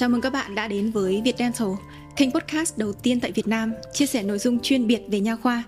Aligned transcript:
Chào 0.00 0.08
mừng 0.08 0.20
các 0.20 0.32
bạn 0.32 0.54
đã 0.54 0.68
đến 0.68 0.90
với 0.90 1.22
Việt 1.24 1.36
Dental, 1.38 1.68
kênh 2.16 2.30
podcast 2.30 2.78
đầu 2.78 2.92
tiên 2.92 3.20
tại 3.20 3.32
Việt 3.32 3.46
Nam 3.46 3.72
chia 3.92 4.06
sẻ 4.06 4.22
nội 4.22 4.38
dung 4.38 4.60
chuyên 4.60 4.86
biệt 4.86 5.00
về 5.08 5.20
nha 5.20 5.36
khoa. 5.36 5.62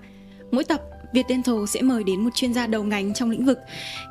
Mỗi 0.51 0.65
tập, 0.65 0.83
Việt 1.13 1.27
Dental 1.29 1.55
sẽ 1.69 1.83
mời 1.83 2.05
đến 2.05 2.25
một 2.25 2.31
chuyên 2.35 2.55
gia 2.55 2.67
đầu 2.67 2.83
ngành 2.83 3.15
trong 3.15 3.31
lĩnh 3.31 3.45
vực 3.45 3.59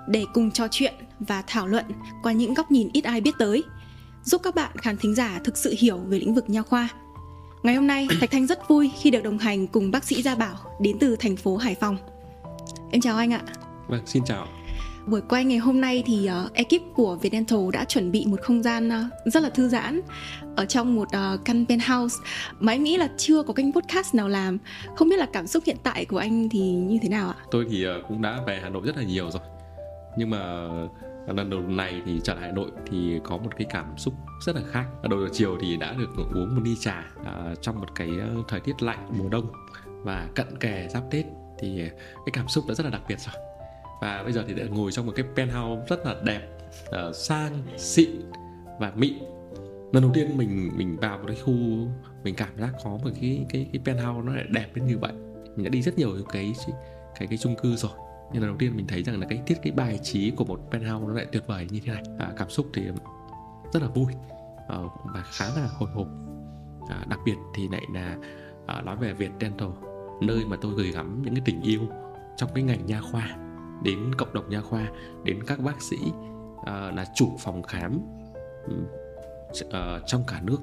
để 0.07 0.25
cùng 0.33 0.51
trò 0.51 0.67
chuyện 0.71 0.93
và 1.19 1.43
thảo 1.47 1.67
luận 1.67 1.85
qua 2.23 2.31
những 2.31 2.53
góc 2.53 2.71
nhìn 2.71 2.89
ít 2.93 3.03
ai 3.03 3.21
biết 3.21 3.31
tới, 3.39 3.63
giúp 4.23 4.41
các 4.43 4.55
bạn 4.55 4.71
khán 4.77 4.97
thính 4.97 5.15
giả 5.15 5.39
thực 5.43 5.57
sự 5.57 5.75
hiểu 5.77 5.97
về 5.97 6.19
lĩnh 6.19 6.35
vực 6.35 6.49
nha 6.49 6.61
khoa. 6.61 6.89
Ngày 7.63 7.75
hôm 7.75 7.87
nay, 7.87 8.07
Thạch 8.19 8.31
Thanh 8.31 8.47
rất 8.47 8.69
vui 8.69 8.91
khi 8.99 9.11
được 9.11 9.23
đồng 9.23 9.37
hành 9.37 9.67
cùng 9.67 9.91
bác 9.91 10.03
sĩ 10.03 10.21
Gia 10.21 10.35
Bảo 10.35 10.55
đến 10.81 10.97
từ 10.99 11.15
thành 11.15 11.35
phố 11.35 11.57
Hải 11.57 11.75
Phòng. 11.75 11.97
Em 12.91 13.01
chào 13.01 13.17
anh 13.17 13.33
ạ. 13.33 13.41
Vâng, 13.87 14.01
xin 14.05 14.23
chào. 14.25 14.47
Buổi 15.11 15.21
quay 15.29 15.45
ngày 15.45 15.57
hôm 15.57 15.81
nay 15.81 16.03
thì 16.05 16.29
uh, 16.45 16.53
ekip 16.53 16.81
của 16.95 17.15
Vietdental 17.15 17.59
đã 17.73 17.85
chuẩn 17.85 18.11
bị 18.11 18.25
một 18.27 18.41
không 18.41 18.63
gian 18.63 18.87
uh, 18.87 19.33
rất 19.33 19.43
là 19.43 19.49
thư 19.49 19.67
giãn 19.67 20.01
ở 20.55 20.65
trong 20.65 20.95
một 20.95 21.07
uh, 21.07 21.45
căn 21.45 21.65
penthouse 21.65 22.15
mà 22.59 22.73
anh 22.73 22.83
nghĩ 22.83 22.97
là 22.97 23.09
chưa 23.17 23.43
có 23.43 23.53
kênh 23.53 23.73
podcast 23.73 24.15
nào 24.15 24.29
làm. 24.29 24.57
Không 24.95 25.09
biết 25.09 25.17
là 25.19 25.27
cảm 25.33 25.47
xúc 25.47 25.63
hiện 25.65 25.77
tại 25.83 26.05
của 26.05 26.17
anh 26.17 26.49
thì 26.49 26.59
như 26.59 26.97
thế 27.01 27.09
nào 27.09 27.29
ạ? 27.29 27.35
Tôi 27.51 27.65
thì 27.69 27.87
uh, 27.87 27.91
cũng 28.07 28.21
đã 28.21 28.39
về 28.47 28.59
Hà 28.63 28.69
Nội 28.69 28.81
rất 28.85 28.97
là 28.97 29.03
nhiều 29.03 29.31
rồi. 29.31 29.41
Nhưng 30.17 30.29
mà 30.29 30.67
lần 31.27 31.49
đầu 31.49 31.61
này 31.61 32.01
thì 32.05 32.19
trở 32.23 32.33
lại 32.33 32.43
Hà 32.45 32.51
Nội 32.51 32.71
thì 32.91 33.19
có 33.23 33.37
một 33.37 33.49
cái 33.57 33.67
cảm 33.69 33.97
xúc 33.97 34.13
rất 34.45 34.55
là 34.55 34.61
khác. 34.71 34.85
Đầu 35.09 35.19
giờ 35.19 35.27
chiều 35.33 35.57
thì 35.61 35.77
đã 35.77 35.93
được 35.93 36.09
uống 36.33 36.55
một 36.55 36.61
ly 36.63 36.75
trà 36.79 37.05
uh, 37.21 37.61
trong 37.61 37.79
một 37.79 37.95
cái 37.95 38.09
thời 38.47 38.59
tiết 38.59 38.83
lạnh 38.83 39.07
mùa 39.17 39.29
đông 39.29 39.51
và 39.87 40.27
cận 40.35 40.57
kề 40.59 40.87
giáp 40.89 41.03
Tết 41.11 41.25
thì 41.59 41.81
cái 42.25 42.31
cảm 42.33 42.47
xúc 42.47 42.63
đã 42.67 42.73
rất 42.73 42.83
là 42.83 42.89
đặc 42.89 43.01
biệt 43.07 43.19
rồi 43.19 43.50
và 44.01 44.23
bây 44.23 44.33
giờ 44.33 44.43
thì 44.47 44.53
đã 44.53 44.65
ngồi 44.65 44.91
trong 44.91 45.05
một 45.05 45.13
cái 45.15 45.25
penthouse 45.35 45.85
rất 45.89 46.05
là 46.05 46.15
đẹp 46.23 46.41
uh, 46.89 47.15
sang 47.15 47.63
xịn 47.77 48.09
và 48.79 48.91
mịn 48.95 49.13
lần 49.91 50.03
đầu 50.03 50.11
tiên 50.13 50.37
mình 50.37 50.71
mình 50.75 50.97
vào 50.97 51.17
một 51.17 51.23
cái 51.27 51.37
khu 51.43 51.53
mình 52.23 52.35
cảm 52.35 52.57
giác 52.57 52.73
có 52.83 52.89
một 52.89 53.09
cái 53.21 53.45
cái 53.49 53.69
cái 53.73 53.81
penthouse 53.85 54.21
nó 54.25 54.35
lại 54.35 54.45
đẹp 54.49 54.67
đến 54.75 54.87
như 54.87 54.97
vậy. 54.97 55.13
Mình 55.55 55.63
đã 55.63 55.69
đi 55.69 55.81
rất 55.81 55.97
nhiều 55.97 56.17
cái 56.33 56.53
cái 57.19 57.27
cái 57.27 57.37
chung 57.37 57.55
cư 57.55 57.75
rồi. 57.75 57.91
Nhưng 58.33 58.41
lần 58.41 58.51
đầu 58.51 58.57
tiên 58.59 58.75
mình 58.75 58.87
thấy 58.87 59.03
rằng 59.03 59.19
là 59.19 59.27
cái 59.29 59.41
thiết 59.45 59.55
cái 59.63 59.73
bài 59.73 59.99
trí 60.03 60.31
của 60.31 60.45
một 60.45 60.59
penthouse 60.71 61.07
nó 61.07 61.13
lại 61.13 61.25
tuyệt 61.31 61.43
vời 61.47 61.67
như 61.71 61.79
thế 61.85 61.93
này. 61.93 62.03
À, 62.19 62.31
cảm 62.37 62.49
xúc 62.49 62.67
thì 62.73 62.81
rất 63.73 63.81
là 63.81 63.87
vui 63.87 64.13
à, 64.67 64.77
và 65.13 65.23
khá 65.23 65.45
là 65.45 65.69
hồi 65.77 65.89
hộp. 65.93 66.07
À, 66.89 67.05
đặc 67.09 67.19
biệt 67.25 67.35
thì 67.55 67.67
lại 67.67 67.81
là 67.93 68.17
à, 68.67 68.81
nói 68.81 68.95
về 68.95 69.13
Việt 69.13 69.31
Dental 69.41 69.69
nơi 70.21 70.45
mà 70.45 70.57
tôi 70.61 70.73
gửi 70.73 70.91
gắm 70.91 71.21
những 71.21 71.35
cái 71.35 71.43
tình 71.45 71.61
yêu 71.61 71.81
trong 72.37 72.49
cái 72.53 72.63
ngành 72.63 72.85
nha 72.85 73.01
khoa 73.01 73.37
đến 73.83 74.15
cộng 74.15 74.33
đồng 74.33 74.49
nha 74.49 74.61
khoa 74.61 74.87
đến 75.23 75.43
các 75.43 75.59
bác 75.59 75.81
sĩ 75.81 75.97
uh, 76.61 76.67
là 76.67 77.05
chủ 77.15 77.37
phòng 77.39 77.63
khám 77.63 77.99
uh, 78.67 80.01
trong 80.07 80.23
cả 80.27 80.41
nước. 80.43 80.57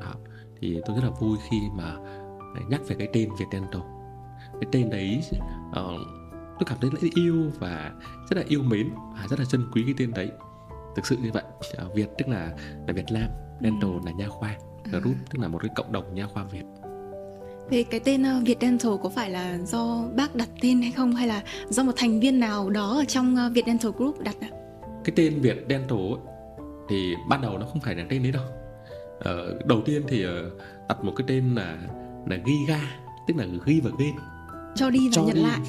Đó. 0.00 0.14
thì 0.60 0.80
tôi 0.86 0.96
rất 0.96 1.04
là 1.04 1.10
vui 1.10 1.38
khi 1.50 1.60
mà 1.74 1.96
nhắc 2.68 2.80
về 2.88 2.96
cái 2.98 3.08
tên 3.12 3.28
Việt 3.38 3.46
Dental 3.52 3.82
cái 4.60 4.68
tên 4.72 4.90
đấy 4.90 5.22
uh, 5.68 6.00
tôi 6.58 6.66
cảm 6.66 6.78
thấy 6.80 6.90
rất 6.90 6.98
yêu 7.14 7.50
và 7.58 7.92
rất 8.30 8.36
là 8.36 8.42
yêu 8.48 8.62
mến 8.62 8.90
và 9.14 9.26
rất 9.30 9.38
là 9.38 9.44
trân 9.44 9.70
quý 9.72 9.82
cái 9.84 9.94
tên 9.98 10.12
đấy. 10.14 10.30
Thực 10.96 11.06
sự 11.06 11.16
như 11.16 11.30
vậy 11.32 11.42
uh, 11.86 11.94
Việt 11.94 12.08
tức 12.18 12.28
là 12.28 12.56
là 12.86 12.92
Việt 12.92 13.06
Nam 13.10 13.30
Dental 13.60 13.90
là 14.04 14.12
nha 14.12 14.28
khoa 14.28 14.56
Group 14.84 15.16
tức 15.30 15.38
là 15.38 15.48
một 15.48 15.58
cái 15.62 15.70
cộng 15.76 15.92
đồng 15.92 16.14
nha 16.14 16.26
khoa 16.26 16.44
Việt 16.44 16.64
Thế 17.72 17.82
cái 17.82 18.00
tên 18.00 18.22
uh, 18.22 18.46
Việt 18.46 18.58
Dental 18.60 18.92
có 19.02 19.08
phải 19.08 19.30
là 19.30 19.58
do 19.58 20.04
bác 20.16 20.34
đặt 20.34 20.48
tên 20.60 20.82
hay 20.82 20.92
không 20.92 21.14
hay 21.14 21.28
là 21.28 21.42
do 21.68 21.82
một 21.82 21.92
thành 21.96 22.20
viên 22.20 22.40
nào 22.40 22.70
đó 22.70 22.96
ở 22.98 23.04
trong 23.04 23.36
uh, 23.46 23.52
Việt 23.52 23.66
Dental 23.66 23.90
Group 23.96 24.20
đặt 24.20 24.36
ạ? 24.40 24.48
Cái 25.04 25.12
tên 25.16 25.40
Việt 25.40 25.66
Dental 25.68 25.98
ấy, 25.98 26.18
thì 26.88 27.14
ban 27.28 27.40
đầu 27.40 27.58
nó 27.58 27.66
không 27.66 27.80
phải 27.80 27.94
là 27.94 28.04
tên 28.08 28.22
đấy 28.22 28.32
đâu. 28.32 28.44
Ờ, 29.20 29.58
đầu 29.64 29.80
tiên 29.84 30.02
thì 30.08 30.26
uh, 30.26 30.30
đặt 30.88 31.04
một 31.04 31.12
cái 31.16 31.24
tên 31.28 31.54
là 31.54 31.78
là 32.26 32.38
Giga, 32.46 32.80
tức 33.26 33.36
là 33.36 33.46
ghi 33.66 33.80
và 33.80 33.90
gain. 33.98 34.14
Cho 34.74 34.90
đi 34.90 35.08
và 35.08 35.12
cho 35.12 35.22
nhận 35.22 35.36
đi. 35.36 35.42
lại. 35.42 35.60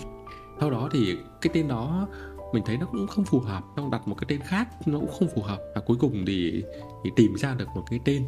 Sau 0.60 0.72
đó 0.72 0.90
thì 0.92 1.16
cái 1.42 1.52
tên 1.54 1.68
đó 1.68 2.08
mình 2.54 2.64
thấy 2.66 2.78
nó 2.78 2.86
cũng 2.86 3.08
không 3.08 3.26
phù 3.26 3.40
hợp, 3.40 3.64
xong 3.76 3.92
đặt 3.92 4.08
một 4.08 4.16
cái 4.16 4.26
tên 4.28 4.40
khác 4.40 4.68
nó 4.86 5.00
cũng 5.00 5.12
không 5.20 5.28
phù 5.36 5.42
hợp 5.42 5.60
và 5.76 5.82
cuối 5.82 5.98
cùng 6.00 6.24
thì 6.28 6.64
thì 7.04 7.12
tìm 7.16 7.36
ra 7.36 7.56
được 7.58 7.68
một 7.76 7.84
cái 7.90 8.00
tên 8.06 8.28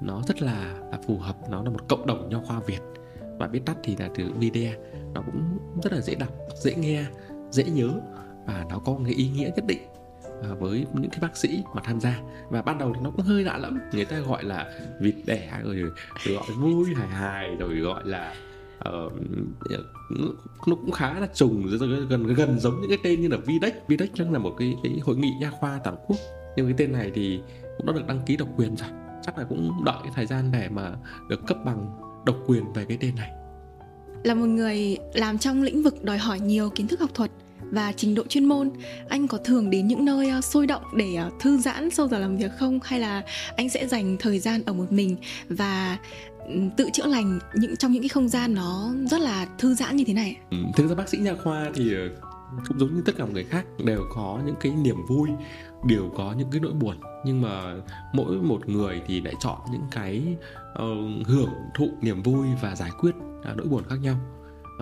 nó 0.00 0.22
rất 0.28 0.42
là, 0.42 0.74
là 0.92 0.98
phù 1.06 1.18
hợp 1.18 1.36
nó 1.50 1.62
là 1.62 1.70
một 1.70 1.88
cộng 1.88 2.06
đồng 2.06 2.28
nho 2.28 2.40
khoa 2.40 2.60
Việt 2.60 2.80
và 3.38 3.46
viết 3.46 3.66
tắt 3.66 3.76
thì 3.82 3.96
là 3.98 4.08
từ 4.14 4.24
video. 4.38 4.72
Nó 5.14 5.22
cũng 5.26 5.58
rất 5.82 5.92
là 5.92 6.00
dễ 6.00 6.14
đọc 6.14 6.28
dễ 6.62 6.74
nghe 6.74 7.04
dễ 7.50 7.64
nhớ 7.64 7.90
và 8.46 8.64
nó 8.70 8.78
có 8.78 8.92
một 8.92 9.02
cái 9.04 9.14
ý 9.14 9.28
nghĩa 9.28 9.50
nhất 9.56 9.64
định 9.66 9.78
à, 10.42 10.48
với 10.58 10.86
những 10.94 11.10
cái 11.10 11.18
bác 11.20 11.36
sĩ 11.36 11.62
mà 11.74 11.82
tham 11.84 12.00
gia. 12.00 12.20
Và 12.48 12.62
ban 12.62 12.78
đầu 12.78 12.92
thì 12.94 13.00
nó 13.04 13.10
cũng 13.10 13.24
hơi 13.24 13.44
lạ 13.44 13.58
lắm 13.58 13.78
người 13.92 14.04
ta 14.04 14.18
gọi 14.18 14.44
là 14.44 14.72
vịt 15.00 15.14
đẻ 15.26 15.60
rồi, 15.64 15.76
rồi 15.76 15.92
gọi 16.34 16.44
vui 16.58 16.94
hài 16.94 17.08
hài 17.08 17.56
rồi 17.56 17.74
gọi 17.74 18.02
là 18.04 18.34
uh, 18.88 19.12
nó 20.66 20.76
cũng 20.76 20.90
khá 20.90 21.20
là 21.20 21.26
trùng 21.34 21.66
gần 22.08 22.34
gần 22.34 22.60
giống 22.60 22.80
những 22.80 22.90
cái 22.90 22.98
tên 23.04 23.20
như 23.20 23.28
là 23.28 23.36
Videx 23.36 23.72
Videx 23.88 24.10
là 24.30 24.38
một 24.38 24.54
cái, 24.58 24.76
cái 24.82 25.00
hội 25.04 25.16
nghị 25.16 25.30
nha 25.40 25.50
khoa 25.50 25.80
toàn 25.84 25.96
quốc. 26.06 26.18
Nhưng 26.56 26.66
cái 26.66 26.74
tên 26.78 26.92
này 26.92 27.10
thì 27.14 27.40
cũng 27.76 27.86
đã 27.86 27.92
được 27.92 28.06
đăng 28.06 28.20
ký 28.26 28.36
độc 28.36 28.48
quyền 28.56 28.76
rồi. 28.76 28.88
Chắc 29.22 29.38
là 29.38 29.44
cũng 29.44 29.84
đợi 29.84 29.96
cái 30.02 30.12
thời 30.14 30.26
gian 30.26 30.52
để 30.52 30.68
mà 30.68 30.92
được 31.28 31.46
cấp 31.46 31.58
bằng 31.64 32.05
độc 32.26 32.36
quyền 32.46 32.72
về 32.72 32.84
cái 32.84 32.98
tên 33.00 33.14
này? 33.14 33.30
Là 34.24 34.34
một 34.34 34.46
người 34.46 34.96
làm 35.14 35.38
trong 35.38 35.62
lĩnh 35.62 35.82
vực 35.82 36.04
đòi 36.04 36.18
hỏi 36.18 36.40
nhiều 36.40 36.70
kiến 36.70 36.88
thức 36.88 37.00
học 37.00 37.10
thuật 37.14 37.30
và 37.70 37.92
trình 37.92 38.14
độ 38.14 38.22
chuyên 38.28 38.44
môn. 38.44 38.70
Anh 39.08 39.28
có 39.28 39.38
thường 39.38 39.70
đến 39.70 39.86
những 39.86 40.04
nơi 40.04 40.28
ờ, 40.28 40.40
sôi 40.40 40.66
động 40.66 40.82
để 40.96 41.14
ờ, 41.14 41.30
thư 41.40 41.58
giãn 41.58 41.90
sau 41.90 42.08
giờ 42.08 42.18
làm 42.18 42.36
việc 42.36 42.50
không? 42.58 42.78
Hay 42.84 43.00
là 43.00 43.22
anh 43.56 43.68
sẽ 43.68 43.86
dành 43.86 44.16
thời 44.20 44.38
gian 44.38 44.62
ở 44.66 44.72
một 44.72 44.92
mình 44.92 45.16
và 45.48 45.98
ừ, 46.48 46.54
tự 46.76 46.88
chữa 46.92 47.06
lành 47.06 47.38
những 47.54 47.76
trong 47.76 47.92
những 47.92 48.02
cái 48.02 48.08
không 48.08 48.28
gian 48.28 48.54
nó 48.54 48.92
rất 49.10 49.20
là 49.20 49.46
thư 49.58 49.74
giãn 49.74 49.96
như 49.96 50.04
thế 50.04 50.14
này? 50.14 50.36
Ừ, 50.50 50.56
thực 50.76 50.88
ra 50.88 50.94
bác 50.94 51.08
sĩ 51.08 51.18
nha 51.18 51.34
khoa 51.44 51.70
thì 51.74 51.94
ờ, 51.94 52.08
cũng 52.68 52.78
giống 52.78 52.94
như 52.94 53.02
tất 53.04 53.12
cả 53.18 53.24
mọi 53.24 53.34
người 53.34 53.44
khác 53.44 53.66
đều 53.84 54.00
có 54.14 54.40
những 54.46 54.56
cái 54.60 54.72
niềm 54.72 54.96
vui 55.08 55.28
đều 55.84 56.10
có 56.16 56.34
những 56.38 56.48
cái 56.50 56.60
nỗi 56.60 56.72
buồn. 56.72 56.96
Nhưng 57.24 57.42
mà 57.42 57.74
mỗi 58.12 58.36
một 58.36 58.68
người 58.68 59.02
thì 59.06 59.20
lại 59.20 59.34
chọn 59.40 59.58
những 59.72 59.86
cái 59.90 60.36
uh, 60.72 61.26
hưởng 61.26 61.52
thụ 61.74 61.88
niềm 62.00 62.22
vui 62.22 62.46
và 62.62 62.76
giải 62.76 62.90
quyết 63.00 63.14
uh, 63.50 63.56
nỗi 63.56 63.66
buồn 63.66 63.82
khác 63.88 63.96
nhau. 64.02 64.16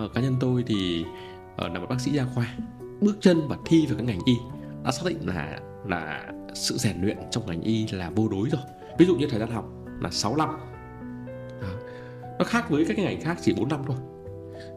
Uh, 0.05 0.13
cá 0.13 0.21
nhân 0.21 0.35
tôi 0.39 0.63
thì 0.67 1.05
uh, 1.65 1.71
là 1.73 1.79
một 1.79 1.85
bác 1.89 2.01
sĩ 2.01 2.11
nha 2.11 2.27
khoa 2.35 2.55
bước 3.01 3.17
chân 3.21 3.47
và 3.47 3.57
thi 3.65 3.85
vào 3.85 3.97
cái 3.97 4.07
ngành 4.07 4.19
y 4.25 4.33
đã 4.83 4.91
xác 4.91 5.05
định 5.05 5.17
là 5.27 5.59
là 5.87 6.31
sự 6.53 6.77
rèn 6.77 7.01
luyện 7.01 7.17
trong 7.31 7.45
ngành 7.45 7.61
y 7.61 7.87
là 7.87 8.09
vô 8.09 8.27
đối 8.27 8.49
rồi. 8.49 8.61
Ví 8.97 9.05
dụ 9.05 9.15
như 9.15 9.27
thời 9.29 9.39
gian 9.39 9.51
học 9.51 9.65
là 10.01 10.09
6 10.11 10.35
năm. 10.35 10.49
Đó. 11.61 11.67
nó 12.39 12.45
khác 12.45 12.69
với 12.69 12.85
các 12.85 12.99
ngành 12.99 13.21
khác 13.21 13.37
chỉ 13.41 13.53
4 13.53 13.69
năm 13.69 13.81
thôi. 13.87 13.97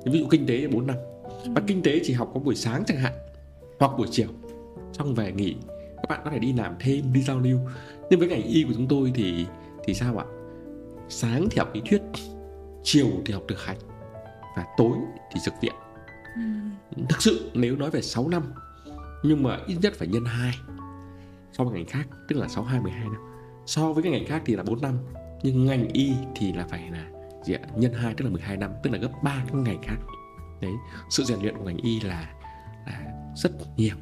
Ví 0.05 0.21
dụ 0.21 0.27
kinh 0.31 0.47
tế 0.47 0.59
là 0.59 0.69
4 0.73 0.87
năm. 0.87 0.97
Và 1.47 1.63
kinh 1.67 1.83
tế 1.83 2.01
chỉ 2.05 2.13
học 2.13 2.31
có 2.35 2.41
buổi 2.41 2.55
sáng 2.55 2.85
chẳng 2.87 2.99
hạn 2.99 3.13
hoặc 3.79 3.93
buổi 3.99 4.09
chiều 4.11 4.29
xong 4.93 5.15
về 5.15 5.33
nghỉ 5.33 5.57
các 6.09 6.15
bạn 6.15 6.21
có 6.25 6.31
thể 6.31 6.39
đi 6.39 6.53
làm 6.53 6.75
thêm 6.81 7.13
đi 7.13 7.23
giao 7.23 7.39
lưu. 7.39 7.59
Nhưng 8.11 8.21
với 8.21 8.29
ngành 8.29 8.43
y 8.43 8.63
của 8.63 8.73
chúng 8.75 8.89
tôi 8.89 9.13
thì 9.15 9.47
thì 9.85 9.95
sao 9.95 10.19
ạ? 10.19 10.25
Sáng 11.09 11.49
thì 11.51 11.59
học 11.59 11.75
lý 11.75 11.83
thuyết 11.91 12.03
chiều 12.83 13.09
thì 13.27 13.35
học 13.35 13.43
thực 13.49 13.61
hành 13.65 13.77
và 14.57 14.65
tối 14.77 14.97
thì 15.33 15.41
thực 15.45 15.55
viện. 15.63 15.75
Ừ. 16.35 17.03
thực 17.09 17.23
sự 17.23 17.51
nếu 17.55 17.77
nói 17.77 17.91
về 17.91 18.03
6 18.03 18.29
năm 18.29 18.43
nhưng 19.23 19.43
mà 19.43 19.59
ít 19.67 19.77
nhất 19.83 19.93
phải 19.97 20.09
nhân 20.09 20.25
2 20.25 20.55
so 21.53 21.65
với 21.65 21.75
ngành 21.75 21.87
khác 21.87 22.09
tức 22.29 22.37
là 22.37 22.49
6 22.49 22.65
2 22.65 22.81
12 22.81 23.05
năm. 23.05 23.21
So 23.67 23.93
với 23.93 24.03
cái 24.03 24.13
ngành 24.13 24.27
khác 24.27 24.43
thì 24.47 24.57
là 24.57 24.63
4 24.63 24.81
năm 24.81 24.99
nhưng 25.43 25.67
ngành 25.67 25.89
y 25.89 26.13
thì 26.37 26.53
là 26.53 26.67
phải 26.69 26.91
là 26.91 27.07
gì 27.45 27.55
ạ? 27.55 27.61
nhân 27.77 27.93
2 27.93 28.15
tức 28.15 28.25
là 28.25 28.31
12 28.31 28.57
năm 28.57 28.71
tức 28.83 28.91
là 28.91 28.99
gấp 28.99 29.11
3 29.23 29.45
cái 29.53 29.63
ngành 29.63 29.83
khác. 29.83 29.97
Đấy 30.61 30.73
sự 31.11 31.25
rèn 31.25 31.39
luyện 31.41 31.57
của 31.57 31.65
ngành 31.65 31.77
y 31.77 32.01
là 32.01 32.35
là 32.87 33.13
rất 33.37 33.53
nhiều 33.77 33.97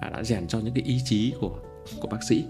và 0.00 0.10
đã 0.10 0.24
rèn 0.24 0.46
cho 0.46 0.58
những 0.58 0.74
cái 0.74 0.84
ý 0.84 1.00
chí 1.04 1.32
của 1.40 1.58
của 2.00 2.08
bác 2.08 2.22
sĩ. 2.28 2.44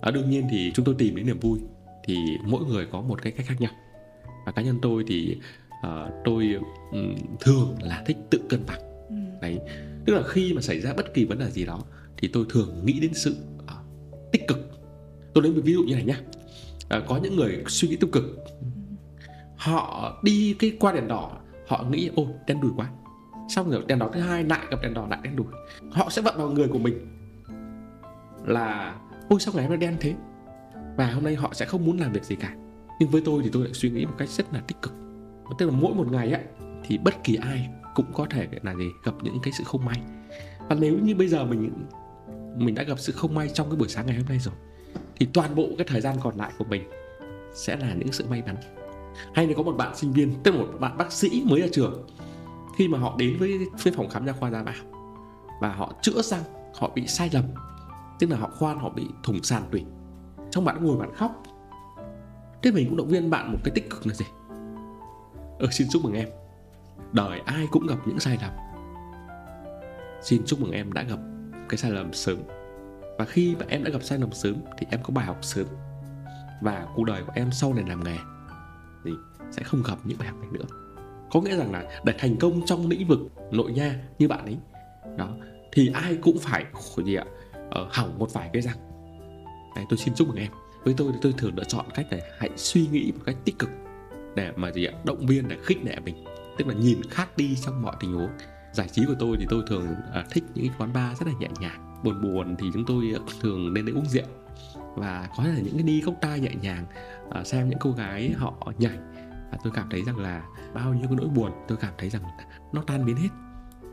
À, 0.00 0.10
đương 0.10 0.30
nhiên 0.30 0.46
thì 0.50 0.72
chúng 0.74 0.84
tôi 0.84 0.94
tìm 0.98 1.16
đến 1.16 1.26
niềm 1.26 1.40
vui 1.40 1.58
thì 2.04 2.16
mỗi 2.44 2.64
người 2.64 2.86
có 2.92 3.00
một 3.00 3.22
cái 3.22 3.32
cách 3.32 3.46
khác 3.46 3.60
nhau. 3.60 3.72
Và 4.46 4.52
cá 4.52 4.62
nhân 4.62 4.78
tôi 4.82 5.04
thì 5.06 5.36
uh, 5.86 6.12
tôi 6.24 6.54
um, 6.92 7.16
thường 7.40 7.76
là 7.82 8.02
thích 8.06 8.16
tự 8.30 8.40
cân 8.48 8.66
bằng. 8.66 8.80
Ừ. 9.08 9.16
đấy 9.40 9.58
tức 10.06 10.14
là 10.14 10.22
khi 10.28 10.52
mà 10.54 10.60
xảy 10.60 10.80
ra 10.80 10.94
bất 10.94 11.14
kỳ 11.14 11.24
vấn 11.24 11.38
đề 11.38 11.50
gì 11.50 11.64
đó 11.64 11.80
thì 12.16 12.28
tôi 12.28 12.46
thường 12.50 12.86
nghĩ 12.86 13.00
đến 13.00 13.14
sự 13.14 13.36
uh, 13.58 14.32
tích 14.32 14.48
cực. 14.48 14.58
Tôi 15.34 15.44
lấy 15.44 15.52
một 15.52 15.60
ví 15.64 15.72
dụ 15.72 15.82
như 15.82 15.94
này 15.94 16.04
nhá. 16.04 16.20
Uh, 16.98 17.08
có 17.08 17.20
những 17.22 17.36
người 17.36 17.64
suy 17.68 17.88
nghĩ 17.88 17.96
tiêu 17.96 18.10
cực. 18.12 18.24
Ừ. 18.60 18.66
họ 19.56 20.12
đi 20.22 20.56
cái 20.58 20.72
qua 20.80 20.92
đèn 20.92 21.08
đỏ 21.08 21.38
họ 21.66 21.84
nghĩ 21.90 22.10
ô 22.14 22.26
đen 22.46 22.60
đùi 22.60 22.70
quá 22.76 22.90
xong 23.48 23.70
rồi 23.70 23.84
đèn 23.86 23.98
đỏ 23.98 24.10
thứ 24.12 24.20
hai 24.20 24.44
lại 24.44 24.66
gặp 24.70 24.76
đèn 24.82 24.94
đỏ 24.94 25.06
lại 25.10 25.18
đen 25.22 25.36
đủi. 25.36 25.46
Họ 25.90 26.10
sẽ 26.10 26.22
vận 26.22 26.38
vào 26.38 26.50
người 26.50 26.68
của 26.68 26.78
mình. 26.78 26.94
Là, 28.46 28.96
ôi, 29.28 29.40
sao 29.40 29.54
ngày 29.54 29.64
hôm 29.64 29.70
nay 29.70 29.88
đen 29.88 29.96
thế? 30.00 30.14
Và 30.96 31.10
hôm 31.10 31.24
nay 31.24 31.34
họ 31.34 31.50
sẽ 31.52 31.66
không 31.66 31.84
muốn 31.84 31.98
làm 31.98 32.12
việc 32.12 32.24
gì 32.24 32.36
cả. 32.36 32.54
Nhưng 33.00 33.10
với 33.10 33.22
tôi 33.24 33.42
thì 33.44 33.50
tôi 33.52 33.64
lại 33.64 33.72
suy 33.74 33.90
nghĩ 33.90 34.06
một 34.06 34.14
cách 34.18 34.28
rất 34.28 34.54
là 34.54 34.60
tích 34.60 34.82
cực. 34.82 34.92
Tức 35.58 35.66
là 35.66 35.72
mỗi 35.72 35.94
một 35.94 36.12
ngày 36.12 36.32
á, 36.32 36.40
thì 36.84 36.98
bất 36.98 37.24
kỳ 37.24 37.34
ai 37.34 37.68
cũng 37.94 38.06
có 38.12 38.26
thể 38.30 38.48
là 38.62 38.74
gì, 38.74 38.88
gặp 39.04 39.14
những 39.22 39.38
cái 39.42 39.52
sự 39.52 39.64
không 39.64 39.84
may. 39.84 40.00
Và 40.68 40.76
nếu 40.80 40.98
như 40.98 41.14
bây 41.14 41.28
giờ 41.28 41.44
mình 41.44 41.70
mình 42.56 42.74
đã 42.74 42.82
gặp 42.82 42.98
sự 42.98 43.12
không 43.12 43.34
may 43.34 43.48
trong 43.48 43.70
cái 43.70 43.76
buổi 43.76 43.88
sáng 43.88 44.06
ngày 44.06 44.16
hôm 44.16 44.26
nay 44.28 44.38
rồi, 44.38 44.54
thì 45.16 45.26
toàn 45.32 45.54
bộ 45.54 45.68
cái 45.78 45.86
thời 45.90 46.00
gian 46.00 46.16
còn 46.22 46.36
lại 46.36 46.52
của 46.58 46.64
mình 46.64 46.82
sẽ 47.54 47.76
là 47.76 47.94
những 47.94 48.12
sự 48.12 48.24
may 48.30 48.42
mắn. 48.46 48.56
Hay 49.34 49.46
nếu 49.46 49.56
có 49.56 49.62
một 49.62 49.76
bạn 49.76 49.96
sinh 49.96 50.12
viên, 50.12 50.34
tức 50.42 50.54
là 50.54 50.60
một 50.60 50.68
bạn 50.80 50.96
bác 50.98 51.12
sĩ 51.12 51.42
mới 51.46 51.60
ra 51.60 51.66
trường 51.72 52.06
khi 52.76 52.88
mà 52.88 52.98
họ 52.98 53.14
đến 53.18 53.36
với 53.38 53.58
với 53.82 53.92
phòng 53.92 54.08
khám 54.08 54.26
nha 54.26 54.32
khoa 54.32 54.50
gia 54.50 54.62
bảo 54.62 54.74
và 55.60 55.74
họ 55.74 55.92
chữa 56.02 56.22
răng, 56.22 56.42
họ 56.74 56.90
bị 56.94 57.06
sai 57.06 57.30
lầm, 57.32 57.44
tức 58.18 58.30
là 58.30 58.36
họ 58.36 58.50
khoan, 58.58 58.78
họ 58.78 58.88
bị 58.88 59.08
thủng 59.22 59.42
sàn 59.42 59.62
tủy. 59.70 59.84
Trong 60.50 60.64
bạn 60.64 60.84
ngồi 60.84 60.96
bạn 60.96 61.14
khóc. 61.14 61.42
Thế 62.62 62.70
mình 62.70 62.88
cũng 62.88 62.96
động 62.96 63.08
viên 63.08 63.30
bạn 63.30 63.52
một 63.52 63.58
cái 63.64 63.72
tích 63.74 63.90
cực 63.90 64.06
là 64.06 64.14
gì? 64.14 64.24
Ờ 65.58 65.66
xin 65.70 65.88
chúc 65.90 66.04
mừng 66.04 66.12
em. 66.12 66.28
Đời 67.12 67.40
ai 67.40 67.66
cũng 67.70 67.86
gặp 67.86 67.96
những 68.06 68.20
sai 68.20 68.38
lầm. 68.42 68.52
Xin 70.22 70.42
chúc 70.46 70.60
mừng 70.60 70.70
em 70.70 70.92
đã 70.92 71.02
gặp 71.02 71.18
cái 71.68 71.78
sai 71.78 71.90
lầm 71.90 72.12
sớm. 72.12 72.38
Và 73.18 73.24
khi 73.24 73.56
mà 73.58 73.66
em 73.68 73.84
đã 73.84 73.90
gặp 73.90 74.02
sai 74.02 74.18
lầm 74.18 74.32
sớm 74.32 74.54
thì 74.78 74.86
em 74.90 75.00
có 75.02 75.12
bài 75.14 75.26
học 75.26 75.38
sớm. 75.42 75.66
Và 76.62 76.86
cuộc 76.94 77.04
đời 77.04 77.22
của 77.26 77.32
em 77.34 77.52
sau 77.52 77.74
này 77.74 77.84
làm 77.88 78.04
nghề 78.04 78.16
thì 79.04 79.10
sẽ 79.50 79.62
không 79.62 79.82
gặp 79.88 79.98
những 80.04 80.18
bài 80.18 80.28
học 80.28 80.38
này 80.40 80.50
nữa 80.52 80.83
có 81.34 81.40
nghĩa 81.40 81.56
rằng 81.56 81.72
là 81.72 81.84
để 82.04 82.14
thành 82.18 82.36
công 82.36 82.66
trong 82.66 82.88
lĩnh 82.88 83.06
vực 83.06 83.20
nội 83.50 83.72
nha 83.72 83.98
như 84.18 84.28
bạn 84.28 84.44
ấy 84.44 84.56
đó 85.16 85.28
thì 85.72 85.90
ai 85.94 86.16
cũng 86.22 86.38
phải 86.38 86.64
gì 87.04 87.14
ạ 87.14 87.24
ờ, 87.70 87.88
hỏng 87.90 88.18
một 88.18 88.32
vài 88.32 88.50
cái 88.52 88.62
răng. 88.62 88.76
Đấy, 89.76 89.84
tôi 89.88 89.98
xin 89.98 90.14
chúc 90.14 90.28
mừng 90.28 90.36
em. 90.36 90.52
Với 90.84 90.94
tôi 90.96 91.12
thì 91.12 91.18
tôi 91.22 91.34
thường 91.38 91.52
lựa 91.56 91.64
chọn 91.64 91.86
cách 91.94 92.06
này 92.10 92.20
hãy 92.38 92.50
suy 92.56 92.86
nghĩ 92.86 93.12
một 93.12 93.22
cách 93.26 93.36
tích 93.44 93.58
cực 93.58 93.70
để 94.36 94.52
mà 94.56 94.72
gì 94.72 94.84
ạ 94.84 94.92
động 95.04 95.26
viên 95.26 95.48
để 95.48 95.56
khích 95.62 95.78
lệ 95.84 95.96
mình. 96.04 96.24
Tức 96.58 96.66
là 96.66 96.74
nhìn 96.74 97.02
khác 97.10 97.36
đi 97.36 97.56
trong 97.66 97.82
mọi 97.82 97.96
tình 98.00 98.12
huống. 98.12 98.30
Giải 98.72 98.88
trí 98.88 99.02
của 99.06 99.14
tôi 99.18 99.36
thì 99.40 99.46
tôi 99.50 99.62
thường 99.66 99.86
à, 100.12 100.24
thích 100.30 100.44
những 100.54 100.68
quán 100.78 100.92
bar 100.92 101.18
rất 101.18 101.26
là 101.26 101.34
nhẹ 101.40 101.48
nhàng. 101.60 102.00
Buồn 102.04 102.22
buồn 102.22 102.56
thì 102.58 102.66
chúng 102.74 102.84
tôi 102.86 103.12
ờ, 103.14 103.20
thường 103.40 103.74
nên 103.74 103.86
đi 103.86 103.92
uống 103.92 104.06
rượu. 104.06 104.26
Và 104.96 105.28
có 105.36 105.44
thể 105.44 105.52
là 105.52 105.60
những 105.60 105.74
cái 105.74 105.82
đi 105.82 106.02
cốc 106.06 106.14
tai 106.20 106.40
nhẹ 106.40 106.50
nhàng 106.62 106.86
ờ, 107.30 107.44
xem 107.44 107.68
những 107.68 107.78
cô 107.78 107.90
gái 107.90 108.32
họ 108.36 108.72
nhảy 108.78 108.98
và 109.54 109.60
tôi 109.64 109.72
cảm 109.76 109.90
thấy 109.90 110.02
rằng 110.02 110.18
là 110.18 110.44
bao 110.74 110.94
nhiêu 110.94 111.06
cái 111.08 111.16
nỗi 111.16 111.28
buồn 111.28 111.52
tôi 111.68 111.78
cảm 111.78 111.92
thấy 111.98 112.10
rằng 112.10 112.22
nó 112.72 112.82
tan 112.86 113.04
biến 113.04 113.16
hết. 113.16 113.28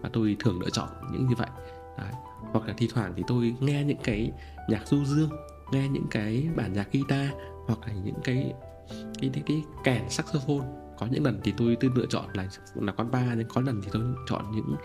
Và 0.01 0.09
tôi 0.13 0.35
thường 0.39 0.61
lựa 0.61 0.69
chọn 0.69 0.89
những 1.11 1.27
như 1.27 1.35
vậy. 1.35 1.49
Đấy. 1.97 2.11
hoặc 2.51 2.67
là 2.67 2.73
thi 2.77 2.89
thoảng 2.93 3.13
thì 3.15 3.23
tôi 3.27 3.55
nghe 3.59 3.83
những 3.83 3.97
cái 4.03 4.31
nhạc 4.69 4.87
du 4.87 5.05
dương 5.05 5.29
nghe 5.71 5.87
những 5.87 6.05
cái 6.11 6.49
bản 6.55 6.73
nhạc 6.73 6.91
guitar 6.91 7.27
hoặc 7.67 7.79
là 7.87 7.93
những 7.93 8.21
cái 8.23 8.53
cái 8.89 9.29
cái, 9.33 9.43
cái 9.45 9.63
kèn 9.83 10.09
saxophone. 10.09 10.67
Có 10.97 11.07
những 11.11 11.23
lần 11.23 11.39
thì 11.43 11.53
tôi 11.57 11.77
tôi 11.79 11.91
lựa 11.95 12.05
chọn 12.05 12.25
là 12.33 12.47
là 12.75 12.91
con 12.91 13.11
ba 13.11 13.33
nhưng 13.37 13.47
có 13.47 13.61
lần 13.61 13.81
thì 13.81 13.89
tôi 13.91 14.01
chọn 14.27 14.51
những 14.51 14.75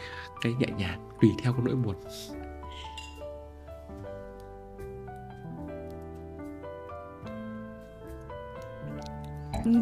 cái 0.41 0.55
nhẹ 0.55 0.67
nhàng 0.79 1.09
tùy 1.23 1.31
theo 1.43 1.53
cái 1.53 1.63
nỗi 1.65 1.75
buồn. 1.75 1.95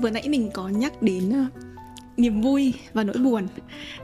Vừa 0.03 0.11
nãy 0.11 0.29
mình 0.29 0.51
có 0.55 0.69
nhắc 0.69 1.03
đến 1.03 1.29
uh, 1.29 1.53
niềm 2.17 2.41
vui 2.41 2.75
và 2.93 3.05
nỗi 3.05 3.19
buồn. 3.19 3.47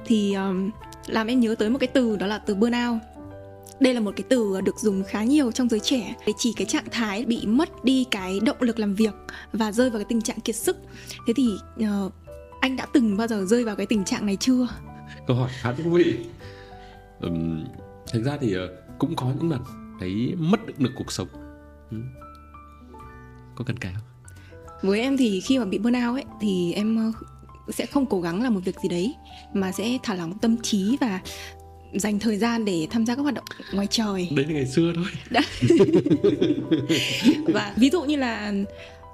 Thì 0.06 0.34
um, 0.34 0.70
làm 1.06 1.26
em 1.26 1.40
nhớ 1.40 1.54
tới 1.54 1.70
một 1.70 1.78
cái 1.78 1.88
từ 1.88 2.16
đó 2.16 2.26
là 2.26 2.38
từ 2.38 2.54
burnout. 2.54 2.98
Đây 3.80 3.94
là 3.94 4.00
một 4.00 4.12
cái 4.16 4.24
từ 4.28 4.54
ờ, 4.54 4.60
được 4.60 4.78
dùng 4.78 5.04
khá 5.04 5.24
nhiều 5.24 5.52
trong 5.52 5.68
giới 5.68 5.80
trẻ. 5.80 6.14
Để 6.26 6.32
chỉ 6.38 6.52
cái 6.56 6.66
trạng 6.66 6.84
thái 6.90 7.24
bị 7.24 7.46
mất 7.46 7.84
đi 7.84 8.04
cái 8.10 8.40
động 8.40 8.56
lực 8.60 8.78
làm 8.78 8.94
việc 8.94 9.14
và 9.52 9.72
rơi 9.72 9.90
vào 9.90 9.98
cái 9.98 10.06
tình 10.08 10.22
trạng 10.22 10.40
kiệt 10.40 10.56
sức. 10.56 10.76
Thế 11.26 11.32
thì 11.36 11.48
uh, 11.84 12.12
anh 12.60 12.76
đã 12.76 12.86
từng 12.92 13.16
bao 13.16 13.26
giờ 13.26 13.44
rơi 13.44 13.64
vào 13.64 13.76
cái 13.76 13.86
tình 13.86 14.04
trạng 14.04 14.26
này 14.26 14.36
chưa? 14.36 14.68
Câu 15.26 15.36
hỏi 15.36 15.50
khá 15.52 15.72
thú 15.72 15.90
vị. 15.90 16.26
Um, 17.20 17.64
thực 18.12 18.22
ra 18.24 18.38
thì 18.40 18.56
uh, 18.56 18.62
cũng 18.98 19.16
có 19.16 19.32
những 19.38 19.50
lần 19.50 19.60
thấy 20.00 20.34
mất 20.38 20.66
động 20.66 20.76
lực 20.78 20.92
cuộc 20.96 21.12
sống. 21.12 21.28
Ừ. 21.90 21.96
có 23.56 23.64
cần 23.64 23.76
kể 23.76 23.88
không? 23.94 24.09
Với 24.82 25.00
em 25.00 25.16
thì 25.16 25.40
khi 25.40 25.58
mà 25.58 25.64
bị 25.64 25.78
burnout 25.78 26.16
ấy 26.16 26.24
thì 26.40 26.72
em 26.72 27.12
sẽ 27.68 27.86
không 27.86 28.06
cố 28.06 28.20
gắng 28.20 28.42
làm 28.42 28.54
một 28.54 28.60
việc 28.64 28.76
gì 28.82 28.88
đấy 28.88 29.14
mà 29.54 29.72
sẽ 29.72 29.98
thả 30.02 30.14
lỏng 30.14 30.38
tâm 30.38 30.56
trí 30.62 30.96
và 31.00 31.20
dành 31.94 32.18
thời 32.18 32.36
gian 32.36 32.64
để 32.64 32.86
tham 32.90 33.06
gia 33.06 33.16
các 33.16 33.22
hoạt 33.22 33.34
động 33.34 33.44
ngoài 33.72 33.86
trời. 33.90 34.28
Đấy 34.36 34.44
là 34.44 34.52
ngày 34.52 34.66
xưa 34.66 34.92
thôi. 34.94 35.04
Đã. 35.30 35.40
và 37.46 37.74
ví 37.76 37.90
dụ 37.90 38.02
như 38.02 38.16
là 38.16 38.52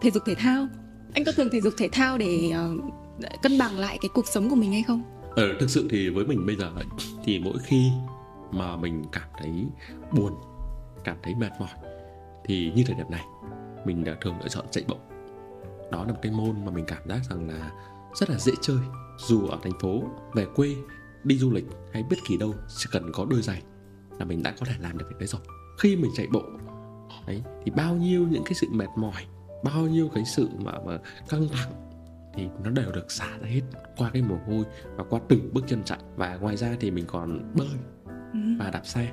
thể 0.03 0.11
dục 0.11 0.23
thể 0.27 0.35
thao. 0.35 0.67
Anh 1.15 1.25
có 1.25 1.33
thường 1.33 1.49
thể 1.53 1.61
dục 1.61 1.75
thể 1.79 1.89
thao 1.93 2.19
để 2.19 2.51
uh, 2.51 3.43
cân 3.43 3.59
bằng 3.59 3.79
lại 3.79 3.99
cái 4.01 4.09
cuộc 4.15 4.29
sống 4.29 4.51
của 4.51 4.57
mình 4.57 4.73
hay 4.73 4.83
không? 4.83 5.03
Ờ 5.37 5.55
thực 5.61 5.71
sự 5.71 5.89
thì 5.91 6.09
với 6.09 6.25
mình 6.25 6.47
bây 6.47 6.57
giờ 6.57 6.71
ấy, 6.77 6.85
thì 7.25 7.39
mỗi 7.39 7.59
khi 7.65 7.91
mà 8.53 8.77
mình 8.77 9.05
cảm 9.12 9.29
thấy 9.39 9.51
buồn 10.12 10.33
cảm 11.05 11.17
thấy 11.23 11.35
mệt 11.35 11.51
mỏi 11.61 11.69
thì 12.45 12.73
như 12.75 12.85
thời 12.87 12.97
điểm 12.97 13.07
này 13.11 13.25
mình 13.85 14.05
đã 14.05 14.17
thường 14.21 14.35
lựa 14.43 14.49
chọn 14.49 14.65
chạy 14.71 14.85
bộ 14.89 14.97
đó 15.97 16.05
là 16.05 16.13
một 16.13 16.19
cái 16.23 16.33
môn 16.33 16.65
mà 16.65 16.71
mình 16.71 16.85
cảm 16.85 17.09
giác 17.09 17.21
rằng 17.31 17.49
là 17.49 17.71
rất 18.15 18.31
là 18.31 18.39
dễ 18.39 18.53
chơi 18.61 18.79
dù 19.19 19.47
ở 19.47 19.59
thành 19.63 19.79
phố 19.81 20.03
về 20.35 20.47
quê 20.55 20.77
đi 21.25 21.39
du 21.39 21.51
lịch 21.51 21.65
hay 21.93 22.03
bất 22.11 22.17
kỳ 22.27 22.37
đâu 22.37 22.55
chỉ 22.77 22.89
cần 22.93 23.13
có 23.13 23.27
đôi 23.31 23.43
giày 23.43 23.63
là 24.19 24.25
mình 24.25 24.43
đã 24.43 24.55
có 24.61 24.67
thể 24.67 24.75
làm 24.81 24.99
được 24.99 25.07
việc 25.09 25.19
đấy 25.19 25.27
rồi 25.27 25.41
khi 25.79 25.97
mình 25.97 26.11
chạy 26.15 26.27
bộ 26.33 26.43
đấy 27.27 27.43
thì 27.65 27.71
bao 27.71 27.95
nhiêu 27.95 28.27
những 28.31 28.45
cái 28.45 28.55
sự 28.55 28.67
mệt 28.71 28.89
mỏi 28.97 29.27
bao 29.65 29.87
nhiêu 29.87 30.09
cái 30.15 30.25
sự 30.25 30.49
mà, 30.59 30.73
mà 30.85 30.99
căng 31.29 31.49
thẳng 31.49 31.73
thì 32.35 32.49
nó 32.65 32.71
đều 32.71 32.93
được 32.93 33.11
xả 33.11 33.39
ra 33.39 33.49
hết 33.49 33.63
qua 33.97 34.11
cái 34.13 34.23
mồ 34.23 34.37
hôi 34.47 34.65
và 34.97 35.05
qua 35.05 35.21
từng 35.29 35.51
bước 35.53 35.65
chân 35.67 35.83
chạy 35.85 35.99
và 36.17 36.37
ngoài 36.37 36.57
ra 36.57 36.77
thì 36.81 36.91
mình 36.91 37.05
còn 37.07 37.53
bơi 37.55 37.69
ừ. 38.33 38.39
và 38.59 38.71
đạp 38.71 38.87
xe 38.87 39.13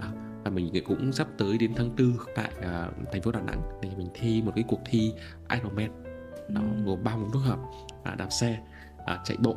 đó. 0.00 0.08
và 0.44 0.50
mình 0.50 0.72
cũng 0.86 1.12
sắp 1.12 1.28
tới 1.38 1.58
đến 1.58 1.72
tháng 1.76 1.90
tư 1.96 2.12
tại 2.34 2.50
uh, 2.58 3.12
thành 3.12 3.22
phố 3.22 3.32
Đà 3.32 3.40
Nẵng 3.40 3.62
để 3.82 3.90
mình 3.96 4.08
thi 4.14 4.42
một 4.42 4.52
cái 4.54 4.64
cuộc 4.68 4.80
thi 4.86 5.12
Ironman 5.50 6.07
ừ. 6.54 6.60
gồm 6.84 7.04
ba 7.04 7.16
môn 7.16 7.30
phối 7.32 7.42
hợp 7.42 7.58
à, 8.04 8.14
đạp 8.14 8.28
xe 8.30 8.58
à, 9.06 9.18
chạy 9.24 9.36
bộ 9.40 9.56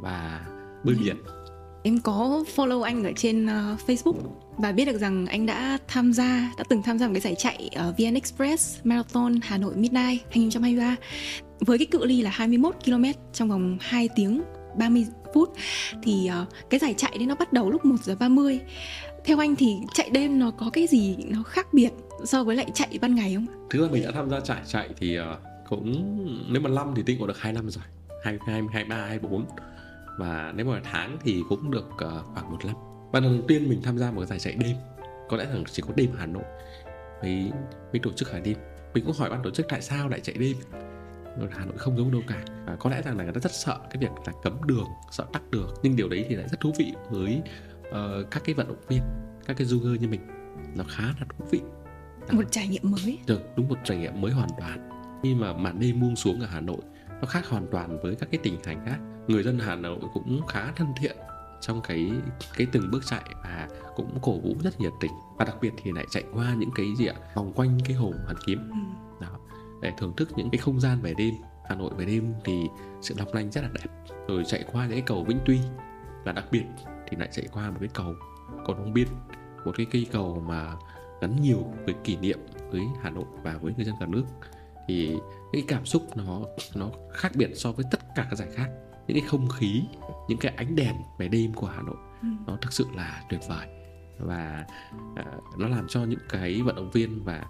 và 0.00 0.46
bơi 0.84 0.94
ừ. 0.94 1.00
biển 1.04 1.16
em 1.86 2.00
có 2.00 2.44
follow 2.56 2.82
anh 2.82 3.04
ở 3.04 3.12
trên 3.16 3.44
uh, 3.44 3.80
Facebook 3.86 4.14
và 4.56 4.72
biết 4.72 4.84
được 4.84 4.98
rằng 4.98 5.26
anh 5.26 5.46
đã 5.46 5.78
tham 5.88 6.12
gia 6.12 6.52
đã 6.58 6.64
từng 6.68 6.82
tham 6.82 6.98
gia 6.98 7.06
một 7.06 7.12
cái 7.12 7.20
giải 7.20 7.34
chạy 7.38 7.70
ở 7.74 7.94
VN 7.98 8.14
Express 8.14 8.78
Marathon 8.84 9.34
Hà 9.42 9.58
Nội 9.58 9.74
Midnight 9.76 10.22
2023 10.30 10.96
với 11.60 11.78
cái 11.78 11.86
cự 11.86 12.04
ly 12.04 12.22
là 12.22 12.30
21 12.30 12.74
km 12.84 13.04
trong 13.32 13.48
vòng 13.48 13.78
2 13.80 14.08
tiếng 14.16 14.42
30 14.78 15.06
phút 15.34 15.52
thì 16.02 16.30
uh, 16.42 16.48
cái 16.70 16.80
giải 16.80 16.94
chạy 16.96 17.12
đấy 17.18 17.26
nó 17.26 17.34
bắt 17.34 17.52
đầu 17.52 17.70
lúc 17.70 17.84
1 17.84 17.96
giờ 18.02 18.16
30 18.20 18.60
theo 19.24 19.38
anh 19.38 19.56
thì 19.56 19.76
chạy 19.94 20.10
đêm 20.10 20.38
nó 20.38 20.50
có 20.50 20.70
cái 20.72 20.86
gì 20.86 21.16
nó 21.18 21.42
khác 21.42 21.74
biệt 21.74 21.90
so 22.24 22.44
với 22.44 22.56
lại 22.56 22.66
chạy 22.74 22.98
ban 23.00 23.14
ngày 23.14 23.34
không? 23.34 23.46
Thực 23.70 23.82
ra 23.82 23.88
mình 23.92 24.04
đã 24.04 24.10
tham 24.10 24.30
gia 24.30 24.40
chạy 24.40 24.62
chạy 24.66 24.88
thì 24.96 25.18
uh, 25.20 25.24
cũng 25.68 26.52
nếu 26.52 26.62
mà 26.62 26.70
năm 26.70 26.92
thì 26.96 27.02
tinh 27.06 27.18
cũng 27.18 27.28
được 27.28 27.38
hai 27.38 27.52
năm 27.52 27.70
rồi 27.70 27.84
hai 28.24 28.38
hai 28.46 28.62
hai 28.72 28.84
ba 28.84 28.96
hai 28.96 29.18
bốn. 29.18 29.46
Và 30.18 30.52
nếu 30.56 30.66
mà 30.66 30.80
tháng 30.84 31.18
thì 31.24 31.42
cũng 31.48 31.70
được 31.70 31.86
uh, 31.86 31.98
khoảng 32.34 32.50
một 32.50 32.64
năm. 32.64 32.74
Lần 33.12 33.22
đầu 33.22 33.46
tiên 33.48 33.68
mình 33.68 33.82
tham 33.82 33.98
gia 33.98 34.10
một 34.10 34.24
giải 34.24 34.38
chạy 34.38 34.54
đêm. 34.54 34.76
Có 35.28 35.36
lẽ 35.36 35.44
là 35.44 35.60
chỉ 35.66 35.82
có 35.86 35.94
đêm 35.96 36.10
Hà 36.18 36.26
Nội. 36.26 36.44
Với 37.20 37.52
với 37.92 38.00
tổ 38.02 38.12
chức 38.12 38.32
Hải 38.32 38.40
đêm. 38.40 38.56
Mình 38.94 39.04
cũng 39.04 39.14
hỏi 39.18 39.30
ban 39.30 39.42
tổ 39.42 39.50
chức 39.50 39.66
tại 39.68 39.82
sao 39.82 40.08
lại 40.08 40.20
chạy 40.20 40.36
đêm. 40.38 40.56
Hà 41.50 41.64
Nội 41.64 41.78
không 41.78 41.96
giống 41.96 42.12
đâu 42.12 42.22
cả. 42.26 42.44
Và 42.66 42.76
có 42.76 42.90
lẽ 42.90 43.02
rằng 43.02 43.16
là 43.18 43.24
người 43.24 43.32
ta 43.32 43.40
rất 43.40 43.52
sợ 43.52 43.78
cái 43.90 44.02
việc 44.02 44.10
là 44.26 44.32
cấm 44.42 44.58
đường 44.66 44.86
sợ 45.10 45.26
tắc 45.32 45.50
đường. 45.50 45.70
Nhưng 45.82 45.96
điều 45.96 46.08
đấy 46.08 46.26
thì 46.28 46.34
lại 46.36 46.48
rất 46.48 46.60
thú 46.60 46.72
vị 46.78 46.92
với 47.10 47.42
uh, 47.88 48.30
các 48.30 48.42
cái 48.44 48.54
vận 48.54 48.68
động 48.68 48.84
viên 48.88 49.02
các 49.46 49.56
cái 49.56 49.66
du 49.66 49.78
như 49.78 50.08
mình. 50.08 50.20
Nó 50.76 50.84
khá 50.88 51.02
là 51.02 51.26
thú 51.38 51.44
vị. 51.50 51.60
Đó. 52.20 52.26
một 52.32 52.44
trải 52.50 52.68
nghiệm 52.68 52.82
mới. 52.82 53.18
Được 53.26 53.40
đúng 53.56 53.68
một 53.68 53.78
trải 53.84 53.96
nghiệm 53.96 54.20
mới 54.20 54.32
hoàn 54.32 54.48
toàn 54.58 54.90
khi 55.26 55.34
mà 55.34 55.52
màn 55.52 55.80
đêm 55.80 56.00
buông 56.00 56.16
xuống 56.16 56.40
ở 56.40 56.46
Hà 56.46 56.60
Nội 56.60 56.80
nó 57.20 57.26
khác 57.26 57.46
hoàn 57.48 57.66
toàn 57.70 57.98
với 58.02 58.14
các 58.14 58.28
cái 58.32 58.40
tỉnh 58.42 58.58
thành 58.62 58.82
khác. 58.86 58.98
Người 59.28 59.42
dân 59.42 59.58
Hà 59.58 59.74
Nội 59.74 59.98
cũng 60.14 60.46
khá 60.48 60.72
thân 60.76 60.88
thiện 61.00 61.16
trong 61.60 61.80
cái 61.88 62.10
cái 62.56 62.66
từng 62.72 62.90
bước 62.90 63.06
chạy 63.06 63.22
và 63.42 63.68
cũng 63.96 64.18
cổ 64.22 64.38
vũ 64.38 64.54
rất 64.62 64.80
nhiệt 64.80 64.92
tình. 65.00 65.12
Và 65.36 65.44
đặc 65.44 65.56
biệt 65.60 65.72
thì 65.82 65.92
lại 65.92 66.04
chạy 66.10 66.24
qua 66.32 66.54
những 66.58 66.70
cái 66.74 66.86
gì 66.98 67.06
ạ? 67.06 67.14
Vòng 67.34 67.52
quanh 67.52 67.78
cái 67.84 67.96
hồ 67.96 68.12
hoàn 68.24 68.36
kiếm. 68.46 68.70
Ừ. 68.70 69.24
đó 69.26 69.38
để 69.82 69.92
thưởng 69.98 70.12
thức 70.16 70.28
những 70.36 70.50
cái 70.50 70.58
không 70.58 70.80
gian 70.80 71.00
về 71.00 71.14
đêm. 71.14 71.34
Hà 71.68 71.74
Nội 71.74 71.90
về 71.96 72.04
đêm 72.04 72.34
thì 72.44 72.68
sự 73.02 73.14
long 73.18 73.34
lanh 73.34 73.50
rất 73.50 73.60
là 73.60 73.68
đẹp. 73.74 74.16
Rồi 74.28 74.44
chạy 74.46 74.64
qua 74.72 74.82
những 74.82 74.92
cái 74.92 75.02
cầu 75.06 75.24
Vĩnh 75.24 75.38
Tuy 75.46 75.58
và 76.24 76.32
đặc 76.32 76.44
biệt 76.50 76.64
thì 77.08 77.16
lại 77.16 77.28
chạy 77.32 77.46
qua 77.52 77.70
một 77.70 77.76
cái 77.80 77.88
cầu 77.94 78.14
cầu 78.66 78.76
Long 78.76 78.92
Biên 78.92 79.08
một 79.64 79.72
cái 79.76 79.86
cây 79.90 80.06
cầu 80.12 80.42
mà 80.46 80.72
gắn 81.20 81.42
nhiều 81.42 81.64
với 81.84 81.94
kỷ 82.04 82.16
niệm 82.16 82.38
với 82.70 82.82
Hà 83.02 83.10
Nội 83.10 83.24
và 83.42 83.58
với 83.62 83.72
người 83.76 83.84
dân 83.84 83.94
cả 84.00 84.06
nước 84.06 84.24
thì 84.86 85.16
cái 85.52 85.62
cảm 85.68 85.86
xúc 85.86 86.16
nó 86.16 86.40
nó 86.74 86.90
khác 87.12 87.32
biệt 87.34 87.50
so 87.54 87.72
với 87.72 87.84
tất 87.90 88.00
cả 88.16 88.26
các 88.30 88.36
giải 88.36 88.48
khác. 88.54 88.68
Những 89.06 89.18
cái 89.20 89.28
không 89.28 89.48
khí 89.48 89.82
những 90.28 90.38
cái 90.38 90.52
ánh 90.56 90.76
đèn 90.76 90.94
về 91.18 91.28
đêm 91.28 91.52
của 91.52 91.66
Hà 91.66 91.82
Nội 91.82 91.96
ừ. 92.22 92.28
nó 92.46 92.58
thực 92.62 92.72
sự 92.72 92.86
là 92.94 93.22
tuyệt 93.30 93.40
vời. 93.48 93.66
Và 94.18 94.66
uh, 95.12 95.58
nó 95.58 95.68
làm 95.68 95.86
cho 95.88 96.04
những 96.04 96.18
cái 96.28 96.62
vận 96.62 96.76
động 96.76 96.90
viên 96.90 97.24
và 97.24 97.46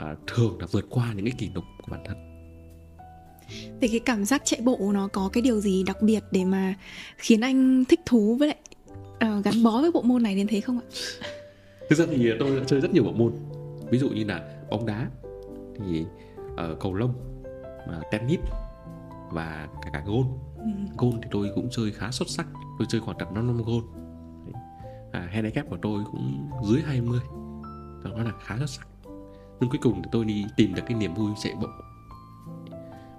uh, 0.00 0.18
thường 0.26 0.60
là 0.60 0.66
vượt 0.72 0.86
qua 0.90 1.12
những 1.12 1.24
cái 1.24 1.34
kỷ 1.38 1.50
lục 1.54 1.64
của 1.78 1.92
bản 1.92 2.04
thân. 2.04 2.16
Thì 3.80 3.88
cái 3.88 4.00
cảm 4.00 4.24
giác 4.24 4.42
chạy 4.44 4.60
bộ 4.60 4.90
nó 4.94 5.08
có 5.08 5.30
cái 5.32 5.42
điều 5.42 5.60
gì 5.60 5.82
đặc 5.82 6.02
biệt 6.02 6.24
để 6.30 6.44
mà 6.44 6.74
khiến 7.16 7.40
anh 7.40 7.84
thích 7.84 8.00
thú 8.06 8.36
với 8.36 8.48
lại 8.48 8.58
uh, 9.38 9.44
gắn 9.44 9.62
bó 9.62 9.80
với 9.80 9.90
bộ 9.92 10.02
môn 10.02 10.22
này 10.22 10.34
đến 10.34 10.46
thế 10.46 10.60
không 10.60 10.80
ạ? 10.80 10.86
Thực 11.88 11.96
ra 11.96 12.06
thì 12.10 12.30
tôi 12.38 12.56
đã 12.56 12.64
chơi 12.66 12.80
rất 12.80 12.90
nhiều 12.90 13.04
bộ 13.04 13.12
môn. 13.12 13.32
Ví 13.90 13.98
dụ 13.98 14.08
như 14.08 14.24
là 14.24 14.62
bóng 14.70 14.86
đá. 14.86 15.10
Thì 15.78 16.04
uh, 16.72 16.80
cầu 16.80 16.94
lông 16.94 17.42
uh, 17.84 18.04
tennis 18.10 18.40
và 19.30 19.68
cả 19.82 19.90
cả 19.92 20.02
gôn. 20.06 20.26
Ừ. 20.58 20.70
gôn 20.98 21.20
thì 21.22 21.28
tôi 21.30 21.50
cũng 21.54 21.68
chơi 21.70 21.92
khá 21.92 22.10
xuất 22.10 22.28
sắc 22.28 22.46
tôi 22.78 22.86
chơi 22.90 23.00
khoảng 23.00 23.18
tầm 23.18 23.34
5 23.34 23.46
năm 23.46 23.62
gôn. 23.62 23.84
À, 25.12 25.28
handicap 25.32 25.70
của 25.70 25.78
tôi 25.82 26.04
cũng 26.12 26.50
dưới 26.64 26.82
20 26.82 27.20
tôi 28.02 28.12
nói 28.12 28.24
là 28.24 28.32
khá 28.44 28.56
xuất 28.58 28.70
sắc. 28.70 28.88
Nhưng 29.60 29.70
cuối 29.70 29.78
cùng 29.82 30.02
thì 30.02 30.08
tôi 30.12 30.24
đi 30.24 30.44
tìm 30.56 30.74
được 30.74 30.82
cái 30.86 30.98
niềm 30.98 31.14
vui 31.14 31.30
chạy 31.42 31.54
bộ. 31.60 31.68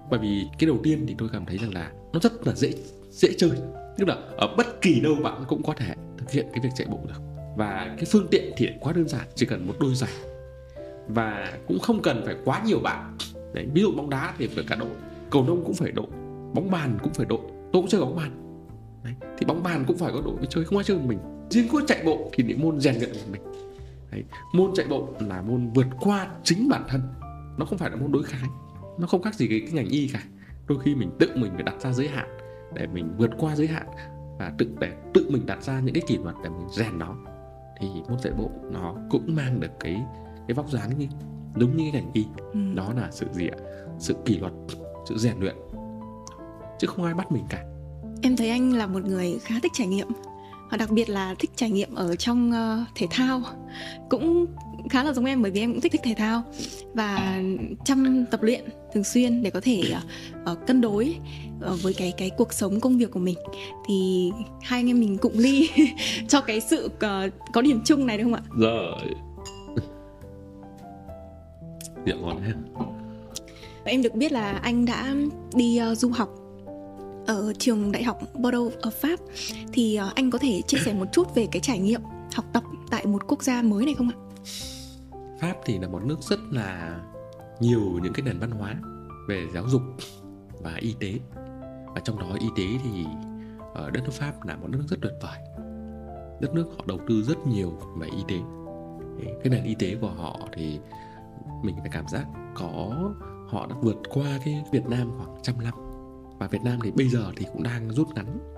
Bởi 0.10 0.20
vì 0.20 0.48
cái 0.60 0.68
đầu 0.68 0.78
tiên 0.84 1.06
thì 1.08 1.16
tôi 1.18 1.30
cảm 1.34 1.46
thấy 1.46 1.58
rằng 1.58 1.74
là 1.74 1.92
nó 2.14 2.20
rất 2.20 2.48
là 2.48 2.54
dễ 2.54 2.74
dễ 3.10 3.30
chơi. 3.38 3.52
Tức 3.98 4.08
là 4.08 4.16
ở 4.38 4.56
bất 4.58 4.82
kỳ 4.82 5.00
đâu 5.00 5.16
bạn 5.24 5.44
cũng 5.48 5.64
có 5.64 5.74
thể 5.74 5.96
thực 6.18 6.32
hiện 6.32 6.48
cái 6.54 6.60
việc 6.64 6.70
chạy 6.76 6.88
bộ 6.88 7.00
được. 7.08 7.22
Và 7.58 7.96
cái 7.98 8.06
phương 8.12 8.28
tiện 8.32 8.54
thì 8.58 8.70
quá 8.80 8.94
đơn 8.94 9.08
giản 9.08 9.28
chỉ 9.36 9.46
cần 9.46 9.68
một 9.68 9.74
đôi 9.80 9.96
giày 9.96 10.12
và 11.08 11.54
cũng 11.68 11.80
không 11.80 12.02
cần 12.02 12.22
phải 12.26 12.36
quá 12.46 12.62
nhiều 12.66 12.80
bạn. 12.80 13.18
Đấy 13.54 13.68
ví 13.74 13.82
dụ 13.82 13.92
bóng 13.92 14.10
đá 14.10 14.34
thì 14.38 14.48
phải 14.48 14.64
cả 14.68 14.76
đội 14.76 14.90
cầu 15.32 15.46
lông 15.48 15.66
cũng 15.66 15.74
phải 15.74 15.92
đội 15.92 16.08
bóng 16.54 16.72
bàn 16.72 16.98
cũng 17.04 17.14
phải 17.14 17.26
đội 17.26 17.40
tôi 17.72 17.82
cũng 17.82 17.88
chơi 17.88 18.02
bóng 18.02 18.16
bàn. 18.16 18.32
Đấy. 19.04 19.14
thì 19.38 19.46
bóng 19.46 19.64
bàn 19.64 19.84
cũng 19.88 19.98
phải 19.98 20.12
có 20.14 20.22
đội 20.26 20.36
chơi 20.50 20.66
không 20.66 20.78
ai 20.78 20.84
chơi 20.84 20.98
mình. 20.98 21.20
Riêng 21.50 21.68
có 21.72 21.82
chạy 21.88 22.04
bộ 22.06 22.30
thì 22.34 22.44
những 22.44 22.62
môn 22.62 22.80
rèn 22.80 22.96
luyện 22.96 23.10
của 23.14 23.32
mình. 23.32 23.42
Đấy. 24.12 24.24
môn 24.54 24.72
chạy 24.76 24.86
bộ 24.90 25.10
là 25.20 25.42
môn 25.42 25.70
vượt 25.70 25.88
qua 26.00 26.28
chính 26.44 26.70
bản 26.70 26.84
thân. 26.88 27.02
Nó 27.58 27.66
không 27.66 27.78
phải 27.78 27.90
là 27.90 27.96
môn 27.96 28.12
đối 28.12 28.24
kháng 28.24 28.50
nó 28.98 29.08
không 29.08 29.22
khác 29.22 29.36
gì 29.36 29.48
cái, 29.48 29.60
cái 29.60 29.72
ngành 29.72 29.90
y 29.90 30.08
cả. 30.08 30.24
Đôi 30.68 30.80
khi 30.84 30.96
mình 30.96 31.12
tự 31.20 31.32
mình 31.36 31.52
phải 31.54 31.64
đặt 31.64 31.82
ra 31.82 31.94
giới 31.94 32.08
hạn 32.08 32.28
để 32.74 32.88
mình 32.88 33.14
vượt 33.18 33.32
qua 33.38 33.56
giới 33.56 33.68
hạn 33.68 33.88
và 34.40 34.54
tự 34.58 34.70
để 34.80 34.92
tự 35.14 35.30
mình 35.30 35.46
đặt 35.46 35.64
ra 35.64 35.80
những 35.80 35.94
cái 35.94 36.04
kỷ 36.08 36.18
luật 36.18 36.36
để 36.44 36.50
mình 36.50 36.68
rèn 36.70 37.00
nó. 37.00 37.16
Thì 37.80 37.88
môn 38.10 38.20
chạy 38.24 38.34
bộ 38.34 38.52
nó 38.72 38.96
cũng 39.10 39.36
mang 39.36 39.60
được 39.60 39.72
cái 39.80 40.04
cái 40.48 40.56
vóc 40.56 40.72
dáng 40.72 40.98
như 40.98 41.08
đúng 41.56 41.78
như 41.78 41.90
cái 41.92 42.02
ngành 42.02 42.12
y. 42.14 42.26
Ừ. 42.54 42.60
đó 42.76 42.94
là 42.96 43.10
sự 43.12 43.26
gì 43.34 43.48
ạ? 43.48 43.58
Sự 44.00 44.16
kỷ 44.26 44.38
luật 44.38 44.54
sự 45.10 45.18
rèn 45.18 45.40
luyện. 45.40 45.56
Chứ 46.80 46.88
không 46.88 47.06
ai 47.06 47.14
bắt 47.14 47.32
mình 47.32 47.44
cả. 47.50 47.64
Em 48.22 48.36
thấy 48.36 48.50
anh 48.50 48.74
là 48.74 48.88
một 48.88 49.04
người 49.06 49.40
khá 49.44 49.56
thích 49.64 49.72
trải 49.76 49.88
nghiệm. 49.88 50.08
Và 50.72 50.78
đặc 50.78 50.90
biệt 50.92 51.10
là 51.10 51.36
thích 51.40 51.52
trải 51.56 51.70
nghiệm 51.70 51.96
ở 51.96 52.16
trong 52.16 52.52
uh, 52.52 52.88
thể 52.96 53.08
thao. 53.12 53.42
Cũng 54.10 54.46
khá 54.90 55.04
là 55.04 55.14
giống 55.14 55.26
em 55.26 55.42
bởi 55.42 55.52
vì 55.52 55.60
em 55.60 55.72
cũng 55.72 55.82
thích 55.82 55.92
thích 55.92 56.02
thể 56.04 56.14
thao. 56.18 56.44
Và 56.94 57.42
chăm 57.86 58.26
tập 58.32 58.44
luyện 58.44 58.64
thường 58.94 59.04
xuyên 59.04 59.44
để 59.44 59.50
có 59.50 59.62
thể 59.64 59.84
uh, 59.92 60.52
uh, 60.52 60.68
cân 60.68 60.82
đối 60.82 61.16
uh, 61.72 61.84
với 61.84 61.94
cái 61.94 62.14
cái 62.18 62.30
cuộc 62.38 62.54
sống 62.54 62.80
công 62.80 62.98
việc 62.98 63.12
của 63.12 63.20
mình 63.20 63.38
thì 63.88 64.32
hai 64.62 64.80
anh 64.80 64.90
em 64.90 65.00
mình 65.00 65.18
cụng 65.18 65.38
ly 65.38 65.70
cho 66.28 66.42
cái 66.42 66.62
sự 66.62 66.86
uh, 66.86 67.34
có 67.54 67.62
điểm 67.62 67.82
chung 67.86 68.06
này 68.06 68.18
được 68.18 68.24
không 68.24 68.34
ạ? 68.34 68.42
Rồi. 68.58 69.27
Dạ 72.08 72.16
ngon 72.16 72.42
hết. 72.42 72.54
Em 73.84 74.02
được 74.02 74.16
biết 74.16 74.32
là 74.32 74.52
anh 74.52 74.86
đã 74.86 75.16
đi 75.56 75.80
uh, 75.92 75.98
du 75.98 76.10
học 76.10 76.30
ở 77.28 77.54
trường 77.60 77.92
đại 77.92 78.04
học 78.04 78.20
Bordeaux 78.34 78.74
ở 78.82 78.90
Pháp 78.90 79.20
thì 79.74 80.00
uh, 80.08 80.16
anh 80.16 80.32
có 80.32 80.38
thể 80.38 80.62
chia 80.68 80.78
sẻ 80.86 80.94
một 80.94 81.06
chút 81.12 81.36
về 81.36 81.48
cái 81.52 81.60
trải 81.60 81.80
nghiệm 81.80 82.02
học 82.36 82.46
tập 82.54 82.64
tại 82.90 83.06
một 83.06 83.28
quốc 83.28 83.44
gia 83.44 83.62
mới 83.62 83.86
này 83.86 83.94
không 83.94 84.10
ạ? 84.10 84.18
Pháp 85.42 85.56
thì 85.66 85.80
là 85.80 85.88
một 85.88 86.04
nước 86.04 86.22
rất 86.22 86.40
là 86.52 87.00
nhiều 87.60 88.00
những 88.04 88.14
cái 88.14 88.26
nền 88.26 88.40
văn 88.40 88.52
hóa 88.52 88.76
về 89.28 89.48
giáo 89.54 89.70
dục 89.70 89.82
và 90.62 90.76
y 90.80 90.96
tế 91.00 91.14
và 91.96 92.02
trong 92.04 92.20
đó 92.20 92.38
y 92.40 92.48
tế 92.56 92.64
thì 92.84 93.06
ở 93.74 93.90
đất 93.90 94.02
nước 94.04 94.14
Pháp 94.14 94.46
là 94.46 94.56
một 94.56 94.68
nước 94.70 94.84
rất 94.88 94.98
tuyệt 95.02 95.14
vời 95.22 95.38
đất 96.42 96.54
nước 96.54 96.66
họ 96.78 96.84
đầu 96.88 97.00
tư 97.08 97.24
rất 97.24 97.48
nhiều 97.48 97.74
về 97.98 98.08
y 98.08 98.24
tế 98.28 98.36
cái 99.44 99.50
nền 99.50 99.64
y 99.64 99.76
tế 99.76 99.96
của 100.02 100.10
họ 100.10 100.40
thì 100.54 100.80
mình 101.64 101.76
phải 101.80 101.90
cảm 101.94 102.08
giác 102.08 102.26
có 102.56 103.12
họ 103.48 103.68
đã 103.68 103.76
vượt 103.82 103.96
qua 104.10 104.40
cái 104.46 104.64
Việt 104.72 104.86
Nam 104.86 105.12
khoảng 105.18 105.36
trăm 105.42 105.56
năm. 105.64 105.74
Và 106.40 106.48
Việt 106.48 106.62
Nam 106.64 106.80
thì 106.84 106.92
bây 106.92 107.10
giờ 107.10 107.32
thì 107.36 107.46
cũng 107.54 107.64
đang 107.64 107.92
rút 107.92 108.08
ngắn 108.16 108.54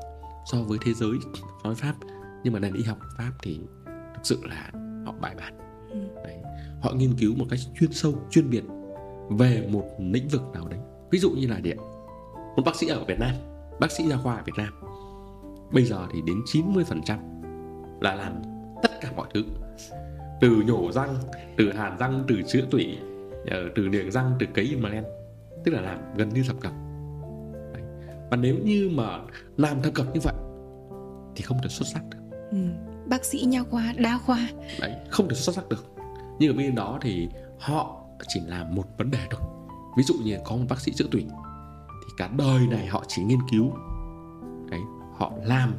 so 0.46 0.58
với 0.64 0.78
thế 0.82 0.94
giới 0.94 1.12
với 1.64 1.76
Pháp. 1.76 1.96
Nhưng 2.44 2.54
mà 2.54 2.60
nền 2.60 2.74
y 2.74 2.84
học 2.84 2.98
Pháp 3.18 3.32
thì 3.42 3.60
thực 3.86 4.22
sự 4.24 4.42
là 4.44 4.72
họ 5.06 5.14
bài 5.22 5.36
bản. 5.38 5.58
Ừ. 5.90 6.00
đấy. 6.24 6.38
họ 6.82 6.92
nghiên 6.92 7.14
cứu 7.20 7.36
một 7.36 7.46
cách 7.50 7.60
chuyên 7.80 7.92
sâu 7.92 8.14
chuyên 8.30 8.50
biệt 8.50 8.64
về 9.30 9.68
một 9.72 9.86
lĩnh 10.00 10.28
vực 10.28 10.42
nào 10.54 10.68
đấy. 10.68 10.80
Ví 11.12 11.20
dụ 11.20 11.32
như 11.32 11.48
là 11.48 11.60
điện 11.60 11.78
một 12.56 12.64
bác 12.66 12.76
sĩ 12.76 12.88
ở 12.88 13.04
Việt 13.04 13.20
Nam 13.20 13.32
bác 13.80 13.92
sĩ 13.92 14.04
nha 14.04 14.18
khoa 14.18 14.36
ở 14.36 14.44
Việt 14.46 14.54
Nam. 14.58 14.74
Bây 15.72 15.84
giờ 15.84 16.08
thì 16.14 16.22
đến 16.22 16.42
90% 16.46 17.18
là 18.02 18.16
làm 18.16 18.42
tất 18.84 18.92
cả 19.02 19.12
mọi 19.16 19.28
thứ 19.34 19.44
từ 20.42 20.64
nhổ 20.68 20.92
răng 20.92 21.16
từ 21.58 21.72
hàn 21.72 21.98
răng 21.98 22.24
từ 22.28 22.42
chữa 22.48 22.62
tủy 22.72 22.98
ờ, 23.48 23.70
từ 23.76 23.88
niềng 23.88 24.12
răng 24.12 24.36
từ 24.40 24.46
cấy 24.54 24.66
implant 24.66 25.06
tức 25.66 25.72
là 25.72 25.82
làm 25.82 26.00
gần 26.16 26.30
như 26.30 26.44
thập 26.48 26.56
cẩm. 26.62 26.74
Và 28.32 28.38
nếu 28.38 28.56
như 28.64 28.90
mà 28.94 29.20
làm 29.58 29.82
thập 29.82 29.94
cẩm 29.94 30.14
như 30.14 30.20
vậy 30.24 30.34
thì 31.36 31.42
không 31.42 31.58
thể 31.64 31.70
xuất 31.70 31.88
sắc 31.88 32.02
được. 32.10 32.18
Ừ. 32.52 32.58
bác 33.06 33.26
sĩ 33.26 33.40
nha 33.40 33.64
khoa 33.64 33.94
đa 33.98 34.18
khoa. 34.26 34.50
Đấy 34.80 34.96
không 35.10 35.30
thể 35.30 35.36
xuất 35.36 35.56
sắc 35.56 35.70
được. 35.70 35.86
Nhưng 36.40 36.54
ở 36.54 36.58
bên 36.58 36.76
đó 36.76 37.00
thì 37.02 37.30
họ 37.60 38.02
chỉ 38.28 38.40
làm 38.46 38.76
một 38.76 38.86
vấn 38.98 39.12
đề 39.12 39.20
thôi. 39.30 39.42
Ví 39.98 40.04
dụ 40.04 40.14
như 40.24 40.38
có 40.46 40.56
một 40.56 40.66
bác 40.70 40.80
sĩ 40.80 40.92
chữa 40.94 41.08
tủy 41.12 41.26
thì 42.02 42.14
cả 42.18 42.30
đời 42.38 42.68
này 42.68 42.88
họ 42.88 43.04
chỉ 43.08 43.24
nghiên 43.24 43.40
cứu. 43.52 43.72
Đấy 44.72 44.80
họ 45.18 45.32
làm 45.46 45.74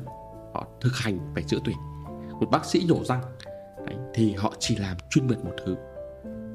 họ 0.55 0.67
thực 0.81 0.93
hành 0.95 1.19
phải 1.35 1.43
chữa 1.43 1.59
tủy. 1.65 1.75
Một 2.41 2.51
bác 2.51 2.65
sĩ 2.65 2.85
nhổ 2.89 3.05
răng 3.05 3.23
đấy, 3.87 3.97
thì 4.15 4.35
họ 4.35 4.53
chỉ 4.59 4.77
làm 4.77 4.97
chuyên 5.11 5.27
biệt 5.27 5.45
một 5.45 5.53
thứ. 5.65 5.77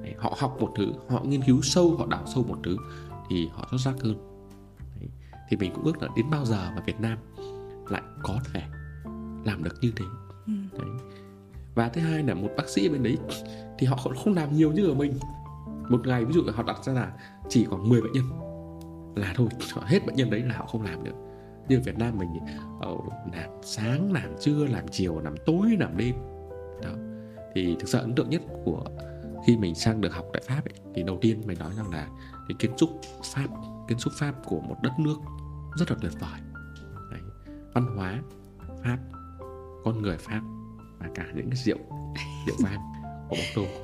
Đấy, 0.03 0.13
họ 0.17 0.33
học 0.37 0.57
một 0.59 0.73
thứ 0.77 0.93
họ 1.09 1.21
nghiên 1.23 1.41
cứu 1.41 1.61
sâu 1.61 1.95
họ 1.97 2.05
đào 2.09 2.23
sâu 2.33 2.43
một 2.47 2.57
thứ 2.63 2.77
thì 3.29 3.49
họ 3.53 3.67
xuất 3.71 3.77
sắc 3.81 3.95
hơn. 4.01 4.15
Đấy, 4.99 5.09
thì 5.49 5.57
mình 5.57 5.71
cũng 5.75 5.83
ước 5.83 6.01
là 6.01 6.07
đến 6.15 6.29
bao 6.29 6.45
giờ 6.45 6.71
mà 6.75 6.81
Việt 6.85 6.99
Nam 6.99 7.17
lại 7.89 8.01
có 8.23 8.39
thể 8.53 8.61
làm 9.45 9.63
được 9.63 9.75
như 9.81 9.91
thế. 9.95 10.05
Ừ. 10.47 10.53
đấy. 10.79 10.89
và 11.75 11.89
thứ 11.89 12.01
hai 12.01 12.23
là 12.23 12.33
một 12.33 12.49
bác 12.57 12.69
sĩ 12.69 12.89
bên 12.89 13.03
đấy 13.03 13.17
thì 13.77 13.87
họ 13.87 13.97
không 13.97 14.33
làm 14.33 14.55
nhiều 14.55 14.71
như 14.71 14.87
ở 14.87 14.93
mình. 14.93 15.13
Một 15.89 16.07
ngày 16.07 16.25
ví 16.25 16.33
dụ 16.33 16.41
họ 16.53 16.63
đặt 16.63 16.83
ra 16.83 16.93
là 16.93 17.13
chỉ 17.49 17.65
khoảng 17.65 17.89
10 17.89 18.01
bệnh 18.01 18.11
nhân 18.11 18.25
là 19.15 19.33
thôi 19.35 19.47
hết 19.85 20.05
bệnh 20.05 20.15
nhân 20.15 20.29
đấy 20.29 20.39
là 20.39 20.57
họ 20.57 20.65
không 20.65 20.81
làm 20.81 21.03
được. 21.03 21.15
Như 21.69 21.79
Việt 21.85 21.97
Nam 21.97 22.17
mình 22.17 22.29
uh, 22.91 23.05
làm 23.33 23.49
sáng 23.61 24.13
làm 24.13 24.37
trưa 24.39 24.65
làm 24.65 24.87
chiều 24.91 25.19
làm 25.19 25.35
tối 25.45 25.69
làm 25.79 25.97
đêm. 25.97 26.15
Đó 26.83 26.89
thì 27.55 27.75
thực 27.79 27.89
sự 27.89 27.99
ấn 27.99 28.15
tượng 28.15 28.29
nhất 28.29 28.41
của 28.65 28.83
khi 29.45 29.57
mình 29.57 29.75
sang 29.75 30.01
được 30.01 30.13
học 30.13 30.25
tại 30.33 30.41
Pháp 30.47 30.61
ấy, 30.65 30.73
thì 30.95 31.03
đầu 31.03 31.17
tiên 31.21 31.41
mình 31.45 31.59
nói 31.59 31.71
rằng 31.77 31.91
là 31.91 32.07
cái 32.47 32.55
kiến 32.59 32.71
trúc 32.77 32.89
Pháp 33.23 33.47
kiến 33.87 33.97
trúc 33.97 34.13
Pháp 34.13 34.33
của 34.45 34.59
một 34.59 34.75
đất 34.83 34.91
nước 34.99 35.17
rất 35.75 35.91
là 35.91 35.97
tuyệt 36.01 36.11
vời 36.19 36.39
Đấy. 37.11 37.21
văn 37.73 37.97
hóa 37.97 38.21
Pháp 38.83 38.97
con 39.83 40.01
người 40.01 40.17
Pháp 40.17 40.41
và 40.99 41.09
cả 41.15 41.25
những 41.35 41.49
cái 41.49 41.57
rượu 41.65 41.77
rượu 42.47 42.55
vang 42.59 42.79
của 43.29 43.35
Bordeaux 43.35 43.81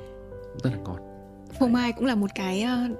rất 0.62 0.70
là 0.70 0.78
ngon 0.78 1.00
phô 1.58 1.68
mai 1.68 1.92
cũng 1.92 2.06
là 2.06 2.14
một 2.14 2.30
cái 2.34 2.64
uh, 2.64 2.98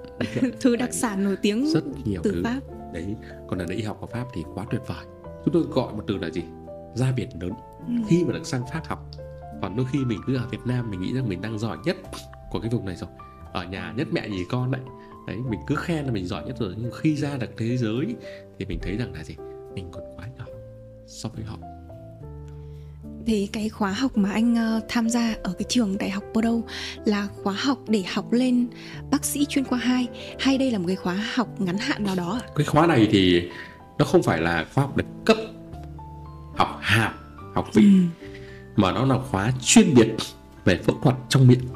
thứ 0.61 0.75
đặc 0.75 0.93
sản 0.93 1.23
nổi 1.23 1.37
tiếng 1.41 1.67
rất 1.67 1.83
nhiều 2.05 2.21
từ 2.23 2.31
thứ. 2.31 2.41
Pháp 2.43 2.59
đấy 2.93 3.15
còn 3.47 3.59
ở 3.59 3.65
đây 3.65 3.77
y 3.77 3.83
học 3.83 3.97
của 4.01 4.07
Pháp 4.07 4.25
thì 4.33 4.43
quá 4.55 4.65
tuyệt 4.71 4.81
vời 4.87 5.05
chúng 5.45 5.53
tôi 5.53 5.63
gọi 5.63 5.93
một 5.93 6.03
từ 6.07 6.17
là 6.17 6.29
gì 6.29 6.43
ra 6.93 7.11
biển 7.11 7.29
lớn 7.41 7.51
ừ. 7.87 7.93
khi 8.07 8.23
mà 8.23 8.33
được 8.33 8.45
sang 8.45 8.63
Pháp 8.73 8.85
học 8.85 9.09
còn 9.63 9.75
đôi 9.75 9.85
khi 9.91 10.05
mình 10.05 10.21
cứ 10.25 10.35
ở 10.35 10.47
Việt 10.51 10.65
Nam 10.65 10.91
mình 10.91 11.01
nghĩ 11.01 11.13
rằng 11.13 11.29
mình 11.29 11.41
đang 11.41 11.59
giỏi 11.59 11.77
nhất 11.85 11.97
của 12.51 12.59
cái 12.59 12.69
vùng 12.69 12.85
này 12.85 12.95
rồi. 12.95 13.09
Ở 13.53 13.63
nhà 13.63 13.93
nhất 13.97 14.07
mẹ 14.11 14.29
gì 14.29 14.45
con 14.49 14.71
đấy. 14.71 14.81
Đấy 15.27 15.37
mình 15.49 15.59
cứ 15.67 15.75
khen 15.75 16.05
là 16.05 16.11
mình 16.11 16.27
giỏi 16.27 16.43
nhất 16.45 16.55
rồi 16.59 16.73
nhưng 16.77 16.91
khi 17.01 17.15
ra 17.15 17.37
được 17.37 17.49
thế 17.57 17.77
giới 17.77 18.15
thì 18.59 18.65
mình 18.65 18.79
thấy 18.81 18.97
rằng 18.97 19.13
là 19.13 19.23
gì? 19.23 19.35
Mình 19.75 19.89
còn 19.91 20.03
quá 20.17 20.27
nhỏ 20.37 20.45
so 21.07 21.29
với 21.29 21.45
họ. 21.45 21.57
Thì 23.25 23.49
cái 23.53 23.69
khóa 23.69 23.91
học 23.91 24.17
mà 24.17 24.31
anh 24.31 24.53
uh, 24.53 24.83
tham 24.89 25.09
gia 25.09 25.35
ở 25.43 25.53
cái 25.53 25.65
trường 25.69 25.97
đại 25.97 26.09
học 26.09 26.23
Bordeaux 26.33 26.65
là 27.05 27.27
khóa 27.43 27.53
học 27.53 27.77
để 27.87 28.03
học 28.13 28.31
lên 28.31 28.67
bác 29.11 29.25
sĩ 29.25 29.45
chuyên 29.45 29.65
khoa 29.65 29.79
2 29.79 30.07
hay 30.39 30.57
đây 30.57 30.71
là 30.71 30.77
một 30.77 30.87
cái 30.87 30.95
khóa 30.95 31.25
học 31.33 31.61
ngắn 31.61 31.77
hạn 31.77 32.03
nào 32.03 32.15
đó 32.15 32.39
Cái 32.55 32.65
khóa 32.65 32.87
này 32.87 33.07
thì 33.11 33.49
nó 33.97 34.05
không 34.05 34.23
phải 34.23 34.41
là 34.41 34.65
khóa 34.73 34.83
học 34.83 34.97
được 34.97 35.05
cấp 35.25 35.37
học 36.55 36.79
hàm, 36.81 37.13
học 37.53 37.69
vị. 37.73 37.83
Ừ 37.83 38.22
mà 38.75 38.91
nó 38.91 39.05
là 39.05 39.19
khóa 39.31 39.51
chuyên 39.61 39.93
biệt 39.95 40.15
về 40.65 40.77
phẫu 40.77 40.95
thuật 41.03 41.15
trong 41.29 41.47
miệng. 41.47 41.67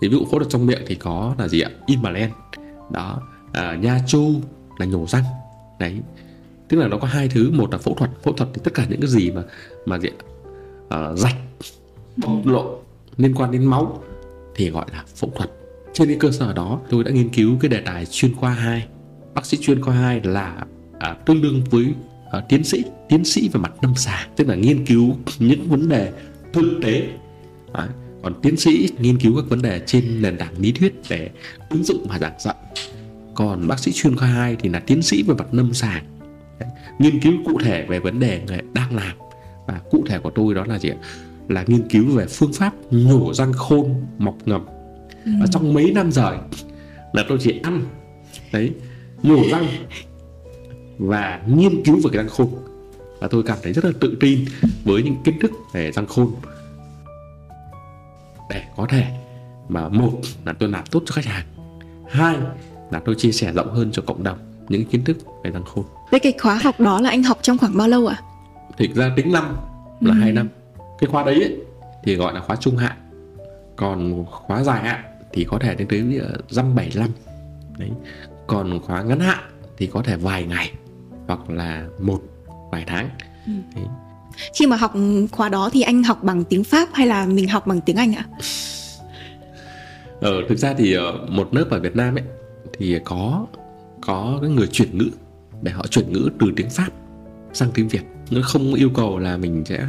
Thì 0.00 0.08
ví 0.08 0.16
dụ 0.16 0.24
phẫu 0.24 0.38
thuật 0.38 0.50
trong 0.50 0.66
miệng 0.66 0.82
thì 0.86 0.94
có 0.94 1.34
là 1.38 1.48
gì 1.48 1.60
ạ? 1.60 1.70
Implant. 1.86 2.32
Đó, 2.90 3.20
à, 3.52 3.74
nha 3.74 4.00
chu 4.06 4.40
là 4.78 4.86
nhổ 4.86 5.06
răng. 5.06 5.24
Đấy. 5.78 6.00
Tức 6.68 6.76
là 6.76 6.88
nó 6.88 6.96
có 6.98 7.06
hai 7.06 7.28
thứ, 7.28 7.50
một 7.50 7.72
là 7.72 7.78
phẫu 7.78 7.94
thuật, 7.94 8.10
phẫu 8.22 8.34
thuật 8.34 8.50
thì 8.54 8.60
tất 8.64 8.74
cả 8.74 8.86
những 8.90 9.00
cái 9.00 9.10
gì 9.10 9.30
mà 9.30 9.42
mà 9.86 9.98
gì 9.98 10.08
ạ? 10.08 10.24
À, 10.88 11.12
rạch 11.14 11.36
bộc 12.16 12.46
lộ 12.46 12.78
liên 13.16 13.34
quan 13.34 13.50
đến 13.50 13.64
máu 13.64 14.02
thì 14.54 14.70
gọi 14.70 14.86
là 14.92 15.04
phẫu 15.16 15.32
thuật 15.36 15.50
trên 15.92 16.08
cái 16.08 16.16
cơ 16.20 16.30
sở 16.30 16.52
đó 16.52 16.80
tôi 16.90 17.04
đã 17.04 17.10
nghiên 17.10 17.28
cứu 17.28 17.56
cái 17.60 17.68
đề 17.68 17.80
tài 17.80 18.06
chuyên 18.06 18.34
khoa 18.34 18.50
2 18.50 18.86
bác 19.34 19.46
sĩ 19.46 19.58
chuyên 19.60 19.82
khoa 19.82 19.94
2 19.94 20.20
là 20.24 20.66
à, 20.98 21.16
tương 21.26 21.42
đương 21.42 21.64
với 21.70 21.86
à, 22.32 22.40
tiến 22.48 22.64
sĩ 22.64 22.84
tiến 23.08 23.24
sĩ 23.24 23.48
về 23.48 23.60
mặt 23.60 23.72
lâm 23.82 23.94
sàng 23.94 24.28
tức 24.36 24.48
là 24.48 24.54
nghiên 24.54 24.86
cứu 24.86 25.16
những 25.38 25.68
vấn 25.68 25.88
đề 25.88 26.12
thực 26.52 26.80
tế 26.82 27.08
Đấy. 27.74 27.88
còn 28.22 28.34
tiến 28.42 28.56
sĩ 28.56 28.88
nghiên 28.98 29.18
cứu 29.18 29.36
các 29.36 29.44
vấn 29.48 29.62
đề 29.62 29.80
trên 29.86 30.22
nền 30.22 30.38
tảng 30.38 30.54
lý 30.58 30.72
thuyết 30.72 30.94
để 31.10 31.30
ứng 31.70 31.84
dụng 31.84 32.06
và 32.08 32.18
giảng 32.18 32.40
dạy 32.40 32.54
còn 33.34 33.68
bác 33.68 33.78
sĩ 33.78 33.92
chuyên 33.92 34.16
khoa 34.16 34.28
2 34.28 34.56
thì 34.56 34.68
là 34.68 34.80
tiến 34.80 35.02
sĩ 35.02 35.22
về 35.22 35.34
mặt 35.34 35.46
lâm 35.52 35.74
sàng 35.74 36.04
Đấy. 36.60 36.68
nghiên 36.98 37.20
cứu 37.20 37.32
cụ 37.44 37.58
thể 37.64 37.86
về 37.88 37.98
vấn 37.98 38.20
đề 38.20 38.42
người 38.46 38.58
đang 38.74 38.96
làm 38.96 39.16
và 39.66 39.80
cụ 39.90 40.04
thể 40.06 40.18
của 40.18 40.30
tôi 40.30 40.54
đó 40.54 40.64
là 40.64 40.78
gì 40.78 40.90
là 41.48 41.64
nghiên 41.66 41.88
cứu 41.88 42.04
về 42.14 42.26
phương 42.26 42.52
pháp 42.52 42.72
nhổ 42.90 43.34
răng 43.34 43.52
khôn 43.52 43.94
mọc 44.18 44.36
ngầm 44.44 44.66
ừ. 45.24 45.32
và 45.40 45.46
trong 45.50 45.74
mấy 45.74 45.92
năm 45.92 46.12
rồi 46.12 46.36
là 47.12 47.24
tôi 47.28 47.38
chỉ 47.40 47.60
ăn 47.62 47.82
đấy 48.52 48.70
nhổ 49.22 49.42
răng 49.50 49.66
và 50.98 51.40
nghiên 51.46 51.84
cứu 51.84 51.96
về 51.96 52.10
cái 52.12 52.16
răng 52.22 52.28
khôn 52.28 52.48
và 53.20 53.28
tôi 53.28 53.42
cảm 53.42 53.58
thấy 53.62 53.72
rất 53.72 53.84
là 53.84 53.90
tự 54.00 54.16
tin 54.20 54.44
với 54.84 55.02
những 55.02 55.16
kiến 55.24 55.38
thức 55.40 55.50
về 55.72 55.92
răng 55.92 56.06
khôn 56.06 56.34
để 58.50 58.62
có 58.76 58.86
thể 58.90 59.04
mà 59.68 59.88
một 59.88 60.20
là 60.44 60.52
tôi 60.52 60.68
làm 60.68 60.84
tốt 60.90 61.02
cho 61.06 61.12
khách 61.12 61.24
hàng 61.24 61.46
hai 62.08 62.36
là 62.90 63.00
tôi 63.04 63.14
chia 63.14 63.32
sẻ 63.32 63.52
rộng 63.52 63.74
hơn 63.74 63.92
cho 63.92 64.02
cộng 64.06 64.22
đồng 64.22 64.38
những 64.68 64.84
kiến 64.84 65.04
thức 65.04 65.16
về 65.44 65.50
răng 65.50 65.64
khôn 65.64 65.84
Thế 66.10 66.18
cái 66.18 66.34
khóa 66.40 66.54
học 66.54 66.80
đó 66.80 67.00
là 67.00 67.10
anh 67.10 67.22
học 67.22 67.38
trong 67.42 67.58
khoảng 67.58 67.76
bao 67.76 67.88
lâu 67.88 68.06
ạ? 68.06 68.16
À? 68.18 68.24
Thực 68.78 68.94
ra 68.94 69.12
tính 69.16 69.32
năm 69.32 69.56
là 70.00 70.14
ừ. 70.14 70.20
2 70.20 70.32
năm 70.32 70.48
Cái 70.98 71.08
khóa 71.10 71.24
đấy 71.24 71.34
ấy, 71.34 71.56
thì 72.04 72.14
gọi 72.16 72.34
là 72.34 72.40
khóa 72.40 72.56
trung 72.56 72.76
hạn 72.76 72.96
Còn 73.76 74.24
khóa 74.26 74.62
dài 74.62 74.82
hạn 74.82 75.00
thì 75.32 75.44
có 75.44 75.58
thể 75.58 75.74
đến 75.74 75.88
tới 75.88 76.20
dăm 76.48 76.74
bảy 76.74 76.90
năm 76.94 77.08
đấy 77.78 77.90
còn 78.46 78.80
khóa 78.80 79.02
ngắn 79.02 79.20
hạn 79.20 79.38
thì 79.76 79.86
có 79.86 80.02
thể 80.02 80.16
vài 80.16 80.44
ngày 80.44 80.72
hoặc 81.26 81.50
là 81.50 81.86
một 82.00 82.22
vài 82.70 82.84
tháng 82.86 83.10
ừ. 83.46 83.52
đấy. 83.74 83.84
khi 84.54 84.66
mà 84.66 84.76
học 84.76 84.94
khóa 85.32 85.48
đó 85.48 85.70
thì 85.72 85.82
anh 85.82 86.02
học 86.02 86.22
bằng 86.22 86.44
tiếng 86.44 86.64
pháp 86.64 86.88
hay 86.92 87.06
là 87.06 87.26
mình 87.26 87.48
học 87.48 87.66
bằng 87.66 87.80
tiếng 87.80 87.96
anh 87.96 88.14
ạ 88.14 88.24
ờ, 90.20 90.32
thực 90.48 90.58
ra 90.58 90.74
thì 90.78 90.92
ờ, 90.92 91.26
một 91.28 91.54
lớp 91.54 91.66
ở 91.70 91.80
việt 91.80 91.96
nam 91.96 92.14
ấy 92.14 92.24
thì 92.78 92.98
có 93.04 93.46
có 94.00 94.38
cái 94.42 94.50
người 94.50 94.66
chuyển 94.66 94.98
ngữ 94.98 95.10
để 95.62 95.72
họ 95.72 95.86
chuyển 95.86 96.12
ngữ 96.12 96.30
từ 96.40 96.52
tiếng 96.56 96.70
pháp 96.70 96.88
sang 97.52 97.70
tiếng 97.74 97.88
việt 97.88 98.02
nó 98.30 98.42
không 98.42 98.74
yêu 98.74 98.90
cầu 98.94 99.18
là 99.18 99.36
mình 99.36 99.64
sẽ 99.66 99.86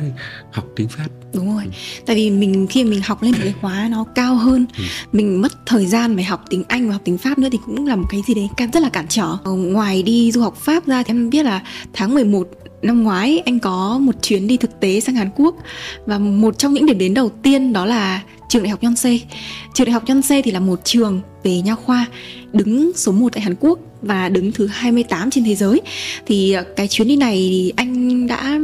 học 0.52 0.66
tiếng 0.76 0.88
pháp 0.88 1.08
đúng 1.34 1.56
rồi 1.56 1.64
ừ. 1.64 1.72
tại 2.06 2.16
vì 2.16 2.30
mình 2.30 2.68
khi 2.70 2.84
mình 2.84 3.02
học 3.02 3.24
lên 3.24 3.32
một 3.32 3.38
cái 3.44 3.54
khóa 3.62 3.88
nó 3.92 4.04
cao 4.16 4.36
hơn 4.36 4.66
ừ. 4.78 4.84
mình 5.12 5.42
mất 5.42 5.52
thời 5.66 5.86
gian 5.86 6.16
phải 6.16 6.24
học 6.24 6.46
tiếng 6.50 6.64
anh 6.68 6.88
và 6.88 6.94
học 6.94 7.02
tiếng 7.06 7.18
pháp 7.18 7.40
nữa 7.40 7.48
thì 7.52 7.58
cũng 7.66 7.88
là 7.88 7.96
một 7.96 8.08
cái 8.10 8.22
gì 8.28 8.34
đấy 8.34 8.50
rất 8.74 8.84
là 8.84 8.90
cản 8.90 9.06
trở 9.10 9.38
ờ, 9.44 9.52
ngoài 9.52 10.04
đi 10.04 10.32
du 10.32 10.42
học 10.42 10.56
pháp 10.56 10.86
ra 10.86 11.04
thì 11.04 11.12
em 11.12 11.30
biết 11.30 11.46
là 11.46 11.64
tháng 11.94 12.16
11 12.16 12.48
năm 12.82 13.04
ngoái 13.04 13.40
anh 13.46 13.60
có 13.60 14.00
một 14.02 14.16
chuyến 14.22 14.48
đi 14.48 14.58
thực 14.58 14.80
tế 14.80 15.00
sang 15.00 15.16
Hàn 15.16 15.30
Quốc 15.36 15.56
và 16.06 16.20
một 16.20 16.58
trong 16.58 16.74
những 16.74 16.86
điểm 16.86 16.98
đến 16.98 17.14
đầu 17.14 17.30
tiên 17.30 17.74
đó 17.74 17.86
là 17.86 18.22
trường 18.50 18.64
đại 18.64 18.70
học 18.70 18.80
Yonsei. 18.82 19.24
Trường 19.74 19.86
đại 19.86 19.94
học 19.94 20.04
Yonsei 20.08 20.42
thì 20.42 20.52
là 20.52 20.60
một 20.60 20.80
trường 20.84 21.22
về 21.44 21.62
nha 21.62 21.76
khoa 21.76 22.06
đứng 22.54 22.92
số 22.96 23.12
1 23.12 23.34
tại 23.34 23.42
Hàn 23.42 23.56
Quốc 23.60 23.80
và 24.02 24.30
đứng 24.30 24.52
thứ 24.52 24.68
28 24.68 25.30
trên 25.30 25.44
thế 25.44 25.56
giới. 25.56 25.82
Thì 26.26 26.52
ờ, 26.52 26.64
cái 26.76 26.88
chuyến 26.88 27.08
đi 27.08 27.16
này 27.16 27.36
thì 27.36 27.74
anh 27.76 28.28
đã 28.28 28.60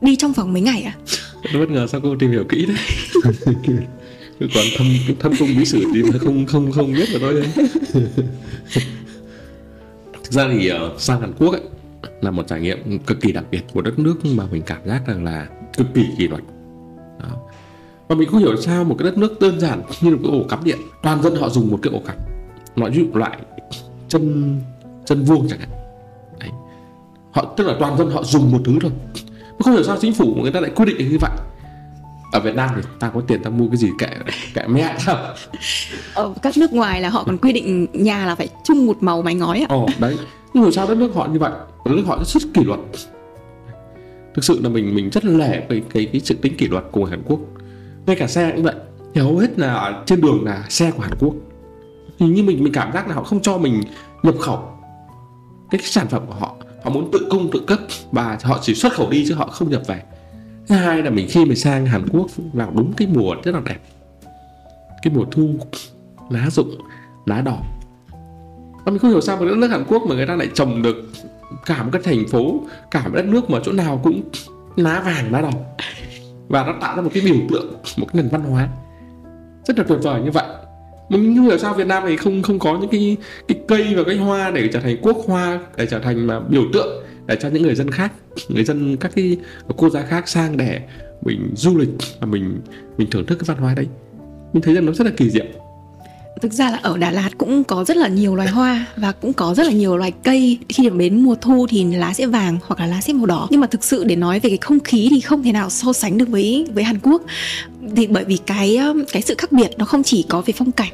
đi 0.00 0.16
trong 0.16 0.32
vòng 0.32 0.52
mấy 0.52 0.62
ngày 0.62 0.82
ạ? 0.82 0.94
À? 1.42 1.50
Bất 1.58 1.70
ngờ 1.70 1.86
sao 1.86 2.00
cô 2.00 2.16
tìm 2.16 2.30
hiểu 2.30 2.44
kỹ 2.48 2.66
đấy. 2.66 2.76
còn 4.40 4.64
thâm 4.76 4.86
thâm 5.20 5.32
cung 5.38 5.56
bí 5.58 5.64
sử 5.64 5.84
thì 5.94 6.02
không 6.18 6.46
không 6.46 6.72
không 6.72 6.92
biết 6.92 7.10
là 7.10 7.18
thôi 7.20 7.34
đấy. 7.34 7.66
Thực 10.24 10.32
ra 10.32 10.48
thì 10.52 10.70
uh, 10.72 11.00
sang 11.00 11.20
Hàn 11.20 11.32
Quốc 11.38 11.52
ấy 11.52 11.62
là 12.20 12.30
một 12.30 12.42
trải 12.48 12.60
nghiệm 12.60 12.98
cực 12.98 13.20
kỳ 13.20 13.32
đặc 13.32 13.44
biệt 13.50 13.62
của 13.74 13.82
đất 13.82 13.98
nước 13.98 14.14
mà 14.24 14.44
mình 14.50 14.62
cảm 14.66 14.86
giác 14.86 15.06
rằng 15.06 15.24
là 15.24 15.46
cực 15.76 15.86
kỳ 15.94 16.04
kỷ 16.18 16.28
luật. 16.28 16.42
Đó. 17.22 17.28
và 18.08 18.16
mình 18.16 18.28
không 18.28 18.40
hiểu 18.40 18.56
sao 18.56 18.84
một 18.84 18.94
cái 18.98 19.04
đất 19.04 19.18
nước 19.18 19.40
đơn 19.40 19.60
giản 19.60 19.82
như 20.00 20.10
một 20.10 20.18
cái 20.22 20.32
ổ 20.32 20.44
cắm 20.48 20.64
điện 20.64 20.78
toàn 21.02 21.22
dân 21.22 21.36
họ 21.36 21.48
dùng 21.48 21.70
một 21.70 21.78
cái 21.82 21.92
ổ 21.92 22.00
cắm. 22.06 22.16
Loại 22.76 22.90
ví 22.90 22.98
dụ 22.98 23.18
loại 23.18 23.38
chân 24.08 24.56
chân 25.06 25.24
vuông 25.24 25.48
chẳng 25.48 25.58
hạn. 25.58 25.68
Đấy. 26.40 26.50
họ 27.32 27.54
tức 27.56 27.66
là 27.66 27.76
toàn 27.78 27.98
dân 27.98 28.10
họ 28.10 28.22
dùng 28.22 28.52
một 28.52 28.58
thứ 28.64 28.78
thôi. 28.80 28.90
Không 29.58 29.74
hiểu 29.74 29.84
sao 29.84 29.96
chính 30.00 30.14
phủ 30.14 30.34
của 30.34 30.42
người 30.42 30.52
ta 30.52 30.60
lại 30.60 30.70
quyết 30.76 30.84
định 30.84 31.10
như 31.10 31.18
vậy. 31.20 31.30
Ở 32.32 32.40
Việt 32.40 32.54
Nam 32.54 32.70
thì 32.76 32.82
ta 33.00 33.08
có 33.08 33.20
tiền 33.20 33.42
ta 33.42 33.50
mua 33.50 33.68
cái 33.68 33.76
gì 33.76 33.88
kệ 33.98 34.08
kệ 34.54 34.66
mẹ 34.66 34.96
sao 34.98 35.34
ở 36.14 36.34
các 36.42 36.56
nước 36.58 36.72
ngoài 36.72 37.00
là 37.00 37.08
họ 37.08 37.24
còn 37.24 37.38
quy 37.38 37.52
định 37.52 37.86
nhà 37.92 38.26
là 38.26 38.34
phải 38.34 38.48
chung 38.64 38.86
một 38.86 38.96
màu 39.00 39.22
mái 39.22 39.34
ngói 39.34 39.60
ạ. 39.60 39.66
Ồ 39.68 39.86
đấy 39.98 40.16
nhưng 40.56 40.64
mà 40.64 40.70
sao 40.70 40.88
đất 40.88 40.98
nước 40.98 41.14
họ 41.14 41.26
như 41.26 41.38
vậy? 41.38 41.50
Đất 41.84 41.92
nước 41.94 42.02
họ 42.06 42.18
rất 42.24 42.42
kỷ 42.54 42.64
luật. 42.64 42.80
Thực 44.34 44.44
sự 44.44 44.60
là 44.62 44.68
mình 44.68 44.94
mình 44.94 45.10
rất 45.10 45.24
lẻ 45.24 45.66
về 45.68 45.82
cái 45.90 46.06
cái 46.12 46.20
sự 46.24 46.34
tính 46.34 46.56
kỷ 46.56 46.68
luật 46.68 46.84
của 46.92 47.04
Hàn 47.04 47.22
Quốc. 47.26 47.40
Ngay 48.06 48.16
cả 48.16 48.26
xe 48.26 48.52
cũng 48.54 48.62
vậy. 48.62 48.74
Thì 49.14 49.20
hầu 49.20 49.38
hết 49.38 49.58
là 49.58 50.02
trên 50.06 50.20
đường 50.20 50.44
là 50.44 50.64
xe 50.68 50.90
của 50.90 51.02
Hàn 51.02 51.12
Quốc. 51.18 51.34
Thì 52.18 52.26
như 52.26 52.42
mình 52.42 52.64
mình 52.64 52.72
cảm 52.72 52.92
giác 52.92 53.08
là 53.08 53.14
họ 53.14 53.22
không 53.22 53.40
cho 53.40 53.58
mình 53.58 53.82
nhập 54.22 54.34
khẩu 54.40 54.68
cái 55.70 55.80
sản 55.84 56.08
phẩm 56.08 56.22
của 56.26 56.34
họ. 56.34 56.56
Họ 56.84 56.90
muốn 56.90 57.10
tự 57.12 57.26
cung, 57.30 57.50
tự 57.52 57.60
cấp 57.66 57.78
và 58.12 58.38
họ 58.42 58.58
chỉ 58.62 58.74
xuất 58.74 58.92
khẩu 58.92 59.10
đi 59.10 59.24
chứ 59.28 59.34
họ 59.34 59.46
không 59.46 59.70
nhập 59.70 59.82
về. 59.86 60.02
Thứ 60.68 60.74
hai 60.74 61.02
là 61.02 61.10
mình 61.10 61.26
khi 61.30 61.44
mình 61.44 61.56
sang 61.56 61.86
Hàn 61.86 62.08
Quốc 62.08 62.26
vào 62.52 62.70
đúng 62.74 62.92
cái 62.92 63.08
mùa 63.14 63.34
rất 63.44 63.54
là 63.54 63.60
đẹp. 63.64 63.78
Cái 65.02 65.14
mùa 65.14 65.24
thu, 65.30 65.48
lá 66.30 66.50
rụng, 66.50 66.70
lá 67.26 67.40
đỏ 67.40 67.58
và 68.86 68.92
mình 68.92 68.98
không 68.98 69.10
hiểu 69.10 69.20
sao 69.20 69.36
một 69.36 69.44
đất 69.44 69.56
nước 69.56 69.68
Hàn 69.68 69.84
Quốc 69.88 70.02
mà 70.08 70.14
người 70.14 70.26
ta 70.26 70.36
lại 70.36 70.48
trồng 70.54 70.82
được 70.82 70.96
cả 71.66 71.82
một 71.82 71.88
cái 71.92 72.02
thành 72.02 72.28
phố, 72.28 72.60
cả 72.90 73.02
một 73.04 73.14
đất 73.14 73.24
nước 73.24 73.50
mà 73.50 73.58
chỗ 73.64 73.72
nào 73.72 74.00
cũng 74.04 74.22
lá 74.76 75.02
vàng, 75.04 75.32
lá 75.32 75.40
đỏ. 75.40 75.50
Và 76.48 76.66
nó 76.66 76.74
tạo 76.80 76.96
ra 76.96 77.02
một 77.02 77.10
cái 77.14 77.22
biểu 77.26 77.36
tượng, 77.50 77.72
một 77.96 78.06
cái 78.12 78.22
nền 78.22 78.28
văn 78.28 78.44
hóa. 78.44 78.68
Rất 79.64 79.78
là 79.78 79.84
tuyệt 79.88 79.98
vời 80.02 80.20
như 80.20 80.30
vậy. 80.30 80.44
Mình 81.08 81.36
không 81.36 81.44
hiểu 81.44 81.58
sao 81.58 81.74
Việt 81.74 81.86
Nam 81.86 82.04
này 82.04 82.16
không 82.16 82.42
không 82.42 82.58
có 82.58 82.78
những 82.78 82.90
cái 82.90 83.16
cái 83.48 83.58
cây 83.68 83.94
và 83.96 84.02
cái 84.04 84.16
hoa 84.16 84.50
để 84.50 84.68
trở 84.72 84.80
thành 84.80 84.96
quốc 85.02 85.16
hoa, 85.26 85.60
để 85.76 85.86
trở 85.86 85.98
thành 85.98 86.26
mà 86.26 86.40
biểu 86.40 86.62
tượng 86.72 87.04
để 87.26 87.36
cho 87.40 87.48
những 87.48 87.62
người 87.62 87.74
dân 87.74 87.90
khác, 87.90 88.12
người 88.48 88.64
dân 88.64 88.96
các 88.96 89.12
cái 89.14 89.38
quốc 89.76 89.88
gia 89.88 90.02
khác 90.02 90.28
sang 90.28 90.56
để 90.56 90.80
mình 91.22 91.52
du 91.56 91.78
lịch 91.78 91.88
và 92.20 92.26
mình 92.26 92.60
mình 92.98 93.10
thưởng 93.10 93.26
thức 93.26 93.38
cái 93.38 93.44
văn 93.46 93.56
hóa 93.56 93.74
đấy. 93.74 93.86
Mình 94.52 94.62
thấy 94.62 94.74
rằng 94.74 94.86
nó 94.86 94.92
rất 94.92 95.06
là 95.06 95.12
kỳ 95.16 95.30
diệu 95.30 95.44
thực 96.42 96.52
ra 96.52 96.70
là 96.70 96.78
ở 96.82 96.96
Đà 96.96 97.10
Lạt 97.10 97.30
cũng 97.38 97.64
có 97.64 97.84
rất 97.84 97.96
là 97.96 98.08
nhiều 98.08 98.36
loài 98.36 98.48
hoa 98.48 98.86
và 98.96 99.12
cũng 99.12 99.32
có 99.32 99.54
rất 99.54 99.66
là 99.66 99.72
nhiều 99.72 99.96
loài 99.96 100.12
cây. 100.22 100.58
Khi 100.68 100.82
điểm 100.82 100.98
đến 100.98 101.20
mùa 101.24 101.34
thu 101.34 101.66
thì 101.70 101.84
lá 101.84 102.14
sẽ 102.14 102.26
vàng 102.26 102.58
hoặc 102.66 102.80
là 102.80 102.86
lá 102.86 103.00
sẽ 103.00 103.12
màu 103.12 103.26
đỏ. 103.26 103.48
Nhưng 103.50 103.60
mà 103.60 103.66
thực 103.66 103.84
sự 103.84 104.04
để 104.04 104.16
nói 104.16 104.40
về 104.40 104.50
cái 104.50 104.58
không 104.58 104.80
khí 104.80 105.08
thì 105.10 105.20
không 105.20 105.42
thể 105.42 105.52
nào 105.52 105.70
so 105.70 105.92
sánh 105.92 106.18
được 106.18 106.28
với 106.28 106.66
với 106.74 106.84
Hàn 106.84 106.98
Quốc. 106.98 107.22
Thì 107.96 108.06
bởi 108.06 108.24
vì 108.24 108.36
cái 108.36 108.78
cái 109.12 109.22
sự 109.22 109.34
khác 109.38 109.52
biệt 109.52 109.70
nó 109.78 109.84
không 109.84 110.02
chỉ 110.02 110.24
có 110.28 110.40
về 110.40 110.54
phong 110.56 110.72
cảnh 110.72 110.92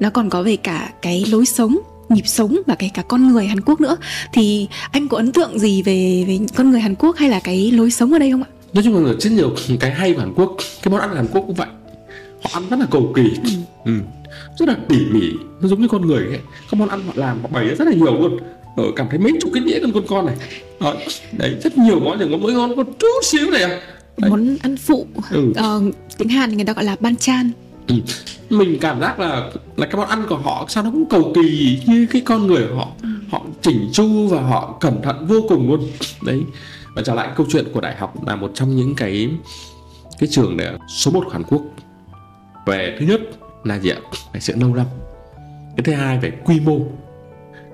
nó 0.00 0.10
còn 0.10 0.30
có 0.30 0.42
về 0.42 0.56
cả 0.56 0.92
cái 1.02 1.24
lối 1.28 1.46
sống 1.46 1.78
nhịp 2.08 2.26
sống 2.26 2.58
và 2.66 2.74
cái 2.74 2.90
cả 2.94 3.02
con 3.02 3.28
người 3.28 3.46
Hàn 3.46 3.60
Quốc 3.60 3.80
nữa. 3.80 3.96
Thì 4.32 4.68
anh 4.92 5.08
có 5.08 5.16
ấn 5.16 5.32
tượng 5.32 5.58
gì 5.58 5.82
về 5.82 6.24
về 6.28 6.38
con 6.56 6.70
người 6.70 6.80
Hàn 6.80 6.94
Quốc 6.94 7.16
hay 7.16 7.28
là 7.28 7.40
cái 7.40 7.70
lối 7.70 7.90
sống 7.90 8.12
ở 8.12 8.18
đây 8.18 8.30
không 8.30 8.42
ạ? 8.42 8.48
Nói 8.72 8.84
chung 8.84 9.04
là 9.04 9.12
rất 9.20 9.32
nhiều 9.32 9.54
cái 9.80 9.90
hay 9.90 10.12
của 10.12 10.20
Hàn 10.20 10.34
Quốc 10.34 10.56
cái 10.82 10.92
món 10.92 11.00
ăn 11.00 11.16
Hàn 11.16 11.26
Quốc 11.32 11.44
cũng 11.46 11.54
vậy. 11.54 11.68
Họ 12.42 12.50
ăn 12.52 12.62
rất 12.70 12.78
là 12.80 12.86
cầu 12.90 13.12
kỳ. 13.16 13.22
Ừ. 13.44 13.50
Ừ 13.84 13.92
rất 14.58 14.68
là 14.68 14.76
tỉ 14.88 14.96
mỉ 15.10 15.32
nó 15.60 15.68
giống 15.68 15.80
như 15.80 15.88
con 15.88 16.06
người 16.06 16.26
ấy. 16.26 16.40
Các 16.70 16.74
món 16.78 16.88
ăn 16.88 17.02
họ 17.06 17.12
làm 17.16 17.42
họ 17.42 17.48
bày 17.52 17.68
rất 17.68 17.88
là 17.88 17.94
nhiều 17.94 18.20
luôn. 18.20 18.38
Ở 18.76 18.84
ờ, 18.84 18.92
cảm 18.96 19.06
thấy 19.10 19.18
mấy 19.18 19.32
chục 19.40 19.50
cái 19.54 19.62
đĩa 19.66 19.80
con 19.82 19.92
con 19.92 20.04
con 20.08 20.26
này. 20.26 20.36
Đó, 20.80 20.94
đấy 21.38 21.56
rất 21.62 21.78
nhiều 21.78 22.00
món 22.00 22.16
nhưng 22.18 22.40
mỗi 22.42 22.54
món 22.54 22.76
có 22.76 22.84
chút 22.98 23.24
xíu 23.24 23.50
này 23.50 23.62
à. 23.62 23.80
Đấy. 24.16 24.30
món 24.30 24.56
ăn 24.62 24.76
phụ 24.76 25.06
ừ. 25.30 25.52
ờ, 25.56 25.82
tiếng 26.18 26.28
Hàn 26.28 26.56
người 26.56 26.64
ta 26.64 26.72
gọi 26.72 26.84
là 26.84 26.96
banchan 27.00 27.50
ừ. 27.86 27.94
mình 28.50 28.78
cảm 28.80 29.00
giác 29.00 29.20
là 29.20 29.50
là 29.76 29.86
cái 29.86 29.96
món 29.96 30.08
ăn 30.08 30.26
của 30.28 30.36
họ 30.36 30.66
sao 30.68 30.84
nó 30.84 30.90
cũng 30.90 31.08
cầu 31.10 31.32
kỳ 31.34 31.78
như 31.86 32.06
cái 32.10 32.22
con 32.24 32.46
người 32.46 32.66
của 32.68 32.74
họ. 32.74 32.88
Ừ. 33.02 33.08
họ 33.30 33.42
chỉnh 33.62 33.88
chu 33.92 34.28
và 34.28 34.40
họ 34.40 34.76
cẩn 34.80 35.02
thận 35.02 35.26
vô 35.26 35.44
cùng 35.48 35.70
luôn. 35.70 35.80
Đấy. 36.22 36.42
Và 36.94 37.02
trở 37.02 37.14
lại 37.14 37.28
câu 37.36 37.46
chuyện 37.52 37.64
của 37.72 37.80
đại 37.80 37.96
học 37.96 38.26
là 38.26 38.36
một 38.36 38.50
trong 38.54 38.76
những 38.76 38.94
cái 38.94 39.28
cái 40.18 40.28
trường 40.32 40.56
để 40.56 40.72
số 40.88 41.10
1 41.10 41.20
của 41.24 41.30
Hàn 41.30 41.42
Quốc. 41.44 41.62
Về 42.66 42.96
thứ 43.00 43.06
nhất 43.06 43.20
là 43.64 43.78
gì 43.78 43.90
ạ? 43.90 43.98
Về 44.32 44.40
sự 44.40 44.54
lâu 44.56 44.74
năm 44.74 44.86
cái 45.76 45.84
thứ 45.84 46.02
hai 46.02 46.18
về 46.18 46.32
quy 46.44 46.60
mô. 46.60 46.78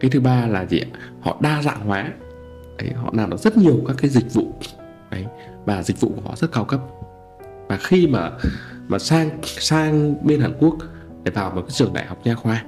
Cái 0.00 0.10
thứ 0.10 0.20
ba 0.20 0.46
là 0.46 0.66
gì 0.66 0.78
ạ? 0.78 0.88
Họ 1.20 1.36
đa 1.40 1.62
dạng 1.62 1.80
hóa. 1.80 2.12
Đấy, 2.78 2.90
họ 2.94 3.10
làm 3.12 3.30
được 3.30 3.40
rất 3.40 3.56
nhiều 3.56 3.80
các 3.86 3.96
cái 3.98 4.10
dịch 4.10 4.34
vụ. 4.34 4.52
Đấy, 5.10 5.24
và 5.64 5.82
dịch 5.82 6.00
vụ 6.00 6.12
của 6.16 6.20
họ 6.28 6.36
rất 6.36 6.52
cao 6.52 6.64
cấp. 6.64 6.80
Và 7.68 7.76
khi 7.76 8.06
mà 8.06 8.30
mà 8.88 8.98
sang 8.98 9.30
sang 9.42 10.14
bên 10.26 10.40
Hàn 10.40 10.52
Quốc 10.58 10.76
để 11.24 11.30
vào 11.30 11.50
một 11.50 11.60
cái 11.60 11.70
trường 11.70 11.92
đại 11.92 12.06
học 12.06 12.18
nha 12.24 12.34
khoa 12.34 12.64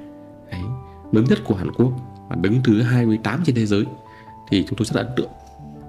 Đấy, 0.51 0.61
lớn 1.13 1.25
nhất 1.29 1.39
của 1.45 1.55
Hàn 1.55 1.73
Quốc 1.73 1.93
và 2.29 2.37
đứng 2.41 2.63
thứ 2.65 2.83
28 2.83 3.43
trên 3.45 3.55
thế 3.55 3.67
giới 3.67 3.85
thì 4.51 4.65
chúng 4.69 4.79
tôi 4.79 4.87
rất 4.87 4.97
là 4.97 5.03
ấn 5.03 5.13
tượng 5.17 5.31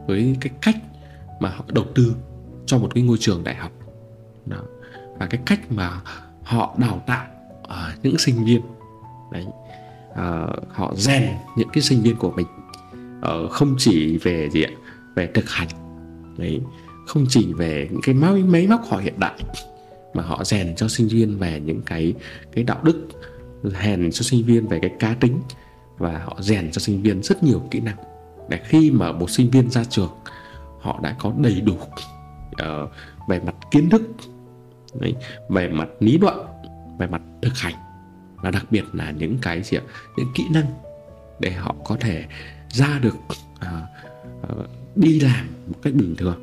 với 0.08 0.38
cái 0.42 0.52
cách 0.62 0.76
mà 1.40 1.50
họ 1.50 1.66
đầu 1.68 1.86
tư 1.96 2.16
cho 2.66 2.78
một 2.78 2.90
cái 2.96 3.04
ngôi 3.04 3.18
trường 3.20 3.44
đại 3.44 3.56
học. 3.56 3.72
Đó. 4.46 4.58
và 5.20 5.26
cái 5.26 5.42
cách 5.46 5.72
mà 5.72 6.02
họ 6.50 6.76
đào 6.78 7.04
tạo 7.06 7.28
uh, 7.64 8.04
những 8.04 8.18
sinh 8.18 8.46
viên. 8.46 8.62
Đấy 9.32 9.46
uh, 10.12 10.68
họ 10.70 10.94
rèn 10.96 11.30
những 11.58 11.70
cái 11.74 11.82
sinh 11.82 12.02
viên 12.02 12.16
của 12.16 12.32
mình 12.32 12.48
uh, 13.20 13.52
không 13.52 13.76
chỉ 13.78 14.18
về 14.18 14.50
gì 14.50 14.64
ạ 14.64 14.72
về 15.16 15.28
thực 15.34 15.50
hành 15.50 15.68
đấy 16.38 16.62
không 17.08 17.26
chỉ 17.30 17.54
về 17.54 17.88
những 17.92 18.02
cái 18.04 18.16
máy 18.16 18.44
máy 18.44 18.68
móc 18.68 18.82
họ 18.90 18.98
hiện 18.98 19.14
đại 19.18 19.44
mà 20.14 20.24
họ 20.24 20.44
rèn 20.44 20.76
cho 20.76 20.88
sinh 20.88 21.08
viên 21.08 21.38
về 21.38 21.60
những 21.60 21.82
cái 21.82 22.14
cái 22.52 22.64
đạo 22.64 22.80
đức 22.84 23.08
rèn 23.64 24.12
cho 24.12 24.24
sinh 24.24 24.46
viên 24.46 24.68
về 24.68 24.80
cái 24.80 24.92
cá 25.00 25.14
tính 25.20 25.40
và 25.98 26.22
họ 26.26 26.38
rèn 26.40 26.72
cho 26.72 26.80
sinh 26.80 27.02
viên 27.02 27.24
rất 27.24 27.44
nhiều 27.44 27.62
kỹ 27.72 27.80
năng. 27.80 27.98
Để 28.50 28.60
khi 28.64 28.92
mà 28.92 29.12
một 29.12 29.30
sinh 29.30 29.50
viên 29.50 29.70
ra 29.70 29.84
trường 29.84 30.12
họ 30.80 31.00
đã 31.04 31.16
có 31.20 31.34
đầy 31.38 31.62
đủ 31.62 31.74
uh, 31.74 32.90
về 33.28 33.40
mặt 33.40 33.56
kiến 33.72 33.90
thức 33.90 34.02
đấy, 34.94 35.16
về 35.50 35.68
mặt 35.68 35.88
lý 36.00 36.18
luận 36.18 36.38
về 37.00 37.08
mặt 37.08 37.22
thực 37.42 37.54
hành 37.56 37.76
và 38.36 38.52
đặc 38.52 38.66
biệt 38.72 38.84
là 38.94 39.12
những 39.12 39.38
cái 39.42 39.64
gì 39.64 39.78
ạ 39.78 39.84
những 40.18 40.28
kỹ 40.36 40.44
năng 40.52 40.66
để 41.40 41.52
họ 41.52 41.76
có 41.86 41.98
thể 42.00 42.26
ra 42.70 43.00
được 43.02 43.16
uh, 43.28 44.60
uh, 44.60 44.70
đi 44.96 45.20
làm 45.20 45.48
một 45.68 45.76
cách 45.84 45.94
bình 45.94 46.16
thường. 46.16 46.40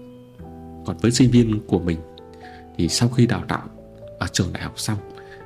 Còn 0.87 0.97
với 0.97 1.11
sinh 1.11 1.31
viên 1.31 1.61
của 1.67 1.79
mình 1.79 1.99
thì 2.77 2.89
sau 2.89 3.09
khi 3.09 3.27
đào 3.27 3.43
tạo 3.49 3.63
ở 4.19 4.27
trường 4.33 4.53
đại 4.53 4.63
học 4.63 4.73
xong 4.77 4.99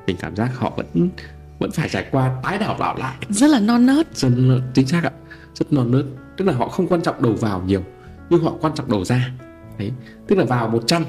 mình 0.07 0.17
cảm 0.21 0.37
giác 0.37 0.51
họ 0.57 0.73
vẫn 0.77 1.11
vẫn 1.59 1.71
phải 1.71 1.89
trải 1.89 2.07
qua 2.11 2.41
tái 2.43 2.59
đào 2.59 2.77
tạo 2.79 2.97
lại. 2.97 3.17
Rất 3.29 3.51
là 3.51 3.61
non 3.61 3.87
nớt. 3.87 4.17
Rất 4.17 4.31
chính 4.75 4.87
xác 4.87 5.05
ạ. 5.05 5.11
Rất 5.55 5.73
non 5.73 5.91
nớt 5.91 6.05
tức 6.37 6.45
là 6.45 6.53
họ 6.53 6.69
không 6.69 6.89
quan 6.89 7.03
trọng 7.03 7.23
đầu 7.23 7.33
vào 7.33 7.63
nhiều 7.67 7.83
nhưng 8.31 8.43
họ 8.43 8.55
quan 8.61 8.75
trọng 8.75 8.91
đầu 8.91 9.05
ra. 9.05 9.31
Đấy 9.79 9.93
tức 10.27 10.37
là 10.39 10.45
vào 10.45 10.69
100 10.69 11.05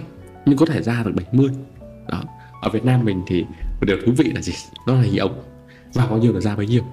nhưng 0.46 0.58
có 0.58 0.66
thể 0.66 0.82
ra 0.82 1.04
được 1.04 1.12
70 1.16 1.50
đó. 2.08 2.24
Ở 2.62 2.70
Việt 2.70 2.86
Nam 2.86 3.06
mình 3.06 3.24
thì 3.28 3.44
một 3.80 3.86
điều 3.88 3.98
thú 4.06 4.12
vị 4.18 4.32
là 4.36 4.42
gì? 4.42 4.54
Nó 4.88 4.94
là 4.94 5.02
hình 5.02 5.18
ống. 5.18 5.44
Vào 5.94 6.08
bao 6.08 6.20
nhiêu 6.20 6.34
là 6.34 6.40
ra 6.40 6.56
bấy 6.56 6.68
nhiêu. 6.68 6.84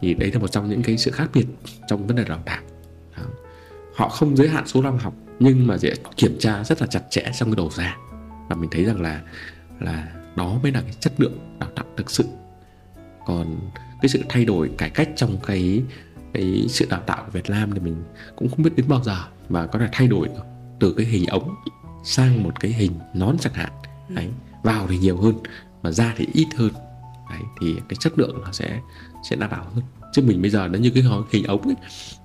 Thì 0.00 0.14
đấy 0.14 0.32
là 0.32 0.38
một 0.38 0.48
trong 0.48 0.70
những 0.70 0.82
cái 0.82 0.98
sự 0.98 1.10
khác 1.10 1.30
biệt 1.34 1.46
trong 1.88 2.06
vấn 2.06 2.16
đề 2.16 2.24
đào 2.24 2.38
tạo. 2.44 2.62
Đó. 3.16 3.22
họ 3.96 4.08
không 4.08 4.36
giới 4.36 4.48
hạn 4.48 4.66
số 4.66 4.82
năm 4.82 4.98
học, 4.98 5.14
nhưng 5.38 5.66
mà 5.66 5.78
sẽ 5.78 5.94
kiểm 6.16 6.36
tra 6.38 6.64
rất 6.64 6.80
là 6.80 6.86
chặt 6.86 7.02
chẽ 7.10 7.22
trong 7.38 7.48
cái 7.48 7.56
đầu 7.56 7.70
ra. 7.70 7.96
Và 8.48 8.56
mình 8.56 8.70
thấy 8.70 8.84
rằng 8.84 9.00
là 9.00 9.20
là 9.80 10.08
đó 10.36 10.58
mới 10.62 10.72
là 10.72 10.80
cái 10.80 10.94
chất 11.00 11.12
lượng 11.18 11.56
đào 11.58 11.70
tạo 11.74 11.84
thực 11.96 12.10
sự. 12.10 12.24
Còn 13.26 13.58
cái 14.02 14.08
sự 14.08 14.22
thay 14.28 14.44
đổi, 14.44 14.70
cải 14.78 14.90
cách 14.90 15.08
trong 15.16 15.36
cái 15.46 15.82
cái 16.34 16.66
sự 16.68 16.86
đào 16.90 17.00
tạo 17.00 17.22
của 17.24 17.30
Việt 17.30 17.50
Nam 17.50 17.70
thì 17.74 17.80
mình 17.80 18.04
cũng 18.36 18.48
không 18.48 18.62
biết 18.62 18.70
đến 18.76 18.88
bao 18.88 19.02
giờ. 19.02 19.16
Mà 19.48 19.66
có 19.66 19.78
thể 19.78 19.88
thay 19.92 20.08
đổi 20.08 20.28
từ 20.80 20.94
cái 20.96 21.06
hình 21.06 21.26
ống 21.26 21.54
sang 22.04 22.42
một 22.42 22.60
cái 22.60 22.72
hình 22.72 22.92
nón 23.14 23.38
chẳng 23.38 23.52
hạn 23.52 23.72
đấy 24.08 24.28
vào 24.62 24.86
thì 24.88 24.98
nhiều 24.98 25.16
hơn 25.16 25.34
mà 25.82 25.90
ra 25.90 26.14
thì 26.16 26.26
ít 26.32 26.46
hơn 26.56 26.72
đấy 27.30 27.40
thì 27.60 27.74
cái 27.88 27.96
chất 28.00 28.18
lượng 28.18 28.40
nó 28.44 28.52
sẽ 28.52 28.80
sẽ 29.30 29.36
đảm 29.36 29.50
bảo 29.50 29.64
hơn 29.74 29.84
chứ 30.12 30.22
mình 30.22 30.42
bây 30.42 30.50
giờ 30.50 30.68
nó 30.68 30.78
như 30.78 30.90
cái 30.90 31.04
hình 31.30 31.44
ống 31.44 31.62
ấy 31.62 31.76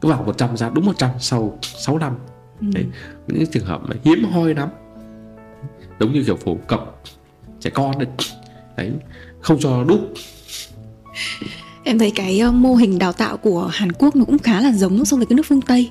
cứ 0.02 0.10
vào 0.10 0.24
100 0.24 0.58
ra 0.58 0.70
đúng 0.70 0.86
100 0.86 1.10
sau 1.20 1.60
6 1.62 1.98
năm 1.98 2.16
ừ. 2.60 2.68
đấy 2.74 2.86
những 3.28 3.46
trường 3.52 3.66
hợp 3.66 3.82
mà 3.84 3.96
hiếm 4.04 4.24
hoi 4.24 4.54
lắm 4.54 4.70
giống 6.00 6.14
như 6.14 6.24
kiểu 6.24 6.36
phổ 6.36 6.56
cập 6.68 7.02
trẻ 7.60 7.70
con 7.70 8.00
đấy, 8.00 8.08
đấy 8.78 8.92
không 9.42 9.60
cho 9.60 9.84
đúc 9.84 10.00
Em 11.84 12.00
thấy 12.00 12.12
cái 12.12 12.40
ờ, 12.40 12.52
mô 12.52 12.76
hình 12.76 13.00
đào 13.00 13.14
tạo 13.14 13.38
của 13.38 13.70
Hàn 13.74 13.92
Quốc 13.92 14.16
nó 14.16 14.26
cũng 14.26 14.38
khá 14.38 14.62
là 14.62 14.72
giống 14.72 15.06
so 15.06 15.18
với 15.18 15.26
cái 15.26 15.36
nước 15.36 15.46
phương 15.50 15.62
Tây. 15.62 15.90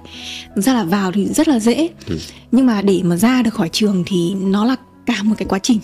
Thực 0.54 0.60
ra 0.60 0.74
là 0.74 0.84
vào 0.84 1.12
thì 1.12 1.26
rất 1.26 1.48
là 1.48 1.58
dễ. 1.58 1.88
Ừ. 2.06 2.18
Nhưng 2.52 2.66
mà 2.66 2.82
để 2.82 3.00
mà 3.04 3.16
ra 3.16 3.42
được 3.42 3.54
khỏi 3.54 3.68
trường 3.72 4.02
thì 4.06 4.34
nó 4.34 4.64
là 4.64 4.76
cả 5.10 5.22
một 5.22 5.34
cái 5.38 5.46
quá 5.48 5.58
trình. 5.58 5.80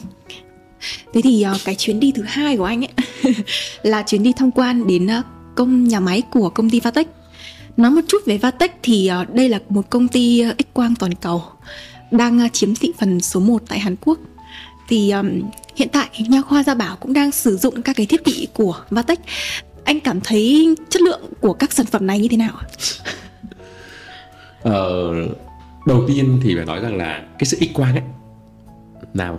Thế 1.14 1.20
thì 1.22 1.42
ờ, 1.42 1.58
cái 1.64 1.74
chuyến 1.74 2.00
đi 2.00 2.12
thứ 2.12 2.22
hai 2.22 2.56
của 2.56 2.64
anh 2.64 2.84
ấy 2.84 3.32
là 3.82 4.02
chuyến 4.02 4.22
đi 4.22 4.32
tham 4.36 4.50
quan 4.50 4.86
đến 4.86 5.06
ờ, 5.06 5.22
công 5.54 5.84
nhà 5.84 6.00
máy 6.00 6.22
của 6.30 6.50
công 6.50 6.70
ty 6.70 6.80
Vatech. 6.80 7.08
Nói 7.76 7.90
một 7.90 8.00
chút 8.08 8.18
về 8.26 8.38
Vatech 8.38 8.72
thì 8.82 9.06
ờ, 9.06 9.24
đây 9.32 9.48
là 9.48 9.60
một 9.68 9.90
công 9.90 10.08
ty 10.08 10.44
X 10.58 10.62
quang 10.72 10.94
toàn 10.94 11.14
cầu 11.14 11.42
đang 12.10 12.50
chiếm 12.50 12.74
thị 12.74 12.92
phần 12.98 13.20
số 13.20 13.40
1 13.40 13.62
tại 13.68 13.78
Hàn 13.78 13.96
Quốc. 13.96 14.18
Thì 14.88 15.10
um, 15.10 15.42
hiện 15.76 15.88
tại 15.92 16.08
nha 16.18 16.42
khoa 16.42 16.62
Gia 16.62 16.74
Bảo 16.74 16.96
cũng 16.96 17.12
đang 17.12 17.32
sử 17.32 17.56
dụng 17.56 17.82
các 17.82 17.96
cái 17.96 18.06
thiết 18.06 18.22
bị 18.24 18.48
của 18.54 18.80
Vatech 18.90 19.20
anh 19.84 20.00
cảm 20.00 20.20
thấy 20.20 20.74
chất 20.90 21.02
lượng 21.02 21.20
của 21.40 21.52
các 21.52 21.72
sản 21.72 21.86
phẩm 21.86 22.06
này 22.06 22.20
như 22.20 22.28
thế 22.28 22.36
nào 22.36 22.52
ạ? 22.60 22.66
Ờ, 24.62 25.12
đầu 25.86 26.04
tiên 26.08 26.40
thì 26.42 26.54
phải 26.56 26.64
nói 26.66 26.80
rằng 26.80 26.96
là 26.96 27.22
cái 27.38 27.46
sự 27.46 27.58
x 27.60 27.74
quang 27.74 27.92
ấy 27.94 28.02
là 29.16 29.38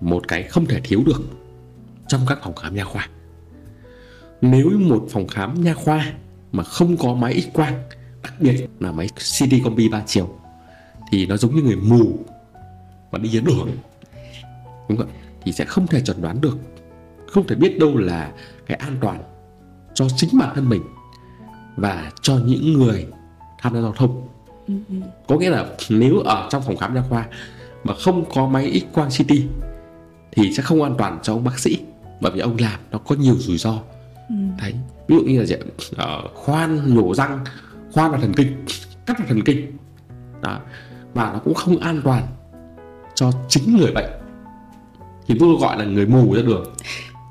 một 0.00 0.28
cái 0.28 0.42
không 0.42 0.66
thể 0.66 0.80
thiếu 0.84 1.02
được 1.06 1.22
trong 2.08 2.20
các 2.28 2.38
phòng 2.42 2.54
khám 2.54 2.74
nha 2.74 2.84
khoa. 2.84 3.08
Nếu 4.40 4.70
một 4.78 5.06
phòng 5.10 5.26
khám 5.26 5.64
nha 5.64 5.74
khoa 5.74 6.12
mà 6.52 6.62
không 6.64 6.96
có 6.96 7.14
máy 7.14 7.40
x 7.40 7.46
quang, 7.52 7.82
đặc 8.22 8.34
biệt 8.40 8.66
là 8.80 8.92
máy 8.92 9.08
CD 9.08 9.54
combi 9.64 9.88
3 9.88 10.02
chiều 10.06 10.38
thì 11.10 11.26
nó 11.26 11.36
giống 11.36 11.54
như 11.54 11.62
người 11.62 11.76
mù 11.76 12.18
mà 13.12 13.18
đi 13.18 13.28
dưới 13.28 13.42
đường 13.42 13.68
đúng 14.88 14.98
không 14.98 15.10
thì 15.44 15.52
sẽ 15.52 15.64
không 15.64 15.86
thể 15.86 16.00
chẩn 16.00 16.22
đoán 16.22 16.40
được 16.40 16.58
không 17.26 17.46
thể 17.46 17.56
biết 17.56 17.78
đâu 17.78 17.96
là 17.96 18.32
cái 18.66 18.76
an 18.76 18.96
toàn 19.00 19.22
cho 19.94 20.06
chính 20.16 20.30
bản 20.38 20.54
thân 20.54 20.68
mình 20.68 20.82
và 21.76 22.12
cho 22.22 22.38
những 22.44 22.72
người 22.72 23.06
tham 23.58 23.74
gia 23.74 23.80
giao 23.80 23.92
thông 23.92 24.28
ừ, 24.66 24.74
ừ. 24.88 24.94
có 25.26 25.36
nghĩa 25.36 25.50
là 25.50 25.66
nếu 25.88 26.18
ở 26.18 26.48
trong 26.50 26.62
phòng 26.62 26.76
khám 26.76 26.94
nha 26.94 27.02
khoa 27.08 27.26
mà 27.84 27.94
không 27.94 28.24
có 28.34 28.46
máy 28.46 28.80
x 28.80 28.94
quang 28.94 29.08
CT 29.08 29.32
thì 30.32 30.52
sẽ 30.52 30.62
không 30.62 30.82
an 30.82 30.94
toàn 30.98 31.18
cho 31.22 31.32
ông 31.32 31.44
bác 31.44 31.58
sĩ. 31.58 31.78
Bởi 32.20 32.32
vì 32.32 32.40
ông 32.40 32.56
làm 32.60 32.80
nó 32.90 32.98
có 32.98 33.14
nhiều 33.14 33.34
rủi 33.38 33.58
ro. 33.58 33.78
Ừ. 34.28 34.34
đấy 34.60 34.74
ví 35.08 35.16
dụ 35.16 35.22
như 35.22 35.38
là 35.38 35.46
gì 35.46 35.54
uh, 35.54 36.34
khoan 36.34 36.94
nhổ 36.94 37.14
răng 37.14 37.44
khoan 37.92 38.12
là 38.12 38.18
thần 38.18 38.32
kinh 38.36 38.64
cắt 39.06 39.20
là 39.20 39.26
thần 39.28 39.42
kinh. 39.44 39.72
Đó 40.42 40.58
và 41.14 41.32
nó 41.32 41.38
cũng 41.38 41.54
không 41.54 41.78
an 41.78 42.00
toàn 42.04 42.22
cho 43.14 43.32
chính 43.48 43.76
người 43.76 43.92
bệnh. 43.92 44.10
Thì 45.26 45.36
tôi 45.40 45.56
gọi 45.60 45.78
là 45.78 45.84
người 45.84 46.06
mù 46.06 46.34
ra 46.34 46.42
đường 46.42 46.74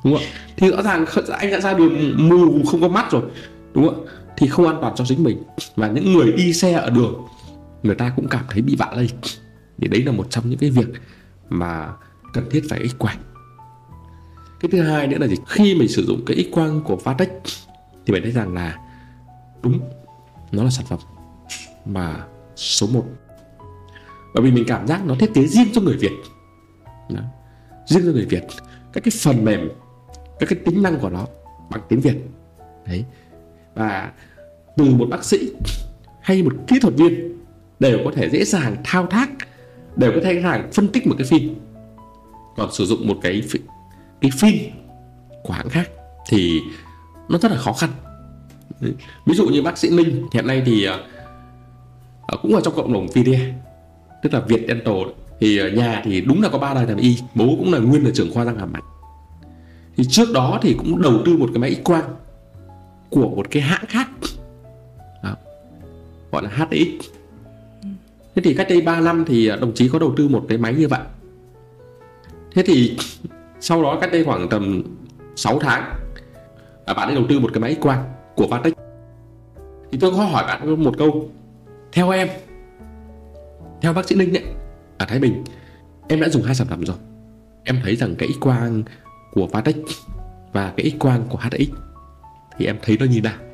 đúng 0.03 0.13
không 0.13 0.23
thì 0.57 0.71
rõ 0.71 0.81
ràng 0.81 1.05
anh 1.29 1.51
đã 1.51 1.60
ra 1.60 1.73
đường 1.73 2.29
mù 2.29 2.65
không 2.65 2.81
có 2.81 2.88
mắt 2.88 3.12
rồi 3.12 3.21
đúng 3.73 3.86
không 3.89 4.05
thì 4.38 4.47
không 4.47 4.67
an 4.67 4.77
toàn 4.81 4.93
cho 4.95 5.05
chính 5.05 5.23
mình. 5.23 5.43
Và 5.75 5.88
những 5.88 6.13
người 6.13 6.31
đi 6.31 6.53
xe 6.53 6.73
ở 6.73 6.89
đường 6.89 7.13
người 7.83 7.95
ta 7.95 8.12
cũng 8.15 8.27
cảm 8.27 8.43
thấy 8.49 8.62
bị 8.62 8.75
vạ 8.75 8.93
lây 8.95 9.10
thì 9.77 9.87
đấy 9.87 10.03
là 10.03 10.11
một 10.11 10.27
trong 10.29 10.49
những 10.49 10.59
cái 10.59 10.69
việc 10.69 10.87
mà 11.49 11.93
cần 12.33 12.49
thiết 12.49 12.63
phải 12.69 12.87
x 12.87 12.97
quang. 12.97 13.17
Cái 14.59 14.69
thứ 14.71 14.81
hai 14.81 15.07
nữa 15.07 15.17
là 15.19 15.27
gì? 15.27 15.35
Khi 15.47 15.75
mình 15.75 15.87
sử 15.87 16.05
dụng 16.05 16.25
cái 16.25 16.47
x 16.51 16.53
quang 16.53 16.81
của 16.81 16.95
Vatex 16.95 17.29
thì 18.05 18.11
phải 18.11 18.21
thấy 18.21 18.31
rằng 18.31 18.53
là 18.53 18.77
đúng, 19.63 19.79
nó 20.51 20.63
là 20.63 20.69
sản 20.69 20.85
phẩm 20.85 20.99
mà 21.85 22.25
số 22.55 22.87
1 22.87 23.05
bởi 24.33 24.43
vì 24.43 24.51
mình 24.51 24.63
cảm 24.67 24.87
giác 24.87 25.05
nó 25.05 25.15
thiết 25.19 25.33
kế 25.33 25.47
riêng 25.47 25.67
cho 25.73 25.81
người 25.81 25.97
Việt. 25.97 26.11
Đó. 27.09 27.21
riêng 27.85 28.03
cho 28.05 28.11
người 28.11 28.25
Việt. 28.25 28.43
Các 28.93 29.03
cái 29.03 29.11
phần 29.21 29.45
mềm, 29.45 29.69
các 30.39 30.49
cái 30.49 30.59
tính 30.65 30.83
năng 30.83 30.99
của 30.99 31.09
nó 31.09 31.25
bằng 31.69 31.81
tiếng 31.89 31.99
Việt. 31.99 32.15
Đấy. 32.85 33.05
Và 33.75 34.11
từ 34.77 34.85
một 34.85 35.05
bác 35.09 35.25
sĩ 35.25 35.51
hay 36.21 36.43
một 36.43 36.53
kỹ 36.67 36.79
thuật 36.79 36.93
viên 36.93 37.43
đều 37.79 37.99
có 38.05 38.11
thể 38.15 38.29
dễ 38.29 38.43
dàng 38.43 38.75
thao 38.83 39.07
tác 39.07 39.29
đều 39.97 40.12
có 40.15 40.21
thể 40.23 40.41
dễ 40.43 40.63
phân 40.73 40.88
tích 40.88 41.07
một 41.07 41.15
cái 41.17 41.27
phim 41.27 41.55
còn 42.55 42.71
sử 42.71 42.86
dụng 42.86 43.07
một 43.07 43.17
cái 43.21 43.43
cái 44.21 44.31
phim 44.39 44.71
của 45.43 45.53
hãng 45.53 45.69
khác 45.69 45.89
thì 46.29 46.60
nó 47.29 47.38
rất 47.38 47.51
là 47.51 47.57
khó 47.57 47.73
khăn. 47.73 47.89
Ví 49.25 49.33
dụ 49.33 49.47
như 49.47 49.62
bác 49.62 49.77
sĩ 49.77 49.89
Minh 49.89 50.27
hiện 50.33 50.47
nay 50.47 50.63
thì 50.65 50.86
à, 50.86 50.99
à, 52.27 52.38
cũng 52.41 52.55
ở 52.55 52.62
trong 52.62 52.75
cộng 52.75 52.93
đồng 52.93 53.07
VDA 53.07 53.39
tức 54.23 54.33
là 54.33 54.39
Việt 54.39 54.65
Dental 54.67 54.95
thì 55.39 55.57
ở 55.57 55.69
nhà 55.69 56.01
thì 56.05 56.21
đúng 56.21 56.41
là 56.41 56.49
có 56.49 56.57
ba 56.57 56.73
đời 56.73 56.86
làm 56.86 56.97
y, 56.97 57.17
bố 57.36 57.45
cũng 57.45 57.73
là 57.73 57.79
nguyên 57.79 58.03
là 58.03 58.12
trưởng 58.13 58.33
khoa 58.33 58.43
răng 58.43 58.60
hàm 58.60 58.71
mặt 58.73 58.83
thì 59.97 60.03
trước 60.10 60.31
đó 60.33 60.60
thì 60.62 60.75
cũng 60.77 61.01
đầu 61.01 61.13
tư 61.25 61.38
một 61.38 61.49
cái 61.53 61.60
máy 61.60 61.75
x 61.75 61.83
quang 61.83 62.15
của 63.10 63.29
một 63.29 63.47
cái 63.51 63.62
hãng 63.62 63.86
khác. 63.88 64.10
Đó. 65.23 65.36
gọi 66.31 66.43
là 66.43 66.49
HX 66.49 67.16
thế 68.38 68.43
thì 68.43 68.54
cách 68.54 68.67
đây 68.69 68.82
3 68.82 69.00
năm 69.00 69.23
thì 69.28 69.47
à, 69.47 69.56
đồng 69.56 69.73
chí 69.73 69.89
có 69.89 70.00
đầu 70.00 70.13
tư 70.17 70.28
một 70.28 70.45
cái 70.50 70.58
máy 70.58 70.73
như 70.73 70.88
vậy. 70.88 71.00
Thế 72.56 72.63
thì 72.65 72.97
sau 73.60 73.84
đó 73.84 73.97
cách 74.02 74.12
đây 74.12 74.23
khoảng 74.23 74.50
tầm 74.50 74.84
6 75.36 75.60
tháng 75.60 75.84
à, 76.86 76.93
bạn 76.93 77.08
ấy 77.08 77.15
đầu 77.15 77.26
tư 77.30 77.39
một 77.39 77.50
cái 77.54 77.62
máy 77.62 77.78
quang 77.82 78.04
của 78.36 78.47
Vatech 78.47 78.73
thì 79.91 79.97
tôi 80.02 80.12
có 80.12 80.17
hỏi 80.17 80.43
bạn 80.47 80.84
một 80.84 80.97
câu. 80.97 81.32
Theo 81.91 82.10
em 82.10 82.28
theo 83.82 83.93
bác 83.93 84.08
sĩ 84.08 84.15
Linh 84.15 84.38
ấy, 84.38 84.43
ở 84.97 85.06
Thái 85.06 85.19
Bình 85.19 85.43
em 86.08 86.21
đã 86.21 86.30
dùng 86.30 86.43
hai 86.43 86.56
sản 86.56 86.67
phẩm 86.67 86.86
rồi. 86.86 86.97
Em 87.63 87.80
thấy 87.84 87.95
rằng 87.95 88.15
cái 88.15 88.30
x 88.30 88.39
quang 88.39 88.84
của 89.32 89.47
Vatex 89.47 89.76
và 90.54 90.73
cái 90.78 90.91
X 90.91 91.00
quang 91.00 91.23
của 91.30 91.38
HX 91.38 91.69
thì 92.58 92.65
em 92.65 92.78
thấy 92.82 92.97
nó 93.00 93.06
như 93.06 93.21
nào? 93.21 93.46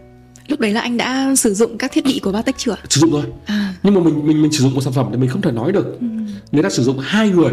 Lúc 0.48 0.60
đấy 0.60 0.72
là 0.72 0.82
anh 0.82 0.98
đã 0.98 1.36
sử 1.36 1.54
dụng 1.54 1.78
các 1.78 1.92
thiết 1.92 2.06
bị 2.06 2.20
của 2.20 2.32
Vatex 2.32 2.56
chưa 2.58 2.76
sử 2.90 3.02
dụng 3.02 3.12
rồi. 3.12 3.24
À. 3.46 3.74
nhưng 3.84 3.94
mà 3.94 4.02
mình 4.02 4.28
mình 4.28 4.42
mình 4.42 4.52
sử 4.52 4.64
dụng 4.64 4.74
một 4.74 4.82
sản 4.82 4.94
phẩm 4.94 5.08
thì 5.12 5.18
mình 5.18 5.30
không 5.30 5.42
thể 5.42 5.52
nói 5.52 5.72
được. 5.72 6.00
Ừ. 6.00 6.08
người 6.52 6.64
ta 6.64 6.70
sử 6.70 6.84
dụng 6.84 7.00
hai 7.00 7.30
người 7.30 7.52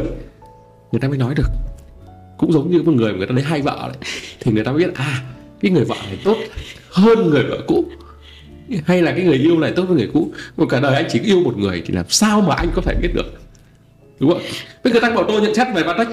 người 0.92 1.00
ta 1.00 1.08
mới 1.08 1.18
nói 1.18 1.34
được. 1.34 1.48
Cũng 2.38 2.52
giống 2.52 2.70
như 2.70 2.82
một 2.82 2.92
người 2.92 3.12
người 3.12 3.26
ta 3.26 3.34
lấy 3.34 3.44
hai 3.44 3.62
vợ 3.62 3.78
đấy 3.92 4.10
thì 4.40 4.52
người 4.52 4.64
ta 4.64 4.72
biết 4.72 4.94
à 4.94 5.22
cái 5.60 5.70
người 5.70 5.84
vợ 5.84 5.96
này 6.06 6.18
tốt 6.24 6.36
hơn 6.90 7.30
người 7.30 7.42
vợ 7.42 7.58
cũ. 7.66 7.84
Hay 8.84 9.02
là 9.02 9.12
cái 9.12 9.24
người 9.24 9.38
yêu 9.38 9.58
này 9.58 9.72
tốt 9.76 9.84
hơn 9.88 9.96
người 9.96 10.10
cũ. 10.12 10.32
Một 10.56 10.66
cả 10.68 10.80
đời 10.80 10.94
anh 10.94 11.06
chỉ 11.08 11.20
yêu 11.20 11.40
một 11.40 11.58
người 11.58 11.82
thì 11.86 11.94
làm 11.94 12.04
sao 12.08 12.40
mà 12.40 12.54
anh 12.54 12.68
có 12.74 12.82
thể 12.82 12.94
biết 13.02 13.08
được? 13.14 13.40
Đúng 14.20 14.30
không 14.30 14.42
bây 14.84 14.92
người 14.92 15.02
ta 15.02 15.10
bảo 15.10 15.24
tôi 15.28 15.40
nhận 15.40 15.54
xét 15.54 15.66
về 15.74 15.82
Vatex 15.82 16.08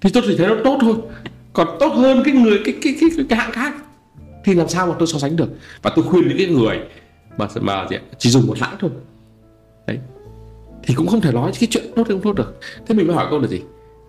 thì 0.00 0.10
tôi 0.10 0.22
chỉ 0.26 0.36
thấy 0.36 0.46
nó 0.46 0.56
tốt 0.64 0.78
thôi. 0.80 0.94
Còn 1.52 1.76
tốt 1.80 1.88
hơn 1.88 2.22
cái 2.24 2.34
người 2.34 2.60
cái 2.64 2.74
cái 2.82 2.96
cái 3.00 3.10
cái, 3.28 3.38
hãng 3.38 3.52
khác 3.52 3.74
thì 4.44 4.54
làm 4.54 4.68
sao 4.68 4.86
mà 4.86 4.94
tôi 4.98 5.08
so 5.08 5.18
sánh 5.18 5.36
được? 5.36 5.48
Và 5.82 5.92
tôi 5.96 6.04
khuyên 6.04 6.28
những 6.28 6.38
cái 6.38 6.46
người 6.46 6.78
mà 7.36 7.48
mà 7.60 7.86
gì 7.90 7.96
chỉ 8.18 8.30
dùng 8.30 8.46
một 8.46 8.58
lãng 8.60 8.76
thôi. 8.80 8.90
Đấy. 9.86 9.98
Thì 10.82 10.94
cũng 10.94 11.06
không 11.06 11.20
thể 11.20 11.32
nói 11.32 11.52
cái 11.60 11.68
chuyện 11.70 11.84
tốt 11.96 12.02
hay 12.08 12.16
không 12.16 12.22
tốt 12.22 12.32
được. 12.32 12.58
Thế 12.86 12.94
mình 12.94 13.06
mới 13.06 13.16
hỏi 13.16 13.26
câu 13.30 13.40
là 13.40 13.48
gì? 13.48 13.60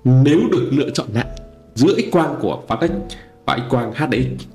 Nếu 0.04 0.39
được 0.52 0.70
lựa 0.72 0.89
chọn 0.89 1.08
lại 1.13 1.28
giữa 1.76 1.96
x 1.98 2.12
quang 2.12 2.36
của 2.41 2.63
Fatech 2.67 3.00
và 3.46 3.58
x 3.58 3.72
quang 3.72 3.94
HDX 3.94 4.46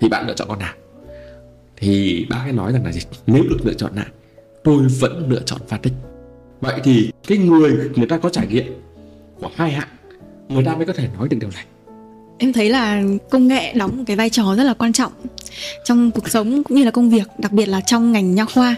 thì 0.00 0.08
bạn 0.08 0.26
lựa 0.26 0.34
chọn 0.34 0.48
con 0.48 0.58
nào? 0.58 0.74
Thì 1.76 2.26
bác 2.30 2.40
ấy 2.44 2.52
nói 2.52 2.72
rằng 2.72 2.84
là 2.84 2.92
gì? 2.92 3.00
Nếu 3.26 3.42
được 3.50 3.58
lựa 3.64 3.74
chọn 3.74 3.90
lại 3.94 4.06
tôi 4.64 4.78
vẫn 5.00 5.26
lựa 5.28 5.42
chọn 5.46 5.60
Fatech 5.68 5.90
vậy 6.60 6.80
thì 6.84 7.10
cái 7.28 7.38
người 7.38 7.90
người 7.96 8.06
ta 8.06 8.18
có 8.18 8.28
trải 8.28 8.46
nghiệm 8.46 8.66
của 9.40 9.50
hai 9.54 9.70
hạng, 9.70 9.88
người 10.48 10.64
ta 10.64 10.76
mới 10.76 10.86
có 10.86 10.92
thể 10.92 11.08
nói 11.18 11.28
được 11.28 11.36
điều 11.40 11.50
này 11.50 11.64
em 12.38 12.52
thấy 12.52 12.70
là 12.70 13.02
công 13.30 13.48
nghệ 13.48 13.72
đóng 13.72 13.96
một 13.96 14.04
cái 14.06 14.16
vai 14.16 14.30
trò 14.30 14.54
rất 14.56 14.64
là 14.64 14.74
quan 14.74 14.92
trọng 14.92 15.12
trong 15.84 16.10
cuộc 16.10 16.28
sống 16.28 16.62
cũng 16.62 16.76
như 16.76 16.84
là 16.84 16.90
công 16.90 17.10
việc 17.10 17.28
đặc 17.38 17.52
biệt 17.52 17.66
là 17.66 17.80
trong 17.80 18.12
ngành 18.12 18.34
nha 18.34 18.44
khoa 18.44 18.76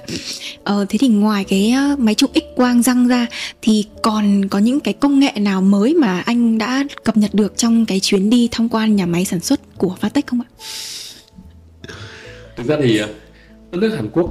ờ, 0.65 0.87
thế 0.89 0.99
thì 0.99 1.09
ngoài 1.09 1.45
cái 1.45 1.71
ờ, 1.71 1.97
máy 1.99 2.15
chụp 2.15 2.31
x 2.35 2.57
quang 2.57 2.83
răng 2.83 3.09
ra 3.09 3.27
thì 3.63 3.85
còn 4.03 4.49
có 4.49 4.59
những 4.59 4.81
cái 4.81 4.95
công 4.95 5.21
nghệ 5.21 5.33
nào 5.37 5.63
mới 5.63 5.95
mà 5.95 6.21
anh 6.21 6.59
đã 6.59 6.85
cập 7.05 7.17
nhật 7.17 7.35
được 7.35 7.57
trong 7.57 7.87
cái 7.87 8.01
chuyến 8.01 8.31
đi 8.31 8.49
tham 8.51 8.69
quan 8.69 8.97
nhà 8.97 9.07
máy 9.07 9.25
sản 9.25 9.41
xuất 9.41 9.61
của 9.79 9.97
Fatech 10.01 10.23
không 10.27 10.41
ạ? 10.41 10.49
thực 12.57 12.67
ra 12.67 12.77
thì 12.83 12.99
ờ, 12.99 13.09
đất 13.71 13.79
nước 13.79 13.97
Hàn 13.97 14.09
Quốc 14.13 14.31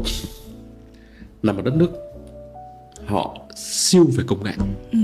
là 1.43 1.53
một 1.53 1.61
đất 1.65 1.75
nước 1.75 1.91
họ 3.05 3.37
siêu 3.55 4.07
về 4.17 4.23
công 4.27 4.43
nghệ 4.43 4.51
Ừ. 4.91 4.99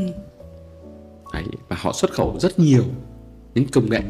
Đấy, 1.34 1.44
và 1.70 1.76
họ 1.80 1.94
xuất 1.94 2.12
khẩu 2.12 2.40
rất 2.40 2.60
nhiều 2.60 2.84
những 3.56 3.68
công 3.72 3.90
nghệ 3.90 4.02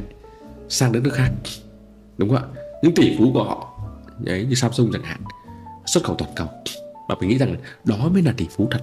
sang 0.69 0.91
đất 0.91 1.03
nước 1.03 1.13
khác 1.13 1.31
đúng 2.17 2.29
không 2.29 2.37
ạ? 2.37 2.43
Những 2.81 2.95
tỷ 2.95 3.15
phú 3.17 3.31
của 3.33 3.43
họ 3.43 3.73
đấy 4.19 4.45
như 4.49 4.55
Samsung 4.55 4.89
chẳng 4.93 5.03
hạn 5.03 5.21
xuất 5.85 6.03
khẩu 6.03 6.15
toàn 6.15 6.31
cầu. 6.35 6.47
Và 7.07 7.15
mình 7.19 7.29
nghĩ 7.29 7.37
rằng 7.37 7.55
đó 7.83 8.09
mới 8.13 8.21
là 8.21 8.33
tỷ 8.37 8.47
phú 8.57 8.67
thật. 8.71 8.81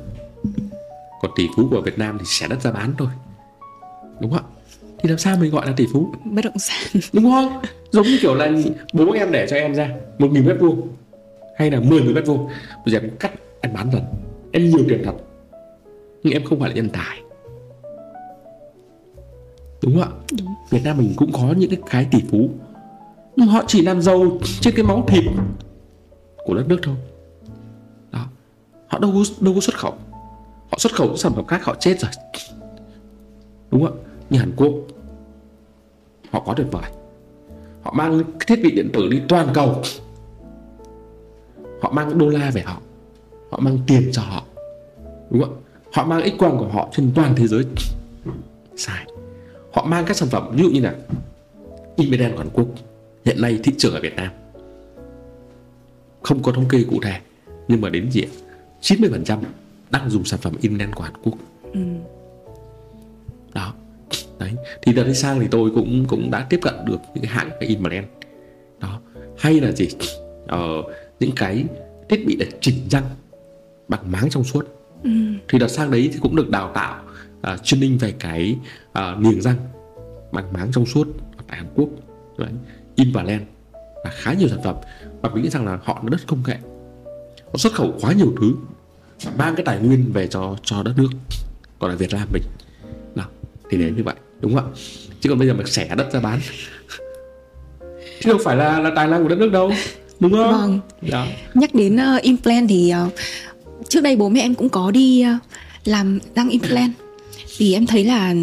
Còn 1.23 1.31
tỷ 1.37 1.49
phú 1.57 1.69
của 1.71 1.81
Việt 1.81 1.99
Nam 1.99 2.19
thì 2.19 2.25
xẻ 2.27 2.49
đất 2.49 2.61
ra 2.63 2.73
bán 2.73 2.95
thôi 2.99 3.09
đúng 4.21 4.31
không 4.31 4.45
ạ? 4.45 4.51
Thì 4.99 5.09
làm 5.09 5.19
sao 5.19 5.37
mình 5.37 5.51
gọi 5.51 5.67
là 5.67 5.73
tỷ 5.77 5.87
phú? 5.93 6.15
Bất 6.25 6.45
động 6.45 6.59
sản. 6.59 7.01
đúng 7.13 7.25
không? 7.25 7.63
Giống 7.91 8.07
như 8.07 8.19
kiểu 8.23 8.35
là 8.35 8.53
bố 8.93 9.13
em 9.13 9.33
để 9.33 9.47
cho 9.51 9.57
em 9.57 9.75
ra 9.75 9.91
một 10.19 10.29
nghìn 10.33 10.47
mét 10.47 10.57
vuông 10.61 10.89
hay 11.57 11.71
là 11.71 11.81
mười 11.81 12.03
nghìn 12.03 12.15
mét 12.15 12.27
vuông. 12.27 12.49
Bây 12.85 12.93
giờ 12.93 12.99
em 12.99 13.11
cắt 13.21 13.33
em 13.61 13.75
bán 13.75 13.91
dần 13.93 14.03
em 14.53 14.71
nhiều 14.71 14.85
tiền 14.89 15.03
thật. 15.05 15.15
Nhưng 16.23 16.33
em 16.33 16.45
không 16.45 16.61
phải 16.61 16.69
là 16.69 16.77
nhân 16.77 16.89
tài 16.89 17.22
đúng 19.83 19.95
không 19.95 20.03
ạ. 20.03 20.11
Đúng. 20.39 20.55
Việt 20.71 20.81
Nam 20.85 20.99
mình 20.99 21.13
cũng 21.17 21.33
có 21.33 21.55
những 21.57 21.71
cái 21.71 21.79
cái 21.91 22.09
tỷ 22.11 22.19
phú. 22.31 22.51
Nhưng 23.37 23.49
họ 23.49 23.65
chỉ 23.67 23.83
làm 23.83 24.03
giàu 24.03 24.39
trên 24.61 24.75
cái 24.77 24.85
máu 24.85 25.05
thịt 25.09 25.25
của 26.45 26.55
đất 26.55 26.69
nước 26.69 26.79
thôi. 26.83 26.95
Đó. 28.11 28.27
Họ 28.87 28.99
đâu 28.99 29.13
có, 29.13 29.21
đâu 29.41 29.55
có 29.55 29.61
xuất 29.61 29.79
khẩu. 29.79 29.95
Họ 30.71 30.79
xuất 30.79 30.93
khẩu 30.93 31.07
những 31.07 31.17
sản 31.17 31.33
phẩm 31.35 31.47
khác 31.47 31.65
họ 31.65 31.75
chết 31.81 32.01
rồi. 32.01 32.11
Đúng 33.71 33.85
không 33.85 33.99
ạ? 33.99 34.01
Như 34.31 34.39
Hàn 34.39 34.53
Quốc 34.57 34.73
họ 36.31 36.41
có 36.41 36.55
tuyệt 36.55 36.67
vời. 36.71 36.91
Họ 37.83 37.93
mang 37.93 38.23
cái 38.25 38.47
thiết 38.47 38.63
bị 38.63 38.71
điện 38.71 38.91
tử 38.93 39.09
đi 39.11 39.21
toàn 39.29 39.49
cầu. 39.55 39.83
Họ 41.83 41.91
mang 41.93 42.19
đô 42.19 42.29
la 42.29 42.51
về 42.51 42.63
họ. 42.63 42.81
Họ 43.51 43.59
mang 43.59 43.79
tiền 43.87 44.11
cho 44.13 44.23
họ. 44.23 44.45
Đúng 45.31 45.43
không 45.43 45.55
ạ? 45.55 45.61
Họ 45.93 46.05
mang 46.05 46.31
x 46.31 46.39
quang 46.39 46.59
của 46.59 46.69
họ 46.69 46.89
trên 46.93 47.13
toàn 47.15 47.35
thế 47.37 47.47
giới. 47.47 47.65
Sai 48.77 49.07
họ 49.73 49.85
mang 49.85 50.05
các 50.07 50.17
sản 50.17 50.29
phẩm 50.29 50.51
ví 50.53 50.63
dụ 50.63 50.71
như 50.71 50.81
là 50.81 50.95
Imedan 51.97 52.33
của 52.33 52.39
Hàn 52.39 52.49
Quốc 52.53 52.67
hiện 53.25 53.41
nay 53.43 53.61
thị 53.65 53.73
trường 53.79 53.95
ở 53.95 54.01
Việt 54.01 54.17
Nam 54.17 54.31
không 56.23 56.43
có 56.43 56.53
thống 56.53 56.69
kê 56.69 56.85
cụ 56.91 57.01
thể 57.03 57.21
nhưng 57.69 57.81
mà 57.81 57.89
đến 57.89 58.11
ạ? 58.15 58.29
90% 58.81 59.39
đang 59.91 60.11
dùng 60.11 60.25
sản 60.25 60.41
phẩm 60.41 60.55
Imedan 60.61 60.93
của 60.95 61.03
Hàn 61.03 61.13
Quốc 61.23 61.35
Ừ. 61.73 61.81
đó 63.55 63.75
đấy 64.39 64.51
thì 64.83 64.93
đợt 64.93 65.05
đi 65.05 65.15
sang 65.15 65.41
thì 65.41 65.47
tôi 65.51 65.71
cũng 65.75 66.05
cũng 66.09 66.31
đã 66.31 66.47
tiếp 66.51 66.59
cận 66.63 66.75
được 66.87 66.99
những 67.15 67.25
cái 67.25 67.33
hãng 67.33 67.51
cái 67.61 67.69
Inbrand 67.69 68.07
đó 68.81 69.01
hay 69.39 69.61
là 69.61 69.73
gì 69.73 69.89
ờ, 70.47 70.83
những 71.21 71.31
cái 71.37 71.65
thiết 72.09 72.27
bị 72.27 72.37
để 72.37 72.47
chỉnh 72.61 72.75
răng 72.91 73.05
bằng 73.89 74.13
máng 74.13 74.31
trong 74.31 74.45
suốt 74.45 74.67
Ừ. 75.05 75.11
thì 75.49 75.59
đợt 75.59 75.69
sang 75.69 75.91
đấy 75.91 76.11
thì 76.13 76.19
cũng 76.23 76.37
được 76.37 76.51
đào 76.51 76.71
tạo 76.75 77.03
uh, 77.53 77.61
training 77.63 77.99
về 77.99 78.15
cái 78.19 78.57
uh, 78.91 79.19
niềng 79.19 79.41
răng 79.41 79.57
bằng 80.33 80.53
máng 80.53 80.73
trong 80.73 80.87
suốt 80.87 81.09
tại 81.49 81.57
Hàn 81.57 81.67
Quốc 81.75 81.89
đấy, 82.39 82.51
Invaland 82.95 83.43
và 84.05 84.11
khá 84.11 84.33
nhiều 84.33 84.49
sản 84.49 84.63
phẩm. 84.65 84.77
Và 85.23 85.29
mình 85.29 85.43
nghĩ 85.43 85.51
rằng 85.51 85.67
là 85.67 85.79
họ 85.85 86.01
là 86.03 86.09
đất 86.11 86.21
công 86.27 86.43
nghệ. 86.47 86.57
Họ 87.47 87.57
xuất 87.59 87.73
khẩu 87.73 87.95
quá 88.01 88.13
nhiều 88.13 88.35
thứ 88.41 88.55
mang 89.37 89.55
cái 89.57 89.65
tài 89.65 89.79
nguyên 89.79 90.13
về 90.13 90.27
cho 90.27 90.57
cho 90.63 90.83
đất 90.83 90.95
nước 90.97 91.09
còn 91.79 91.91
là 91.91 91.97
Việt 91.97 92.13
Nam 92.13 92.29
mình. 92.33 92.43
Nào 93.15 93.29
thì 93.71 93.79
đến 93.79 93.97
như 93.97 94.03
vậy 94.03 94.15
đúng 94.41 94.55
không 94.55 94.65
ạ? 94.65 94.77
Chứ 95.21 95.29
còn 95.29 95.39
bây 95.39 95.49
giờ 95.49 95.55
mà 95.55 95.65
xẻ 95.67 95.95
đất 95.97 96.13
ra 96.13 96.21
bán 96.21 96.41
chứ 98.21 98.33
không 98.33 98.41
phải 98.45 98.57
là 98.57 98.81
là 98.81 98.91
tài 98.97 99.09
năng 99.09 99.23
của 99.23 99.29
đất 99.29 99.39
nước 99.39 99.53
đâu 99.53 99.73
đúng 100.21 100.33
không? 100.33 100.53
Vâng. 100.53 100.81
đó 101.11 101.27
Nhắc 101.55 101.75
đến 101.75 101.97
uh, 102.17 102.23
implant 102.23 102.69
thì 102.69 102.93
uh, 103.07 103.13
trước 103.89 104.01
đây 104.01 104.17
bố 104.17 104.29
mẹ 104.29 104.41
em 104.41 104.55
cũng 104.55 104.69
có 104.69 104.91
đi 104.91 105.25
uh, 105.37 105.43
làm 105.85 106.19
răng 106.35 106.49
implant 106.49 106.93
thì 107.57 107.73
em 107.73 107.87
thấy 107.87 108.05
là 108.05 108.35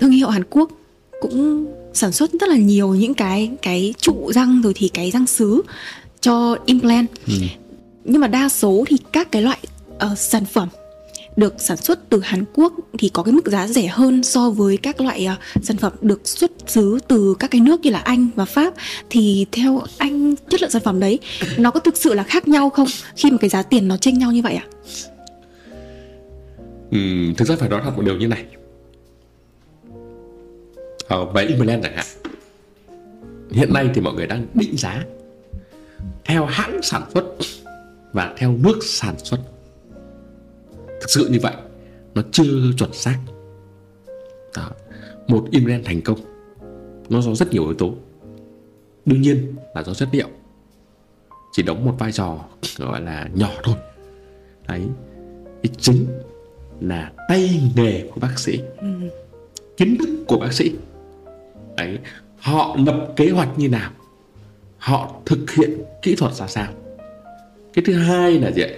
thương 0.00 0.10
hiệu 0.10 0.28
Hàn 0.28 0.42
Quốc 0.50 0.70
cũng 1.20 1.66
sản 1.94 2.12
xuất 2.12 2.30
rất 2.40 2.48
là 2.48 2.56
nhiều 2.56 2.94
những 2.94 3.14
cái 3.14 3.50
cái 3.62 3.94
trụ 3.98 4.32
răng 4.32 4.60
rồi 4.62 4.72
thì 4.76 4.88
cái 4.88 5.10
răng 5.10 5.26
sứ 5.26 5.62
cho 6.20 6.56
implant 6.66 7.06
ừ. 7.26 7.34
nhưng 8.04 8.20
mà 8.20 8.26
đa 8.26 8.48
số 8.48 8.84
thì 8.86 8.96
các 9.12 9.32
cái 9.32 9.42
loại 9.42 9.58
ờ, 9.98 10.14
sản 10.14 10.44
phẩm 10.44 10.68
được 11.36 11.54
sản 11.58 11.76
xuất 11.76 12.10
từ 12.10 12.20
Hàn 12.20 12.44
Quốc 12.54 12.72
thì 12.98 13.08
có 13.08 13.22
cái 13.22 13.32
mức 13.32 13.46
giá 13.46 13.66
rẻ 13.68 13.86
hơn 13.86 14.22
so 14.22 14.50
với 14.50 14.76
các 14.76 15.00
loại 15.00 15.26
ờ, 15.26 15.36
sản 15.62 15.76
phẩm 15.76 15.92
được 16.00 16.28
xuất 16.28 16.50
xứ 16.66 16.98
từ 17.08 17.34
các 17.38 17.50
cái 17.50 17.60
nước 17.60 17.80
như 17.80 17.90
là 17.90 17.98
Anh 17.98 18.28
và 18.34 18.44
Pháp 18.44 18.74
thì 19.10 19.46
theo 19.52 19.82
anh 19.98 20.34
chất 20.50 20.62
lượng 20.62 20.70
sản 20.70 20.82
phẩm 20.84 21.00
đấy 21.00 21.18
nó 21.56 21.70
có 21.70 21.80
thực 21.80 21.96
sự 21.96 22.14
là 22.14 22.22
khác 22.22 22.48
nhau 22.48 22.70
không 22.70 22.88
khi 23.16 23.30
mà 23.30 23.36
cái 23.40 23.50
giá 23.50 23.62
tiền 23.62 23.88
nó 23.88 23.96
chênh 23.96 24.18
nhau 24.18 24.32
như 24.32 24.42
vậy 24.42 24.54
ạ? 24.54 24.64
Uhm, 26.98 27.34
thực 27.34 27.48
ra 27.48 27.56
phải 27.58 27.68
nói 27.68 27.80
thật 27.84 27.92
một 27.96 28.02
điều 28.04 28.16
như 28.16 28.28
này. 28.28 28.46
Ờ, 31.08 31.24
về 31.24 31.44
Implant 31.44 31.82
chẳng 31.82 31.96
hạn. 31.96 32.06
Hiện 33.50 33.72
nay 33.72 33.90
thì 33.94 34.00
mọi 34.00 34.14
người 34.14 34.26
đang 34.26 34.46
định 34.54 34.76
giá 34.76 35.04
theo 36.24 36.44
hãng 36.44 36.82
sản 36.82 37.02
xuất 37.14 37.24
và 38.12 38.34
theo 38.36 38.52
nước 38.52 38.78
sản 38.82 39.18
xuất. 39.18 39.38
Thực 40.86 41.10
sự 41.10 41.28
như 41.28 41.38
vậy 41.42 41.54
nó 42.14 42.22
chưa 42.32 42.72
chuẩn 42.78 42.92
xác. 42.92 43.18
Đó. 44.56 44.70
một 45.28 45.46
Implant 45.50 45.84
thành 45.84 46.00
công 46.02 46.18
nó 47.08 47.20
do 47.20 47.34
rất 47.34 47.52
nhiều 47.52 47.64
yếu 47.64 47.74
tố. 47.74 47.94
Đương 49.06 49.22
nhiên 49.22 49.54
là 49.74 49.82
do 49.82 49.94
chất 49.94 50.08
liệu. 50.12 50.28
Chỉ 51.52 51.62
đóng 51.62 51.84
một 51.84 51.94
vai 51.98 52.12
trò 52.12 52.44
gọi 52.76 53.00
là 53.00 53.28
nhỏ 53.34 53.50
thôi. 53.64 53.74
Đấy 54.68 54.82
cái 55.62 55.72
chính 55.78 56.06
là 56.88 57.12
tay 57.28 57.60
nghề 57.76 58.04
của 58.14 58.20
bác 58.20 58.38
sĩ. 58.38 58.60
Kiến 59.76 59.98
thức 59.98 60.08
của 60.28 60.38
bác 60.38 60.52
sĩ. 60.52 60.72
Đấy 61.76 61.98
họ 62.38 62.76
lập 62.86 63.12
kế 63.16 63.30
hoạch 63.30 63.58
như 63.58 63.68
nào? 63.68 63.90
Họ 64.78 65.12
thực 65.26 65.50
hiện 65.50 65.70
kỹ 66.02 66.14
thuật 66.14 66.32
ra 66.32 66.46
sao? 66.46 66.72
Cái 67.72 67.84
thứ 67.86 67.94
hai 67.94 68.32
là 68.32 68.50
gì 68.50 68.62
ạ? 68.62 68.68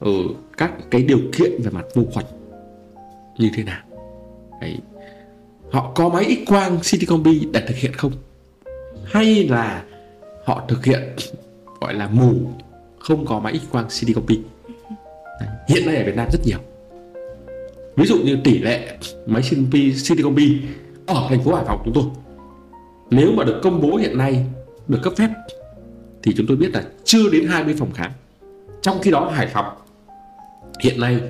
Ừ, 0.00 0.12
các 0.56 0.72
cái 0.90 1.02
điều 1.02 1.20
kiện 1.32 1.50
về 1.62 1.70
mặt 1.70 1.84
vô 1.94 2.02
khuẩn 2.12 2.24
như 3.38 3.50
thế 3.54 3.62
nào? 3.62 3.82
Đấy 4.60 4.78
họ 5.70 5.92
có 5.94 6.08
máy 6.08 6.36
x 6.46 6.48
quang 6.48 6.78
CT 6.78 7.08
combi 7.08 7.48
để 7.52 7.62
thực 7.68 7.76
hiện 7.76 7.92
không? 7.92 8.12
Hay 9.04 9.48
là 9.48 9.84
họ 10.44 10.64
thực 10.68 10.84
hiện 10.84 11.02
gọi 11.80 11.94
là 11.94 12.08
mù 12.08 12.34
không 12.98 13.26
có 13.26 13.40
máy 13.40 13.58
x 13.58 13.70
quang 13.70 13.86
CT 13.86 14.14
combi 14.14 14.40
hiện 15.68 15.86
nay 15.86 15.96
ở 15.96 16.04
Việt 16.04 16.16
Nam 16.16 16.28
rất 16.32 16.38
nhiều 16.44 16.58
ví 17.96 18.06
dụ 18.06 18.18
như 18.18 18.38
tỷ 18.44 18.58
lệ 18.58 18.98
máy 19.26 19.42
CT 19.42 19.76
CT 20.08 20.22
combi 20.22 20.60
ở 21.06 21.26
thành 21.28 21.42
phố 21.44 21.54
Hải 21.54 21.64
Phòng 21.64 21.82
chúng 21.84 21.94
tôi. 21.94 22.04
Nếu 23.10 23.32
mà 23.32 23.44
được 23.44 23.60
công 23.62 23.80
bố 23.80 23.96
hiện 23.96 24.18
nay 24.18 24.44
được 24.88 24.98
cấp 25.02 25.12
phép 25.16 25.28
thì 26.22 26.32
chúng 26.36 26.46
tôi 26.46 26.56
biết 26.56 26.70
là 26.74 26.84
chưa 27.04 27.30
đến 27.30 27.46
20 27.46 27.74
phòng 27.78 27.92
khám. 27.92 28.10
Trong 28.82 28.98
khi 29.02 29.10
đó 29.10 29.30
Hải 29.34 29.46
Phòng 29.46 29.66
hiện 30.80 31.00
nay 31.00 31.20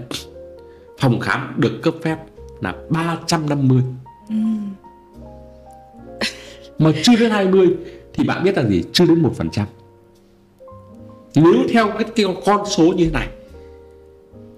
phòng 0.98 1.20
khám 1.20 1.54
được 1.56 1.80
cấp 1.82 1.94
phép 2.02 2.18
là 2.60 2.74
350 2.90 3.82
mà 6.78 6.92
chưa 7.02 7.16
đến 7.16 7.30
20 7.30 7.76
thì 8.12 8.24
bạn 8.24 8.44
biết 8.44 8.56
là 8.56 8.68
gì? 8.68 8.84
Chưa 8.92 9.06
đến 9.06 9.22
1% 9.22 9.64
nếu 11.34 11.54
theo 11.72 11.88
cái, 11.88 12.04
cái 12.16 12.26
con 12.44 12.66
số 12.66 12.84
như 12.84 13.04
thế 13.04 13.10
này 13.10 13.28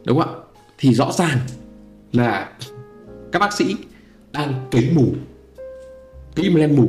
đúng 0.05 0.21
không 0.21 0.29
ạ? 0.29 0.41
Thì 0.79 0.95
rõ 0.95 1.13
ràng 1.13 1.39
là 2.13 2.53
các 3.33 3.39
bác 3.39 3.53
sĩ 3.53 3.77
đang 4.33 4.67
cấy 4.71 4.91
mù 4.95 5.05
cấy 6.35 6.45
implant 6.45 6.79
mù 6.79 6.89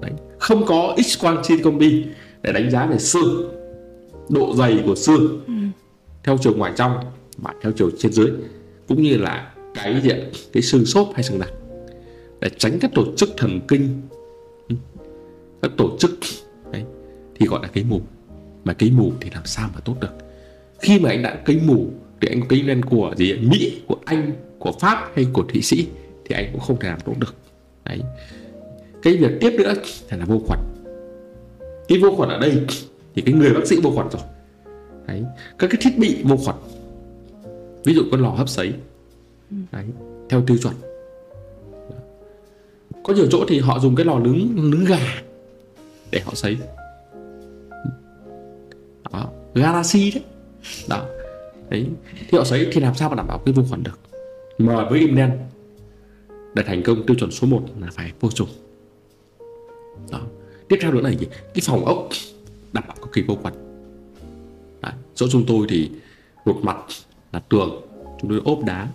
Đấy. 0.00 0.10
không 0.38 0.66
có 0.66 0.96
x 1.04 1.20
quang 1.20 1.40
trên 1.42 1.62
công 1.62 1.80
ty 1.80 2.04
để 2.42 2.52
đánh 2.52 2.70
giá 2.70 2.86
về 2.86 2.98
xương 2.98 3.52
độ 4.28 4.54
dày 4.54 4.82
của 4.86 4.94
xương 4.94 5.44
ừ. 5.46 5.52
theo 6.24 6.38
chiều 6.40 6.56
ngoài 6.56 6.72
trong 6.76 6.98
và 7.36 7.54
theo 7.62 7.72
chiều 7.72 7.90
trên 7.98 8.12
dưới 8.12 8.30
cũng 8.88 9.02
như 9.02 9.16
là 9.16 9.54
cái 9.74 10.00
gì 10.00 10.10
cái 10.52 10.62
xương 10.62 10.86
xốp 10.86 11.08
hay 11.14 11.22
xương 11.22 11.38
đặc 11.38 11.50
để 12.40 12.50
tránh 12.58 12.78
các 12.80 12.90
tổ 12.94 13.04
chức 13.16 13.28
thần 13.36 13.60
kinh 13.68 14.02
ừ, 14.68 14.76
các 15.62 15.70
tổ 15.76 15.96
chức 15.98 16.10
đấy, 16.72 16.84
thì 17.34 17.46
gọi 17.46 17.62
là 17.62 17.68
cấy 17.68 17.84
mù 17.84 18.00
mà 18.64 18.72
cấy 18.72 18.90
mù 18.90 19.12
thì 19.20 19.30
làm 19.34 19.46
sao 19.46 19.70
mà 19.74 19.80
tốt 19.80 19.94
được 20.00 20.12
khi 20.78 21.00
mà 21.00 21.10
anh 21.10 21.22
đã 21.22 21.34
cấy 21.44 21.60
mù 21.66 21.86
thì 22.20 22.28
anh 22.28 22.48
kinh 22.48 22.66
lên 22.66 22.84
của 22.84 23.14
gì? 23.16 23.34
Mỹ, 23.34 23.82
của 23.86 23.96
anh, 24.04 24.32
của 24.58 24.72
pháp 24.80 25.10
hay 25.14 25.26
của 25.32 25.42
thụy 25.42 25.62
sĩ 25.62 25.88
thì 26.24 26.34
anh 26.34 26.48
cũng 26.52 26.60
không 26.60 26.78
thể 26.80 26.88
làm 26.88 27.00
tốt 27.00 27.12
được. 27.18 27.34
Đấy. 27.84 28.00
Cái 29.02 29.16
việc 29.16 29.30
tiếp 29.40 29.52
nữa 29.58 29.74
là 30.10 30.24
vô 30.24 30.40
khuẩn. 30.46 30.58
Cái 31.88 31.98
vô 31.98 32.16
khuẩn 32.16 32.28
ở 32.28 32.38
đây 32.38 32.60
thì 33.14 33.22
cái 33.22 33.34
người 33.34 33.50
bác 33.54 33.66
sĩ 33.66 33.76
vô 33.82 33.90
khuẩn 33.90 34.08
rồi. 34.10 34.22
Đấy. 35.06 35.24
Các 35.58 35.70
cái 35.70 35.78
thiết 35.80 35.98
bị 35.98 36.22
vô 36.24 36.36
khuẩn. 36.36 36.56
Ví 37.84 37.94
dụ 37.94 38.02
con 38.10 38.22
lò 38.22 38.30
hấp 38.30 38.48
sấy. 38.48 38.72
Đấy. 39.72 39.84
Theo 40.28 40.42
tiêu 40.46 40.56
chuẩn. 40.62 40.74
Có 43.04 43.14
nhiều 43.14 43.26
chỗ 43.30 43.44
thì 43.48 43.58
họ 43.58 43.78
dùng 43.78 43.96
cái 43.96 44.06
lò 44.06 44.18
nướng 44.18 44.70
nướng 44.70 44.84
gà 44.84 45.22
để 46.10 46.20
họ 46.20 46.32
sấy. 46.34 46.56
Đó. 49.12 49.30
Galaxy 49.54 50.10
đấy. 50.10 50.24
Đó 50.88 51.06
đấy. 51.68 51.86
Thì 52.28 52.38
họ 52.38 52.44
sấy 52.44 52.68
thì 52.72 52.80
làm 52.80 52.94
sao 52.94 53.08
mà 53.08 53.16
đảm 53.16 53.26
bảo 53.26 53.38
cái 53.38 53.52
vô 53.52 53.62
khuẩn 53.68 53.82
được? 53.82 53.98
Mời 54.58 54.86
với 54.90 55.00
im 55.00 55.16
đen 55.16 55.38
để 56.54 56.62
thành 56.66 56.82
công 56.82 57.06
tiêu 57.06 57.16
chuẩn 57.18 57.30
số 57.30 57.46
1 57.46 57.62
là 57.80 57.88
phải 57.92 58.12
vô 58.20 58.30
trùng. 58.30 58.48
Đó. 60.10 60.20
Tiếp 60.68 60.78
theo 60.80 60.92
nữa 60.92 61.00
là 61.00 61.10
gì? 61.10 61.26
Cái 61.54 61.62
phòng 61.66 61.84
ốc 61.84 62.08
đảm 62.72 62.84
bảo 62.88 62.96
cực 63.02 63.12
kỳ 63.12 63.22
vô 63.22 63.34
khuẩn 63.42 63.54
Đấy. 64.82 64.92
chỗ 65.14 65.26
chúng 65.30 65.44
tôi 65.46 65.66
thì 65.68 65.90
một 66.44 66.56
mặt 66.62 66.76
là 67.32 67.40
tường, 67.48 67.82
chúng 68.20 68.30
tôi 68.30 68.40
ốp 68.44 68.58
đá. 68.64 68.88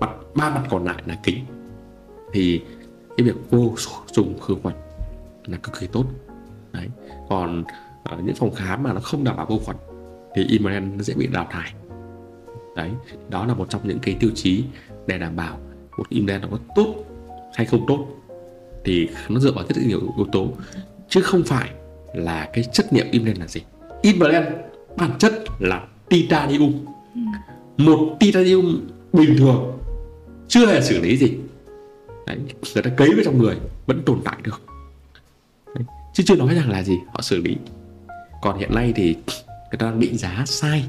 Mặt, 0.00 0.10
ba 0.34 0.50
mặt 0.50 0.62
còn 0.70 0.84
lại 0.84 1.02
là 1.06 1.18
kính. 1.22 1.44
Thì 2.32 2.60
cái 3.16 3.26
việc 3.26 3.50
vô 3.50 3.74
trùng 4.12 4.40
khử 4.40 4.54
khuẩn 4.62 4.74
là 5.44 5.58
cực 5.58 5.80
kỳ 5.80 5.86
tốt. 5.86 6.04
Đấy. 6.72 6.88
Còn 7.28 7.64
ở 8.02 8.18
những 8.24 8.36
phòng 8.36 8.54
khám 8.54 8.82
mà 8.82 8.92
nó 8.92 9.00
không 9.00 9.24
đảm 9.24 9.36
bảo 9.36 9.46
vô 9.46 9.58
khuẩn 9.64 9.76
thì 10.34 10.44
Imagen 10.48 10.96
nó 10.96 11.02
dễ 11.02 11.14
bị 11.14 11.26
đào 11.26 11.46
thải. 11.50 11.74
Đấy 12.76 12.90
đó 13.28 13.46
là 13.46 13.54
một 13.54 13.70
trong 13.70 13.88
những 13.88 13.98
cái 13.98 14.16
tiêu 14.20 14.30
chí 14.34 14.64
để 15.06 15.18
đảm 15.18 15.36
bảo 15.36 15.58
một 15.98 16.08
Imagen 16.08 16.40
nó 16.40 16.48
có 16.50 16.58
tốt 16.74 16.94
hay 17.54 17.66
không 17.66 17.84
tốt. 17.88 18.06
Thì 18.84 19.08
nó 19.28 19.40
dựa 19.40 19.52
vào 19.52 19.64
rất 19.68 19.82
nhiều 19.86 20.00
yếu 20.16 20.26
tố 20.32 20.48
chứ 21.08 21.20
không 21.22 21.42
phải 21.42 21.70
là 22.14 22.50
cái 22.52 22.64
chất 22.72 22.86
liệu 22.90 23.04
implant 23.10 23.38
là 23.38 23.46
gì. 23.46 23.60
Implant 24.02 24.46
bản 24.96 25.10
chất 25.18 25.32
là 25.58 25.86
titanium. 26.08 26.84
Một 27.76 28.16
titanium 28.20 28.80
bình 29.12 29.36
thường 29.38 29.78
chưa 30.48 30.66
hề 30.66 30.82
xử 30.82 31.00
lý 31.00 31.16
gì. 31.16 31.36
Đấy, 32.26 32.38
người 32.74 32.82
ta 32.82 32.90
cấy 32.90 33.08
vào 33.08 33.24
trong 33.24 33.38
người 33.38 33.56
vẫn 33.86 34.02
tồn 34.06 34.20
tại 34.24 34.36
được. 34.42 34.62
Đấy, 35.74 35.84
chứ 36.14 36.22
chưa 36.26 36.36
nói 36.36 36.54
rằng 36.54 36.70
là 36.70 36.82
gì 36.82 36.98
họ 37.12 37.20
xử 37.20 37.36
lý. 37.36 37.56
Còn 38.42 38.58
hiện 38.58 38.74
nay 38.74 38.92
thì 38.96 39.16
người 39.74 39.90
ta 39.90 39.96
định 39.98 40.18
giá 40.18 40.42
sai. 40.46 40.84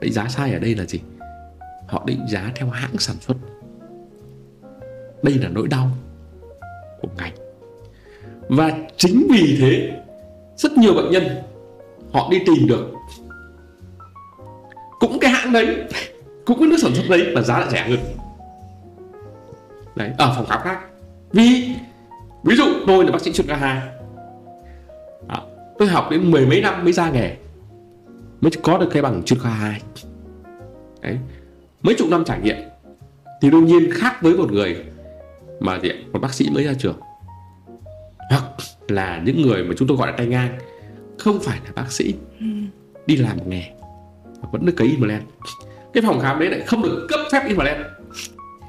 Định 0.00 0.12
giá 0.12 0.28
sai 0.28 0.52
ở 0.52 0.58
đây 0.58 0.74
là 0.74 0.84
gì? 0.84 1.00
Họ 1.88 2.02
định 2.06 2.26
giá 2.28 2.52
theo 2.54 2.68
hãng 2.68 2.98
sản 2.98 3.16
xuất. 3.20 3.36
Đây 5.22 5.34
là 5.34 5.48
nỗi 5.48 5.68
đau 5.68 5.90
của 7.00 7.08
ngành. 7.16 7.32
Và 8.48 8.70
chính 8.96 9.26
vì 9.30 9.56
thế, 9.60 10.00
rất 10.56 10.72
nhiều 10.72 10.94
bệnh 10.94 11.10
nhân 11.10 11.28
họ 12.12 12.28
đi 12.30 12.38
tìm 12.46 12.66
được 12.68 12.92
cũng 15.00 15.18
cái 15.20 15.30
hãng 15.30 15.52
đấy, 15.52 15.76
cũng 16.46 16.58
cái 16.58 16.68
nước 16.68 16.76
sản 16.82 16.94
xuất 16.94 17.04
đấy 17.10 17.32
mà 17.34 17.42
giá 17.42 17.58
lại 17.58 17.70
rẻ 17.70 17.88
hơn. 17.88 17.98
Đấy, 19.96 20.10
ở 20.18 20.32
phòng 20.36 20.46
khám 20.46 20.60
khác. 20.62 20.80
Vì, 21.32 21.74
ví 22.44 22.56
dụ 22.56 22.64
tôi 22.86 23.04
là 23.04 23.12
bác 23.12 23.22
sĩ 23.22 23.32
chuyên 23.32 23.46
khoa 23.46 23.56
hai 23.56 23.80
à, 25.28 25.40
tôi 25.78 25.88
học 25.88 26.08
đến 26.10 26.30
mười 26.30 26.46
mấy 26.46 26.60
năm 26.60 26.84
mới 26.84 26.92
ra 26.92 27.10
nghề 27.10 27.36
mới 28.46 28.52
có 28.62 28.78
được 28.78 28.88
cái 28.92 29.02
bằng 29.02 29.22
chuyên 29.22 29.38
khoa 29.38 29.50
hai. 29.50 29.80
Đấy. 31.02 31.18
Mấy 31.82 31.94
chục 31.98 32.08
năm 32.08 32.24
trải 32.24 32.40
nghiệm, 32.40 32.56
thì 33.42 33.50
đương 33.50 33.64
nhiên 33.64 33.90
khác 33.92 34.22
với 34.22 34.36
một 34.36 34.52
người 34.52 34.84
mà 35.60 35.78
gì 35.82 35.90
một 36.12 36.18
bác 36.18 36.34
sĩ 36.34 36.50
mới 36.50 36.64
ra 36.64 36.74
trường. 36.78 37.00
Hoặc 38.30 38.44
là 38.88 39.22
những 39.24 39.42
người 39.42 39.64
mà 39.64 39.74
chúng 39.78 39.88
tôi 39.88 39.96
gọi 39.96 40.06
là 40.06 40.14
tay 40.16 40.26
ngang, 40.26 40.58
không 41.18 41.40
phải 41.40 41.60
là 41.64 41.72
bác 41.74 41.92
sĩ. 41.92 42.14
Đi 43.06 43.16
làm 43.16 43.50
nghề 43.50 43.64
vẫn 44.52 44.66
được 44.66 44.72
cấy 44.76 44.88
implant. 44.88 45.22
Cái 45.92 46.02
phòng 46.06 46.20
khám 46.20 46.38
đấy 46.38 46.50
lại 46.50 46.60
không 46.60 46.82
được 46.82 47.06
cấp 47.08 47.20
phép 47.32 47.42
implant. 47.46 47.86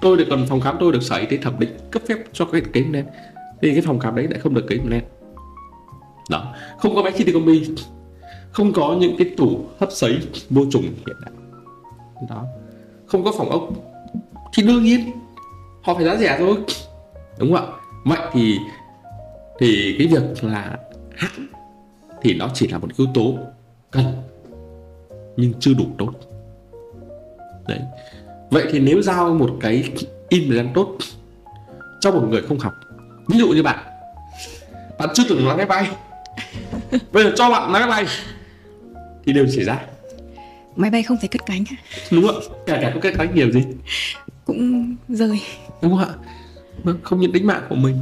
Tôi 0.02 0.18
được 0.18 0.26
còn 0.30 0.46
phòng 0.50 0.62
khám, 0.62 0.78
tôi 0.80 0.92
được 0.92 1.04
sở 1.04 1.16
y 1.16 1.26
tế 1.26 1.38
thẩm 1.38 1.60
định 1.60 1.78
cấp 1.92 2.02
phép 2.08 2.18
cho 2.34 2.46
cái 2.46 2.62
cấy 2.62 2.84
implant. 2.84 3.08
Thì 3.62 3.72
cái 3.72 3.82
phòng 3.82 4.00
khám 4.00 4.16
đấy 4.16 4.28
lại 4.30 4.40
không 4.40 4.54
được 4.54 4.66
cấy 4.68 4.78
implant. 4.78 5.04
Đó. 6.30 6.54
Không 6.80 6.96
có 6.96 7.04
máy 7.04 7.14
chi 7.18 7.32
combi 7.32 7.70
không 8.58 8.74
có 8.74 8.96
những 9.00 9.16
cái 9.18 9.32
tủ 9.38 9.66
hấp 9.80 9.92
sấy 9.92 10.20
vô 10.50 10.62
trùng 10.72 10.82
hiện 10.82 11.16
đại. 11.22 11.32
Đó. 12.30 12.46
Không 13.06 13.24
có 13.24 13.32
phòng 13.38 13.50
ốc. 13.50 13.70
Thì 14.54 14.64
đương 14.64 14.84
nhiên, 14.84 15.12
họ 15.84 15.94
phải 15.94 16.06
giá 16.06 16.16
rẻ 16.16 16.36
thôi. 16.40 16.58
Đúng 17.40 17.54
không 17.54 17.66
ạ? 17.66 17.74
Vậy 18.06 18.20
thì 18.34 18.58
thì 19.60 19.96
cái 19.98 20.08
việc 20.08 20.44
là 20.44 20.78
hãng 21.16 21.48
thì 22.22 22.34
nó 22.34 22.50
chỉ 22.54 22.68
là 22.68 22.78
một 22.78 22.88
yếu 22.98 23.08
tố 23.14 23.34
cần, 23.92 24.06
nhưng 25.38 25.54
chưa 25.60 25.74
đủ 25.74 25.86
tốt. 25.98 26.12
Đấy. 27.68 27.80
Vậy 28.50 28.66
thì 28.72 28.80
nếu 28.80 29.02
giao 29.02 29.34
một 29.34 29.50
cái 29.60 29.84
in 30.30 30.50
brand 30.50 30.70
tốt 30.74 30.98
cho 32.02 32.12
một 32.12 32.28
người 32.30 32.42
không 32.42 32.60
học, 32.60 32.74
ví 33.28 33.40
dụ 33.40 33.48
như 33.48 33.64
bạn 33.64 33.86
bạn 35.00 35.10
chưa 35.14 35.24
từng 35.30 35.48
lái 35.48 35.58
máy 35.58 35.66
bay. 35.66 35.90
Bây 37.12 37.24
giờ 37.24 37.32
cho 37.36 37.50
bạn 37.50 37.72
lái 37.72 37.82
máy 37.82 37.90
bay 37.90 38.06
thì 39.28 39.34
đều 39.34 39.48
xảy 39.48 39.64
ra. 39.64 39.86
Máy 40.76 40.90
bay 40.90 41.04
không 41.04 41.18
thể 41.22 41.28
cất 41.28 41.46
cánh 41.46 41.64
đúng 42.12 42.28
ạ 42.28 42.34
cả 42.66 42.80
cả 42.82 42.92
có 42.94 43.00
cất 43.00 43.14
cánh 43.18 43.36
nhiều 43.36 43.52
gì. 43.52 43.64
Cũng 44.46 44.96
rơi 45.10 45.42
đúng 45.82 45.92
không 45.92 46.00
ạ. 46.00 46.16
Vâng, 46.84 47.00
không 47.04 47.20
những 47.20 47.32
tính 47.32 47.48
mạng 47.48 47.64
của 47.70 47.76
mình 47.76 47.96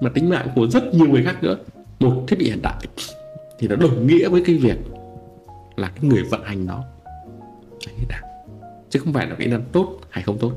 mà 0.00 0.10
tính 0.14 0.28
mạng 0.28 0.48
của 0.54 0.66
rất 0.66 0.94
nhiều 0.94 1.06
người 1.06 1.24
khác 1.24 1.42
nữa. 1.42 1.56
Một 2.00 2.24
thiết 2.28 2.38
bị 2.38 2.44
hiện 2.44 2.62
đại 2.62 2.86
thì 3.58 3.68
nó 3.68 3.76
đồng 3.76 4.06
nghĩa 4.06 4.28
với 4.28 4.42
cái 4.46 4.56
việc 4.56 4.76
là 5.76 5.88
cái 5.88 6.04
người 6.04 6.22
vận 6.22 6.42
hành 6.44 6.66
nó 6.66 6.84
chứ 8.90 8.98
không 8.98 9.12
phải 9.12 9.26
là 9.26 9.34
kỹ 9.34 9.46
năng 9.46 9.62
tốt 9.72 9.98
hay 10.10 10.22
không 10.22 10.38
tốt. 10.38 10.52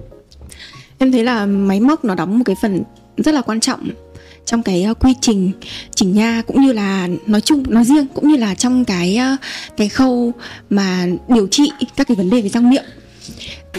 Em 0.98 1.12
thấy 1.12 1.24
là 1.24 1.46
máy 1.46 1.80
móc 1.80 2.06
nó 2.06 2.16
đóng 2.16 2.38
một 2.38 2.44
cái 2.46 2.56
phần 2.62 2.84
rất 3.18 3.34
là 3.34 3.42
quan 3.42 3.60
trọng 3.60 3.90
trong 4.46 4.64
cái 4.64 4.86
uh, 4.92 5.00
quy 5.00 5.14
trình 5.22 5.52
chỉnh 5.96 6.14
nha 6.14 6.42
cũng 6.48 6.62
như 6.62 6.74
là 6.74 7.08
nói 7.26 7.42
chung 7.42 7.64
nói 7.68 7.84
riêng 7.84 8.08
cũng 8.14 8.28
như 8.30 8.38
là 8.38 8.56
trong 8.56 8.86
cái 8.86 9.20
uh, 9.34 9.40
cái 9.78 9.90
khâu 9.90 10.32
mà 10.70 11.08
điều 11.28 11.48
trị 11.48 11.72
các 11.96 12.08
cái 12.08 12.16
vấn 12.16 12.30
đề 12.30 12.42
về 12.42 12.50
răng 12.50 12.70
miệng. 12.70 12.86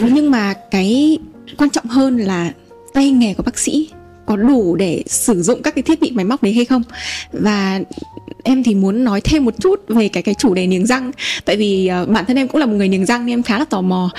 Nhưng 0.01 0.31
mà 0.31 0.53
cái 0.71 1.17
quan 1.57 1.69
trọng 1.69 1.85
hơn 1.85 2.17
là 2.17 2.51
tay 2.93 3.11
nghề 3.11 3.33
của 3.33 3.43
bác 3.43 3.59
sĩ 3.59 3.89
có 4.25 4.35
đủ 4.35 4.75
để 4.75 5.03
sử 5.07 5.41
dụng 5.43 5.61
các 5.61 5.75
cái 5.75 5.81
thiết 5.81 6.01
bị 6.01 6.11
máy 6.11 6.25
móc 6.25 6.43
đấy 6.43 6.53
hay 6.53 6.65
không? 6.65 6.83
Và 7.31 7.79
em 8.43 8.63
thì 8.63 8.75
muốn 8.75 9.03
nói 9.03 9.21
thêm 9.21 9.45
một 9.45 9.53
chút 9.59 9.81
về 9.87 10.07
cái 10.07 10.23
cái 10.23 10.35
chủ 10.35 10.53
đề 10.53 10.67
niềng 10.67 10.85
răng. 10.85 11.11
Tại 11.45 11.57
vì 11.57 11.89
uh, 12.03 12.09
bản 12.09 12.25
thân 12.25 12.37
em 12.37 12.47
cũng 12.47 12.59
là 12.59 12.65
một 12.65 12.73
người 12.73 12.89
niềng 12.89 13.05
răng 13.05 13.25
nên 13.25 13.33
em 13.33 13.43
khá 13.43 13.59
là 13.59 13.65
tò 13.65 13.81
mò. 13.81 14.09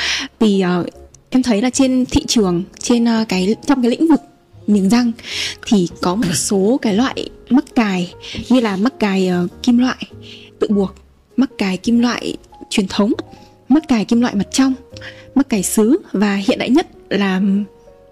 Vì 0.40 0.64
uh, 0.80 0.86
em 1.30 1.42
thấy 1.42 1.62
là 1.62 1.70
trên 1.70 2.05
thị 2.07 2.22
trường 2.26 2.62
trên 2.78 3.05
uh, 3.05 3.28
cái 3.28 3.55
trong 3.66 3.82
cái 3.82 3.90
lĩnh 3.90 4.09
vực 4.09 4.20
niềng 4.69 4.89
răng 4.89 5.12
thì 5.66 5.89
có 6.03 6.14
một 6.14 6.35
số 6.35 6.79
cái 6.83 6.95
loại 6.95 7.29
mắc 7.51 7.64
cài 7.75 8.14
như 8.49 8.61
là 8.61 8.77
mắc 8.77 8.93
cài 8.99 9.31
uh, 9.45 9.62
kim 9.62 9.79
loại 9.79 9.97
tự 10.59 10.69
buộc 10.71 10.95
mắc 11.37 11.51
cài 11.59 11.77
kim 11.77 12.01
loại 12.01 12.37
truyền 12.71 12.89
thống 12.89 13.12
mắc 13.69 13.83
cài 13.89 14.05
kim 14.05 14.21
loại 14.21 14.35
mặt 14.35 14.49
trong 14.51 14.75
mắc 15.35 15.49
cài 15.49 15.62
sứ 15.62 15.99
và 16.12 16.35
hiện 16.35 16.59
đại 16.59 16.71
nhất 16.71 16.87
là 17.11 17.41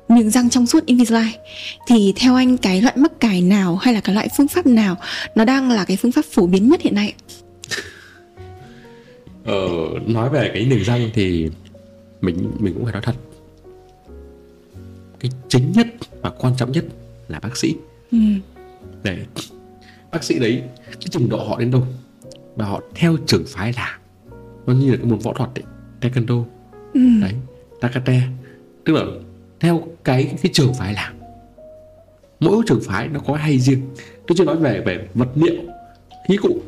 miếng 0.08 0.30
răng 0.30 0.50
trong 0.50 0.66
suốt 0.66 0.86
Invisalign 0.86 1.32
thì 1.86 2.12
theo 2.16 2.34
anh 2.34 2.56
cái 2.56 2.82
loại 2.82 2.96
mắc 2.96 3.20
cài 3.20 3.42
nào 3.42 3.76
hay 3.76 3.94
là 3.94 4.00
cái 4.00 4.14
loại 4.14 4.28
phương 4.36 4.48
pháp 4.48 4.66
nào 4.66 4.96
nó 5.34 5.44
đang 5.44 5.70
là 5.70 5.84
cái 5.84 5.96
phương 5.96 6.12
pháp 6.12 6.24
phổ 6.24 6.46
biến 6.46 6.68
nhất 6.68 6.80
hiện 6.82 6.94
nay? 6.94 7.14
Ờ, 9.44 9.68
nói 10.06 10.30
về 10.30 10.50
cái 10.54 10.64
niềng 10.64 10.84
răng 10.84 11.10
thì 11.14 11.50
mình 12.20 12.50
mình 12.58 12.74
cũng 12.74 12.84
phải 12.84 12.92
nói 12.92 13.02
thật 13.02 13.14
cái 15.20 15.30
chính 15.48 15.72
nhất 15.72 15.86
và 16.22 16.30
quan 16.30 16.52
trọng 16.56 16.72
nhất 16.72 16.84
là 17.28 17.40
bác 17.40 17.56
sĩ. 17.56 17.74
Ừ. 18.12 18.18
để 19.02 19.18
bác 20.12 20.24
sĩ 20.24 20.38
đấy 20.38 20.62
cái 20.86 21.06
trình 21.10 21.28
độ 21.28 21.48
họ 21.48 21.58
đến 21.58 21.70
đâu 21.70 21.86
và 22.56 22.66
họ 22.66 22.80
theo 22.94 23.16
trường 23.26 23.44
phái 23.46 23.72
là 23.72 23.98
nó 24.66 24.74
như 24.74 24.90
là 24.90 24.96
cái 24.96 25.06
môn 25.06 25.18
võ 25.18 25.32
thuật 25.32 25.50
đấy 25.54 25.64
taekwondo. 26.00 26.44
Ừ. 26.94 27.00
đấy 27.20 27.32
takate. 27.80 28.20
Tức 28.84 28.92
là 28.92 29.02
theo 29.60 29.82
cái 30.04 30.34
cái 30.42 30.50
trường 30.52 30.74
phái 30.74 30.94
làm 30.94 31.16
mỗi 32.40 32.62
trường 32.66 32.80
phái 32.84 33.08
nó 33.08 33.20
có 33.20 33.34
hay 33.34 33.58
riêng. 33.58 33.82
Tôi 34.26 34.36
chưa 34.38 34.44
nói 34.44 34.56
về 34.56 34.80
về 34.80 35.08
vật 35.14 35.28
liệu 35.34 35.54
khí 36.28 36.36
cụ. 36.36 36.60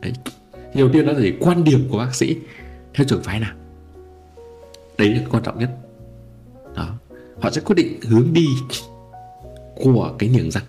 Đấy 0.00 0.12
thì 0.52 0.80
đầu 0.80 0.88
tiên 0.92 1.06
đó 1.06 1.12
là 1.12 1.20
gì? 1.20 1.32
Quan 1.40 1.64
điểm 1.64 1.88
của 1.90 1.98
bác 1.98 2.14
sĩ 2.14 2.36
theo 2.94 3.06
trường 3.06 3.22
phái 3.22 3.40
nào? 3.40 3.54
Đấy 4.98 5.08
là 5.08 5.20
quan 5.30 5.42
trọng 5.42 5.58
nhất 5.58 5.70
họ 7.40 7.50
sẽ 7.50 7.60
quyết 7.60 7.74
định 7.76 8.00
hướng 8.02 8.32
đi 8.32 8.46
của 9.76 10.14
cái 10.18 10.28
niềng 10.28 10.50
răng. 10.50 10.64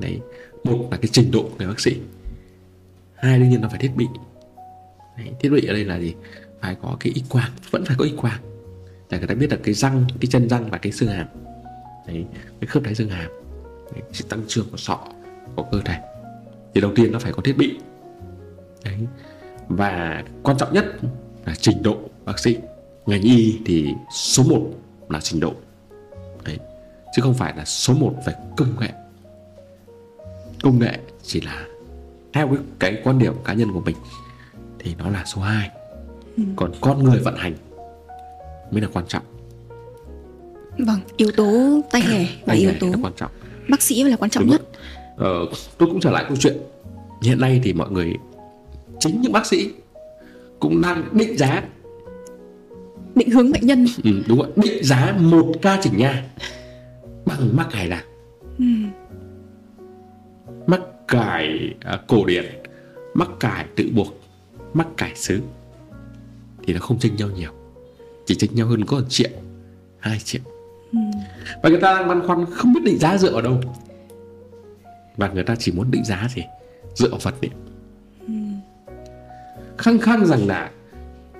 Đấy 0.00 0.20
một 0.64 0.88
là 0.90 0.96
cái 0.96 1.08
trình 1.12 1.30
độ 1.30 1.42
của 1.42 1.54
người 1.58 1.66
bác 1.66 1.80
sĩ. 1.80 1.96
Hai 3.14 3.38
đương 3.38 3.48
nhiên 3.48 3.62
là 3.62 3.68
phải 3.68 3.78
thiết 3.78 3.92
bị. 3.96 4.06
Đấy, 5.16 5.28
thiết 5.40 5.48
bị 5.48 5.66
ở 5.66 5.72
đây 5.72 5.84
là 5.84 5.98
gì? 5.98 6.14
Phải 6.60 6.76
có 6.82 6.96
cái 7.00 7.12
x 7.12 7.30
quang 7.30 7.50
vẫn 7.70 7.84
phải 7.84 7.96
có 7.98 8.06
x 8.06 8.20
quang 8.20 8.40
để 9.10 9.18
người 9.18 9.26
ta 9.26 9.34
biết 9.34 9.50
được 9.50 9.60
cái 9.62 9.74
răng 9.74 10.04
cái 10.20 10.26
chân 10.30 10.48
răng 10.48 10.70
và 10.70 10.78
cái 10.78 10.92
xương 10.92 11.08
hàm. 11.08 11.26
Đấy 12.06 12.24
cái 12.60 12.68
khớp 12.68 12.82
đáy 12.82 12.94
xương 12.94 13.08
hàm. 13.08 13.30
Đấy, 13.92 14.02
sự 14.12 14.24
tăng 14.28 14.42
trưởng 14.48 14.66
của 14.70 14.76
sọ 14.76 14.98
của 15.56 15.66
cơ 15.72 15.80
thể. 15.84 15.96
Thì 16.74 16.80
đầu 16.80 16.92
tiên 16.94 17.12
nó 17.12 17.18
phải 17.18 17.32
có 17.32 17.42
thiết 17.42 17.56
bị. 17.56 17.78
Đấy 18.84 18.98
và 19.68 20.24
quan 20.42 20.56
trọng 20.58 20.72
nhất 20.72 20.84
là 21.46 21.54
trình 21.54 21.82
độ 21.82 21.98
bác 22.24 22.38
sĩ. 22.38 22.56
Ngành 23.06 23.22
y 23.22 23.58
thì 23.64 23.88
số 24.14 24.42
1 24.42 24.70
là 25.08 25.20
trình 25.20 25.40
độ. 25.40 25.52
Đấy. 26.44 26.58
Chứ 27.16 27.22
không 27.22 27.34
phải 27.34 27.54
là 27.56 27.64
số 27.64 27.94
1 27.94 28.14
về 28.26 28.32
công 28.56 28.80
nghệ. 28.80 28.88
Công 30.62 30.78
nghệ 30.78 30.98
chỉ 31.22 31.40
là 31.40 31.66
theo 32.32 32.48
cái, 32.48 32.58
cái 32.78 33.00
quan 33.04 33.18
điểm 33.18 33.34
cá 33.44 33.52
nhân 33.52 33.72
của 33.72 33.80
mình 33.80 33.96
thì 34.78 34.94
nó 34.98 35.10
là 35.10 35.24
số 35.24 35.40
2 35.40 35.70
ừ. 36.36 36.42
còn 36.56 36.72
con 36.80 37.04
người 37.04 37.18
vận 37.18 37.36
hành 37.36 37.54
mới 38.70 38.80
là 38.82 38.88
quan 38.92 39.06
trọng. 39.08 39.22
Vâng 40.78 41.00
yếu 41.16 41.30
tố 41.36 41.80
tay 41.90 42.02
nghề 42.08 42.26
và 42.46 42.54
yếu 42.54 42.72
tố 42.80 42.86
quan 43.02 43.12
trọng. 43.16 43.30
bác 43.68 43.82
sĩ 43.82 44.02
là 44.02 44.16
quan 44.16 44.30
trọng 44.30 44.42
Đúng 44.42 44.50
nhất. 44.50 44.62
ờ, 45.16 45.46
tôi 45.78 45.88
cũng 45.88 46.00
trở 46.00 46.10
lại 46.10 46.24
câu 46.28 46.36
chuyện. 46.36 46.56
Hiện 47.22 47.40
nay 47.40 47.60
thì 47.64 47.72
mọi 47.72 47.90
người 47.90 48.14
chính 49.00 49.20
những 49.20 49.32
bác 49.32 49.46
sĩ 49.46 49.70
cũng 50.58 50.80
đang 50.80 51.08
định 51.12 51.38
giá 51.38 51.62
định 53.14 53.30
hướng 53.30 53.52
bệnh 53.52 53.66
nhân. 53.66 53.86
Ừ, 54.04 54.10
đúng 54.28 54.38
rồi 54.38 54.48
định 54.56 54.84
giá 54.84 55.16
một 55.20 55.52
ca 55.62 55.78
chỉnh 55.82 55.96
nha. 55.96 56.24
Bằng 57.26 57.56
mắc 57.56 57.68
cải 57.72 57.88
nào? 57.88 58.02
Ừ. 58.58 58.64
mắc 60.66 60.80
cải 61.08 61.74
à, 61.80 62.00
cổ 62.06 62.24
điển. 62.24 62.44
Mắc 63.14 63.28
cải 63.40 63.66
tự 63.76 63.90
buộc. 63.94 64.20
Mắc 64.74 64.86
cải 64.96 65.14
xứ 65.14 65.40
thì 66.66 66.74
nó 66.74 66.80
không 66.80 66.98
chênh 66.98 67.16
nhau 67.16 67.28
nhiều. 67.36 67.50
Chỉ 68.26 68.34
chênh 68.34 68.54
nhau 68.54 68.66
hơn 68.66 68.84
có 68.84 68.96
một 68.96 69.04
triệu 69.08 69.30
hai 69.98 70.18
triệu. 70.18 70.42
Ừ. 70.92 70.98
và 71.62 71.68
người 71.68 71.80
ta 71.80 71.94
đang 71.94 72.08
băn 72.08 72.26
khoăn 72.26 72.46
không 72.50 72.72
biết 72.72 72.80
định 72.84 72.98
giá 72.98 73.18
dựa 73.18 73.32
ở 73.32 73.40
đâu. 73.40 73.60
Và 75.16 75.28
người 75.28 75.44
ta 75.44 75.56
chỉ 75.58 75.72
muốn 75.72 75.90
định 75.90 76.04
giá 76.04 76.28
gì? 76.34 76.42
Dựa 76.94 77.08
vào 77.08 77.20
vật 77.22 77.34
liệu 77.40 77.50
ừ. 78.26 78.34
khăng 79.78 79.98
khăng 79.98 80.26
rằng 80.26 80.46
là 80.46 80.70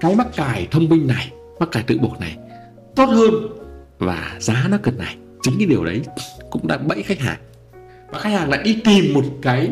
cái 0.00 0.14
mắc 0.14 0.26
cải 0.36 0.68
thông 0.70 0.88
minh 0.88 1.06
này 1.06 1.32
mắc 1.60 1.68
cải 1.72 1.82
tự 1.82 1.98
buộc 1.98 2.20
này 2.20 2.38
tốt 2.96 3.06
hơn 3.06 3.34
và 3.98 4.36
giá 4.40 4.66
nó 4.70 4.78
cần 4.82 4.98
này. 4.98 5.16
Chính 5.42 5.54
cái 5.58 5.66
điều 5.66 5.84
đấy 5.84 6.02
cũng 6.50 6.66
đã 6.66 6.78
bẫy 6.78 7.02
khách 7.02 7.18
hàng. 7.18 7.40
Và 8.10 8.18
khách 8.18 8.30
hàng 8.30 8.50
lại 8.50 8.62
đi 8.62 8.80
tìm 8.84 9.14
một 9.14 9.24
cái 9.42 9.70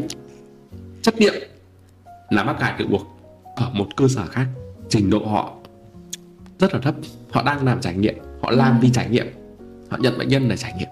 chất 1.03 1.15
liệu 1.19 1.35
là 2.31 2.45
mắc 2.45 2.57
cải 2.61 2.75
tự 2.79 2.87
buộc 2.87 3.07
ở 3.57 3.71
một 3.73 3.87
cơ 3.97 4.09
sở 4.09 4.27
khác. 4.27 4.47
Trình 4.89 5.11
độ 5.11 5.27
họ 5.27 5.55
rất 6.59 6.75
là 6.75 6.81
thấp. 6.81 6.95
Họ 7.31 7.43
đang 7.43 7.65
làm 7.65 7.81
trải 7.81 7.95
nghiệm 7.95 8.15
họ 8.43 8.51
làm 8.51 8.81
vì 8.81 8.91
trải 8.91 9.09
nghiệm. 9.11 9.27
Họ 9.91 9.97
nhận 10.01 10.19
bệnh 10.19 10.29
nhân 10.29 10.49
là 10.49 10.57
trải 10.57 10.73
nghiệm. 10.79 10.89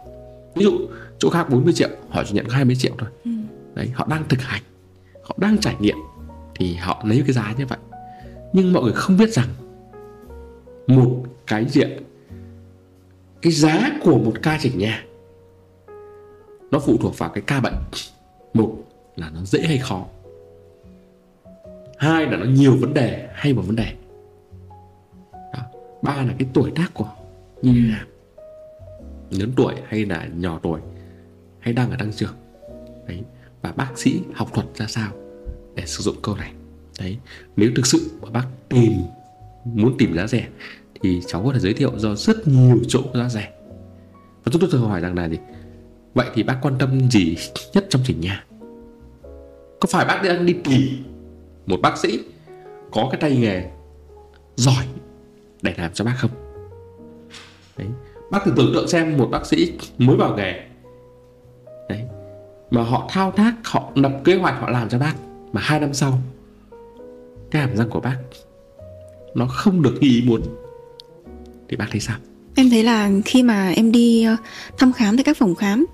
Ví 0.54 0.64
dụ 0.64 0.78
chỗ 1.18 1.30
khác 1.30 1.50
40 1.50 1.72
triệu 1.72 1.88
họ 2.10 2.24
chỉ 2.24 2.34
nhận 2.34 2.48
20 2.48 2.76
triệu 2.76 2.92
thôi. 2.98 3.08
Ừ. 3.24 3.30
đấy 3.74 3.90
họ 3.94 4.06
đang 4.10 4.28
thực 4.28 4.42
hành 4.42 4.62
họ 5.30 5.36
đang 5.38 5.58
trải 5.58 5.76
nghiệm 5.80 5.96
thì 6.54 6.74
họ 6.74 7.02
lấy 7.06 7.22
cái 7.26 7.32
giá 7.32 7.54
như 7.58 7.66
vậy. 7.66 7.78
Nhưng 8.52 8.72
mọi 8.72 8.82
người 8.82 8.92
không 8.92 9.16
biết 9.16 9.30
rằng 9.32 9.46
một 10.96 11.24
cái 11.46 11.64
diện. 11.68 12.02
Cái 13.42 13.52
giá 13.52 13.90
của 14.02 14.18
một 14.18 14.32
ca 14.42 14.58
chỉnh 14.60 14.78
nha 14.78 15.04
nó 16.70 16.78
phụ 16.78 16.96
thuộc 17.00 17.18
vào 17.18 17.30
cái 17.30 17.42
ca 17.46 17.60
bệnh. 17.60 17.74
Một 18.54 18.76
là 19.16 19.30
nó 19.34 19.44
dễ 19.44 19.60
hay 19.60 19.78
khó. 19.78 20.06
Hai 21.98 22.26
là 22.26 22.36
nó 22.36 22.46
nhiều 22.46 22.76
vấn 22.76 22.94
đề 22.94 23.28
hay 23.32 23.52
một 23.52 23.62
vấn 23.66 23.76
đề. 23.76 23.92
Đó. 25.32 25.62
ba 26.02 26.16
là 26.16 26.34
cái 26.38 26.48
tuổi 26.54 26.72
tác 26.76 26.94
của 26.94 27.08
như 27.62 27.72
thế 27.72 27.88
nào 27.88 28.06
lớn 29.30 29.52
tuổi 29.56 29.74
hay 29.88 30.06
là 30.06 30.28
nhỏ 30.36 30.60
tuổi 30.62 30.80
hay 31.60 31.74
đang 31.74 31.90
ở 31.90 31.96
tăng 31.98 32.12
trưởng 32.12 32.34
đấy, 33.08 33.22
và 33.62 33.72
bác 33.72 33.98
sĩ 33.98 34.20
học 34.34 34.48
thuật 34.54 34.66
ra 34.74 34.86
sao 34.86 35.12
để 35.74 35.86
sử 35.86 36.02
dụng 36.02 36.16
câu 36.22 36.36
này? 36.36 36.52
Đấy, 37.00 37.18
nếu 37.56 37.70
thực 37.76 37.86
sự 37.86 38.10
mà 38.22 38.30
bác 38.30 38.46
tìm, 38.68 38.92
muốn 39.64 39.94
tìm 39.98 40.14
giá 40.16 40.26
rẻ 40.26 40.48
thì 41.02 41.20
cháu 41.26 41.42
có 41.44 41.52
thể 41.52 41.58
giới 41.58 41.74
thiệu 41.74 41.92
do 41.96 42.14
rất 42.14 42.48
nhiều 42.48 42.78
chỗ 42.88 43.00
giá 43.14 43.28
rẻ. 43.28 43.52
Và 44.44 44.52
chúng 44.52 44.60
tôi 44.60 44.70
thường 44.72 44.88
hỏi 44.88 45.00
rằng 45.00 45.18
là 45.18 45.28
gì? 45.28 45.38
Vậy 46.14 46.26
thì 46.34 46.42
bác 46.42 46.58
quan 46.62 46.74
tâm 46.78 47.10
gì 47.10 47.36
nhất 47.72 47.86
trong 47.90 48.02
chỉnh 48.04 48.20
nhà? 48.20 48.44
Có 49.80 49.86
phải 49.88 50.04
bác 50.04 50.22
đang 50.24 50.46
đi 50.46 50.52
tìm 50.64 51.04
một 51.66 51.76
bác 51.82 51.98
sĩ 51.98 52.20
có 52.92 53.08
cái 53.10 53.20
tay 53.20 53.36
nghề 53.36 53.70
giỏi 54.56 54.84
để 55.62 55.74
làm 55.76 55.92
cho 55.92 56.04
bác 56.04 56.14
không? 56.18 56.30
Đấy, 57.78 57.88
bác 58.30 58.44
thử 58.44 58.52
tưởng 58.56 58.70
tượng 58.74 58.88
xem 58.88 59.16
một 59.16 59.28
bác 59.30 59.46
sĩ 59.46 59.72
mới 59.98 60.16
vào 60.16 60.36
nghề. 60.36 60.60
Đấy, 61.88 62.04
mà 62.70 62.82
họ 62.82 63.08
thao 63.10 63.30
tác, 63.30 63.54
họ 63.64 63.92
lập 63.94 64.12
kế 64.24 64.36
hoạch, 64.36 64.60
họ 64.60 64.70
làm 64.70 64.88
cho 64.88 64.98
bác 64.98 65.14
mà 65.52 65.60
hai 65.60 65.80
năm 65.80 65.94
sau, 65.94 66.18
cái 67.50 67.62
hàm 67.62 67.76
răng 67.76 67.90
của 67.90 68.00
bác 68.00 68.16
nó 69.34 69.46
không 69.46 69.82
được 69.82 69.94
như 70.00 70.08
ý 70.08 70.22
muốn 70.26 70.42
thì 71.70 71.76
bác 71.76 71.86
thấy 71.90 72.00
sao? 72.00 72.16
Em 72.54 72.70
thấy 72.70 72.82
là 72.82 73.10
khi 73.24 73.42
mà 73.42 73.70
em 73.70 73.92
đi 73.92 74.24
ờ, 74.24 74.36
thăm 74.78 74.92
khám 74.92 75.16
tại 75.16 75.24
các 75.24 75.36
phòng 75.36 75.54
khám 75.54 75.86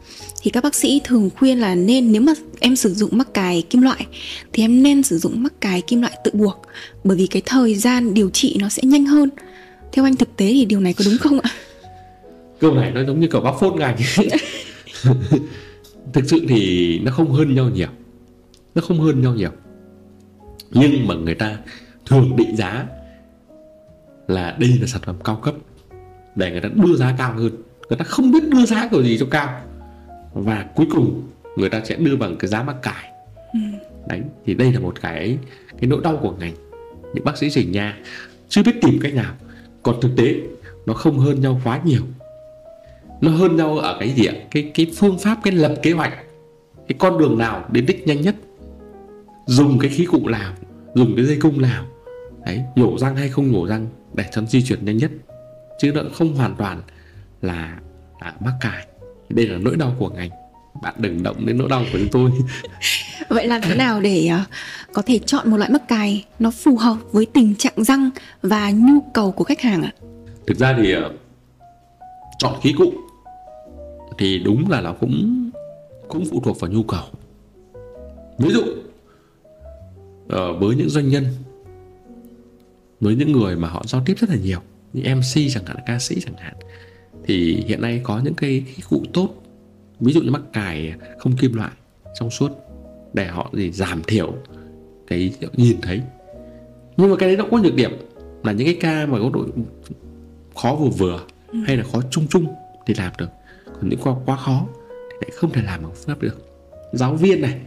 thì 0.42 0.50
các 0.50 0.64
bác 0.64 0.74
sĩ 0.74 1.00
thường 1.04 1.30
khuyên 1.36 1.60
là 1.60 1.74
nên 1.74 2.12
nếu 2.12 2.22
mà 2.22 2.32
em 2.60 2.76
sử 2.76 2.94
dụng 2.94 3.10
mắc 3.12 3.34
cài 3.34 3.62
kim 3.62 3.82
loại 3.82 4.06
thì 4.52 4.64
em 4.64 4.82
nên 4.82 5.02
sử 5.02 5.18
dụng 5.18 5.42
mắc 5.42 5.60
cài 5.60 5.80
kim 5.80 6.00
loại 6.00 6.12
tự 6.24 6.30
buộc. 6.34 6.62
Bởi 7.04 7.16
vì 7.16 7.26
cái 7.26 7.42
thời 7.46 7.74
gian 7.74 8.14
điều 8.14 8.30
trị 8.30 8.56
nó 8.60 8.68
sẽ 8.68 8.82
nhanh 8.84 9.04
hơn. 9.04 9.30
Theo 9.92 10.04
anh 10.04 10.16
thực 10.16 10.36
tế 10.36 10.52
thì 10.52 10.64
điều 10.64 10.80
này 10.80 10.92
có 10.92 11.04
đúng 11.04 11.18
không 11.18 11.40
ạ? 11.40 11.50
Câu 12.60 12.74
này 12.74 12.90
nó 12.90 13.04
giống 13.04 13.20
như 13.20 13.28
kiểu 13.32 13.40
bác 13.40 13.52
phốt 13.60 13.74
ngành. 13.74 13.96
Thực 16.12 16.24
sự 16.26 16.46
thì 16.48 16.98
nó 16.98 17.12
không 17.12 17.32
hơn 17.32 17.54
nhau 17.54 17.70
nhiều. 17.70 17.88
Nó 18.74 18.82
không 18.82 19.00
hơn 19.00 19.20
nhau 19.20 19.34
nhiều. 19.34 19.50
Nhưng 20.70 21.06
mà 21.06 21.14
người 21.14 21.34
ta 21.34 21.58
thường 22.06 22.36
định 22.36 22.56
giá 22.56 22.86
là 24.28 24.56
đây 24.60 24.70
là 24.80 24.86
sản 24.86 25.02
phẩm 25.04 25.16
cao 25.24 25.36
cấp 25.36 25.54
để 26.36 26.50
người 26.50 26.60
ta 26.60 26.68
đưa 26.74 26.96
giá 26.96 27.14
cao 27.18 27.32
hơn. 27.32 27.52
Người 27.88 27.98
ta 27.98 28.04
không 28.04 28.32
biết 28.32 28.48
đưa 28.48 28.66
giá 28.66 28.88
kiểu 28.90 29.02
gì 29.02 29.18
cho 29.18 29.26
cao. 29.30 29.60
Và 30.32 30.66
cuối 30.74 30.86
cùng 30.90 31.22
người 31.56 31.68
ta 31.68 31.80
sẽ 31.84 31.96
đưa 31.96 32.16
bằng 32.16 32.36
cái 32.36 32.48
giá 32.48 32.62
mắc 32.62 32.76
cải. 32.82 33.10
Ừ. 33.52 33.58
đấy 34.08 34.20
thì 34.46 34.54
đây 34.54 34.72
là 34.72 34.80
một 34.80 35.00
cái 35.00 35.38
cái 35.80 35.88
nỗi 35.88 36.00
đau 36.04 36.16
của 36.16 36.34
ngành. 36.38 36.52
Những 37.14 37.24
bác 37.24 37.38
sĩ 37.38 37.50
chỉnh 37.50 37.72
nha 37.72 37.98
chưa 38.48 38.62
biết 38.62 38.76
tìm 38.82 38.98
cách 39.02 39.14
nào. 39.14 39.34
Còn 39.82 40.00
thực 40.00 40.10
tế 40.16 40.34
nó 40.86 40.94
không 40.94 41.18
hơn 41.18 41.40
nhau 41.40 41.60
quá 41.64 41.80
nhiều. 41.84 42.02
Nó 43.20 43.30
hơn 43.30 43.56
nhau 43.56 43.78
ở 43.78 43.96
cái 44.00 44.10
gì 44.10 44.26
ạ? 44.26 44.34
Cái 44.50 44.70
cái 44.74 44.92
phương 44.96 45.18
pháp 45.18 45.38
cái 45.42 45.54
lập 45.54 45.74
kế 45.82 45.92
hoạch. 45.92 46.12
Cái 46.88 46.96
con 46.98 47.18
đường 47.18 47.38
nào 47.38 47.64
đến 47.72 47.86
đích 47.86 48.06
nhanh 48.06 48.20
nhất. 48.20 48.34
Dùng 49.46 49.78
cái 49.78 49.90
khí 49.90 50.06
cụ 50.06 50.28
nào 50.28 50.52
dùng 50.96 51.16
cái 51.16 51.24
dây 51.24 51.38
cung 51.40 51.60
nào 51.60 51.86
đấy 52.44 52.62
nhổ 52.76 52.98
răng 52.98 53.16
hay 53.16 53.28
không 53.28 53.52
nhổ 53.52 53.66
răng 53.66 53.86
để 54.14 54.24
cho 54.32 54.42
di 54.42 54.62
chuyển 54.62 54.84
nhanh 54.84 54.96
nhất 54.96 55.10
chứ 55.78 55.92
nó 55.92 56.02
không 56.14 56.34
hoàn 56.34 56.56
toàn 56.56 56.82
là, 57.42 57.78
là 58.20 58.34
mắc 58.40 58.54
cài. 58.60 58.86
Đây 59.28 59.46
là 59.46 59.58
nỗi 59.58 59.76
đau 59.76 59.94
của 59.98 60.08
ngành. 60.08 60.30
Bạn 60.82 60.94
đừng 60.98 61.22
động 61.22 61.46
đến 61.46 61.58
nỗi 61.58 61.68
đau 61.68 61.84
của 61.92 61.98
chúng 61.98 62.08
tôi. 62.12 62.30
Vậy 63.28 63.46
làm 63.46 63.60
thế 63.62 63.74
nào 63.74 64.00
để 64.00 64.30
uh, 64.34 64.40
có 64.92 65.02
thể 65.02 65.18
chọn 65.18 65.50
một 65.50 65.56
loại 65.56 65.70
mắc 65.70 65.88
cài 65.88 66.24
nó 66.38 66.50
phù 66.50 66.76
hợp 66.76 66.96
với 67.12 67.26
tình 67.26 67.54
trạng 67.54 67.84
răng 67.84 68.10
và 68.42 68.70
nhu 68.70 69.00
cầu 69.14 69.32
của 69.32 69.44
khách 69.44 69.60
hàng 69.60 69.82
ạ? 69.82 69.92
Thực 70.46 70.58
ra 70.58 70.76
thì 70.82 70.96
uh, 70.96 71.02
chọn 72.38 72.60
khí 72.62 72.74
cụ 72.78 72.92
thì 74.18 74.38
đúng 74.38 74.70
là 74.70 74.80
nó 74.80 74.94
cũng 75.00 75.50
cũng 76.08 76.24
phụ 76.30 76.40
thuộc 76.44 76.60
vào 76.60 76.70
nhu 76.70 76.82
cầu. 76.82 77.04
Ví 78.38 78.50
dụ 78.50 78.60
uh, 78.60 80.60
với 80.60 80.76
những 80.76 80.88
doanh 80.88 81.08
nhân 81.08 81.24
với 83.00 83.14
những 83.14 83.32
người 83.32 83.56
mà 83.56 83.68
họ 83.68 83.82
giao 83.86 84.02
tiếp 84.06 84.14
rất 84.18 84.30
là 84.30 84.36
nhiều 84.36 84.60
như 84.96 85.14
MC 85.14 85.52
chẳng 85.54 85.64
hạn 85.66 85.76
ca 85.86 85.98
sĩ 85.98 86.20
chẳng 86.20 86.36
hạn 86.36 86.54
thì 87.24 87.64
hiện 87.66 87.80
nay 87.80 88.00
có 88.04 88.20
những 88.24 88.34
cái, 88.34 88.62
cái 88.66 88.82
cụ 88.90 89.02
tốt 89.12 89.28
ví 90.00 90.12
dụ 90.12 90.20
như 90.20 90.30
mắc 90.30 90.42
cài 90.52 90.94
không 91.18 91.36
kim 91.36 91.54
loại 91.54 91.72
trong 92.14 92.30
suốt 92.30 92.50
để 93.14 93.26
họ 93.26 93.50
gì 93.52 93.72
giảm 93.72 94.02
thiểu 94.02 94.34
cái 95.06 95.34
nhìn 95.52 95.80
thấy. 95.82 96.00
Nhưng 96.96 97.10
mà 97.10 97.16
cái 97.16 97.28
đấy 97.28 97.36
nó 97.36 97.44
có 97.50 97.58
nhược 97.58 97.74
điểm 97.74 97.90
là 98.44 98.52
những 98.52 98.66
cái 98.66 98.76
ca 98.80 99.06
mà 99.06 99.18
có 99.18 99.30
độ 99.32 99.46
khó 100.56 100.76
vừa 100.80 100.88
vừa 100.88 101.20
ừ. 101.52 101.58
hay 101.66 101.76
là 101.76 101.84
khó 101.92 102.00
chung 102.10 102.26
chung 102.30 102.46
thì 102.86 102.94
làm 102.94 103.12
được. 103.18 103.28
Còn 103.64 103.88
những 103.88 104.00
qua 104.02 104.14
quá 104.26 104.36
khó 104.36 104.66
thì 105.10 105.16
lại 105.20 105.30
không 105.34 105.52
thể 105.52 105.62
làm 105.62 105.82
bằng 105.82 105.92
phương 105.94 106.06
pháp 106.06 106.22
được. 106.22 106.48
Giáo 106.92 107.14
viên 107.14 107.40
này 107.40 107.60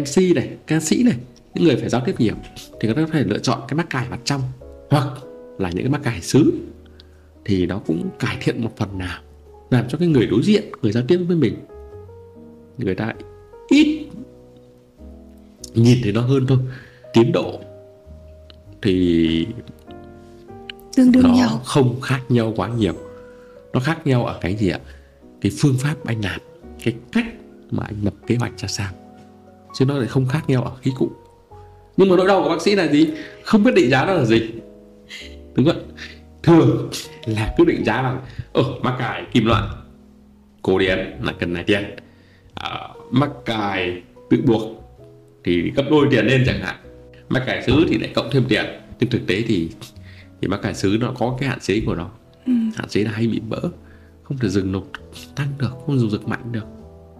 mc 0.00 0.34
này 0.34 0.48
ca 0.66 0.80
sĩ 0.80 1.02
này 1.02 1.16
những 1.54 1.64
người 1.64 1.76
phải 1.76 1.88
giao 1.88 2.02
tiếp 2.06 2.14
nhiều 2.18 2.34
thì 2.80 2.88
người 2.88 2.94
ta 2.94 3.02
có 3.02 3.12
thể 3.12 3.24
lựa 3.24 3.38
chọn 3.38 3.60
cái 3.68 3.76
mắc 3.76 3.90
cài 3.90 4.08
mặt 4.08 4.20
trong. 4.24 4.42
Hoặc 4.90 5.06
là 5.58 5.70
những 5.70 5.84
cái 5.84 5.90
mắc 5.90 6.00
cài 6.04 6.20
xứ 6.20 6.52
thì 7.44 7.66
nó 7.66 7.78
cũng 7.78 8.10
cải 8.18 8.36
thiện 8.40 8.62
một 8.62 8.70
phần 8.76 8.98
nào 8.98 9.20
làm 9.70 9.88
cho 9.88 9.98
cái 9.98 10.08
người 10.08 10.26
đối 10.26 10.42
diện 10.42 10.64
người 10.82 10.92
giao 10.92 11.02
tiếp 11.08 11.16
với 11.28 11.36
mình 11.36 11.54
người 12.78 12.94
ta 12.94 13.12
ít 13.68 14.08
nhìn 15.74 15.98
thấy 16.02 16.12
nó 16.12 16.20
hơn 16.20 16.46
thôi. 16.46 16.58
Tiến 17.12 17.32
độ 17.32 17.60
thì 18.82 19.46
tương 20.96 21.12
đương 21.12 21.22
nó 21.22 21.34
nhau. 21.34 21.60
không 21.64 22.00
khác 22.00 22.20
nhau 22.28 22.52
quá 22.56 22.68
nhiều. 22.68 22.94
Nó 23.72 23.80
khác 23.80 24.06
nhau 24.06 24.26
ở 24.26 24.38
cái 24.40 24.56
gì 24.56 24.68
ạ? 24.68 24.80
Cái 25.40 25.52
phương 25.58 25.74
pháp 25.78 25.94
anh 26.04 26.24
làm 26.24 26.40
cái 26.84 26.94
cách 27.12 27.26
mà 27.70 27.84
anh 27.84 27.96
lập 28.04 28.14
kế 28.26 28.36
hoạch 28.36 28.52
ra 28.58 28.68
sao. 28.68 28.92
Chứ 29.74 29.84
nó 29.84 29.98
lại 29.98 30.08
không 30.08 30.28
khác 30.28 30.44
nhau 30.48 30.62
ở 30.62 30.72
khí 30.82 30.92
cụ. 30.98 31.10
Nhưng 31.96 32.08
mà 32.08 32.16
nỗi 32.16 32.26
đau 32.26 32.42
của 32.42 32.48
bác 32.48 32.62
sĩ 32.62 32.74
là 32.74 32.88
gì? 32.88 33.08
Không 33.44 33.64
biết 33.64 33.74
định 33.74 33.90
giá 33.90 34.04
nó 34.04 34.12
là 34.12 34.24
gì 34.24 34.50
đúng 35.54 35.66
không 35.66 35.82
thường 36.42 36.90
là 37.26 37.54
cứ 37.58 37.64
định 37.64 37.84
giá 37.84 38.02
bằng 38.02 38.20
ở 38.52 38.64
mắc 38.82 38.94
cài 38.98 39.24
kim 39.32 39.46
loại 39.46 39.62
cổ 40.62 40.78
điển 40.78 40.98
là 41.22 41.32
cần 41.32 41.52
này 41.52 41.64
tiền. 41.64 41.96
À, 42.54 42.88
mắc 43.10 43.30
cài 43.44 44.02
tự 44.30 44.42
buộc 44.46 44.62
thì 45.44 45.70
gấp 45.76 45.82
đôi 45.90 46.06
tiền 46.10 46.26
lên 46.26 46.42
chẳng 46.46 46.60
hạn. 46.60 46.76
Mắc 47.28 47.42
cài 47.46 47.62
sứ 47.62 47.86
thì 47.88 47.98
lại 47.98 48.10
cộng 48.14 48.28
thêm 48.32 48.44
tiền. 48.48 48.64
Nhưng 49.00 49.10
thực 49.10 49.26
tế 49.26 49.42
thì 49.48 49.70
thì 50.40 50.48
mắc 50.48 50.60
cài 50.62 50.74
sứ 50.74 50.96
nó 51.00 51.12
có 51.18 51.36
cái 51.40 51.48
hạn 51.48 51.60
chế 51.60 51.82
của 51.86 51.94
nó. 51.94 52.10
Ừ. 52.46 52.52
hạn 52.76 52.88
chế 52.88 53.04
là 53.04 53.10
hay 53.10 53.26
bị 53.26 53.40
vỡ 53.48 53.60
không 54.22 54.38
thể 54.38 54.48
dừng 54.48 54.72
nộp 54.72 54.84
tăng 55.34 55.48
được 55.58 55.70
không 55.86 55.98
dùng 55.98 56.10
rực 56.10 56.28
mạnh 56.28 56.52
được. 56.52 56.64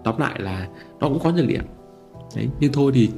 Tóm 0.05 0.19
lại 0.19 0.41
là 0.41 0.69
nó 1.01 1.09
cũng 1.09 1.19
có 1.19 1.31
nhược 1.31 1.49
điểm. 1.49 1.65
Đấy 2.37 2.49
nhưng 2.61 2.73
thôi 2.73 2.93
thì 2.95 3.09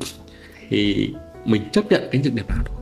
thì 0.68 1.12
mình 1.44 1.62
chấp 1.72 1.90
nhận 1.90 2.02
cái 2.12 2.22
nhược 2.24 2.34
điểm 2.34 2.46
nào 2.48 2.62
thôi 2.66 2.79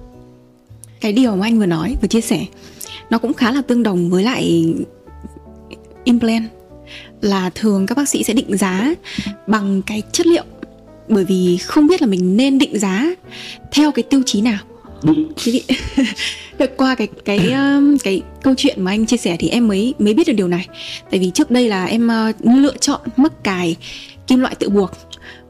cái 1.01 1.13
điều 1.13 1.37
mà 1.37 1.47
anh 1.47 1.59
vừa 1.59 1.67
nói 1.67 1.97
vừa 2.03 2.09
chia 2.09 2.21
sẻ. 2.21 2.47
Nó 3.11 3.19
cũng 3.19 3.35
khá 3.35 3.53
là 3.53 3.63
tương 3.63 3.83
đồng 3.83 4.11
với 4.11 4.25
lại 4.25 4.75
implant. 6.05 6.49
Là 7.21 7.51
thường 7.51 7.87
các 7.87 7.99
bác 7.99 8.09
sĩ 8.09 8.25
sẽ 8.25 8.35
định 8.35 8.57
giá 8.57 8.95
bằng 9.47 9.83
cái 9.83 10.03
chất 10.13 10.27
liệu. 10.27 10.45
Bởi 11.09 11.25
vì 11.25 11.57
không 11.57 11.87
biết 11.87 12.03
là 12.03 12.07
mình 12.07 12.37
nên 12.37 12.59
định 12.59 12.79
giá 12.79 13.11
theo 13.73 13.93
cái 13.93 14.03
tiêu 14.03 14.23
chí 14.27 14.41
nào. 14.41 14.59
Được 16.59 16.77
qua 16.77 16.95
cái 16.95 17.09
cái 17.25 17.53
um, 17.53 17.99
cái 17.99 18.23
câu 18.43 18.55
chuyện 18.57 18.83
mà 18.85 18.91
anh 18.91 19.07
chia 19.07 19.17
sẻ 19.17 19.37
thì 19.39 19.49
em 19.49 19.69
mới 19.69 19.95
mới 19.99 20.15
biết 20.15 20.27
được 20.27 20.33
điều 20.33 20.49
này. 20.49 20.69
Tại 21.11 21.21
vì 21.21 21.31
trước 21.35 21.51
đây 21.51 21.69
là 21.69 21.85
em 21.85 22.11
uh, 22.31 22.37
lựa 22.45 22.77
chọn 22.77 23.01
mắc 23.17 23.45
cài 23.45 23.77
kim 24.27 24.41
loại 24.41 24.55
tự 24.55 24.69
buộc. 24.69 24.91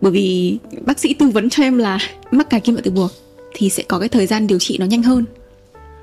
Bởi 0.00 0.12
vì 0.12 0.58
bác 0.86 0.98
sĩ 0.98 1.14
tư 1.14 1.28
vấn 1.28 1.50
cho 1.50 1.62
em 1.62 1.78
là 1.78 1.98
mắc 2.30 2.50
cài 2.50 2.60
kim 2.60 2.74
loại 2.74 2.82
tự 2.82 2.90
buộc 2.90 3.10
thì 3.54 3.70
sẽ 3.70 3.82
có 3.82 3.98
cái 3.98 4.08
thời 4.08 4.26
gian 4.26 4.46
điều 4.46 4.58
trị 4.58 4.76
nó 4.78 4.86
nhanh 4.86 5.02
hơn 5.02 5.24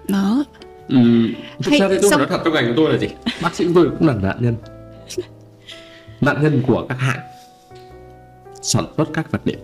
đó. 0.08 0.44
Ừ, 0.90 0.98
thực 1.64 1.72
Hay 1.72 1.80
ra 1.80 1.88
thì 1.90 1.98
tôi 2.02 2.10
xong- 2.12 2.20
nói 2.20 2.28
thật 2.30 2.42
trong 2.46 2.54
ngành 2.54 2.66
của 2.68 2.74
tôi 2.76 2.92
là 2.94 2.98
gì? 2.98 3.08
Bác 3.42 3.56
sĩ 3.56 3.66
của 3.66 3.72
tôi 3.76 3.90
cũng 4.00 4.08
là 4.08 4.14
nạn 4.14 4.38
nhân. 4.40 4.56
Nạn 6.22 6.44
nhân 6.44 6.62
của 6.68 6.86
các 6.90 7.00
hãng 7.00 7.20
sản 8.62 8.86
xuất 8.98 9.06
các 9.14 9.32
vật 9.32 9.42
liệu. 9.46 9.58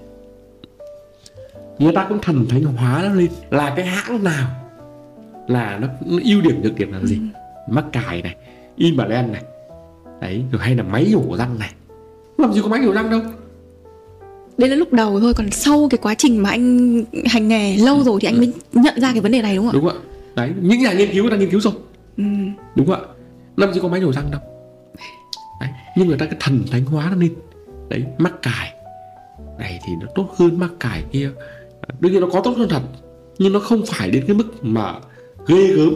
Người 1.79 1.93
ta 1.95 2.05
cũng 2.09 2.19
thần 2.21 2.45
thánh 2.49 2.63
hóa 2.63 3.01
nó 3.09 3.13
lên. 3.13 3.27
Là 3.49 3.73
cái 3.75 3.85
hãng 3.85 4.23
nào 4.23 4.47
là 5.47 5.77
nó, 5.81 5.87
nó 6.05 6.19
ưu 6.23 6.41
điểm 6.41 6.61
nhược 6.61 6.75
điểm 6.75 6.91
là 6.93 6.99
gì? 7.03 7.19
Mắc 7.69 7.85
cài 7.91 8.21
này 8.21 8.35
implant 8.75 9.31
này. 9.31 9.41
Đấy 10.21 10.43
rồi 10.51 10.61
hay 10.61 10.75
là 10.75 10.83
máy 10.83 11.07
nhổ 11.11 11.37
răng 11.37 11.59
này. 11.59 11.69
Làm 12.37 12.53
gì 12.53 12.61
có 12.63 12.67
máy 12.67 12.79
nhổ 12.79 12.93
răng 12.93 13.09
đâu. 13.09 13.21
Đấy 14.57 14.69
là 14.69 14.75
lúc 14.75 14.93
đầu 14.93 15.19
thôi 15.19 15.33
còn 15.33 15.51
sau 15.51 15.87
cái 15.89 15.97
quá 15.97 16.15
trình 16.17 16.43
mà 16.43 16.49
anh 16.49 17.03
hành 17.29 17.47
nghề 17.47 17.77
lâu 17.77 18.03
rồi 18.03 18.19
thì 18.21 18.27
anh 18.27 18.37
mới 18.37 18.53
nhận 18.73 19.01
ra 19.01 19.11
cái 19.11 19.21
vấn 19.21 19.31
đề 19.31 19.41
này 19.41 19.55
đúng 19.55 19.65
không 19.65 19.71
ạ? 19.71 19.79
Đúng 19.81 19.89
không 19.89 19.97
ạ 19.97 20.07
đấy 20.35 20.53
những 20.61 20.79
nhà 20.79 20.93
nghiên 20.93 21.11
cứu 21.11 21.23
người 21.23 21.31
ta 21.31 21.37
nghiên 21.37 21.49
cứu 21.49 21.59
rồi. 21.59 21.73
Ừ. 22.17 22.23
đúng 22.75 22.87
không 22.87 22.95
ạ? 22.95 23.01
Làm 23.57 23.73
gì 23.73 23.79
có 23.81 23.87
máy 23.87 23.99
nhổ 23.99 24.13
răng 24.13 24.31
đâu. 24.31 24.41
Đấy. 25.59 25.69
nhưng 25.97 26.07
người 26.07 26.17
ta 26.17 26.25
cái 26.25 26.35
thần 26.39 26.63
thánh 26.71 26.85
hóa 26.85 27.07
nó 27.09 27.15
lên. 27.15 27.33
Đấy 27.89 28.03
mắc 28.17 28.33
cài. 28.41 28.73
Này 29.59 29.79
thì 29.85 29.93
nó 30.01 30.07
tốt 30.15 30.35
hơn 30.37 30.59
mắc 30.59 30.71
cài 30.79 31.03
kia. 31.11 31.31
Đương 31.99 32.11
nhiên 32.11 32.21
nó 32.21 32.27
có 32.31 32.41
tốt 32.43 32.53
hơn 32.57 32.69
thật 32.69 32.81
nhưng 33.37 33.53
nó 33.53 33.59
không 33.59 33.83
phải 33.87 34.11
đến 34.11 34.23
cái 34.27 34.35
mức 34.35 34.65
mà 34.65 34.99
ghê 35.47 35.67
gớm. 35.67 35.93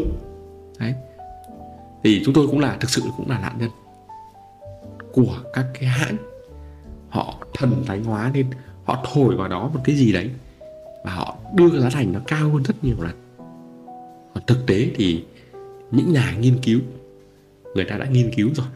Đấy. 0.80 0.94
Thì 2.04 2.22
chúng 2.26 2.34
tôi 2.34 2.48
cũng 2.48 2.60
là 2.60 2.78
thực 2.80 2.90
sự 2.90 3.02
cũng 3.18 3.30
là 3.30 3.40
nạn 3.40 3.56
nhân 3.60 3.70
của 5.12 5.38
các 5.54 5.66
cái 5.74 5.90
hãng. 5.90 6.18
Họ 7.10 7.36
thần 7.54 7.84
thánh 7.88 8.04
hóa 8.04 8.32
lên 8.34 8.46
họ 8.86 9.06
thổi 9.14 9.36
vào 9.36 9.48
đó 9.48 9.70
một 9.74 9.80
cái 9.84 9.96
gì 9.96 10.14
đấy 10.14 10.30
và 11.06 11.12
họ 11.12 11.38
đưa 11.54 11.70
cái 11.70 11.82
giá 11.82 11.90
thành 11.90 12.14
nó 12.14 12.20
cao 12.28 12.50
hơn 12.50 12.64
rất 12.64 12.84
nhiều 12.84 12.96
lần 13.00 13.25
còn 14.36 14.44
thực 14.48 14.66
tế 14.68 14.90
thì 14.96 15.24
những 15.92 16.14
nhà 16.14 16.36
nghiên 16.40 16.58
cứu 16.64 16.80
người 17.76 17.86
ta 17.86 17.98
đã 17.98 18.06
nghiên 18.06 18.32
cứu 18.36 18.50
rồi. 18.54 18.68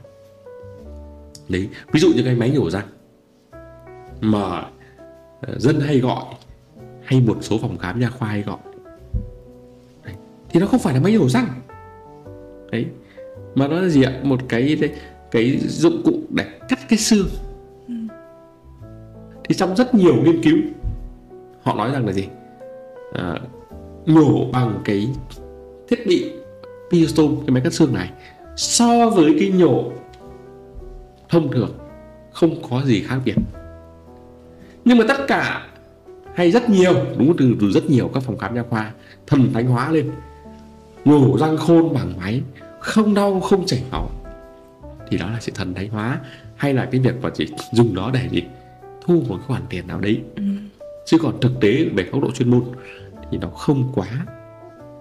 Đấy 1.49 1.69
ví 1.91 1.99
dụ 1.99 2.09
như 2.15 2.23
cái 2.23 2.35
máy 2.35 2.49
nhổ 2.49 2.69
răng 2.69 2.87
mà 4.21 4.65
ờ, 5.41 5.59
dân 5.59 5.79
hay 5.79 5.99
gọi 5.99 6.23
hay 7.03 7.21
một 7.21 7.37
số 7.41 7.57
phòng 7.57 7.77
khám 7.77 7.99
nha 7.99 8.09
khoa 8.09 8.29
hay 8.29 8.41
gọi. 8.41 8.57
Đấy. 10.05 10.13
thì 10.49 10.59
nó 10.59 10.67
không 10.67 10.79
phải 10.79 10.93
là 10.93 10.99
máy 10.99 11.11
nhổ 11.13 11.29
răng 11.29 11.47
đấy 12.71 12.85
mà 13.55 13.67
nó 13.67 13.81
là 13.81 13.89
gì 13.89 14.03
ạ? 14.03 14.19
Một 14.23 14.39
cái 14.49 14.77
cái 15.31 15.59
dụng 15.67 16.01
cụ 16.05 16.13
để 16.29 16.45
cắt 16.69 16.79
cái 16.89 16.99
xương. 16.99 17.27
Thì 19.43 19.55
trong 19.55 19.75
rất 19.75 19.95
nhiều 19.95 20.15
nghiên 20.15 20.41
cứu 20.43 20.57
họ 21.61 21.75
nói 21.75 21.91
rằng 21.91 22.05
là 22.05 22.13
gì? 22.13 22.27
À, 23.13 23.39
nhổ 24.05 24.45
bằng 24.51 24.81
cái 24.85 25.09
thiết 25.89 26.07
bị 26.07 26.31
Piostom 26.91 27.35
cái 27.47 27.49
máy 27.49 27.61
cắt 27.63 27.73
xương 27.73 27.93
này. 27.93 28.09
So 28.55 29.09
với 29.09 29.35
cái 29.39 29.49
nhổ 29.49 29.91
thông 31.29 31.51
thường 31.51 31.77
không 32.31 32.69
có 32.69 32.81
gì 32.85 33.03
khác 33.03 33.19
biệt. 33.25 33.35
Nhưng 34.85 34.97
mà 34.97 35.05
tất 35.07 35.27
cả 35.27 35.67
hay 36.33 36.51
rất 36.51 36.69
nhiều 36.69 36.93
đúng 37.17 37.37
từ 37.37 37.55
từ 37.61 37.71
rất 37.71 37.89
nhiều 37.89 38.11
các 38.13 38.23
phòng 38.23 38.37
khám 38.37 38.55
nha 38.55 38.63
khoa 38.69 38.91
thần 39.27 39.53
thánh 39.53 39.67
hóa 39.67 39.91
lên. 39.91 40.11
Nhổ 41.05 41.37
răng 41.39 41.57
khôn 41.57 41.93
bằng 41.93 42.13
máy 42.17 42.41
không 42.79 43.13
đau 43.13 43.39
không 43.39 43.65
chảy 43.65 43.83
máu. 43.91 44.09
Thì 45.09 45.17
đó 45.17 45.29
là 45.29 45.37
sự 45.39 45.51
thần 45.55 45.73
thánh 45.73 45.89
hóa 45.89 46.19
hay 46.55 46.73
là 46.73 46.85
cái 46.85 47.01
việc 47.01 47.15
mà 47.21 47.29
chỉ 47.33 47.47
dùng 47.73 47.93
nó 47.93 48.11
để 48.11 48.29
gì? 48.31 48.43
Thu 49.05 49.13
một 49.13 49.35
cái 49.37 49.45
khoản 49.47 49.61
tiền 49.69 49.87
nào 49.87 49.99
đấy. 49.99 50.21
Ừ. 50.35 50.43
chứ 51.05 51.17
còn 51.21 51.39
thực 51.41 51.51
tế 51.61 51.85
về 51.95 52.03
góc 52.03 52.21
độ 52.21 52.31
chuyên 52.31 52.51
môn 52.51 52.63
thì 53.31 53.37
nó 53.37 53.47
không 53.47 53.91
quá 53.95 54.07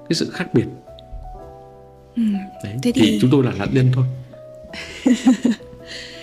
cái 0.09 0.15
sự 0.17 0.31
khác 0.31 0.55
biệt. 0.55 0.65
Ừ. 2.17 2.23
đấy 2.65 2.75
Thế 2.83 2.93
thì... 2.93 3.01
thì- 3.01 3.19
chúng 3.21 3.31
tôi 3.31 3.45
là 3.45 3.53
nạn 3.59 3.69
nhân 3.73 3.91
thôi. 3.95 4.05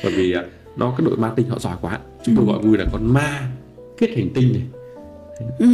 Bởi 0.04 0.12
vì 0.12 0.32
à, 0.34 0.44
nó 0.78 0.94
cái 0.98 1.06
đội 1.06 1.18
marketing 1.18 1.50
họ 1.50 1.60
giỏi 1.60 1.76
quá 1.82 2.00
chúng 2.26 2.36
tôi 2.36 2.46
Ừ. 2.48 2.52
gọi 2.52 2.62
vui 2.62 2.78
là 2.78 2.86
con 2.92 3.14
ma 3.14 3.48
kết 3.98 4.10
hành 4.16 4.30
tinh 4.36 4.54
này. 4.54 4.62
Ừ, 5.60 5.68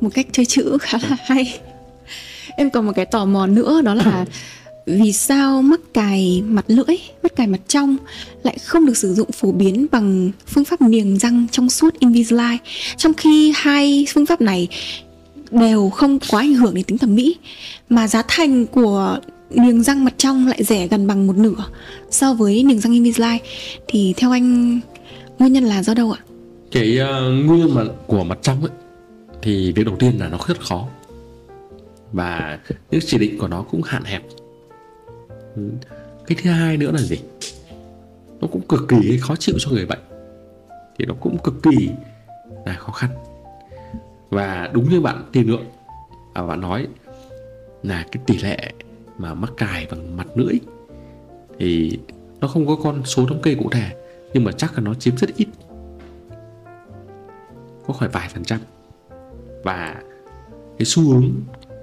một 0.00 0.10
cách 0.14 0.26
chơi 0.32 0.46
chữ 0.46 0.78
khá 0.80 0.98
là 1.10 1.16
hay. 1.26 1.58
Em 2.56 2.70
còn 2.70 2.86
một 2.86 2.92
cái 2.96 3.04
tò 3.06 3.24
mò 3.24 3.46
nữa 3.46 3.80
đó 3.84 3.94
là 3.94 4.24
vì 4.86 5.12
sao 5.12 5.62
mắc 5.62 5.80
cài 5.94 6.42
mặt 6.46 6.64
lưỡi 6.68 6.96
mắc 7.22 7.36
cài 7.36 7.46
mặt 7.46 7.60
trong 7.68 7.96
lại 8.42 8.58
không 8.64 8.86
được 8.86 8.96
sử 8.96 9.14
dụng 9.14 9.32
phổ 9.32 9.52
biến 9.52 9.86
bằng 9.92 10.30
phương 10.46 10.64
pháp 10.64 10.80
niềng 10.80 11.18
răng 11.18 11.46
trong 11.52 11.70
suốt 11.70 11.94
Invisalign? 11.98 12.58
Trong 12.96 13.14
khi 13.14 13.52
hai 13.56 14.06
phương 14.14 14.26
pháp 14.26 14.40
này 14.40 14.68
đều 15.50 15.90
không 15.90 16.18
quá 16.30 16.40
ảnh 16.40 16.54
hưởng 16.54 16.74
đến 16.74 16.84
tính 16.84 16.98
thẩm 16.98 17.14
mỹ 17.14 17.36
mà 17.88 18.08
giá 18.08 18.22
thành 18.28 18.66
của 18.66 19.18
niềng 19.50 19.82
răng 19.82 20.04
mặt 20.04 20.14
trong 20.16 20.46
lại 20.46 20.64
rẻ 20.64 20.88
gần 20.88 21.06
bằng 21.06 21.26
một 21.26 21.36
nửa 21.36 21.64
so 22.10 22.34
với 22.34 22.62
niềng 22.62 22.80
răng 22.80 22.92
Invisalign. 22.92 23.42
Thì 23.88 24.14
theo 24.16 24.30
anh 24.30 24.80
nguyên 25.38 25.52
nhân 25.52 25.64
là 25.64 25.82
do 25.82 25.94
đâu 25.94 26.12
ạ? 26.12 26.20
cái 26.76 26.98
uh, 27.00 27.46
nguyên 27.46 27.74
mà 27.74 27.84
của 28.06 28.24
mặt 28.24 28.38
trong 28.42 28.60
ấy 28.60 28.70
thì 29.42 29.72
việc 29.72 29.86
đầu 29.86 29.96
tiên 29.96 30.18
là 30.18 30.28
nó 30.28 30.38
rất 30.48 30.60
khó. 30.60 30.88
Và 32.12 32.58
những 32.90 33.00
chỉ 33.06 33.18
định 33.18 33.38
của 33.38 33.48
nó 33.48 33.62
cũng 33.62 33.82
hạn 33.82 34.04
hẹp. 34.04 34.22
Cái 36.26 36.38
thứ 36.42 36.50
hai 36.50 36.76
nữa 36.76 36.90
là 36.92 37.00
gì? 37.00 37.16
Nó 38.40 38.48
cũng 38.48 38.60
cực 38.68 38.88
kỳ 38.88 39.18
khó 39.20 39.36
chịu 39.36 39.54
cho 39.58 39.70
người 39.70 39.86
bệnh. 39.86 39.98
Thì 40.98 41.04
nó 41.04 41.14
cũng 41.20 41.38
cực 41.38 41.54
kỳ 41.62 41.90
là 42.66 42.74
khó 42.74 42.92
khăn 42.92 43.10
và 44.30 44.70
đúng 44.72 44.90
như 44.90 45.00
bạn 45.00 45.24
tiên 45.32 45.50
lượng 45.50 45.64
à, 46.34 46.42
bạn 46.42 46.60
nói 46.60 46.86
là 47.82 48.06
cái 48.12 48.22
tỷ 48.26 48.38
lệ 48.38 48.72
mà 49.18 49.34
mắc 49.34 49.52
cài 49.56 49.86
bằng 49.90 50.16
mặt 50.16 50.26
lưỡi 50.34 50.54
thì 51.58 51.98
nó 52.40 52.48
không 52.48 52.66
có 52.66 52.76
con 52.82 53.04
số 53.04 53.26
thống 53.26 53.42
kê 53.42 53.54
cụ 53.54 53.70
thể 53.70 53.90
nhưng 54.34 54.44
mà 54.44 54.52
chắc 54.52 54.74
là 54.74 54.80
nó 54.80 54.94
chiếm 54.94 55.16
rất 55.16 55.30
ít 55.36 55.46
có 57.86 57.94
khoảng 57.94 58.10
vài 58.10 58.28
phần 58.34 58.44
trăm. 58.44 58.60
Và 59.64 60.02
cái 60.78 60.86
xu 60.86 61.02
hướng 61.02 61.30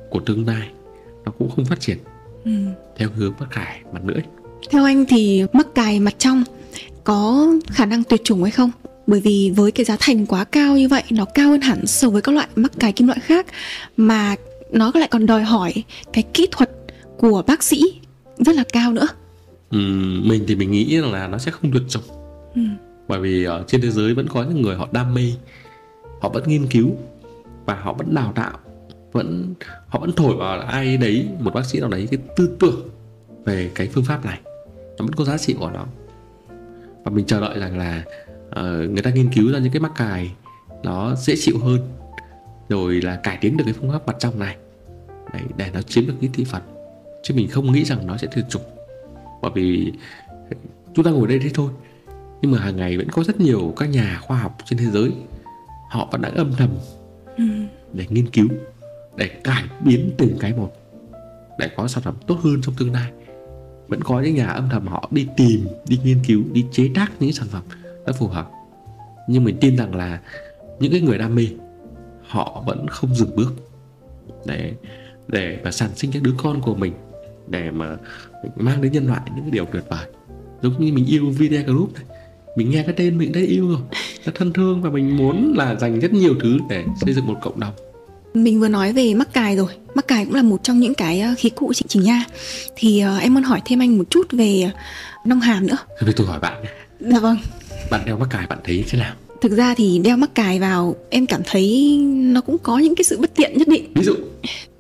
của 0.10 0.20
tương 0.20 0.48
lai 0.48 0.72
nó 1.26 1.32
cũng 1.39 1.50
không 1.56 1.66
phát 1.66 1.80
triển 1.80 1.98
Ừ. 2.46 2.52
theo 2.98 3.10
hướng 3.16 3.34
mắc 3.39 3.50
cài 3.52 3.82
mặt 3.94 4.02
lưỡi. 4.06 4.22
Theo 4.70 4.84
anh 4.86 5.06
thì 5.10 5.46
mắc 5.54 5.68
cài 5.76 6.00
mặt 6.00 6.16
trong 6.18 6.44
có 7.04 7.48
khả 7.68 7.86
năng 7.86 8.04
tuyệt 8.04 8.22
chủng 8.24 8.44
hay 8.44 8.52
không 8.52 8.72
bởi 9.08 9.20
vì 9.20 9.51
với 9.56 9.72
cái 9.72 9.86
giá 9.86 9.97
thành 9.99 10.26
quá 10.26 10.43
cao 10.43 10.78
như 10.78 10.88
vậy 10.88 11.04
nó 11.10 11.26
cao 11.26 11.49
hơn 11.49 11.62
hẳn 11.62 11.88
so 11.88 12.10
với 12.10 12.22
các 12.22 12.36
loại 12.36 12.47
mắc 12.56 12.72
cài 12.80 12.91
kim 12.91 13.08
loại 13.08 13.20
khác. 13.20 13.45
Mà 13.97 14.36
nó 14.72 14.91
lại 14.95 15.08
còn 15.12 15.26
đòi 15.26 15.43
hỏi 15.43 15.74
cái 16.14 16.24
kỹ 16.34 16.47
thuật 16.51 16.70
của 17.18 17.43
bác 17.47 17.64
sĩ 17.64 17.82
rất 18.38 18.56
là 18.56 18.64
cao 18.74 18.93
nữa. 18.93 19.08
Ừ, 19.72 19.78
mình 20.24 20.43
thì 20.47 20.56
mình 20.56 20.72
nghĩ 20.72 20.97
là 20.97 21.28
nó 21.28 21.38
sẽ 21.38 21.51
không 21.51 21.72
tuyệt 21.72 21.84
chủng 21.89 22.04
ừ. 22.56 22.62
bởi 23.08 23.20
vì 23.20 23.43
ở 23.43 23.64
trên 23.68 23.82
thế 23.82 23.89
giới 23.89 24.14
vẫn 24.14 24.28
có 24.28 24.43
những 24.43 24.62
người 24.62 24.76
họ 24.76 24.88
đam 24.91 25.14
mê 25.14 25.32
họ 26.22 26.30
vẫn 26.30 26.43
nghiên 26.47 26.68
cứu 26.68 26.89
và 27.66 27.76
họ 27.76 27.93
vẫn 27.93 28.16
đào 28.16 28.32
tạo 28.36 28.58
vẫn 29.14 29.54
họ 29.88 29.99
vẫn 29.99 30.12
thổi 30.12 30.36
vào 30.36 30.60
ai 30.60 30.97
đấy 30.97 31.28
một 31.39 31.54
bác 31.54 31.66
sĩ 31.66 31.80
nào 31.80 31.89
đấy 31.89 32.08
cái 32.12 32.20
tư 32.36 32.58
tưởng 32.60 32.89
về 33.45 33.72
cái 33.76 33.89
phương 33.93 34.04
pháp 34.04 34.26
này. 34.26 34.39
Nó 34.97 35.06
vẫn 35.06 35.16
có 35.16 35.24
giá 35.24 35.38
trị 35.38 35.56
của 35.60 35.72
nó. 35.74 35.86
Và 37.04 37.12
mình 37.12 37.26
chờ 37.26 37.41
đợi 37.41 37.60
rằng 37.60 37.78
là 37.78 38.04
uh, 38.60 38.91
người 38.91 39.01
ta 39.04 39.10
nghiên 39.10 39.34
cứu 39.34 39.51
ra 39.51 39.60
những 39.60 39.72
cái 39.72 39.80
mắc 39.80 39.91
cài 39.95 40.34
nó 40.84 41.16
dễ 41.16 41.36
chịu 41.39 41.58
hơn. 41.58 41.80
Rồi 42.70 43.01
là 43.01 43.16
cải 43.16 43.38
tiến 43.41 43.58
được 43.58 43.64
cái 43.66 43.74
phương 43.74 43.91
pháp 43.91 44.08
mặt 44.08 44.16
trong 44.20 44.39
này. 44.39 44.58
Đấy, 45.34 45.41
để 45.58 45.70
nó 45.74 45.82
chiếm 45.82 46.08
được 46.08 46.14
cái 46.22 46.30
thị 46.34 46.43
phần. 46.43 46.62
Chứ 47.24 47.34
mình 47.34 47.49
không 47.49 47.72
nghĩ 47.72 47.84
rằng 47.84 48.08
nó 48.08 48.18
sẽ 48.18 48.28
tuyệt 48.36 48.45
chủng. 48.49 48.62
Bởi 49.41 49.51
vì 49.56 49.91
chúng 50.93 51.06
ta 51.06 51.12
ngồi 51.12 51.28
đây 51.28 51.39
thế 51.39 51.49
thôi. 51.54 51.72
Nhưng 52.41 52.51
mà 52.51 52.60
hàng 52.60 52.76
ngày 52.76 52.97
vẫn 52.97 53.10
có 53.10 53.24
rất 53.24 53.39
nhiều 53.39 53.74
các 53.78 53.89
nhà 53.89 54.20
khoa 54.22 54.38
học 54.38 54.58
trên 54.66 54.80
thế 54.80 54.86
giới 54.86 55.12
họ 55.89 56.10
vẫn 56.12 56.22
đang 56.22 56.36
âm 56.36 56.51
thầm 56.58 56.70
ừ. 57.38 57.43
để 57.93 58.06
nghiên 58.10 58.30
cứu 58.30 58.47
để 59.16 59.28
cải 59.28 59.64
biến 59.84 60.12
từng 60.18 60.38
cái 60.39 60.54
một 60.54 60.72
để 61.60 61.70
có 61.76 61.88
sản 61.88 62.04
phẩm 62.04 62.16
tốt 62.28 62.39
hơn 62.43 62.62
trong 62.62 62.76
tương 62.76 62.93
lai. 62.93 63.12
Vẫn 63.88 64.01
có 64.04 64.22
những 64.22 64.36
nhà 64.36 64.47
âm 64.47 64.70
thầm 64.70 64.88
họ 64.88 65.10
đi 65.12 65.28
tìm 65.38 65.68
đi 65.88 65.99
nghiên 66.04 66.20
cứu 66.28 66.43
đi 66.51 66.66
chế 66.72 66.89
tác 66.95 67.12
những 67.20 67.34
sản 67.34 67.47
phẩm 67.47 67.64
nó 68.06 68.14
phù 68.14 68.28
hợp. 68.28 68.49
Nhưng 69.28 69.43
mình 69.43 69.58
tin 69.62 69.78
rằng 69.78 69.95
là 69.95 70.20
những 70.80 70.91
cái 70.91 71.01
người 71.01 71.18
đam 71.18 71.36
mê 71.36 71.47
họ 72.28 72.64
vẫn 72.66 72.88
không 72.88 73.16
dừng 73.16 73.36
bước 73.36 73.54
để 74.45 74.74
để 75.28 75.60
mà 75.64 75.72
sản 75.72 75.89
sinh 75.95 76.12
các 76.12 76.24
đứa 76.24 76.34
con 76.38 76.62
của 76.62 76.76
mình 76.76 76.93
để 77.47 77.72
mà 77.72 77.97
mang 78.56 78.82
đến 78.82 78.91
nhân 78.91 79.08
loại 79.08 79.22
những 79.36 79.43
cái 79.43 79.51
điều 79.51 79.66
tuyệt 79.66 79.84
vời. 79.89 80.06
Giống 80.62 80.86
như 80.86 80.93
mình 80.93 81.06
yêu 81.06 81.30
video 81.30 81.64
group 81.64 81.93
này 81.93 82.04
mình 82.56 82.70
nghe 82.70 82.84
cái 82.84 82.93
tên 82.97 83.18
mình 83.18 83.32
đã 83.32 83.41
yêu 83.41 83.70
rồi 83.70 83.80
nó 84.26 84.32
thân 84.36 84.54
thương 84.54 84.82
và 84.82 84.89
mình 84.89 85.18
muốn 85.18 85.54
là 85.58 85.76
dành 85.76 85.99
rất 85.99 86.14
nhiều 86.14 86.36
thứ 86.41 86.58
để 86.70 86.86
xây 87.01 87.14
dựng 87.14 87.28
một 87.28 87.39
cộng 87.41 87.60
đồng. 87.60 87.74
Mình 88.34 88.60
vừa 88.60 88.68
nói 88.68 88.93
về 88.93 89.14
mắc 89.14 89.34
cài 89.34 89.56
rồi. 89.56 89.68
Mắc 89.95 90.08
cài 90.08 90.26
cũng 90.26 90.34
là 90.36 90.41
một 90.41 90.64
trong 90.64 90.80
những 90.80 90.93
cái 90.93 91.22
ờ, 91.22 91.34
khí 91.38 91.49
cụ 91.49 91.74
chị 91.74 91.86
chỉnh 91.88 92.04
nha. 92.04 92.24
Thì 92.76 93.04
uh, 93.16 93.22
em 93.22 93.34
muốn 93.34 93.43
hỏi 93.43 93.62
thêm 93.66 93.80
anh 93.80 93.97
một 93.97 94.04
chút 94.10 94.28
về 94.32 94.72
nông 95.26 95.39
hàm 95.39 95.68
nữa. 95.68 95.78
Thôi 95.99 96.14
tôi 96.16 96.28
hỏi 96.28 96.39
bạn 96.39 96.64
dạ 96.99 97.20
vâng 97.20 97.38
bạn 97.90 98.02
đeo 98.06 98.18
mắc 98.18 98.28
cài 98.30 98.48
bạn 98.48 98.60
thấy 98.64 98.84
thế 98.90 99.00
nào 99.00 99.16
thực 99.42 99.52
ra 99.52 99.74
thì 99.78 100.00
đeo 100.04 100.18
mắc 100.18 100.36
cài 100.36 100.60
vào 100.60 100.96
em 101.10 101.26
cảm 101.26 101.42
thấy 101.46 101.98
nó 102.14 102.42
cũng 102.42 102.58
có 102.58 102.78
những 102.78 102.96
cái 102.96 103.04
sự 103.04 103.18
bất 103.20 103.32
tiện 103.36 103.58
nhất 103.58 103.68
định 103.68 103.92
ví 103.96 104.04
dụ 104.04 104.16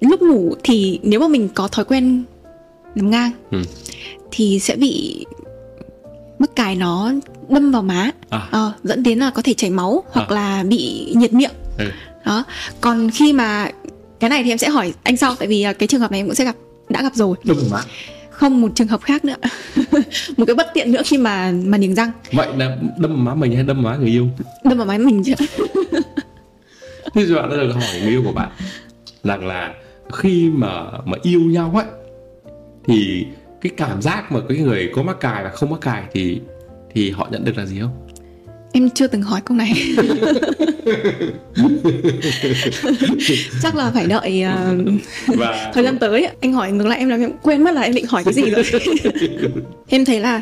lúc 0.01 0.21
ngủ 0.21 0.55
thì 0.63 0.99
nếu 1.03 1.19
mà 1.19 1.27
mình 1.27 1.49
có 1.55 1.67
thói 1.67 1.85
quen 1.85 2.23
nằm 2.95 3.09
ngang 3.09 3.31
ừ. 3.51 3.61
thì 4.31 4.59
sẽ 4.59 4.75
bị 4.75 5.25
mắc 6.39 6.55
cài 6.55 6.75
nó 6.75 7.13
đâm 7.49 7.71
vào 7.71 7.81
má 7.81 8.11
à. 8.29 8.47
ờ, 8.51 8.73
dẫn 8.83 9.03
đến 9.03 9.19
là 9.19 9.29
có 9.29 9.41
thể 9.41 9.53
chảy 9.53 9.69
máu 9.69 10.03
hoặc 10.11 10.29
à. 10.29 10.35
là 10.35 10.63
bị 10.63 11.13
nhiệt 11.15 11.33
miệng 11.33 11.51
ừ. 11.77 11.85
đó 12.25 12.43
còn 12.81 13.09
khi 13.11 13.33
mà 13.33 13.71
cái 14.19 14.29
này 14.29 14.43
thì 14.43 14.51
em 14.51 14.57
sẽ 14.57 14.69
hỏi 14.69 14.93
anh 15.03 15.17
sau 15.17 15.35
tại 15.35 15.47
vì 15.47 15.63
à, 15.63 15.73
cái 15.73 15.87
trường 15.87 16.01
hợp 16.01 16.11
này 16.11 16.19
em 16.19 16.25
cũng 16.25 16.35
sẽ 16.35 16.45
gặp 16.45 16.55
đã 16.89 17.01
gặp 17.01 17.15
rồi 17.15 17.35
vào 17.43 17.57
má 17.71 17.83
không 18.43 18.61
một 18.61 18.71
trường 18.75 18.87
hợp 18.87 19.01
khác 19.01 19.25
nữa. 19.25 19.35
Một 20.37 20.45
cái 20.45 20.55
bất 20.55 20.67
tiện 20.73 20.91
nữa 20.91 21.01
khi 21.05 21.17
mà 21.17 21.53
mà 21.65 21.77
niềng 21.77 21.95
răng. 21.95 22.11
Vậy 22.31 22.47
là 22.57 22.77
đâm 22.97 23.11
vào 23.15 23.35
má 23.35 23.35
mình 23.35 23.55
hay 23.55 23.63
đâm 23.63 23.83
vào 23.83 23.91
má 23.93 23.97
người 23.97 24.09
yêu? 24.09 24.27
Đâm 24.63 24.77
vào 24.77 24.87
má 24.87 24.97
mình 24.97 25.23
chứ. 25.23 25.33
Thế 27.13 27.25
giờ 27.25 27.35
bạn 27.35 27.49
đã 27.49 27.55
được 27.55 27.71
hỏi 27.71 27.99
người 28.01 28.09
yêu 28.09 28.23
của 28.25 28.31
bạn 28.31 28.49
rằng 29.23 29.47
là 29.47 29.73
khi 30.13 30.49
mà 30.49 30.83
mà 31.05 31.17
yêu 31.21 31.41
nhau 31.41 31.71
ấy 31.75 31.85
thì 32.87 33.25
cái 33.61 33.71
cảm 33.77 34.01
giác 34.01 34.31
mà 34.31 34.39
cái 34.49 34.57
người 34.57 34.91
có 34.95 35.03
mắc 35.03 35.19
cài 35.19 35.43
và 35.43 35.49
không 35.49 35.69
mắc 35.69 35.81
cài 35.81 36.03
thì 36.11 36.41
thì 36.93 37.11
họ 37.11 37.27
nhận 37.31 37.43
được 37.45 37.57
là 37.57 37.65
gì 37.65 37.79
không 37.79 38.02
em 38.73 38.89
chưa 38.89 39.07
từng 39.07 39.21
hỏi 39.21 39.41
câu 39.45 39.57
này 39.57 39.73
chắc 43.61 43.75
là 43.75 43.91
phải 43.93 44.07
đợi 44.07 44.43
uh, 44.45 44.55
và... 45.27 45.71
thời 45.73 45.83
gian 45.83 45.97
tới 45.99 46.27
anh 46.41 46.53
hỏi 46.53 46.71
ngược 46.71 46.87
lại 46.87 46.99
em 46.99 47.09
là 47.09 47.15
em 47.15 47.31
quên 47.41 47.63
mất 47.63 47.73
là 47.73 47.81
em 47.81 47.93
định 47.93 48.05
hỏi 48.05 48.23
cái 48.23 48.33
gì 48.33 48.43
rồi 48.49 48.63
em 49.87 50.05
thấy 50.05 50.19
là 50.19 50.41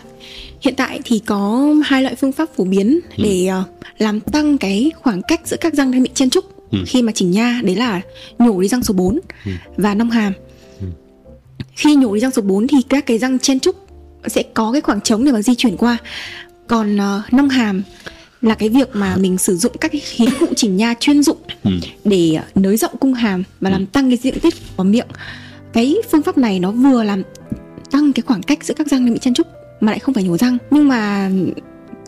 hiện 0.62 0.76
tại 0.76 1.00
thì 1.06 1.20
có 1.26 1.74
hai 1.86 2.04
loại 2.04 2.16
phương 2.16 2.32
pháp 2.32 2.50
phổ 2.56 2.64
biến 2.64 3.00
ừ. 3.18 3.24
để 3.24 3.50
uh, 3.60 3.66
làm 3.98 4.20
tăng 4.20 4.58
cái 4.58 4.92
khoảng 5.02 5.22
cách 5.22 5.42
giữa 5.46 5.58
các 5.62 5.74
răng 5.74 5.92
đang 5.92 6.04
bị 6.04 6.10
chen 6.14 6.30
trúc 6.30 6.70
ừ. 6.72 6.78
khi 6.88 7.02
mà 7.02 7.12
chỉnh 7.12 7.32
nha 7.32 7.62
đấy 7.64 7.76
là 7.76 8.02
nhổ 8.40 8.62
đi 8.62 8.68
răng 8.68 8.84
số 8.84 8.94
4 8.94 9.20
ừ. 9.46 9.52
và 9.78 9.94
nong 9.94 10.10
hàm 10.10 10.34
ừ. 10.80 10.88
khi 11.76 11.96
nhổ 11.96 12.14
đi 12.14 12.20
răng 12.20 12.32
số 12.32 12.42
4 12.42 12.68
thì 12.68 12.78
các 12.90 13.06
cái 13.06 13.18
răng 13.18 13.40
chen 13.40 13.60
trúc 13.60 13.76
sẽ 14.28 14.44
có 14.54 14.72
cái 14.72 14.82
khoảng 14.82 15.02
trống 15.02 15.26
để 15.26 15.32
mà 15.32 15.42
di 15.42 15.56
chuyển 15.56 15.78
qua 15.78 15.98
còn 16.68 16.96
uh, 16.96 17.34
nong 17.34 17.50
hàm 17.50 17.84
là 18.42 18.56
cái 18.56 18.70
việc 18.70 18.90
mà 18.94 19.16
mình 19.18 19.38
sử 19.38 19.58
dụng 19.58 19.72
các 19.80 19.92
cái 19.92 20.02
khí 20.02 20.26
cụ 20.40 20.46
chỉnh 20.56 20.78
nha 20.78 20.94
chuyên 21.00 21.24
dụng 21.24 21.38
ừ. 21.64 21.72
để 22.04 22.40
nới 22.56 22.78
rộng 22.78 22.98
cung 23.00 23.14
hàm 23.14 23.44
và 23.62 23.70
làm 23.70 23.86
tăng 23.86 24.10
cái 24.10 24.18
diện 24.18 24.40
tích 24.40 24.54
của 24.78 24.84
miệng 24.84 25.08
cái 25.74 25.96
phương 26.12 26.22
pháp 26.22 26.38
này 26.38 26.60
nó 26.60 26.72
vừa 26.72 27.04
làm 27.04 27.24
tăng 27.92 28.14
cái 28.14 28.24
khoảng 28.28 28.44
cách 28.44 28.64
giữa 28.64 28.74
các 28.74 28.88
răng 28.88 29.14
bị 29.14 29.20
chen 29.20 29.34
trúc 29.34 29.48
mà 29.80 29.92
lại 29.92 30.00
không 30.00 30.14
phải 30.14 30.24
nhổ 30.24 30.38
răng 30.38 30.58
nhưng 30.72 30.88
mà 30.88 31.32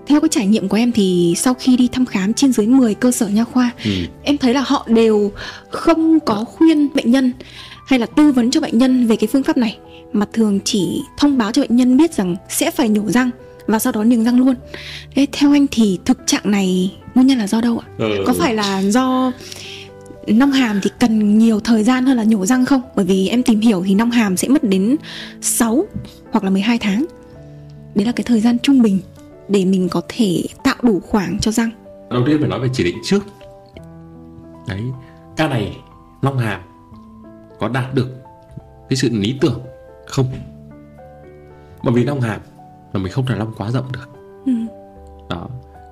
theo 0.08 0.22
cái 0.22 0.30
trải 0.30 0.48
nghiệm 0.48 0.68
của 0.68 0.78
em 0.78 0.92
thì 0.92 1.34
sau 1.38 1.54
khi 1.54 1.78
đi 1.78 1.88
thăm 1.88 2.06
khám 2.06 2.34
trên 2.34 2.54
dưới 2.54 2.68
10 2.68 2.94
cơ 2.94 3.12
sở 3.12 3.28
nha 3.28 3.44
khoa 3.44 3.72
ừ. 3.86 3.92
em 4.24 4.38
thấy 4.38 4.54
là 4.54 4.62
họ 4.62 4.88
đều 4.90 5.32
không 5.70 6.20
có 6.20 6.44
khuyên 6.44 6.90
bệnh 6.96 7.12
nhân 7.12 7.34
hay 7.88 8.00
là 8.00 8.06
tư 8.06 8.32
vấn 8.32 8.52
cho 8.52 8.62
bệnh 8.62 8.78
nhân 8.78 9.08
về 9.08 9.16
cái 9.16 9.28
phương 9.28 9.44
pháp 9.44 9.58
này 9.58 9.78
mà 10.14 10.26
thường 10.34 10.60
chỉ 10.66 11.02
thông 11.18 11.38
báo 11.38 11.52
cho 11.52 11.62
bệnh 11.62 11.76
nhân 11.76 11.98
biết 11.98 12.14
rằng 12.14 12.36
sẽ 12.50 12.72
phải 12.72 12.90
nhổ 12.90 13.12
răng 13.12 13.30
và 13.68 13.80
sau 13.80 13.94
đó 13.94 14.04
niềng 14.04 14.24
răng 14.24 14.40
luôn. 14.40 14.56
Thế 15.16 15.28
theo 15.32 15.52
anh 15.52 15.66
thì 15.72 16.00
thực 16.06 16.18
trạng 16.26 16.52
này 16.52 16.98
nguyên 17.16 17.28
nhân 17.28 17.38
là 17.38 17.48
do 17.48 17.62
đâu 17.62 17.80
ạ? 17.80 17.88
Ừ. 17.98 18.24
có 18.28 18.34
phải 18.34 18.56
là 18.56 18.82
do 18.82 19.32
nong 20.28 20.52
hàm 20.52 20.80
thì 20.84 20.90
cần 21.00 21.38
nhiều 21.38 21.60
thời 21.60 21.84
gian 21.84 22.06
hơn 22.06 22.18
là 22.18 22.24
nhổ 22.24 22.46
răng 22.46 22.66
không? 22.66 22.82
Bởi 22.96 23.06
vì 23.06 23.28
em 23.28 23.44
tìm 23.44 23.60
hiểu 23.60 23.84
thì 23.88 23.96
nong 23.96 24.12
hàm 24.12 24.38
sẽ 24.38 24.48
mất 24.48 24.64
đến 24.64 24.96
6 25.42 25.86
hoặc 26.32 26.44
là 26.44 26.50
12 26.50 26.78
tháng. 26.78 27.06
Đấy 27.96 28.06
là 28.06 28.12
cái 28.12 28.24
thời 28.24 28.42
gian 28.42 28.60
trung 28.60 28.82
bình 28.82 29.00
để 29.48 29.66
mình 29.66 29.90
có 29.90 30.02
thể 30.10 30.44
tạo 30.64 30.76
đủ 30.82 31.00
khoảng 31.00 31.40
cho 31.40 31.52
răng. 31.52 31.70
Đầu 32.10 32.24
tiên 32.28 32.38
phải 32.40 32.50
nói 32.50 32.60
về 32.60 32.70
chỉ 32.74 32.84
định 32.84 32.98
trước. 33.04 33.24
Đấy 34.68 34.82
ca 35.38 35.48
này 35.48 35.78
nong 36.22 36.38
hàm 36.38 36.62
có 37.60 37.70
đạt 37.70 37.94
được 37.94 38.08
cái 38.90 38.98
sự 38.98 39.10
lý 39.12 39.38
tưởng 39.42 39.62
không? 40.08 40.32
Bởi 41.84 41.94
vì 41.94 42.04
nong 42.04 42.22
hàm 42.22 42.42
mà 42.94 43.00
mình 43.00 43.12
không 43.12 43.26
thể 43.26 43.36
long 43.36 43.54
quá 43.58 43.72
rộng 43.72 43.92
được. 43.92 44.10
Ừ. 44.46 44.54
đó. 45.30 45.50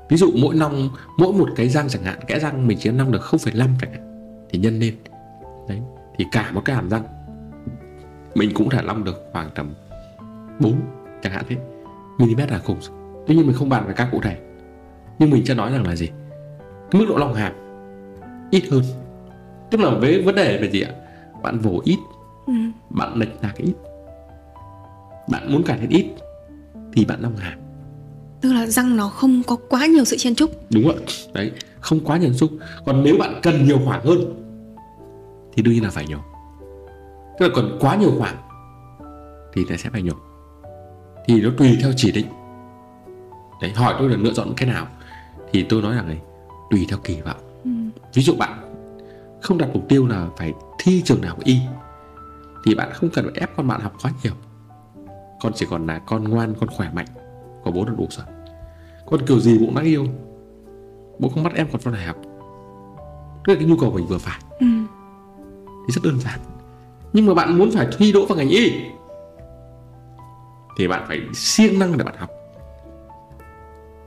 Ví 0.10 0.18
dụ 0.18 0.32
mỗi 0.42 0.56
nong 0.56 0.90
mỗi 1.18 1.34
một 1.34 1.50
cái 1.56 1.70
răng 1.70 1.90
chẳng 1.90 2.04
hạn 2.04 2.20
kẽ 2.28 2.40
răng 2.40 2.68
mình 2.68 2.78
chỉ 2.82 2.92
nong 2.92 3.12
được 3.12 3.22
0,5 3.22 3.68
chẳng 3.82 3.92
hạn 3.92 4.36
thì 4.50 4.60
nhân 4.60 4.80
lên. 4.80 4.96
Đấy. 5.68 5.82
Thì 6.18 6.26
cả 6.32 6.52
một 6.52 6.62
cái 6.66 6.76
hàm 6.76 6.90
răng 6.90 7.04
mình 8.36 8.52
cũng 8.54 8.70
thể 8.70 8.82
long 8.84 9.04
được 9.04 9.30
khoảng 9.32 9.50
tầm 9.56 9.74
4 10.60 10.74
chẳng 11.24 11.34
hạn 11.34 11.46
thế 11.50 11.56
mm 12.20 12.38
là 12.50 12.62
cùng. 12.66 12.78
Tuy 13.28 13.36
nhiên 13.36 13.48
mình 13.48 13.56
không 13.56 13.70
bàn 13.70 13.88
về 13.88 13.94
các 13.98 14.10
cụ 14.12 14.20
thể. 14.24 14.38
Nhưng 15.20 15.30
mình 15.30 15.46
sẽ 15.46 15.54
nói 15.54 15.72
rằng 15.72 15.88
là 15.88 15.96
gì? 15.96 16.08
Cái 16.92 17.02
mức 17.02 17.06
độ 17.10 17.18
long 17.18 17.34
hàm 17.34 17.54
ít 18.52 18.64
hơn. 18.72 18.84
Tức 19.72 19.82
là 19.82 19.90
với 19.90 20.22
vấn 20.22 20.36
đề 20.36 20.58
về 20.62 20.70
gì 20.70 20.82
ạ? 20.82 20.92
Bạn 21.44 21.60
vồ 21.60 21.82
ít 21.84 21.98
ừ. 22.48 22.54
bạn 22.90 23.16
lệch 23.16 23.44
là 23.44 23.52
cái 23.56 23.68
ít 23.68 23.74
bạn 25.32 25.54
muốn 25.54 25.64
cải 25.64 25.80
thiện 25.80 25.90
ít 25.90 26.06
thì 26.94 27.06
bạn 27.06 27.22
long 27.22 27.36
hàm 27.36 27.60
tức 28.42 28.54
là 28.54 28.66
răng 28.66 28.98
nó 28.98 29.08
không 29.08 29.44
có 29.44 29.56
quá 29.70 29.86
nhiều 29.86 30.06
sự 30.06 30.18
chen 30.18 30.36
trúc 30.36 30.52
đúng 30.70 30.88
ạ 30.88 30.96
đấy 31.34 31.52
không 31.80 32.00
quá 32.00 32.18
nhiều 32.18 32.34
xúc 32.34 32.52
còn 32.86 33.04
nếu 33.04 33.18
bạn 33.18 33.40
cần 33.44 33.66
nhiều 33.66 33.80
khoảng 33.86 34.06
hơn 34.06 34.42
thì 35.54 35.62
đương 35.62 35.74
nhiên 35.74 35.84
là 35.84 35.90
phải 35.90 36.06
nhổ. 36.08 36.18
Tức 37.40 37.48
là 37.48 37.54
còn 37.56 37.78
quá 37.80 37.96
nhiều 37.96 38.12
khoảng 38.18 38.36
thì 39.54 39.66
ta 39.70 39.78
sẽ 39.78 39.90
phải 39.90 40.02
nhổ. 40.02 40.14
Thì 41.28 41.42
nó 41.42 41.50
tùy 41.58 41.78
theo 41.82 41.92
chỉ 41.96 42.12
định. 42.12 42.26
Đấy 43.62 43.72
hỏi 43.72 43.96
tôi 44.00 44.10
là 44.10 44.18
lựa 44.18 44.34
chọn 44.34 44.54
cái 44.58 44.70
nào 44.70 44.88
thì 45.52 45.66
tôi 45.70 45.82
nói 45.82 45.96
rằng 45.96 46.08
này 46.08 46.22
tùy 46.72 46.86
theo 46.90 47.00
kỳ 47.04 47.22
vọng. 47.22 47.62
Ừ. 47.64 47.72
ví 48.14 48.22
dụ 48.22 48.36
bạn 48.36 48.74
không 49.42 49.58
đặt 49.58 49.70
mục 49.74 49.86
tiêu 49.90 50.08
là 50.08 50.28
phải 50.38 50.54
thi 50.80 51.02
trường 51.06 51.22
nào 51.22 51.38
y 51.44 51.58
thì 52.66 52.76
bạn 52.76 52.90
không 52.94 53.10
cần 53.10 53.26
phải 53.26 53.34
ép 53.40 53.50
con 53.58 53.68
bạn 53.68 53.82
học 53.82 53.94
quá 54.04 54.12
nhiều 54.24 54.34
con 55.42 55.54
chỉ 55.56 55.66
còn 55.70 55.88
là 55.88 56.00
con 56.00 56.24
ngoan 56.24 56.54
con 56.60 56.70
khỏe 56.70 56.90
mạnh. 56.94 57.06
Có 57.64 57.72
bố 57.72 57.86
là 57.86 57.92
đủ 57.98 58.08
rồi. 58.10 58.26
Con 59.06 59.26
kiểu 59.28 59.40
gì 59.40 59.58
cũng 59.60 59.76
đáng 59.76 59.86
yêu. 59.86 60.06
Bố 61.20 61.30
không 61.30 61.44
bắt 61.44 61.54
em 61.56 61.68
còn 61.72 61.82
cho 61.82 61.92
đại 61.92 62.04
học. 62.04 62.16
Tức 63.46 63.54
là 63.54 63.60
cái 63.60 63.66
nhu 63.66 63.76
cầu 63.78 63.92
mình 63.92 64.08
vừa 64.08 64.18
phải. 64.18 64.40
Ừ. 64.60 64.68
thì 65.88 65.94
rất 65.94 66.02
đơn 66.04 66.20
giản. 66.20 66.40
Nhưng 67.14 67.26
mà 67.26 67.34
bạn 67.34 67.58
muốn 67.58 67.72
phải 67.72 67.88
thi 67.98 68.12
đỗ 68.12 68.26
vào 68.26 68.38
ngành 68.38 68.50
y 68.50 68.72
thì 70.78 70.88
bạn 70.88 71.06
phải 71.08 71.22
siêng 71.34 71.80
năng 71.80 71.98
để 71.98 72.04
bạn 72.04 72.16
học. 72.18 72.30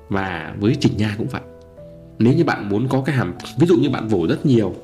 Và 0.09 0.55
với 0.61 0.76
chỉnh 0.80 0.97
nha 0.97 1.14
cũng 1.18 1.26
vậy. 1.28 1.43
Nếu 2.18 2.35
như 2.35 2.45
bạn 2.45 2.68
muốn 2.68 2.89
có 2.89 3.03
cái 3.07 3.16
hàm 3.16 3.35
ví 3.59 3.66
dụ 3.66 3.76
như 3.76 3.91
bạn 3.91 4.09
vỗ 4.09 4.26
rất 4.26 4.47
nhiều 4.47 4.74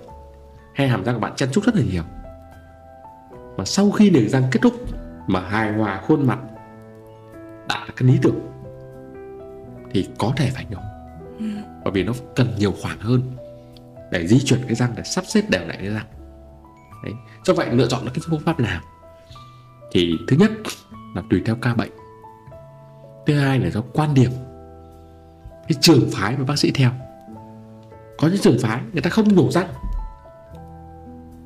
hay 0.75 0.89
hàm 0.89 1.05
răng 1.05 1.15
của 1.15 1.21
bạn 1.21 1.33
chen 1.37 1.49
chúc 1.53 1.65
rất 1.65 1.77
là 1.77 1.83
nhiều 1.93 2.03
mà 3.57 3.65
sau 3.65 3.91
khi 3.91 4.11
niềng 4.11 4.29
răng 4.29 4.43
kết 4.51 4.61
thúc 4.63 4.75
mà 5.33 5.41
hài 5.41 5.73
hòa 5.73 6.01
khuôn 6.07 6.27
mặt. 6.27 6.39
Đạt 7.69 7.89
được 7.89 7.95
cái 7.97 8.09
lý 8.09 8.19
tưởng. 8.23 8.41
Thì 9.91 10.09
có 10.19 10.33
thể 10.37 10.51
phải 10.55 10.67
nhổ. 10.71 10.79
Ừ. 11.39 11.47
bởi 11.85 11.93
vì 11.93 12.05
nó 12.05 12.13
cần 12.37 12.55
nhiều 12.59 12.75
khoảng 12.83 12.99
hơn 13.01 13.23
để 14.11 14.27
di 14.27 14.41
chuyển 14.41 14.61
cái 14.67 14.75
răng, 14.75 14.93
để 14.97 15.03
sắp 15.03 15.25
xếp 15.27 15.43
đều 15.49 15.67
lại 15.67 15.77
cái 15.81 15.89
răng. 15.89 16.07
Đấy. 17.05 17.13
do 17.45 17.55
vậy 17.55 17.69
lựa 17.73 17.87
chọn 17.87 18.05
được 18.05 18.11
cái 18.15 18.23
phương 18.31 18.41
pháp 18.41 18.61
nào? 18.61 18.81
Thì 19.93 20.13
thứ 20.29 20.37
nhất 20.37 20.51
là 21.15 21.23
tùy 21.31 21.43
theo 21.47 21.57
ca 21.63 21.75
bệnh. 21.75 21.91
Thứ 23.27 23.39
hai 23.39 23.59
là 23.59 23.71
do 23.71 23.81
quan 23.93 24.15
điểm. 24.15 24.31
Cái 25.69 25.79
trường 25.81 26.09
phái 26.13 26.37
mà 26.37 26.45
bác 26.45 26.59
sĩ 26.59 26.71
theo. 26.71 26.91
Có 28.19 28.29
những 28.29 28.41
trường 28.41 28.59
phái 28.63 28.81
người 28.93 29.03
ta 29.03 29.11
không 29.11 29.35
nhổ 29.35 29.51
răng. 29.51 29.69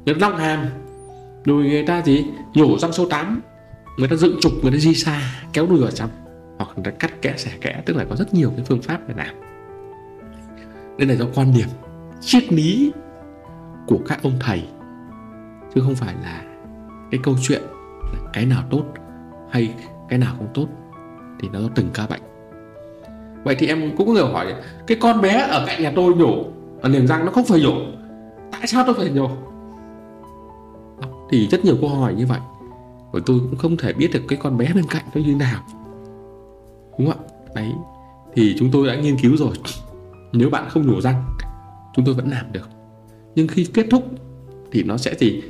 Người 0.05 0.15
ta 0.15 0.29
long 0.29 0.37
hàm. 0.39 0.67
Rồi 1.45 1.65
người 1.65 1.87
ta 1.87 2.03
gì? 2.03 2.25
Nhổ 2.55 2.79
răng 2.79 2.93
số 2.93 3.09
8 3.09 3.41
người 3.97 4.09
ta 4.09 4.17
dựng 4.17 4.37
trục, 4.41 4.53
người 4.63 4.73
ta 4.73 4.79
di 4.79 4.95
xa 4.95 5.21
kéo 5.53 5.67
đuôi 5.67 5.81
vào 5.81 5.91
trong, 5.91 6.11
hoặc 6.59 6.69
người 6.77 6.85
ta 6.85 6.91
cắt 6.91 7.23
kẽ, 7.23 7.35
xẻ 7.37 7.51
kẽ, 7.61 7.83
tức 7.87 7.97
là 7.97 8.05
có 8.11 8.17
rất 8.17 8.35
nhiều 8.35 8.53
cái 8.57 8.65
phương 8.65 8.83
pháp 8.83 9.09
để 9.09 9.15
làm. 9.17 9.35
Đây 10.99 11.09
là 11.09 11.15
do 11.15 11.27
quan 11.35 11.53
điểm 11.57 11.69
triết 12.21 12.53
lý 12.53 12.93
của 13.87 13.99
các 14.09 14.23
ông 14.23 14.33
thầy, 14.41 14.63
chứ 15.75 15.81
không 15.81 15.95
phải 15.95 16.15
là 16.23 16.43
cái 17.11 17.21
câu 17.23 17.35
chuyện 17.43 17.63
là 18.13 18.31
cái 18.33 18.47
nào 18.47 18.63
tốt 18.71 18.85
hay 19.51 19.75
cái 20.09 20.19
nào 20.19 20.35
không 20.39 20.49
tốt, 20.55 20.67
thì 21.41 21.49
nó 21.53 21.61
do 21.61 21.69
từng 21.75 21.89
ca 21.95 22.07
bệnh. 22.07 22.21
Vậy 23.45 23.57
thì 23.59 23.67
em 23.67 23.97
cũng 23.97 24.07
có 24.07 24.13
người 24.13 24.33
hỏi, 24.33 24.55
cái 24.87 24.99
con 25.01 25.21
bé 25.21 25.47
ở 25.51 25.65
cạnh 25.67 25.83
nhà 25.83 25.93
tôi 25.97 26.15
nhổ, 26.15 26.45
ở 26.83 26.89
niềng 26.89 27.07
răng 27.07 27.25
nó 27.25 27.33
không 27.33 27.45
phải 27.45 27.61
nhổ, 27.61 27.75
tại 28.53 28.67
sao 28.67 28.85
tôi 28.87 28.95
phải 28.95 29.11
nhổ? 29.11 29.31
Thì 31.31 31.49
rất 31.51 31.65
nhiều 31.65 31.77
câu 31.81 31.91
hỏi 31.91 32.15
như 32.15 32.27
vậy 32.27 32.39
và 33.15 33.21
tôi 33.27 33.41
cũng 33.41 33.57
không 33.57 33.77
thể 33.77 33.93
biết 33.93 34.11
được 34.13 34.23
cái 34.29 34.39
con 34.43 34.59
bé 34.59 34.73
bên 34.75 34.85
cạnh 34.91 35.05
nó 35.15 35.21
như 35.21 35.35
nào. 35.35 35.63
Đúng 36.99 37.11
không 37.11 37.27
ạ? 37.27 37.35
Đấy. 37.55 37.73
Thì 38.35 38.57
chúng 38.59 38.71
tôi 38.73 38.87
đã 38.87 38.95
nghiên 38.95 39.17
cứu 39.19 39.37
rồi. 39.37 39.55
Nếu 40.33 40.51
bạn 40.51 40.69
không 40.71 40.87
nhổ 40.87 41.01
răng 41.01 41.25
chúng 41.95 42.05
tôi 42.05 42.15
vẫn 42.15 42.31
làm 42.31 42.53
được. 42.53 42.69
Nhưng 43.35 43.49
khi 43.49 43.65
kết 43.75 43.87
thúc 43.91 44.05
thì 44.73 44.83
nó 44.83 44.97
sẽ 44.97 45.15
gì? 45.19 45.43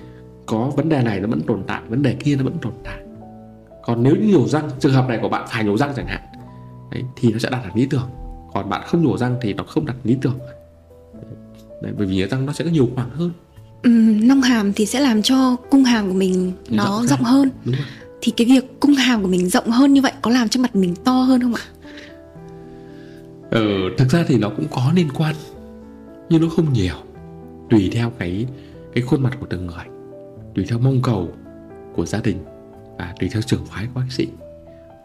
Có 0.47 0.73
vấn 0.77 0.89
đề 0.89 1.03
này 1.03 1.21
nó 1.21 1.29
vẫn 1.29 1.41
tồn 1.41 1.63
tại 1.67 1.83
vấn 1.89 2.03
đề 2.03 2.15
kia 2.15 2.37
nó 2.37 2.45
vẫn 2.45 2.59
tồn 2.63 2.73
tại. 2.85 2.99
Còn 3.83 4.03
nếu 4.03 4.17
như 4.17 4.35
nhổ 4.35 4.49
răng 4.49 4.71
trường 4.79 4.93
hợp 4.93 5.09
này 5.09 5.19
của 5.23 5.29
bạn 5.29 5.47
phải 5.49 5.65
nhổ 5.65 5.77
răng 5.77 5.93
chẳng 5.97 6.07
hạn 6.07 6.23
đấy, 6.91 7.03
thì 7.17 7.33
nó 7.33 7.39
sẽ 7.39 7.51
đạt 7.51 7.65
được 7.65 7.71
lý 7.75 7.87
tưởng. 7.87 8.11
Còn 8.55 8.69
bạn 8.69 8.83
không 8.87 9.05
nhổ 9.05 9.17
răng 9.19 9.37
thì 9.41 9.55
nó 9.55 9.65
không 9.65 9.87
đạt 9.87 9.97
lý 10.05 10.17
tưởng. 10.23 10.39
Đấy, 11.83 11.93
bởi 11.99 12.07
vì 12.07 12.27
răng 12.27 12.47
nó 12.47 12.53
sẽ 12.53 12.65
có 12.65 12.71
nhiều 12.71 12.89
khoảng 12.95 13.11
hơn 13.11 13.31
ừ, 13.85 13.91
nong 14.23 14.43
hàm 14.43 14.73
thì 14.73 14.87
sẽ 14.87 15.01
làm 15.01 15.23
cho 15.23 15.57
cung 15.71 15.85
hàm 15.85 16.09
của 16.09 16.15
mình 16.15 16.53
nó 16.71 16.85
rộng, 16.85 17.07
rộng 17.07 17.23
hơn. 17.23 17.51
Đúng 17.65 17.75
rồi. 17.75 17.87
thì 18.21 18.33
cái 18.37 18.47
việc 18.47 18.81
cung 18.81 18.95
hàm 18.95 19.23
của 19.23 19.29
mình 19.29 19.49
rộng 19.49 19.71
hơn 19.71 19.95
như 19.95 20.01
vậy 20.01 20.13
có 20.23 20.31
làm 20.31 20.49
cho 20.49 20.61
mặt 20.61 20.77
mình 20.77 20.95
to 21.05 21.13
hơn 21.13 21.43
không 21.43 21.55
ạ? 21.55 21.63
Ờ, 23.51 23.61
thực 23.99 24.09
ra 24.09 24.25
thì 24.29 24.39
nó 24.39 24.51
cũng 24.57 24.67
có 24.71 24.93
liên 24.95 25.09
quan 25.15 25.35
nhưng 26.29 26.43
nó 26.43 26.49
không 26.49 26.73
nhiều. 26.73 26.95
Tùy 27.71 27.91
theo 27.93 28.13
cái 28.19 28.47
cái 28.95 29.05
khuôn 29.05 29.23
mặt 29.23 29.37
của 29.41 29.47
từng 29.51 29.67
người 29.67 29.85
tùy 30.55 30.65
theo 30.69 30.79
mong 30.79 31.03
cầu 31.03 31.29
của 31.95 32.07
gia 32.07 32.21
đình 32.21 32.45
và 32.99 33.15
tùy 33.21 33.29
theo 33.33 33.43
trường 33.43 33.67
phái 33.67 33.87
của 33.87 34.01
bác 34.01 34.07
sĩ. 34.13 34.29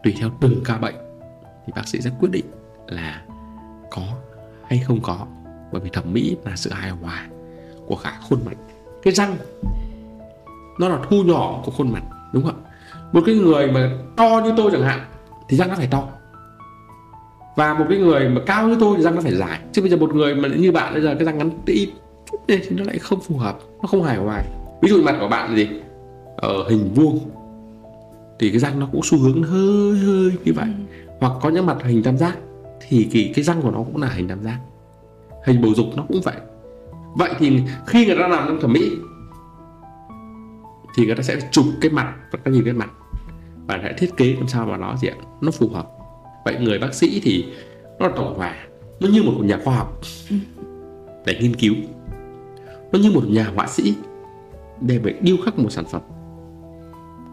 Tùy 0.02 0.14
theo 0.20 0.30
từng 0.40 0.60
ca 0.64 0.78
bệnh 0.78 0.94
thì 1.66 1.72
bác 1.76 1.88
sĩ 1.88 2.00
sẽ 2.00 2.10
quyết 2.20 2.28
định 2.32 2.44
là 2.86 3.22
có 3.90 4.02
hay 4.68 4.78
không 4.78 5.00
có. 5.02 5.26
Bởi 5.72 5.80
vì 5.80 5.90
thẩm 5.90 6.12
mỹ 6.12 6.36
là 6.44 6.56
sự 6.56 6.70
hài 6.72 6.90
hòa 6.90 7.28
của 7.86 7.96
cả 7.96 8.20
khuôn 8.28 8.40
mặt 8.44 8.56
cái 9.02 9.12
răng 9.12 9.36
nó 10.78 10.88
là 10.88 10.98
thu 11.10 11.22
nhỏ 11.22 11.62
của 11.64 11.72
khuôn 11.72 11.92
mặt 11.92 12.02
đúng 12.32 12.42
không 12.42 12.54
ạ? 12.64 12.70
Một 13.12 13.20
cái 13.26 13.34
người 13.34 13.66
mà 13.66 13.90
to 14.16 14.40
như 14.44 14.52
tôi 14.56 14.70
chẳng 14.72 14.82
hạn 14.82 15.00
thì 15.48 15.56
răng 15.56 15.68
nó 15.68 15.74
phải 15.74 15.88
to. 15.90 16.08
Và 17.56 17.74
một 17.74 17.86
cái 17.88 17.98
người 17.98 18.28
mà 18.28 18.40
cao 18.46 18.68
như 18.68 18.76
tôi 18.80 18.96
thì 18.96 19.02
răng 19.02 19.14
nó 19.14 19.20
phải 19.20 19.36
dài. 19.36 19.60
Chứ 19.72 19.82
bây 19.82 19.90
giờ 19.90 19.96
một 19.96 20.14
người 20.14 20.34
mà 20.34 20.48
như 20.48 20.72
bạn 20.72 20.92
bây 20.92 21.02
giờ 21.02 21.14
cái 21.14 21.24
răng 21.24 21.38
ngắn 21.38 21.50
ít 21.66 21.90
thì 22.46 22.70
nó 22.70 22.84
lại 22.84 22.98
không 22.98 23.20
phù 23.20 23.36
hợp 23.36 23.58
nó 23.82 23.86
không 23.88 24.02
hài 24.02 24.16
hòa. 24.16 24.42
Ví 24.82 24.88
dụ 24.88 25.02
mặt 25.02 25.16
của 25.20 25.28
bạn 25.28 25.50
là 25.50 25.56
gì? 25.56 25.68
Ở 26.36 26.68
hình 26.68 26.94
vuông. 26.94 27.18
Thì 28.38 28.50
cái 28.50 28.58
răng 28.58 28.80
nó 28.80 28.88
cũng 28.92 29.00
xu 29.04 29.18
hướng 29.18 29.42
hơi 29.42 29.98
hơi 29.98 30.32
như 30.44 30.52
vậy. 30.52 30.66
Ừ. 30.66 31.06
hoặc 31.20 31.32
có 31.42 31.48
những 31.48 31.66
mặt 31.66 31.76
hình 31.84 32.02
tam 32.02 32.18
giác 32.18 32.38
thì 32.88 33.08
cái, 33.12 33.32
cái 33.34 33.44
răng 33.44 33.62
của 33.62 33.70
nó 33.70 33.78
cũng 33.78 34.02
là 34.02 34.08
hình 34.08 34.28
tam 34.28 34.42
giác. 34.42 34.58
Hình 35.44 35.62
bầu 35.62 35.74
dục 35.74 35.86
nó 35.96 36.04
cũng 36.08 36.20
vậy 36.24 36.34
vậy 37.14 37.30
thì 37.38 37.62
khi 37.86 38.06
người 38.06 38.16
ta 38.16 38.28
làm 38.28 38.44
trong 38.48 38.60
thẩm 38.60 38.72
mỹ, 38.72 38.90
thì 40.94 41.06
người 41.06 41.14
ta 41.14 41.22
sẽ 41.22 41.36
chụp 41.50 41.64
cái 41.80 41.90
mặt 41.90 42.14
và 42.30 42.38
các 42.44 42.50
nhìn 42.50 42.64
cái 42.64 42.74
mặt. 42.74 42.90
Và 43.66 43.80
sẽ 43.82 43.94
thiết 43.98 44.16
kế 44.16 44.34
làm 44.34 44.48
sao 44.48 44.66
mà 44.66 44.76
nó 44.76 44.96
gì 44.96 45.08
ạ? 45.08 45.16
Nó 45.40 45.50
phù 45.50 45.68
hợp. 45.68 45.86
Vậy 46.44 46.56
người 46.60 46.78
bác 46.78 46.94
sĩ 46.94 47.20
thì 47.24 47.46
nó 47.98 48.06
là 48.06 48.12
tổng 48.16 48.34
hòa 48.36 48.54
nó 49.00 49.08
như 49.08 49.22
một 49.22 49.32
nhà 49.44 49.58
khoa 49.64 49.76
học 49.76 50.00
để 51.26 51.38
nghiên 51.40 51.56
cứu. 51.56 51.74
Nó 52.92 52.98
như 52.98 53.10
một 53.14 53.24
nhà 53.28 53.52
họa 53.54 53.66
sĩ 53.66 53.94
để 54.80 55.00
phải 55.02 55.14
điêu 55.20 55.36
khắc 55.44 55.58
một 55.58 55.70
sản 55.70 55.84
phẩm. 55.84 56.02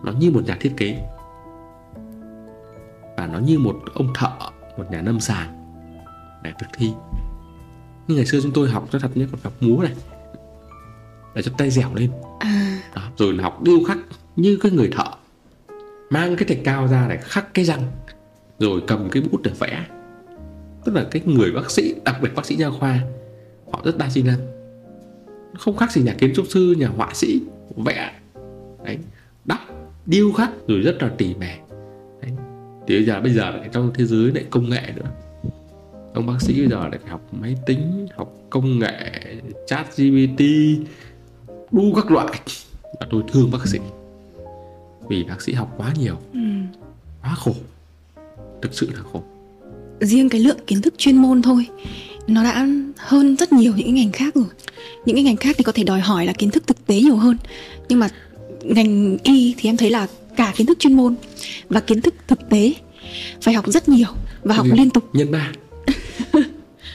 Nó 0.04 0.12
như 0.12 0.32
một 0.32 0.42
nhà 0.46 0.58
thiết 0.60 0.74
kế. 0.78 0.98
Và 3.18 3.28
nó 3.34 3.40
như 3.40 3.60
một 3.60 3.76
ông 3.94 4.08
thợ, 4.14 4.32
một 4.78 4.86
nhà 4.92 5.02
nâm 5.02 5.20
sàng 5.20 5.74
để 6.44 6.52
thực 6.60 6.68
thi 6.74 6.92
như 8.08 8.16
ngày 8.16 8.26
xưa 8.26 8.39
chúng 8.43 8.51
tôi 8.51 8.70
học 8.70 8.88
cho 8.91 8.99
thật 8.99 9.12
nhất 9.16 9.30
còn 9.32 9.41
học 9.43 9.53
múa 9.60 9.84
này. 9.84 9.93
Để 11.36 11.41
cho 11.41 11.51
tay 11.58 11.70
dẻo 11.70 11.95
lên. 11.95 12.12
À. 12.39 12.82
Đó, 12.95 13.01
rồi 13.18 13.34
là 13.34 13.43
học 13.43 13.64
điêu 13.64 13.84
khắc 13.84 13.97
như 14.36 14.58
cái 14.62 14.72
người 14.72 14.89
thợ. 14.89 15.05
Mang 16.10 16.36
cái 16.36 16.47
thạch 16.47 16.64
cao 16.64 16.88
ra 16.88 17.08
để 17.10 17.18
khắc 17.18 17.53
cái 17.53 17.66
răng. 17.66 17.82
Rồi 18.60 18.82
cầm 18.88 19.10
cái 19.10 19.24
bút 19.32 19.41
để 19.43 19.51
vẽ. 19.60 19.86
Tức 20.86 20.95
là 20.95 21.05
cái 21.12 21.22
người 21.26 21.51
bác 21.51 21.72
sĩ 21.72 21.95
đặc 22.05 22.16
biệt 22.22 22.30
bác 22.36 22.45
sĩ 22.45 22.55
nha 22.55 22.70
khoa 22.70 22.99
họ 23.72 23.82
rất 23.86 23.97
đa 23.97 24.10
di 24.10 24.22
năng. 24.22 24.39
Không 25.60 25.78
khác 25.78 25.91
gì 25.91 26.01
nhà 26.01 26.14
kiến 26.14 26.34
trúc 26.36 26.45
sư 26.49 26.76
nhà 26.78 26.88
họa 26.88 27.10
sĩ 27.14 27.41
vẽ. 27.76 28.14
Đấy 28.86 28.97
đắp 29.45 29.60
điêu 30.05 30.32
khắc 30.32 30.51
rồi 30.68 30.80
rất 30.80 30.97
là 31.03 31.10
tỉ 31.18 31.36
mỉ. 31.36 31.47
Đấy. 32.22 32.32
thì 32.88 32.95
bây 32.95 33.05
giờ 33.05 33.22
bây 33.22 33.34
giờ 33.34 33.49
lại 33.49 33.70
trong 33.72 33.91
thế 33.93 34.05
giới 34.05 34.32
lại 34.32 34.45
công 34.49 34.70
nghệ 34.70 34.93
nữa 34.95 35.12
ông 36.18 36.26
bác 36.26 36.41
sĩ 36.41 36.53
bây 36.59 36.70
giờ 36.70 36.88
lại 36.88 36.99
phải 37.01 37.11
học 37.11 37.22
máy 37.32 37.55
tính 37.65 38.07
học 38.18 38.34
công 38.49 38.80
nghệ 38.80 39.11
chat 39.68 39.97
gpt 39.97 40.41
đu 41.72 41.93
các 41.95 42.11
loại. 42.11 42.41
Và 42.99 43.07
tôi 43.09 43.24
thương 43.34 43.51
bác 43.51 43.68
sĩ. 43.68 43.80
Vì 45.09 45.24
bác 45.24 45.41
sĩ 45.41 45.53
học 45.53 45.74
quá 45.78 45.93
nhiều. 45.99 46.15
Ừ. 46.34 46.39
quá 47.22 47.36
khổ. 47.36 47.53
Thực 48.61 48.74
sự 48.74 48.89
là 48.93 49.01
khổ. 49.13 49.24
Riêng 49.99 50.30
cái 50.30 50.41
lượng 50.41 50.57
kiến 50.68 50.82
thức 50.82 50.93
chuyên 50.97 51.18
môn 51.18 51.41
thôi 51.41 51.68
nó 52.28 52.43
đã 52.43 52.68
hơn 52.97 53.36
rất 53.36 53.53
nhiều 53.53 53.74
những 53.76 53.86
cái 53.86 53.93
ngành 53.93 54.11
khác 54.11 54.36
rồi. 54.36 54.45
Những 55.05 55.15
cái 55.15 55.24
ngành 55.24 55.38
khác 55.38 55.55
thì 55.57 55.63
có 55.63 55.72
thể 55.72 55.84
đòi 55.84 55.99
hỏi 55.99 56.26
là 56.26 56.34
kiến 56.34 56.51
thức 56.51 56.68
thực 56.68 56.88
tế 56.88 56.95
nhiều 56.95 57.15
hơn. 57.15 57.38
Nhưng 57.89 57.99
mà 57.99 58.09
ngành 58.63 59.18
y 59.24 59.55
thì 59.57 59.70
em 59.70 59.78
thấy 59.78 59.89
là 59.89 60.07
cả 60.36 60.53
kiến 60.55 60.68
thức 60.68 60.80
chuyên 60.80 60.93
môn 60.93 61.15
và 61.70 61.80
kiến 61.80 62.01
thức 62.01 62.13
thực 62.28 62.49
tế 62.49 62.74
phải 63.41 63.53
học 63.53 63.68
rất 63.68 63.89
nhiều 63.89 64.07
và 64.43 64.55
học 64.55 64.68
liên 64.74 64.89
tục. 64.89 65.09
Nhân 65.13 65.32
ba 65.32 65.51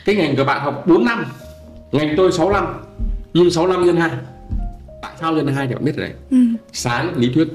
cái 0.04 0.14
ngành 0.14 0.36
của 0.36 0.44
bạn 0.44 0.60
học 0.64 0.84
4 0.86 1.04
năm 1.04 1.24
ngành 1.92 2.14
tôi 2.16 2.32
6 2.32 2.50
năm 2.52 2.84
nhưng 3.34 3.50
6 3.50 3.66
năm 3.66 3.84
nhân 3.84 3.96
2 3.96 4.10
tại 5.02 5.12
sao 5.20 5.32
nhân 5.32 5.46
2 5.46 5.66
thì 5.66 5.74
bạn 5.74 5.84
biết 5.84 5.96
rồi 5.96 6.06
đấy? 6.06 6.16
Ừ. 6.30 6.36
sáng 6.72 7.16
lý 7.16 7.32
thuyết 7.34 7.48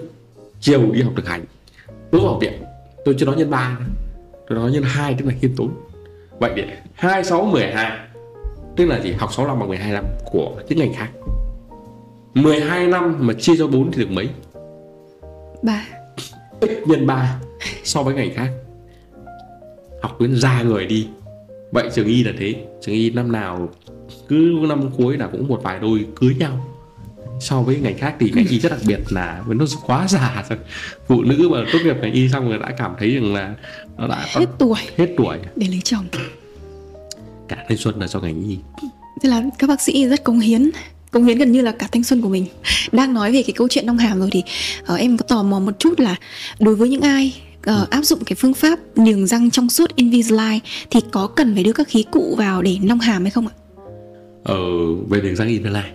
chiều 0.60 0.92
đi 0.92 1.02
học 1.02 1.14
thực 1.16 1.28
hành 1.28 1.46
lúc 2.12 2.24
vào 2.24 2.40
viện. 2.40 2.54
Tôi 3.06 3.16
chưa 3.20 3.26
nói 3.26 3.36
nhân 3.36 3.50
3 3.50 3.78
tôi 4.50 4.60
nói 4.60 4.72
nhân 4.72 4.84
2 4.84 5.16
tức 5.20 5.26
là 5.26 5.34
khiêm 5.42 5.56
tốn. 5.56 5.72
Vậy 6.40 6.52
thì 6.56 6.64
2, 6.94 7.24
6, 7.24 7.44
12 7.46 7.98
tức 8.76 8.86
là 8.86 9.00
gì? 9.00 9.12
Học 9.12 9.34
6 9.34 9.48
năm 9.48 9.60
bằng 9.60 9.70
12 9.70 9.92
năm 9.92 10.04
của 10.32 10.52
những 10.70 10.80
ngành 10.80 10.94
khác. 10.94 11.10
12 12.34 12.88
năm 12.88 13.18
mà 13.20 13.34
chia 13.34 13.54
cho 13.58 13.68
4 13.68 13.92
thì 13.92 14.02
được 14.02 14.12
mấy? 14.12 14.30
3 15.64 15.86
X 16.62 16.88
nhân 16.88 17.08
3 17.08 17.40
so 17.84 18.04
với 18.04 18.16
ngành 18.16 18.34
khác. 18.36 18.50
Học 20.02 20.22
đến 20.22 20.36
ra 20.36 20.62
người 20.62 20.86
đi 20.86 21.08
vậy 21.72 21.90
trường 21.96 22.08
y 22.08 22.24
là 22.24 22.32
thế. 22.40 22.56
Trường 22.82 22.96
y 22.96 23.10
năm 23.10 23.32
nào 23.32 23.70
cứ 24.28 24.66
năm 24.70 24.90
cuối 24.98 25.18
là 25.18 25.28
cũng 25.28 25.48
một 25.48 25.62
vài 25.64 25.80
đôi 25.80 26.06
cưới 26.16 26.36
nhau. 26.40 26.74
So 27.40 27.62
với 27.62 27.76
ngành 27.76 27.98
khác 27.98 28.16
thì 28.20 28.32
ngành 28.36 28.48
y 28.48 28.60
rất 28.60 28.72
đặc 28.72 28.80
biệt 28.88 29.00
là 29.10 29.44
nó 29.48 29.66
quá 29.86 30.08
già 30.08 30.44
rồi. 30.50 30.60
Phụ 31.08 31.22
nữ 31.22 31.50
mà 31.52 31.58
tốt 31.74 31.80
nghiệp 31.84 31.96
ngành 32.02 32.14
y 32.14 32.30
xong 32.30 32.50
rồi 32.50 32.60
đã 32.60 32.72
cảm 32.78 32.92
thấy 33.00 33.12
rằng 33.12 33.34
là 33.34 33.56
nó 33.98 34.08
đã 34.08 34.26
hết 34.28 34.46
tuổi. 34.58 34.80
Hết 34.98 35.08
tuổi. 35.18 35.38
Để 35.56 35.68
lấy 35.68 35.82
chồng. 35.84 36.06
Cả 37.48 37.66
thanh 37.70 37.78
xuân 37.78 38.00
là 38.00 38.08
cho 38.08 38.20
ngành 38.20 38.50
y. 38.50 38.58
Thế 39.22 39.30
là 39.30 39.44
các 39.60 39.68
bác 39.68 39.82
sĩ 39.82 40.08
rất 40.08 40.24
cống 40.24 40.40
hiến. 40.40 40.70
Cống 41.12 41.24
hiến 41.24 41.38
gần 41.38 41.52
như 41.52 41.62
là 41.62 41.72
cả 41.72 41.88
thanh 41.92 42.04
xuân 42.04 42.22
của 42.22 42.30
mình. 42.30 42.46
Đang 42.92 43.14
nói 43.14 43.32
về 43.32 43.44
cái 43.44 43.54
câu 43.54 43.68
chuyện 43.68 43.86
nong 43.86 43.98
hàm 43.98 44.20
rồi 44.20 44.30
thì 44.32 44.44
uh, 44.94 45.00
em 45.00 45.18
có 45.18 45.26
tò 45.28 45.44
mò 45.44 45.60
một 45.60 45.80
chút 45.80 46.00
là 46.00 46.16
đối 46.60 46.76
với 46.76 46.90
những 46.90 47.02
ai 47.02 47.42
uh, 47.70 47.90
áp 47.90 48.02
dụng 48.04 48.24
cái 48.26 48.36
phương 48.36 48.54
pháp 48.54 48.80
niềng 48.96 49.28
răng 49.28 49.52
trong 49.52 49.70
suốt 49.70 49.96
Invisalign 49.96 50.60
thì 50.92 51.00
có 51.12 51.28
cần 51.28 51.54
phải 51.54 51.64
đưa 51.64 51.74
các 51.74 51.88
khí 51.88 52.06
cụ 52.12 52.36
vào 52.38 52.62
để 52.62 52.78
nong 52.84 53.00
hàm 53.00 53.22
hay 53.22 53.32
không 53.32 53.48
ạ? 53.48 53.54
Ở 54.44 54.94
về 55.10 55.22
niềng 55.22 55.36
răng 55.36 55.48
Invisalign 55.48 55.94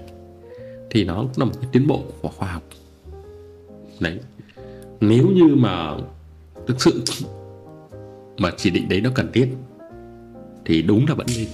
thì 0.90 1.04
nó 1.04 1.24
là 1.36 1.44
một 1.44 1.52
cái 1.60 1.70
tiến 1.72 1.86
bộ 1.86 2.02
của 2.22 2.28
khoa 2.28 2.52
học. 2.52 2.62
Đấy. 4.00 4.18
Nếu 5.00 5.26
như 5.28 5.56
mà 5.56 5.94
thực 6.66 6.82
sự 6.82 7.02
mà 8.38 8.50
chỉ 8.56 8.70
định 8.70 8.88
đấy 8.88 9.00
nó 9.00 9.10
cần 9.14 9.32
thiết 9.32 9.48
thì 10.64 10.82
đúng 10.82 11.06
là 11.08 11.14
vẫn 11.14 11.26
nên 11.36 11.46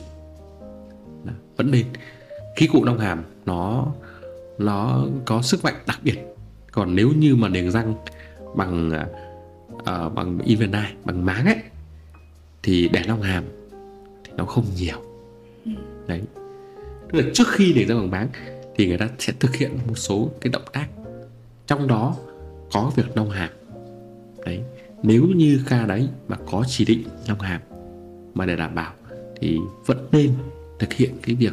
Đó, 1.24 1.32
vẫn 1.56 1.70
nên 1.70 1.86
khí 2.56 2.66
cụ 2.66 2.84
nong 2.84 2.98
hàm 2.98 3.22
nó 3.46 3.86
nó 4.58 5.06
có 5.24 5.42
sức 5.42 5.64
mạnh 5.64 5.74
đặc 5.86 5.98
biệt 6.02 6.16
còn 6.72 6.94
nếu 6.94 7.10
như 7.16 7.36
mà 7.36 7.48
niềng 7.48 7.70
răng 7.70 7.94
bằng 8.56 8.90
uh, 9.78 10.14
bằng 10.14 10.38
Ivenai 10.44 10.92
bằng 11.04 11.24
máng 11.24 11.46
ấy 11.46 11.56
thì 12.62 12.88
để 12.92 13.02
long 13.06 13.22
hàm 13.22 13.44
thì 14.24 14.32
nó 14.36 14.44
không 14.44 14.64
nhiều. 14.76 15.02
Đấy. 16.06 16.22
Tức 17.12 17.18
là 17.18 17.30
trước 17.34 17.48
khi 17.48 17.74
niềng 17.74 17.88
răng 17.88 17.98
bằng 17.98 18.10
máng 18.10 18.28
thì 18.76 18.86
người 18.86 18.98
ta 18.98 19.08
sẽ 19.18 19.32
thực 19.40 19.56
hiện 19.56 19.78
một 19.88 19.94
số 19.94 20.30
cái 20.40 20.52
động 20.52 20.62
tác. 20.72 20.86
Trong 21.66 21.86
đó 21.86 22.16
có 22.72 22.92
việc 22.96 23.16
long 23.16 23.30
hàm. 23.30 23.50
Đấy. 24.46 24.60
Nếu 25.02 25.26
như 25.26 25.60
ca 25.68 25.86
đấy 25.86 26.08
mà 26.28 26.36
có 26.50 26.64
chỉ 26.68 26.84
định 26.84 27.02
long 27.28 27.40
hàm 27.40 27.60
mà 28.34 28.46
để 28.46 28.56
đảm 28.56 28.74
bảo 28.74 28.92
thì 29.40 29.58
vẫn 29.86 30.08
nên 30.12 30.32
thực 30.78 30.92
hiện 30.92 31.10
cái 31.22 31.34
việc 31.34 31.52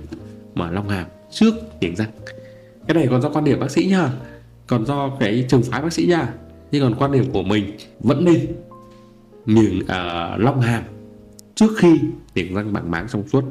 mà 0.56 0.72
long 0.72 0.90
hàm 0.90 1.06
trước 1.32 1.54
niềng 1.82 1.96
răng 1.96 2.12
cái 2.88 2.96
này 2.96 3.08
còn 3.10 3.22
do 3.22 3.30
quan 3.30 3.46
điểm 3.46 3.60
bác 3.60 3.72
sĩ 3.72 3.86
nhá. 3.86 4.10
Còn 4.68 4.86
do 4.86 5.18
cái 5.20 5.46
trường 5.50 5.64
phái 5.64 5.82
bác 5.82 5.94
sĩ 5.94 6.06
nha 6.06 6.34
nhưng 6.76 6.84
còn 6.84 6.96
quan 7.00 7.12
điểm 7.12 7.32
của 7.32 7.44
mình 7.44 7.78
vẫn 8.00 8.26
nên 8.26 8.48
miệng 9.46 9.80
uh, 9.80 10.40
long 10.40 10.62
hàm 10.62 10.84
trước 11.56 11.72
khi 11.78 12.00
niềng 12.36 12.54
răng 12.54 12.74
bằng 12.74 12.92
máng 12.92 13.08
trong 13.12 13.24
suốt. 13.32 13.44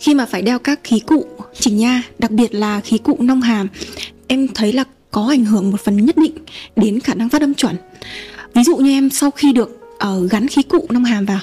Khi 0.00 0.14
mà 0.14 0.26
phải 0.26 0.42
đeo 0.42 0.58
các 0.58 0.80
khí 0.84 1.00
cụ 1.00 1.24
chỉnh 1.54 1.76
nha 1.76 2.02
đặc 2.18 2.30
biệt 2.30 2.54
là 2.54 2.80
khí 2.80 2.98
cụ 2.98 3.16
nong 3.20 3.40
hàm 3.40 3.68
em 4.26 4.48
thấy 4.54 4.72
là 4.72 4.84
có 5.10 5.26
ảnh 5.28 5.44
hưởng 5.44 5.70
một 5.70 5.80
phần 5.80 6.06
nhất 6.06 6.16
định 6.16 6.32
đến 6.76 7.00
khả 7.00 7.14
năng 7.14 7.28
phát 7.28 7.40
âm 7.40 7.54
chuẩn. 7.54 7.76
Ví 8.54 8.64
dụ 8.64 8.76
như 8.76 8.90
em 8.90 9.10
sau 9.10 9.30
khi 9.30 9.52
được 9.52 9.80
uh, 9.94 10.30
gắn 10.30 10.48
khí 10.48 10.62
cụ 10.62 10.86
nong 10.90 11.04
hàm 11.04 11.24
vào 11.24 11.40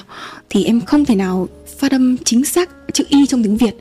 thì 0.50 0.64
em 0.64 0.80
không 0.80 1.04
thể 1.04 1.14
nào 1.14 1.48
phát 1.78 1.92
âm 1.92 2.16
chính 2.24 2.44
xác 2.44 2.70
chữ 2.92 3.04
y 3.08 3.26
trong 3.26 3.42
tiếng 3.42 3.56
việt. 3.56 3.74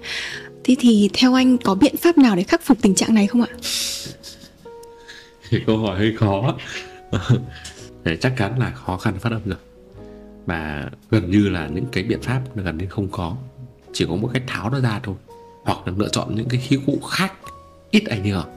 Thế 0.64 0.76
thì 0.80 1.10
theo 1.14 1.34
anh 1.34 1.58
có 1.58 1.76
biện 1.76 1.98
pháp 1.98 2.18
nào 2.18 2.36
để 2.36 2.44
khắc 2.44 2.62
phục 2.64 2.82
tình 2.82 2.96
trạng 2.96 3.14
này 3.14 3.28
không 3.28 3.42
ạ? 3.42 3.48
Câu 5.66 5.78
hỏi 5.78 5.98
hơi 5.98 6.14
khó 6.18 6.56
thì 8.06 8.18
chắc 8.22 8.34
chắn 8.38 8.60
là 8.60 8.72
khó 8.72 8.98
khăn 8.98 9.20
phát 9.20 9.32
âm 9.32 9.42
rồi. 9.46 9.58
Và 10.46 10.90
gần 11.12 11.32
như 11.32 11.50
là 11.50 11.68
những 11.68 11.86
cái 11.92 12.04
biện 12.04 12.22
pháp 12.22 12.42
gần 12.56 12.78
như 12.78 12.88
không 12.90 13.08
có. 13.12 13.36
Chỉ 13.94 14.06
có 14.10 14.16
một 14.16 14.30
cách 14.34 14.44
tháo 14.48 14.70
nó 14.70 14.80
ra 14.80 15.00
thôi. 15.04 15.16
Hoặc 15.64 15.88
là 15.88 15.94
lựa 15.98 16.10
chọn 16.10 16.36
những 16.36 16.50
cái 16.50 16.62
khí 16.62 16.80
cụ 16.86 17.00
khác 17.10 17.34
ít 17.92 18.04
ảnh 18.06 18.24
hưởng. 18.24 18.48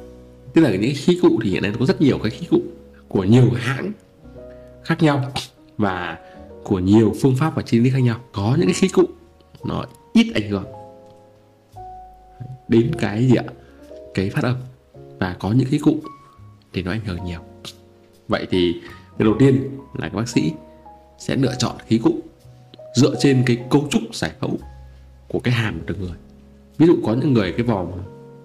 Tức 0.54 0.62
là 0.62 0.70
những 0.70 0.92
khí 0.96 1.18
cụ 1.22 1.40
thì 1.42 1.50
hiện 1.50 1.62
nay 1.62 1.72
có 1.78 1.86
rất 1.86 2.00
nhiều 2.00 2.18
cái 2.18 2.30
khí 2.30 2.46
cụ 2.50 2.62
của 3.08 3.24
nhiều 3.24 3.50
hãng 3.56 3.92
khác 4.84 5.02
nhau 5.02 5.32
và 5.78 6.18
của 6.64 6.78
nhiều 6.78 7.14
phương 7.22 7.36
pháp 7.36 7.54
và 7.54 7.62
chi 7.62 7.78
lý 7.78 7.90
khác 7.90 7.98
nhau. 7.98 8.20
Có 8.32 8.56
những 8.58 8.66
cái 8.66 8.74
khí 8.74 8.88
cụ 8.88 9.04
nó 9.64 9.84
ít 10.12 10.32
ảnh 10.34 10.50
hưởng 10.50 10.64
đến 12.68 12.90
cái 12.98 13.26
gì 13.26 13.34
ạ? 13.34 13.44
Cái 14.14 14.30
phát 14.30 14.44
âm. 14.44 14.56
Và 15.18 15.36
có 15.38 15.52
những 15.52 15.68
khí 15.68 15.78
cụ 15.78 15.96
thì 16.72 16.82
nó 16.82 16.90
ảnh 16.90 17.04
hưởng 17.04 17.24
nhiều 17.24 17.40
vậy 18.30 18.46
thì 18.50 18.80
cái 19.18 19.24
đầu 19.24 19.34
tiên 19.38 19.78
là 19.98 20.08
các 20.08 20.14
bác 20.16 20.28
sĩ 20.28 20.52
sẽ 21.18 21.36
lựa 21.36 21.54
chọn 21.58 21.76
khí 21.86 22.00
cụ 22.02 22.18
dựa 22.94 23.14
trên 23.20 23.42
cái 23.46 23.58
cấu 23.70 23.88
trúc 23.90 24.14
giải 24.14 24.30
phẫu 24.40 24.58
của 25.28 25.40
cái 25.40 25.54
hàm 25.54 25.78
của 25.78 25.84
từng 25.86 26.00
người. 26.00 26.16
Ví 26.78 26.86
dụ 26.86 26.96
có 27.04 27.14
những 27.14 27.32
người 27.32 27.52
cái 27.52 27.66
vòng 27.66 28.02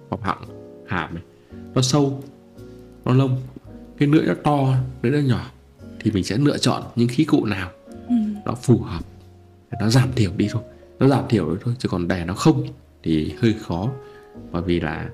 vòng 0.08 0.20
họng 0.22 0.44
hàm 0.86 1.14
này 1.14 1.22
nó 1.74 1.82
sâu 1.82 2.22
nó 3.04 3.12
lông 3.12 3.42
cái 3.98 4.08
lưỡi 4.08 4.26
nó 4.26 4.34
to 4.44 4.74
lưỡi 5.02 5.12
nó 5.12 5.18
nhỏ 5.18 5.50
thì 6.00 6.10
mình 6.10 6.24
sẽ 6.24 6.36
lựa 6.36 6.58
chọn 6.58 6.82
những 6.96 7.08
khí 7.08 7.24
cụ 7.24 7.44
nào 7.44 7.70
ừ. 8.08 8.14
nó 8.44 8.54
phù 8.54 8.78
hợp 8.78 9.04
nó 9.80 9.88
giảm 9.88 10.12
thiểu 10.12 10.30
đi 10.36 10.48
thôi. 10.50 10.62
Nó 10.98 11.08
giảm 11.08 11.24
thiểu 11.28 11.50
đi 11.50 11.56
thôi 11.64 11.74
chứ 11.78 11.88
còn 11.88 12.08
đè 12.08 12.24
nó 12.24 12.34
không 12.34 12.66
thì 13.02 13.34
hơi 13.40 13.54
khó. 13.60 13.90
Bởi 14.52 14.62
vì 14.62 14.80
là 14.80 15.10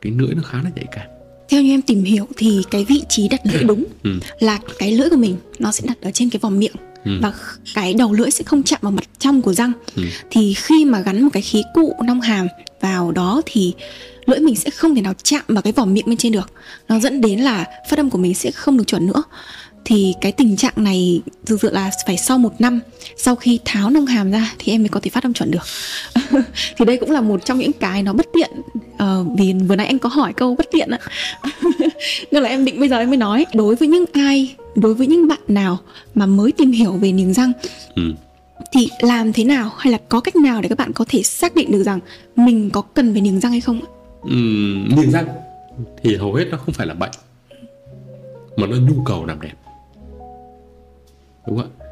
cái 0.00 0.12
lưỡi 0.12 0.34
nó 0.34 0.42
khá 0.42 0.62
là 0.62 0.70
nhạy 0.76 0.86
cảm 0.92 1.06
theo 1.48 1.62
như 1.62 1.74
em 1.74 1.82
tìm 1.82 2.04
hiểu 2.04 2.28
thì 2.36 2.62
cái 2.70 2.84
vị 2.84 3.02
trí 3.08 3.28
đặt 3.28 3.40
lưỡi 3.44 3.64
đúng 3.64 3.84
ừ. 4.02 4.10
là 4.40 4.58
cái 4.78 4.92
lưỡi 4.92 5.10
của 5.10 5.16
mình 5.16 5.36
nó 5.58 5.72
sẽ 5.72 5.84
đặt 5.88 6.00
ở 6.02 6.10
trên 6.10 6.30
cái 6.30 6.40
vòng 6.40 6.58
miệng 6.58 6.74
ừ. 7.04 7.10
và 7.22 7.32
cái 7.74 7.94
đầu 7.94 8.12
lưỡi 8.12 8.30
sẽ 8.30 8.44
không 8.44 8.62
chạm 8.62 8.78
vào 8.82 8.92
mặt 8.92 9.04
trong 9.18 9.42
của 9.42 9.52
răng 9.52 9.72
ừ. 9.96 10.02
thì 10.30 10.54
khi 10.54 10.84
mà 10.84 11.00
gắn 11.00 11.22
một 11.22 11.30
cái 11.32 11.42
khí 11.42 11.62
cụ 11.74 11.94
nong 12.04 12.20
hàm 12.20 12.48
vào 12.80 13.12
đó 13.12 13.42
thì 13.46 13.74
lưỡi 14.26 14.40
mình 14.40 14.56
sẽ 14.56 14.70
không 14.70 14.94
thể 14.94 15.00
nào 15.02 15.14
chạm 15.22 15.42
vào 15.48 15.62
cái 15.62 15.72
vòng 15.72 15.94
miệng 15.94 16.06
bên 16.06 16.16
trên 16.16 16.32
được 16.32 16.50
nó 16.88 16.98
dẫn 16.98 17.20
đến 17.20 17.40
là 17.40 17.64
phát 17.90 17.98
âm 17.98 18.10
của 18.10 18.18
mình 18.18 18.34
sẽ 18.34 18.50
không 18.50 18.76
được 18.76 18.84
chuẩn 18.86 19.06
nữa 19.06 19.22
thì 19.88 20.14
cái 20.20 20.32
tình 20.32 20.56
trạng 20.56 20.72
này 20.76 21.22
thực 21.46 21.60
sự 21.60 21.70
là 21.70 21.90
phải 22.06 22.16
sau 22.16 22.38
một 22.38 22.52
năm 22.58 22.80
sau 23.16 23.36
khi 23.36 23.60
tháo 23.64 23.90
nông 23.90 24.06
hàm 24.06 24.30
ra 24.30 24.52
thì 24.58 24.72
em 24.72 24.82
mới 24.82 24.88
có 24.88 25.00
thể 25.02 25.10
phát 25.10 25.22
âm 25.22 25.32
chuẩn 25.32 25.50
được. 25.50 25.62
Thì 26.76 26.84
đây 26.84 26.96
cũng 26.96 27.10
là 27.10 27.20
một 27.20 27.44
trong 27.44 27.58
những 27.58 27.72
cái 27.72 28.02
nó 28.02 28.12
bất 28.12 28.26
tiện 28.32 28.50
uh, 28.88 29.38
vì 29.38 29.52
vừa 29.52 29.76
nãy 29.76 29.86
anh 29.86 29.98
có 29.98 30.08
hỏi 30.08 30.32
câu 30.32 30.54
bất 30.54 30.66
tiện 30.72 30.90
ạ 30.90 30.98
nên 32.30 32.42
là 32.42 32.48
em 32.48 32.64
định 32.64 32.80
bây 32.80 32.88
giờ 32.88 32.98
em 32.98 33.08
mới 33.08 33.16
nói 33.16 33.46
đối 33.54 33.76
với 33.76 33.88
những 33.88 34.04
ai 34.12 34.54
đối 34.74 34.94
với 34.94 35.06
những 35.06 35.28
bạn 35.28 35.40
nào 35.48 35.78
mà 36.14 36.26
mới 36.26 36.52
tìm 36.52 36.72
hiểu 36.72 36.92
về 36.92 37.12
niềng 37.12 37.32
răng 37.32 37.52
ừ. 37.94 38.02
thì 38.72 38.88
làm 39.00 39.32
thế 39.32 39.44
nào 39.44 39.70
hay 39.78 39.92
là 39.92 39.98
có 40.08 40.20
cách 40.20 40.36
nào 40.36 40.62
để 40.62 40.68
các 40.68 40.78
bạn 40.78 40.92
có 40.92 41.04
thể 41.08 41.22
xác 41.22 41.54
định 41.54 41.70
được 41.70 41.82
rằng 41.82 42.00
mình 42.36 42.70
có 42.70 42.82
cần 42.82 43.12
về 43.12 43.20
niềng 43.20 43.40
răng 43.40 43.52
hay 43.52 43.60
không 43.60 43.80
ừ, 44.22 44.36
niềng 44.96 45.10
răng 45.12 45.26
thì 46.02 46.16
hầu 46.16 46.34
hết 46.34 46.44
nó 46.50 46.58
không 46.58 46.74
phải 46.74 46.86
là 46.86 46.94
bệnh 46.94 47.10
mà 48.56 48.66
nó 48.66 48.76
nhu 48.76 49.02
cầu 49.04 49.26
làm 49.26 49.40
đẹp 49.40 49.54
đúng 51.46 51.56
không 51.56 51.70
ạ? 51.78 51.86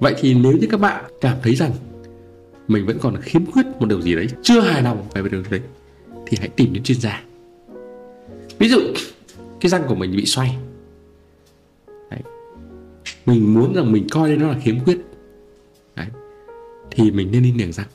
Vậy 0.00 0.14
thì 0.18 0.34
nếu 0.34 0.52
như 0.52 0.66
các 0.70 0.80
bạn 0.80 1.04
cảm 1.20 1.36
thấy 1.42 1.54
rằng 1.54 1.72
mình 2.68 2.86
vẫn 2.86 2.98
còn 3.00 3.16
khiếm 3.22 3.46
khuyết 3.46 3.66
một 3.78 3.86
điều 3.88 4.00
gì 4.02 4.14
đấy, 4.14 4.26
chưa 4.42 4.60
hài 4.60 4.82
lòng 4.82 5.08
về 5.14 5.22
điều 5.30 5.42
đấy, 5.50 5.60
thì 6.26 6.36
hãy 6.40 6.48
tìm 6.48 6.72
đến 6.72 6.82
chuyên 6.82 7.00
gia. 7.00 7.22
Ví 8.58 8.68
dụ, 8.68 8.80
cái 9.60 9.70
răng 9.70 9.82
của 9.88 9.94
mình 9.94 10.16
bị 10.16 10.26
xoay. 10.26 10.56
Đấy. 12.10 12.20
mình 13.26 13.54
muốn 13.54 13.74
rằng 13.74 13.92
mình 13.92 14.06
coi 14.10 14.28
đây 14.28 14.38
nó 14.38 14.48
là 14.48 14.58
khiếm 14.62 14.84
khuyết. 14.84 14.98
Đấy. 15.96 16.06
thì 16.90 17.10
mình 17.10 17.28
nên 17.32 17.42
đi 17.42 17.52
niềng 17.52 17.72
răng. 17.72 17.86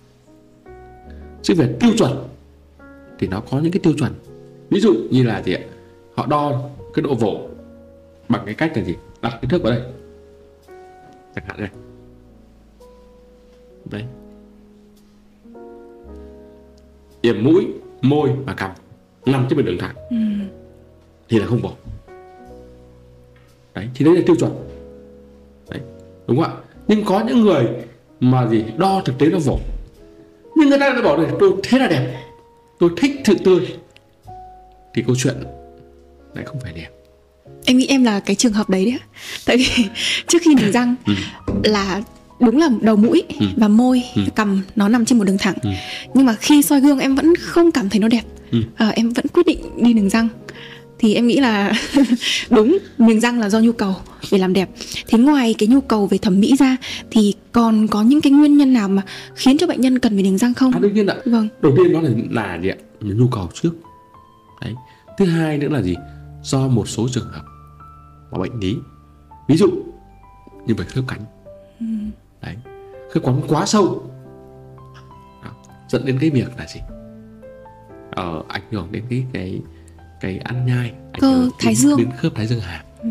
Chứ 1.41 1.53
về 1.53 1.75
tiêu 1.79 1.91
chuẩn 1.97 2.27
thì 3.19 3.27
nó 3.27 3.39
có 3.39 3.59
những 3.59 3.71
cái 3.71 3.79
tiêu 3.83 3.93
chuẩn. 3.97 4.11
Ví 4.69 4.79
dụ 4.79 4.93
như 5.11 5.23
là 5.23 5.41
gì 5.41 5.53
ạ? 5.53 5.61
Họ 6.15 6.25
đo 6.25 6.69
cái 6.93 7.03
độ 7.03 7.15
vỗ 7.15 7.49
bằng 8.29 8.41
cái 8.45 8.55
cách 8.55 8.71
là 8.75 8.83
gì? 8.83 8.95
Đặt 9.21 9.37
cái 9.41 9.49
thước 9.49 9.63
vào 9.63 9.71
đây 9.73 9.81
chẳng 11.39 11.45
hạn 11.47 11.59
này 11.59 11.69
đấy. 13.91 14.03
Điểm 17.21 17.43
mũi 17.43 17.67
môi 18.01 18.29
và 18.45 18.53
cằm. 18.53 18.71
Nằm 19.25 19.45
trên 19.49 19.57
một 19.57 19.65
đường 19.65 19.77
thẳng. 19.79 19.95
Ừ. 20.09 20.17
thì 21.29 21.39
là 21.39 21.45
không 21.45 21.61
bỏ. 21.61 21.71
Đấy 23.75 23.89
thì 23.95 24.05
đấy 24.05 24.15
là 24.15 24.21
tiêu 24.25 24.35
chuẩn. 24.35 24.51
Đấy 25.69 25.79
đúng 26.27 26.37
không 26.37 26.45
ạ? 26.45 26.61
Nhưng 26.87 27.05
có 27.05 27.23
những 27.27 27.41
người 27.41 27.67
mà 28.19 28.47
gì 28.47 28.63
đo 28.77 29.01
thực 29.05 29.17
tế 29.17 29.27
nó 29.27 29.37
vỏ. 29.45 29.57
Nhưng 30.55 30.69
người 30.69 30.79
ta 30.79 30.89
lại 30.89 31.01
bảo 31.01 31.17
được 31.17 31.27
tôi 31.39 31.51
thế 31.63 31.79
là 31.79 31.87
đẹp. 31.87 32.23
Tôi 32.79 32.89
thích 32.97 33.11
sự 33.25 33.35
tươi. 33.45 33.77
Thì 34.93 35.03
câu 35.07 35.15
chuyện 35.15 35.35
lại 36.35 36.45
không 36.45 36.59
phải 36.59 36.73
đẹp 36.73 36.89
em 37.65 37.77
nghĩ 37.77 37.87
em 37.87 38.03
là 38.03 38.19
cái 38.19 38.35
trường 38.35 38.53
hợp 38.53 38.69
đấy 38.69 38.85
đấy 38.85 38.99
tại 39.45 39.57
vì 39.57 39.85
trước 40.27 40.41
khi 40.41 40.55
niềng 40.55 40.71
răng 40.71 40.95
ừ. 41.05 41.13
là 41.63 42.01
đúng 42.39 42.57
là 42.57 42.69
đầu 42.81 42.95
mũi 42.95 43.23
ừ. 43.39 43.45
và 43.57 43.67
môi 43.67 44.03
ừ. 44.15 44.21
cầm 44.35 44.61
nó 44.75 44.89
nằm 44.89 45.05
trên 45.05 45.17
một 45.17 45.25
đường 45.25 45.37
thẳng. 45.37 45.55
Ừ. 45.61 45.69
nhưng 46.13 46.25
mà 46.25 46.33
khi 46.33 46.61
soi 46.61 46.81
gương 46.81 46.99
em 46.99 47.15
vẫn 47.15 47.35
không 47.35 47.71
cảm 47.71 47.89
thấy 47.89 47.99
nó 47.99 48.07
đẹp. 48.07 48.21
Ừ. 48.51 48.63
à, 48.75 48.89
em 48.89 49.09
vẫn 49.09 49.25
quyết 49.33 49.45
định 49.45 49.59
đi 49.77 49.93
niềng 49.93 50.09
răng. 50.09 50.27
Thì 50.99 51.13
em 51.13 51.27
nghĩ 51.27 51.39
là 51.39 51.73
đúng 52.49 52.77
niềng 52.97 53.19
răng 53.19 53.39
là 53.39 53.49
do 53.49 53.59
nhu 53.59 53.71
cầu 53.71 53.95
để 54.31 54.37
làm 54.37 54.53
đẹp. 54.53 54.69
Thế 55.07 55.17
ngoài 55.17 55.55
cái 55.57 55.67
nhu 55.67 55.81
cầu 55.81 56.07
về 56.07 56.17
thẩm 56.17 56.39
mỹ 56.39 56.55
ra 56.59 56.77
thì 57.11 57.33
còn 57.51 57.87
có 57.87 58.03
những 58.03 58.21
cái 58.21 58.31
nguyên 58.31 58.57
nhân 58.57 58.73
nào 58.73 58.89
mà 58.89 59.01
khiến 59.35 59.57
cho 59.57 59.67
bệnh 59.67 59.81
nhân 59.81 59.99
cần 59.99 60.15
về 60.15 60.23
niềng 60.23 60.37
răng 60.37 60.53
không? 60.53 60.71
À, 60.71 60.79
đương 60.79 60.93
nhiên 60.93 61.07
ạ. 61.07 61.15
Vâng. 61.25 61.47
Đầu 61.61 61.73
tiên 61.77 61.93
đó 61.93 62.01
là 62.01 62.09
là 62.31 62.59
gì 62.61 62.69
ạ? 62.69 62.75
Nhu 63.01 63.27
cầu 63.27 63.49
trước. 63.53 63.71
Đấy. 64.61 64.73
Thứ 65.17 65.25
hai 65.25 65.57
nữa 65.57 65.69
là 65.69 65.81
gì 65.81 65.95
do 66.47 66.67
một 66.67 66.87
số 66.87 67.07
trường 67.11 67.27
hợp 67.31 67.45
và 68.29 68.39
bệnh 68.39 68.59
lý 68.59 68.77
ví 69.47 69.57
dụ 69.57 69.67
như 70.65 70.75
về 70.75 70.85
khớp 70.85 71.03
cánh 71.07 71.21
ừ. 71.79 71.85
đấy 72.41 72.55
khớp 73.11 73.23
cánh 73.23 73.41
quá 73.47 73.65
sâu 73.65 74.11
đó. 75.43 75.51
dẫn 75.89 76.05
đến 76.05 76.17
cái 76.21 76.29
việc 76.29 76.57
là 76.57 76.67
gì 76.67 76.79
ờ, 78.11 78.43
ảnh 78.47 78.61
hưởng 78.71 78.87
đến 78.91 79.03
cái 79.09 79.25
cái 79.33 79.61
cái 80.19 80.37
ăn 80.37 80.65
nhai 80.65 80.93
cơ 81.19 81.49
thái 81.59 81.75
dương 81.75 81.97
đến 81.97 82.11
khớp 82.17 82.35
thái 82.35 82.47
dương 82.47 82.59
hàm 82.59 82.85
ừ. 83.01 83.09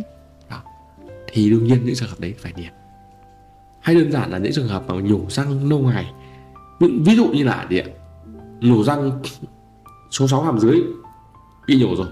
đó. 0.51 0.63
thì 1.27 1.51
đương 1.51 1.65
nhiên 1.65 1.85
những 1.85 1.95
trường 1.95 2.09
hợp 2.09 2.21
đấy 2.21 2.35
phải 2.39 2.53
niềng 2.57 2.73
hay 3.81 3.95
đơn 3.95 4.13
giản 4.13 4.31
là 4.31 4.39
những 4.39 4.53
trường 4.53 4.69
hợp 4.69 4.85
mà 4.89 4.95
nhổ 4.95 5.21
răng 5.29 5.69
lâu 5.71 5.79
ngày 5.79 6.13
ví, 6.81 6.89
ví 7.07 7.17
dụ 7.17 7.27
như 7.27 7.45
là 7.45 7.53
ạ 7.53 7.69
nhổ 8.61 8.85
răng 8.85 9.23
số 10.11 10.29
6 10.29 10.43
hàm 10.43 10.59
dưới 10.59 10.83
bị 11.67 11.81
nhổ 11.81 11.97
rồi 11.97 12.07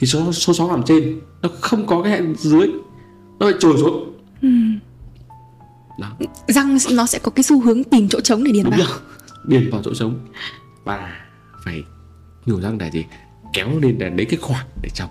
thì 0.00 0.06
số 0.06 0.32
số 0.32 0.52
6 0.52 0.68
hàm 0.68 0.82
trên. 0.82 1.20
Nó 1.42 1.48
không 1.60 1.86
có 1.86 2.02
cái 2.02 2.12
hẹn 2.12 2.34
dưới. 2.38 2.68
Nó 3.38 3.46
lại 3.46 3.54
trồi 3.60 3.76
xuống. 3.80 4.16
Ừ. 4.42 4.48
đó. 5.98 6.16
Răng 6.48 6.78
nó 6.92 7.06
sẽ 7.06 7.18
có 7.18 7.30
cái 7.30 7.42
xu 7.42 7.60
hướng 7.60 7.84
tìm 7.84 8.08
chỗ 8.08 8.20
trống 8.20 8.44
để 8.44 8.52
điền 8.52 8.64
đúng 8.64 8.74
vào. 8.76 8.86
rồi. 8.88 8.98
Điền 9.44 9.70
vào 9.70 9.82
chỗ 9.82 9.94
trống. 9.94 10.14
Và 10.84 11.12
phải 11.64 11.82
nhổ 12.46 12.60
răng 12.60 12.78
để 12.78 12.90
gì? 12.90 13.04
Kéo 13.52 13.78
lên 13.78 13.98
để 13.98 14.10
lấy 14.10 14.26
cái 14.26 14.38
khoảng 14.42 14.66
để 14.82 14.88
trong 14.94 15.10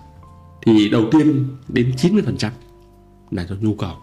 thì 0.66 0.88
đầu 0.88 1.04
tiên 1.12 1.46
đến 1.68 1.92
90% 1.96 2.50
là 3.30 3.46
do 3.46 3.54
nhu 3.60 3.74
cầu. 3.74 3.94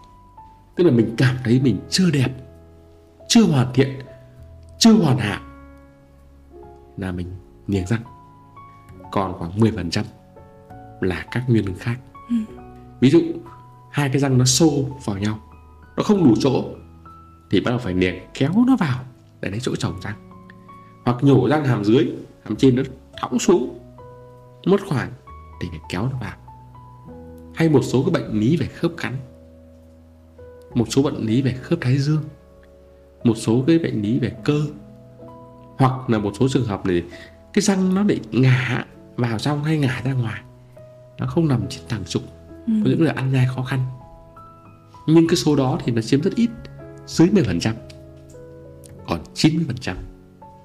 Tức 0.76 0.84
là 0.84 0.90
mình 0.90 1.14
cảm 1.16 1.36
thấy 1.44 1.60
mình 1.60 1.78
chưa 1.90 2.10
đẹp 2.10 2.28
chưa 3.28 3.42
hoàn 3.42 3.72
thiện 3.72 3.98
chưa 4.78 4.92
hoàn 4.92 5.18
hảo 5.18 5.40
là 6.96 7.12
mình 7.12 7.26
niềng 7.66 7.86
răng. 7.86 8.02
Còn 9.10 9.34
khoảng 9.38 9.60
10% 9.60 10.04
là 11.00 11.26
các 11.30 11.44
nguyên 11.48 11.64
nhân 11.64 11.74
khác. 11.78 11.98
Ví 13.00 13.10
dụ, 13.10 13.22
hai 13.90 14.08
cái 14.08 14.18
răng 14.18 14.38
nó 14.38 14.44
xô 14.44 14.70
vào 15.04 15.18
nhau, 15.18 15.38
nó 15.96 16.02
không 16.02 16.24
đủ 16.24 16.34
chỗ, 16.40 16.64
thì 17.50 17.60
bắt 17.60 17.70
đầu 17.70 17.78
phải 17.78 17.94
niềng 17.94 18.18
kéo 18.34 18.52
nó 18.66 18.76
vào 18.76 19.04
để 19.40 19.50
lấy 19.50 19.60
chỗ 19.60 19.76
trồng 19.76 20.00
răng. 20.00 20.30
Hoặc 21.04 21.24
nhổ 21.24 21.48
răng 21.48 21.64
hàm 21.64 21.84
dưới, 21.84 22.12
hàm 22.44 22.56
trên 22.56 22.76
nó 22.76 22.82
thõng 23.20 23.38
xuống, 23.38 23.78
mất 24.66 24.80
khoảng 24.88 25.10
thì 25.60 25.68
phải 25.70 25.80
kéo 25.88 26.08
nó 26.12 26.18
vào. 26.20 26.36
Hay 27.54 27.68
một 27.68 27.82
số 27.82 28.02
cái 28.02 28.22
bệnh 28.22 28.40
lý 28.40 28.56
về 28.56 28.66
khớp 28.66 28.90
cắn, 28.96 29.16
một 30.74 30.84
số 30.88 31.02
bệnh 31.02 31.26
lý 31.26 31.42
về 31.42 31.52
khớp 31.52 31.78
thái 31.80 31.98
dương, 31.98 32.22
một 33.24 33.34
số 33.36 33.64
cái 33.66 33.78
bệnh 33.78 34.02
lý 34.02 34.18
về 34.18 34.32
cơ, 34.44 34.60
hoặc 35.78 36.10
là 36.10 36.18
một 36.18 36.32
số 36.38 36.48
trường 36.48 36.66
hợp 36.66 36.86
này 36.86 37.02
cái 37.52 37.62
răng 37.62 37.94
nó 37.94 38.02
bị 38.02 38.20
ngả 38.32 38.84
vào 39.16 39.38
trong 39.38 39.64
hay 39.64 39.78
ngả 39.78 40.02
ra 40.04 40.12
ngoài 40.12 40.42
nó 41.18 41.26
không 41.26 41.48
nằm 41.48 41.60
trên 41.68 41.82
thẳng 41.88 42.04
trục. 42.04 42.22
Ừ. 42.66 42.72
có 42.84 42.90
những 42.90 43.00
người 43.00 43.08
ăn 43.08 43.32
nhai 43.32 43.46
khó 43.54 43.62
khăn. 43.62 43.80
Nhưng 45.06 45.28
cái 45.28 45.36
số 45.36 45.56
đó 45.56 45.78
thì 45.84 45.92
nó 45.92 46.02
chiếm 46.02 46.20
rất 46.20 46.34
ít 46.34 46.50
dưới 47.06 47.28
10% 47.28 47.72
còn 49.08 49.20
90% 49.34 49.94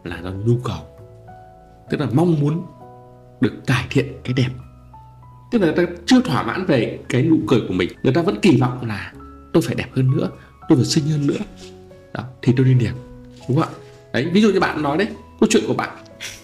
là 0.04 0.22
do 0.24 0.32
nhu 0.32 0.58
cầu. 0.64 0.78
Tức 1.90 2.00
là 2.00 2.08
mong 2.14 2.40
muốn 2.40 2.66
được 3.42 3.54
cải 3.68 3.88
thiện 3.90 4.08
cái 4.24 4.34
đẹp. 4.34 4.50
Tức 5.52 5.62
là 5.62 5.66
người 5.68 5.86
ta 5.86 5.94
chưa 6.06 6.22
thỏa 6.22 6.44
mãn 6.44 6.66
về 6.66 7.00
cái 7.10 7.24
nụ 7.24 7.38
cười 7.48 7.62
của 7.68 7.74
mình. 7.74 7.90
Người 8.04 8.14
ta 8.14 8.22
vẫn 8.22 8.40
kỳ 8.42 8.58
vọng 8.58 8.88
là 8.88 9.14
tôi 9.54 9.64
phải 9.66 9.76
đẹp 9.76 9.88
hơn 9.96 10.12
nữa 10.12 10.30
tôi 10.70 10.78
phải 10.78 10.86
xinh 10.86 11.04
hơn 11.06 11.28
nữa. 11.28 11.40
Đó 12.14 12.24
thì 12.42 12.54
tôi 12.58 12.66
đi 12.66 12.74
niềng 12.74 12.96
đúng 13.50 13.58
không 13.58 13.74
ạ? 13.74 13.80
Đấy 14.14 14.30
ví 14.34 14.42
dụ 14.42 14.50
như 14.50 14.60
bạn 14.60 14.82
nói 14.82 14.98
đấy 14.98 15.08
câu 15.40 15.50
chuyện 15.52 15.64
của 15.68 15.74
bạn. 15.74 15.90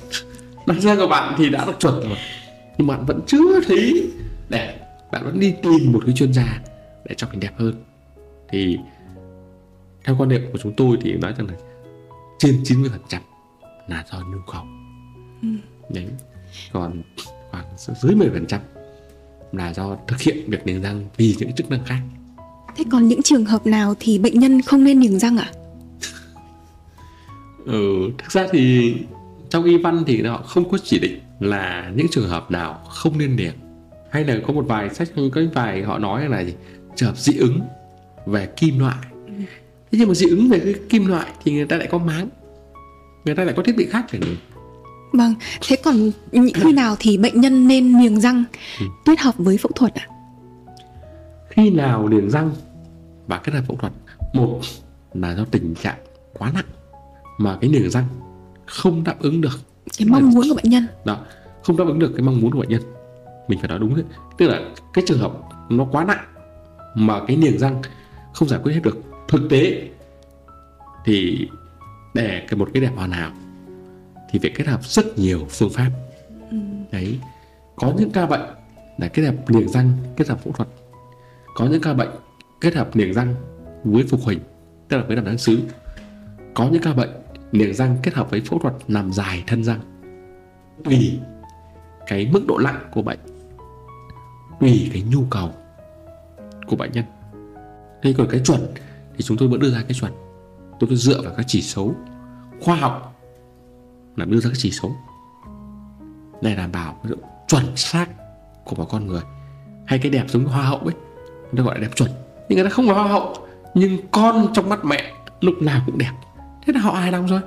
Đặt 0.66 0.80
ra 0.80 0.95
của 0.95 1.07
bạn 1.07 1.36
thì 1.38 1.49
đã 1.49 1.66
được 1.66 1.80
chuẩn 1.80 1.99
rồi 1.99 2.18
nhưng 2.80 2.88
bạn 2.88 3.05
vẫn 3.05 3.21
chưa 3.27 3.61
thấy. 3.67 4.11
Đẹp 4.49 4.80
bạn 5.11 5.25
vẫn 5.25 5.39
đi 5.39 5.53
tìm 5.63 5.91
một 5.91 5.99
cái 6.05 6.15
chuyên 6.15 6.34
gia 6.34 6.61
để 7.05 7.15
cho 7.17 7.27
mình 7.32 7.39
đẹp 7.39 7.51
hơn. 7.57 7.73
Thì 8.49 8.77
theo 10.03 10.15
quan 10.19 10.30
điểm 10.30 10.41
của 10.51 10.57
chúng 10.63 10.73
tôi 10.77 10.97
thì 11.01 11.13
nói 11.13 11.34
rằng 11.38 11.47
là 11.47 11.53
trên 12.39 12.63
90% 12.63 13.19
là 13.88 14.05
do 14.11 14.19
nhu 14.19 14.38
cầu. 14.51 14.63
Đấy. 15.89 16.07
Còn 16.71 17.01
khoảng 17.51 17.65
dưới 17.77 18.15
10% 18.15 18.59
là 19.51 19.73
do 19.73 19.97
thực 20.07 20.21
hiện 20.21 20.38
việc 20.47 20.65
niềng 20.65 20.82
răng 20.82 21.05
vì 21.17 21.36
những 21.39 21.53
chức 21.53 21.69
năng 21.69 21.86
khác. 21.86 22.01
Thế 22.75 22.84
còn 22.91 23.07
những 23.07 23.21
trường 23.21 23.45
hợp 23.45 23.65
nào 23.65 23.95
thì 23.99 24.19
bệnh 24.19 24.39
nhân 24.39 24.61
không 24.61 24.84
nên 24.84 24.99
niềng 24.99 25.19
răng 25.19 25.38
ạ? 25.38 25.51
ừ, 27.65 28.09
thực 28.17 28.32
ra 28.32 28.47
thì 28.51 28.93
trong 29.49 29.63
y 29.63 29.77
văn 29.77 30.03
thì 30.07 30.21
họ 30.21 30.41
không 30.41 30.69
có 30.69 30.77
chỉ 30.84 30.99
định 30.99 31.19
là 31.40 31.92
những 31.96 32.08
trường 32.12 32.30
hợp 32.30 32.52
nào 32.52 32.74
không 32.90 33.18
nên 33.18 33.36
niềng 33.36 33.54
hay 34.12 34.24
là 34.26 34.36
có 34.48 34.54
một 34.54 34.66
vài 34.68 34.90
sách 34.90 35.08
có 35.34 35.42
vài 35.54 35.84
họ 35.84 35.98
nói 35.98 36.30
là 36.30 36.40
gì? 36.44 36.54
Trường 36.96 37.10
hợp 37.10 37.18
dị 37.18 37.38
ứng 37.38 37.60
về 38.26 38.46
kim 38.58 38.80
loại. 38.80 38.98
Thế 39.92 39.98
nhưng 40.00 40.08
mà 40.08 40.14
dị 40.14 40.26
ứng 40.30 40.50
về 40.50 40.60
cái 40.60 40.74
kim 40.90 41.06
loại 41.06 41.28
thì 41.44 41.52
người 41.54 41.66
ta 41.66 41.78
lại 41.78 41.88
có 41.92 41.98
máng. 41.98 42.30
Người 43.26 43.36
ta 43.36 43.44
lại 43.44 43.54
có 43.58 43.64
thiết 43.64 43.78
bị 43.78 43.86
khác 43.86 44.06
để 44.12 44.20
niềng 44.20 44.36
Vâng, 45.14 45.34
thế 45.68 45.76
còn 45.84 46.12
những 46.32 46.50
khi 46.56 46.74
nào 46.74 46.96
thì 47.00 47.18
bệnh 47.18 47.42
nhân 47.42 47.68
nên 47.68 47.98
niềng 48.00 48.20
răng 48.20 48.44
Ừ. 48.80 48.86
kết 49.06 49.20
hợp 49.20 49.36
với 49.38 49.58
phẫu 49.58 49.72
thuật 49.76 49.94
ạ? 49.96 50.08
khi 51.50 51.70
nào 51.70 52.08
niềng 52.10 52.30
răng 52.30 52.52
và 53.28 53.38
kết 53.38 53.52
hợp 53.54 53.62
phẫu 53.68 53.76
thuật? 53.78 53.94
Một 54.34 54.60
là 55.14 55.36
do 55.36 55.46
tình 55.52 55.76
trạng 55.82 55.98
quá 56.34 56.52
nặng 56.54 56.66
mà 57.38 57.58
cái 57.62 57.70
niềng 57.70 57.90
răng 57.90 58.06
không 58.66 59.04
đáp 59.04 59.16
ứng 59.20 59.42
được 59.42 59.60
Cái 60.00 60.08
mong 60.08 60.30
muốn 60.30 60.50
của 60.50 60.56
bệnh 60.56 60.70
nhân. 60.70 60.88
đó 61.06 61.18
không 61.64 61.78
đáp 61.78 61.84
ứng 61.88 62.00
được 62.00 62.12
cái 62.16 62.22
mong 62.22 62.41
muốn 62.41 62.52
của 62.52 62.60
bệnh 62.60 62.70
nhân. 62.70 62.82
Mình 63.47 63.60
phải 63.60 63.70
nói 63.70 63.80
đúng 63.80 63.95
đấy. 63.95 64.04
Tức 64.38 64.47
là 64.47 64.62
cái 64.93 65.04
trường 65.08 65.20
hợp 65.20 65.32
nó 65.70 65.86
quá 65.91 66.06
nặng 66.06 66.26
mà 66.95 67.20
cái 67.28 67.38
niềng 67.38 67.58
răng 67.58 67.82
không 68.34 68.47
giải 68.47 68.60
quyết 68.64 68.74
hết 68.74 68.80
được. 68.84 68.97
Thực 69.28 69.47
tế 69.50 69.89
thì 71.06 71.47
để 72.14 72.45
cái 72.47 72.58
một 72.58 72.70
cái 72.74 72.82
đẹp 72.82 72.91
hoàn 72.95 73.12
hảo 73.12 73.32
thì 74.32 74.39
phải 74.39 74.52
kết 74.56 74.68
hợp 74.68 74.86
rất 74.86 75.20
nhiều 75.20 75.45
phương 75.50 75.70
pháp. 75.70 75.91
Đấy 76.91 77.20
có 77.76 77.93
những 77.97 78.12
ca 78.12 78.26
bệnh 78.26 78.41
là 78.97 79.08
kết 79.08 79.24
hợp 79.24 79.36
niềng 79.47 79.70
răng 79.70 79.91
kết 80.16 80.28
hợp 80.28 80.39
phẫu 80.43 80.54
thuật. 80.54 80.70
Có 81.56 81.66
những 81.66 81.82
ca 81.82 81.93
bệnh 81.93 82.10
kết 82.62 82.76
hợp 82.76 82.95
niềng 82.95 83.14
răng 83.14 83.36
với 83.84 84.04
phục 84.04 84.20
hình 84.26 84.39
tức 84.88 84.97
là 84.97 85.04
với 85.04 85.16
làm 85.16 85.26
răng 85.26 85.38
sứ 85.38 85.60
có 86.54 86.70
những 86.72 86.82
ca 86.82 86.93
bệnh 86.93 87.10
niềng 87.52 87.74
răng 87.74 87.97
kết 88.04 88.14
hợp 88.14 88.32
với 88.32 88.41
phẫu 88.41 88.60
thuật 88.60 88.74
làm 88.88 89.12
dài 89.14 89.43
thân 89.47 89.64
răng 89.64 89.80
tùy 90.84 91.19
cái 92.07 92.30
mức 92.34 92.41
độ 92.47 92.57
nặng 92.57 92.80
của 92.91 93.01
bệnh, 93.01 93.19
tùy 94.59 94.89
cái 94.93 95.01
nhu 95.01 95.23
cầu 95.30 95.49
của 96.67 96.75
bệnh 96.75 96.91
nhân. 96.91 97.05
Thế 98.03 98.13
còn 98.17 98.27
cái 98.30 98.41
chuẩn 98.45 98.73
thì 99.17 99.23
chúng 99.23 99.38
tôi 99.38 99.49
vẫn 99.49 99.59
đưa 99.59 99.71
ra 99.71 99.84
cái 99.88 99.93
chuẩn. 99.93 100.11
Tôi 100.80 100.88
tôi 100.89 100.97
dựa 100.97 101.21
vào 101.21 101.34
các 101.38 101.45
chỉ 101.47 101.61
số 101.61 101.91
khoa 102.61 102.75
học 102.75 103.21
là 104.15 104.25
đưa 104.25 104.39
ra 104.39 104.49
các 104.49 104.57
chỉ 104.57 104.71
số 104.71 104.91
để 106.41 106.55
đảm 106.55 106.71
bảo 106.71 106.99
cái 107.03 107.11
độ 107.11 107.17
chuẩn 107.47 107.75
xác 107.75 108.07
của 108.63 108.75
một 108.75 108.86
con 108.89 109.07
người. 109.07 109.21
Hay 109.86 109.99
cái 109.99 110.11
đẹp 110.11 110.23
giống 110.27 110.43
như 110.43 110.49
hoa 110.49 110.63
hậu 110.63 110.77
ấy, 110.77 110.93
người 111.25 111.57
ta 111.57 111.63
gọi 111.63 111.75
là 111.75 111.82
đẹp 111.82 111.95
chuẩn. 111.95 112.09
Nhưng 112.49 112.55
người 112.55 112.69
ta 112.69 112.69
không 112.69 112.88
là 112.88 112.93
hoa 112.93 113.07
hậu, 113.07 113.36
nhưng 113.73 113.97
con 114.11 114.47
trong 114.53 114.69
mắt 114.69 114.86
mẹ 114.86 115.13
lúc 115.41 115.61
nào 115.61 115.82
cũng 115.86 115.97
đẹp. 115.97 116.11
Thế 116.65 116.73
là 116.73 116.80
họ 116.80 116.91
hài 116.91 117.11
lòng 117.11 117.27
rồi 117.27 117.41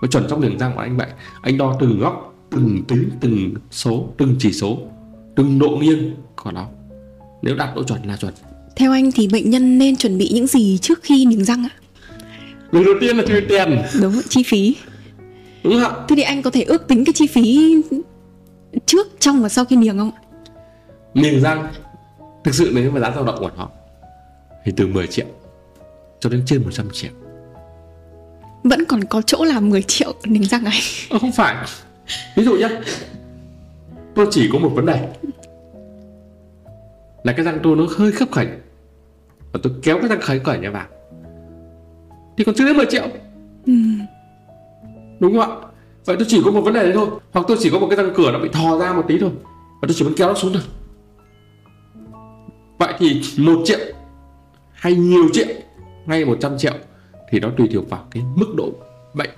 và 0.00 0.08
chuẩn 0.08 0.26
trong 0.30 0.40
đường 0.40 0.58
răng 0.58 0.72
của 0.74 0.80
anh 0.80 0.96
vậy 0.96 1.06
anh 1.42 1.58
đo 1.58 1.76
từng 1.80 1.98
góc 2.00 2.34
từng 2.50 2.82
tính 2.88 3.10
từng 3.20 3.54
số 3.70 4.08
từng 4.18 4.36
chỉ 4.38 4.52
số 4.52 4.78
từng 5.36 5.58
độ 5.58 5.68
nghiêng 5.68 6.14
của 6.36 6.50
nó 6.52 6.66
nếu 7.42 7.54
đạt 7.56 7.74
độ 7.76 7.82
chuẩn 7.82 8.02
là 8.06 8.16
chuẩn 8.16 8.34
Theo 8.76 8.92
anh 8.92 9.12
thì 9.12 9.28
bệnh 9.28 9.50
nhân 9.50 9.78
nên 9.78 9.96
chuẩn 9.96 10.18
bị 10.18 10.30
những 10.34 10.46
gì 10.46 10.78
trước 10.78 10.98
khi 11.02 11.26
niềng 11.26 11.44
răng 11.44 11.64
ạ? 11.64 11.70
việc 12.72 12.80
đầu 12.84 12.94
tiên 13.00 13.16
là 13.16 13.24
thuê 13.26 13.40
tiền 13.48 13.78
Đúng, 14.02 14.20
chi 14.28 14.42
phí. 14.42 14.76
đúng 15.64 15.72
không 15.72 15.82
ạ 15.94 16.04
Thế 16.08 16.16
thì 16.16 16.22
anh 16.22 16.42
có 16.42 16.50
thể 16.50 16.62
ước 16.62 16.88
tính 16.88 17.04
cái 17.04 17.12
chi 17.12 17.26
phí 17.26 17.76
trước, 18.86 19.06
trong 19.20 19.42
và 19.42 19.48
sau 19.48 19.64
khi 19.64 19.76
niềng 19.76 19.98
không 19.98 20.10
ạ? 20.12 20.20
niềng 21.14 21.40
răng 21.40 21.68
thực 22.44 22.54
sự 22.54 22.72
nếu 22.74 22.90
mà 22.90 23.00
giá 23.00 23.10
dao 23.10 23.24
động 23.24 23.36
của 23.38 23.50
nó 23.56 23.68
thì 24.64 24.72
từ 24.76 24.86
10 24.86 25.06
triệu 25.06 25.26
cho 26.20 26.30
đến 26.30 26.42
trên 26.46 26.62
100 26.64 26.88
triệu 26.92 27.10
Vẫn 28.64 28.84
còn 28.84 29.04
có 29.04 29.22
chỗ 29.22 29.44
là 29.44 29.60
10 29.60 29.82
triệu 29.82 30.14
niềng 30.24 30.44
răng 30.44 30.64
anh. 30.64 30.80
Ờ, 31.10 31.18
không 31.18 31.32
phải. 31.32 31.56
Ví 32.36 32.44
dụ 32.44 32.56
nhé 32.56 32.68
tôi 34.14 34.26
chỉ 34.30 34.48
có 34.52 34.58
một 34.58 34.68
vấn 34.74 34.86
đề. 34.86 35.08
Là 37.24 37.32
cái 37.32 37.44
răng 37.44 37.58
tôi 37.62 37.76
nó 37.76 37.86
hơi 37.96 38.12
khớp 38.12 38.32
khểnh 38.32 38.48
và 39.52 39.60
tôi 39.62 39.72
kéo 39.82 39.98
cái 39.98 40.08
răng 40.08 40.20
khấy 40.20 40.38
cởi 40.38 40.58
nhà 40.58 40.70
vào. 40.70 40.86
Thì 42.36 42.44
còn 42.44 42.54
chưa 42.54 42.66
đến 42.66 42.76
10 42.76 42.86
triệu. 42.86 43.04
Ừ. 43.66 43.72
đúng 45.20 45.38
không 45.38 45.50
ạ? 45.50 45.68
Vậy 46.04 46.16
tôi 46.16 46.26
chỉ 46.28 46.42
có 46.44 46.50
một 46.50 46.60
vấn 46.60 46.74
đề 46.74 46.82
đấy 46.82 46.92
thôi. 46.94 47.08
Hoặc 47.32 47.44
tôi 47.48 47.56
chỉ 47.60 47.70
có 47.70 47.78
một 47.78 47.86
cái 47.90 47.96
răng 47.96 48.12
cửa 48.16 48.32
nó 48.32 48.38
bị 48.38 48.48
thò 48.52 48.78
ra 48.78 48.92
một 48.92 49.04
tí 49.08 49.18
thôi. 49.18 49.30
Và 49.82 49.88
tôi 49.88 49.94
chỉ 49.94 50.04
muốn 50.04 50.14
kéo 50.16 50.28
nó 50.28 50.34
xuống 50.34 50.52
thôi. 50.52 50.62
Vậy 52.78 52.94
thì 52.98 53.22
một 53.38 53.62
triệu 53.64 53.78
hay 54.72 54.94
nhiều 54.94 55.28
triệu 55.32 55.46
hay 56.06 56.24
100 56.24 56.58
triệu 56.58 56.72
thì 57.30 57.40
nó 57.40 57.50
tùy 57.56 57.68
thuộc 57.72 57.90
vào 57.90 58.06
cái 58.10 58.22
mức 58.36 58.54
độ 58.56 58.72
bệnh 59.14 59.30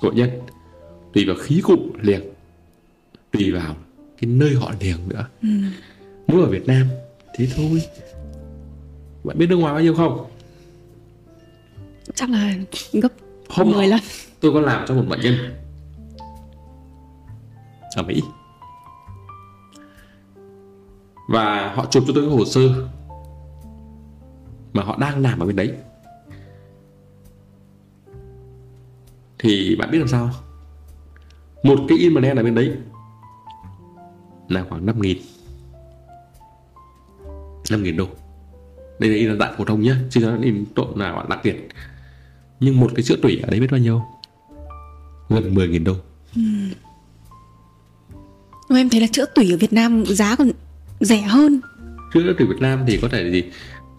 của 0.00 0.12
nhân. 0.12 0.30
Tùy 1.12 1.24
vào 1.26 1.36
khí 1.36 1.60
cụ 1.64 1.76
liềng 2.00 2.22
tùy 3.30 3.52
vào 3.52 3.74
cái 4.20 4.30
nơi 4.30 4.54
họ 4.54 4.72
liềng 4.80 5.08
nữa. 5.08 5.26
Ừ. 5.42 5.48
muốn 6.26 6.44
ở 6.44 6.50
Việt 6.50 6.66
Nam 6.66 6.86
thế 7.34 7.48
thôi. 7.56 7.82
Bạn 9.24 9.38
biết 9.38 9.46
nước 9.46 9.56
ngoài 9.56 9.74
bao 9.74 9.82
nhiêu 9.82 9.94
không? 9.94 10.26
Chắc 12.14 12.30
là 12.30 12.54
gấp 12.92 13.12
Hôm 13.48 13.70
10 13.72 13.86
lần. 13.86 14.00
tôi 14.40 14.52
có 14.52 14.60
làm 14.60 14.84
cho 14.88 14.94
một 14.94 15.04
bệnh 15.08 15.20
nhân 15.20 15.34
ở 17.96 18.02
Mỹ. 18.02 18.22
Và 21.28 21.72
họ 21.74 21.86
chụp 21.90 22.04
cho 22.06 22.12
tôi 22.14 22.24
cái 22.24 22.36
hồ 22.36 22.44
sơ 22.44 22.60
mà 24.72 24.82
họ 24.82 24.96
đang 25.00 25.22
làm 25.22 25.38
ở 25.38 25.46
bên 25.46 25.56
đấy 25.56 25.72
thì 29.38 29.76
bạn 29.76 29.90
biết 29.90 29.98
làm 29.98 30.08
sao 30.08 30.30
một 31.62 31.78
cái 31.88 31.98
implant 31.98 32.36
ở 32.36 32.42
bên 32.42 32.54
đấy. 32.54 32.72
Là 34.48 34.64
khoảng 34.68 34.86
5 34.86 35.00
nghìn. 35.00 35.18
5 37.70 37.82
nghìn 37.82 37.96
đô. 37.96 38.08
Đây 38.98 39.10
là 39.10 39.16
in 39.16 39.38
dạng 39.38 39.54
phổ 39.58 39.64
thông 39.64 39.82
nhé 39.82 39.94
chứ 40.10 40.20
nó 40.20 40.36
in 40.42 40.64
độ 40.74 40.88
nào 40.94 41.26
đặc 41.28 41.40
biệt. 41.44 41.68
Nhưng 42.60 42.80
một 42.80 42.90
cái 42.94 43.02
chữa 43.02 43.16
tủy 43.16 43.40
ở 43.42 43.50
đấy 43.50 43.60
biết 43.60 43.70
bao 43.70 43.80
nhiêu 43.80 44.02
gần 45.28 45.54
10 45.54 45.68
nghìn 45.68 45.84
đô. 45.84 45.94
Ừ. 46.36 46.42
em 48.76 48.88
thấy 48.88 49.00
là 49.00 49.06
chữa 49.12 49.24
tủy 49.34 49.50
ở 49.50 49.56
Việt 49.56 49.72
Nam 49.72 50.04
giá 50.06 50.36
còn 50.36 50.50
rẻ 51.00 51.20
hơn. 51.20 51.60
Chữa 52.14 52.34
tủy 52.38 52.46
Việt 52.46 52.60
Nam 52.60 52.84
thì 52.86 52.98
có 53.02 53.08
thể 53.08 53.22
là 53.22 53.30
gì? 53.30 53.44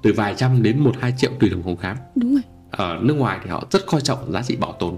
Từ 0.03 0.13
vài 0.13 0.35
trăm 0.37 0.63
đến 0.63 0.79
một 0.79 0.95
hai 0.99 1.13
triệu 1.17 1.31
tùy 1.39 1.49
đồng 1.49 1.63
phòng 1.63 1.77
khám. 1.77 1.97
Đúng 2.15 2.33
rồi. 2.33 2.41
Ở 2.71 2.99
nước 3.01 3.13
ngoài 3.13 3.39
thì 3.43 3.49
họ 3.49 3.67
rất 3.71 3.85
coi 3.85 4.01
trọng 4.01 4.31
giá 4.31 4.43
trị 4.43 4.55
bảo 4.55 4.71
tồn 4.79 4.97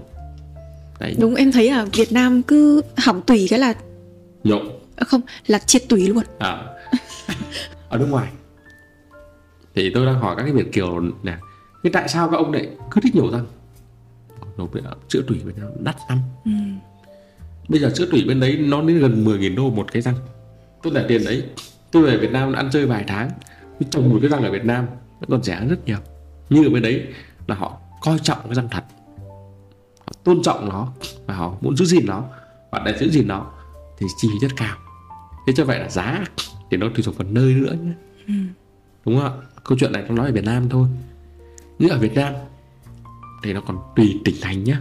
Đấy. 1.00 1.14
đúng 1.18 1.34
em 1.34 1.52
thấy 1.52 1.70
là 1.70 1.84
Việt 1.92 2.12
Nam 2.12 2.42
cứ 2.42 2.82
hỏng 2.96 3.22
tủy 3.22 3.46
cái 3.50 3.58
là 3.58 3.74
nhộn. 4.44 4.68
À, 4.96 5.04
không 5.04 5.20
là 5.46 5.58
triệt 5.58 5.82
tủy 5.88 6.08
luôn. 6.08 6.24
À. 6.38 6.64
ở 7.88 7.98
nước 7.98 8.06
ngoài. 8.10 8.28
Thì 9.74 9.90
tôi 9.94 10.06
đang 10.06 10.18
hỏi 10.18 10.36
các 10.36 10.42
cái 10.42 10.52
việt 10.52 10.72
kiều 10.72 11.00
nè 11.22 11.36
thế 11.82 11.90
tại 11.92 12.08
sao 12.08 12.28
các 12.28 12.36
ông 12.36 12.52
lại 12.52 12.68
cứ 12.90 13.00
thích 13.00 13.14
nhổ 13.14 13.30
răng? 13.30 13.46
Nhổ 14.56 14.68
chữa 15.08 15.22
tủy 15.28 15.40
bên 15.44 15.54
đó 15.60 15.66
đắt 15.80 15.96
lắm. 16.08 16.18
Ừ. 16.44 16.50
bây 17.68 17.80
giờ 17.80 17.90
chữa 17.94 18.06
tủy 18.10 18.24
bên 18.28 18.40
đấy 18.40 18.56
nó 18.56 18.82
đến 18.82 18.98
gần 18.98 19.24
10.000 19.24 19.56
đô 19.56 19.70
một 19.70 19.92
cái 19.92 20.02
răng. 20.02 20.14
Tôi 20.82 20.92
trả 20.94 21.02
tiền 21.08 21.24
đấy. 21.24 21.44
Tôi 21.90 22.02
về 22.02 22.16
Việt 22.16 22.30
Nam 22.32 22.52
ăn 22.52 22.68
chơi 22.72 22.86
vài 22.86 23.04
tháng 23.06 23.30
tôi 23.80 23.88
trồng 23.90 24.08
một 24.08 24.18
cái 24.20 24.30
răng 24.30 24.42
ở 24.42 24.50
Việt 24.50 24.64
Nam 24.64 24.86
nó 25.20 25.26
còn 25.28 25.42
rẻ 25.42 25.66
rất 25.68 25.86
nhiều. 25.86 25.98
Nhưng 26.50 26.64
ở 26.64 26.70
bên 26.70 26.82
đấy 26.82 27.06
là 27.46 27.54
họ 27.54 27.78
coi 28.00 28.18
trọng 28.18 28.38
cái 28.44 28.54
răng 28.54 28.68
thật 28.70 28.84
tôn 30.24 30.42
trọng 30.42 30.68
nó 30.68 30.88
và 31.26 31.34
họ 31.34 31.54
muốn 31.60 31.76
giữ 31.76 31.84
gìn 31.84 32.06
nó 32.06 32.24
và 32.70 32.82
để 32.84 32.98
giữ 32.98 33.10
gìn 33.10 33.28
nó 33.28 33.46
thì 33.98 34.06
chi 34.16 34.28
phí 34.32 34.38
rất 34.38 34.56
cao. 34.56 34.76
Thế 35.46 35.52
cho 35.56 35.64
vậy 35.64 35.78
là 35.78 35.88
giá 35.88 36.24
thì 36.70 36.76
nó 36.76 36.88
tùy 36.94 37.02
thuộc 37.04 37.18
vào 37.18 37.28
nơi 37.30 37.54
nữa 37.54 37.76
nhé. 37.82 37.92
Ừ. 38.26 38.34
đúng 39.04 39.20
không 39.20 39.24
ạ? 39.24 39.46
Câu 39.64 39.78
chuyện 39.78 39.92
này 39.92 40.04
nó 40.08 40.14
nói 40.14 40.26
ở 40.26 40.32
Việt 40.32 40.44
Nam 40.44 40.68
thôi. 40.68 40.88
Nhưng 41.78 41.90
ở 41.90 41.98
Việt 41.98 42.14
Nam 42.14 42.34
thì 43.42 43.52
nó 43.52 43.60
còn 43.60 43.78
tùy 43.96 44.20
tỉnh 44.24 44.34
thành 44.40 44.64
nhé. 44.64 44.76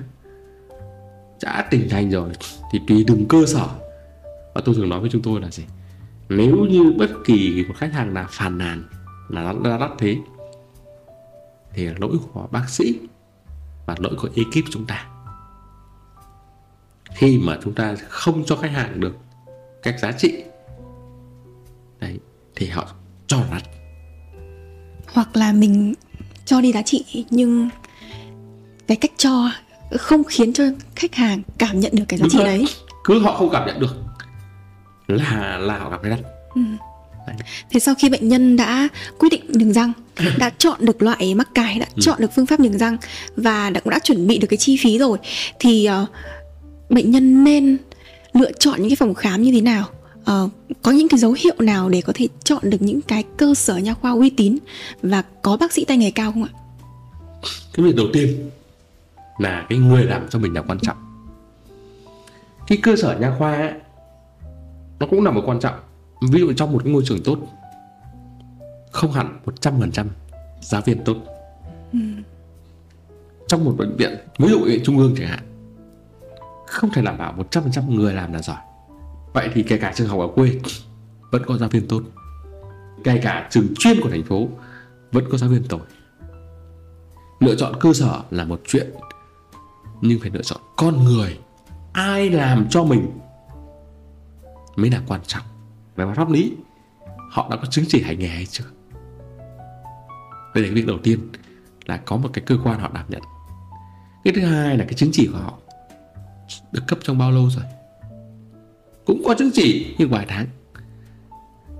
Đã 1.43 1.67
tỉnh 1.71 1.89
thành 1.89 2.11
rồi 2.11 2.29
thì 2.71 2.79
tùy 2.87 3.03
từng 3.07 3.25
cơ 3.29 3.45
sở. 3.47 3.67
Và 4.53 4.61
tôi 4.65 4.75
thường 4.75 4.89
nói 4.89 4.99
với 4.99 5.09
chúng 5.09 5.21
tôi 5.21 5.41
là 5.41 5.51
gì? 5.51 5.63
Nếu 6.29 6.55
như 6.55 6.93
bất 6.97 7.09
kỳ 7.25 7.65
một 7.67 7.73
khách 7.77 7.93
hàng 7.93 8.13
nào 8.13 8.25
phàn 8.29 8.57
nàn 8.57 8.83
là 9.29 9.53
nó 9.53 9.77
đắt 9.77 9.91
thế 9.97 10.17
thì 11.73 11.85
là 11.85 11.93
lỗi 11.97 12.17
của 12.33 12.47
bác 12.51 12.69
sĩ 12.69 12.99
và 13.85 13.95
lỗi 13.99 14.15
của 14.21 14.29
ekip 14.35 14.69
chúng 14.71 14.85
ta 14.85 15.07
khi 17.15 17.37
mà 17.37 17.57
chúng 17.63 17.73
ta 17.73 17.95
không 18.09 18.43
cho 18.45 18.55
khách 18.55 18.71
hàng 18.71 18.99
được 18.99 19.17
các 19.83 19.99
giá 19.99 20.11
trị 20.11 20.43
đấy 21.99 22.19
thì 22.55 22.67
họ 22.67 22.87
cho 23.27 23.43
đắt 23.51 23.63
hoặc 25.13 25.35
là 25.35 25.53
mình 25.53 25.93
cho 26.45 26.61
đi 26.61 26.71
giá 26.71 26.81
trị 26.81 27.25
nhưng 27.29 27.69
cái 28.87 28.97
cách 28.97 29.11
cho 29.17 29.51
không 29.97 30.23
khiến 30.23 30.53
cho 30.53 30.63
khách 30.95 31.15
hàng 31.15 31.41
cảm 31.57 31.79
nhận 31.79 31.91
được 31.95 32.03
cái 32.07 32.19
giá 32.19 32.23
Đúng 32.23 32.29
trị 32.29 32.37
rồi. 32.37 32.47
đấy 32.47 32.65
cứ 33.03 33.19
họ 33.19 33.37
không 33.37 33.49
cảm 33.51 33.67
nhận 33.67 33.79
được 33.79 33.95
là 35.07 35.57
là 35.57 35.77
họ 35.77 35.89
cảm 35.89 35.99
thấy 36.01 36.11
đắt 36.11 36.19
ừ. 36.55 36.61
Thế 37.69 37.79
sau 37.79 37.95
khi 37.95 38.09
bệnh 38.09 38.27
nhân 38.27 38.55
đã 38.57 38.87
quyết 39.19 39.29
định 39.29 39.45
nhường 39.49 39.73
răng, 39.73 39.91
đã 40.37 40.51
chọn 40.57 40.85
được 40.85 41.01
loại 41.01 41.35
mắc 41.35 41.47
cài, 41.53 41.79
đã 41.79 41.85
ừ. 41.95 42.01
chọn 42.01 42.17
được 42.19 42.31
phương 42.35 42.45
pháp 42.45 42.59
nhường 42.59 42.77
răng 42.77 42.97
và 43.35 43.69
đã 43.69 43.79
cũng 43.79 43.91
đã 43.91 43.99
chuẩn 43.99 44.27
bị 44.27 44.37
được 44.37 44.47
cái 44.49 44.57
chi 44.57 44.77
phí 44.77 44.97
rồi 44.97 45.17
thì 45.59 45.89
uh, 46.03 46.09
bệnh 46.89 47.11
nhân 47.11 47.43
nên 47.43 47.77
lựa 48.33 48.51
chọn 48.51 48.81
những 48.81 48.89
cái 48.89 48.95
phòng 48.95 49.13
khám 49.13 49.41
như 49.41 49.51
thế 49.51 49.61
nào? 49.61 49.85
uh, 50.21 50.51
có 50.81 50.91
những 50.91 51.07
cái 51.07 51.19
dấu 51.19 51.35
hiệu 51.39 51.55
nào 51.59 51.89
để 51.89 52.01
có 52.01 52.13
thể 52.15 52.27
chọn 52.43 52.69
được 52.69 52.81
những 52.81 53.01
cái 53.01 53.23
cơ 53.37 53.53
sở 53.53 53.77
nha 53.77 53.93
khoa 53.93 54.11
uy 54.11 54.29
tín 54.29 54.57
và 55.01 55.23
có 55.41 55.57
bác 55.57 55.73
sĩ 55.73 55.85
tay 55.85 55.97
nghề 55.97 56.11
cao 56.11 56.31
không 56.31 56.43
ạ? 56.43 56.49
Cái 57.73 57.85
việc 57.85 57.95
đầu 57.95 58.07
tiên 58.13 58.49
là 59.37 59.65
cái 59.69 59.79
người 59.79 60.03
làm 60.03 60.27
cho 60.29 60.39
mình 60.39 60.53
là 60.53 60.61
quan 60.61 60.79
trọng. 60.79 60.97
Cái 62.67 62.77
cơ 62.83 62.95
sở 62.95 63.17
nha 63.19 63.35
khoa 63.37 63.55
ấy, 63.55 63.71
nó 64.99 65.07
cũng 65.09 65.25
là 65.25 65.31
một 65.31 65.41
quan 65.45 65.59
trọng. 65.59 65.75
Ví 66.31 66.39
dụ 66.39 66.53
trong 66.53 66.71
một 66.71 66.81
cái 66.83 66.93
môi 66.93 67.03
trường 67.05 67.23
tốt 67.23 67.37
không 68.91 69.11
hẳn 69.11 69.39
100% 69.61 70.05
giáo 70.61 70.81
viên 70.85 71.03
tốt. 71.03 71.17
Ừ. 71.93 71.99
Trong 73.47 73.65
một 73.65 73.75
bệnh 73.77 73.95
viện, 73.97 74.17
ví 74.39 74.47
dụ 74.49 74.59
trung 74.83 74.97
ương 74.97 75.15
chẳng 75.17 75.27
hạn, 75.27 75.39
không 76.69 76.89
thể 76.93 77.01
đảm 77.01 77.17
bảo 77.17 77.35
100% 77.51 77.89
người 77.89 78.13
làm 78.13 78.33
là 78.33 78.41
giỏi. 78.41 78.57
Vậy 79.33 79.49
thì 79.53 79.63
kể 79.63 79.77
cả 79.77 79.93
trường 79.95 80.07
học 80.07 80.19
ở 80.19 80.27
quê 80.35 80.59
vẫn 81.31 81.41
có 81.45 81.57
giáo 81.57 81.69
viên 81.69 81.87
tốt. 81.87 82.01
Kể 83.03 83.19
cả 83.23 83.47
trường 83.51 83.67
chuyên 83.79 84.01
của 84.01 84.09
thành 84.09 84.23
phố 84.23 84.47
vẫn 85.11 85.25
có 85.31 85.37
giáo 85.37 85.49
viên 85.49 85.63
tồi. 85.63 85.79
Lựa 87.39 87.55
chọn 87.55 87.73
cơ 87.79 87.93
sở 87.93 88.21
là 88.29 88.45
một 88.45 88.61
chuyện, 88.67 88.91
Nhưng 90.01 90.19
phải 90.19 90.29
lựa 90.33 90.41
chọn 90.41 90.59
con 90.77 91.03
người, 91.03 91.39
Ai 91.93 92.29
làm 92.29 92.67
cho 92.69 92.83
mình 92.83 93.11
Mới 94.75 94.89
là 94.89 95.01
quan 95.07 95.21
trọng. 95.27 95.43
Về 95.95 96.05
mặt 96.05 96.13
pháp 96.15 96.29
lý, 96.29 96.53
Họ 97.31 97.47
đã 97.51 97.57
có 97.57 97.65
chứng 97.65 97.85
chỉ 97.87 98.01
hành 98.01 98.19
nghề 98.19 98.27
hay 98.27 98.45
chưa? 98.45 98.63
Đây 100.55 100.63
là 100.63 100.69
việc 100.73 100.87
đầu 100.87 100.97
tiên 101.03 101.19
Là 101.85 101.97
có 101.97 102.17
một 102.17 102.29
cái 102.33 102.43
cơ 102.47 102.57
quan 102.63 102.79
họ 102.79 102.89
đảm 102.93 103.05
nhận. 103.09 103.21
Cái 104.23 104.33
thứ 104.35 104.41
hai 104.41 104.77
là 104.77 104.83
cái 104.83 104.93
chứng 104.93 105.09
chỉ 105.13 105.29
của 105.31 105.37
họ. 105.37 105.57
Được 106.71 106.81
cấp 106.87 106.99
trong 107.03 107.17
bao 107.17 107.31
lâu 107.31 107.49
rồi? 107.49 107.63
Cũng 109.05 109.21
có 109.25 109.35
chứng 109.37 109.51
chỉ 109.53 109.95
như 109.97 110.07
vài 110.07 110.25
tháng. 110.29 110.45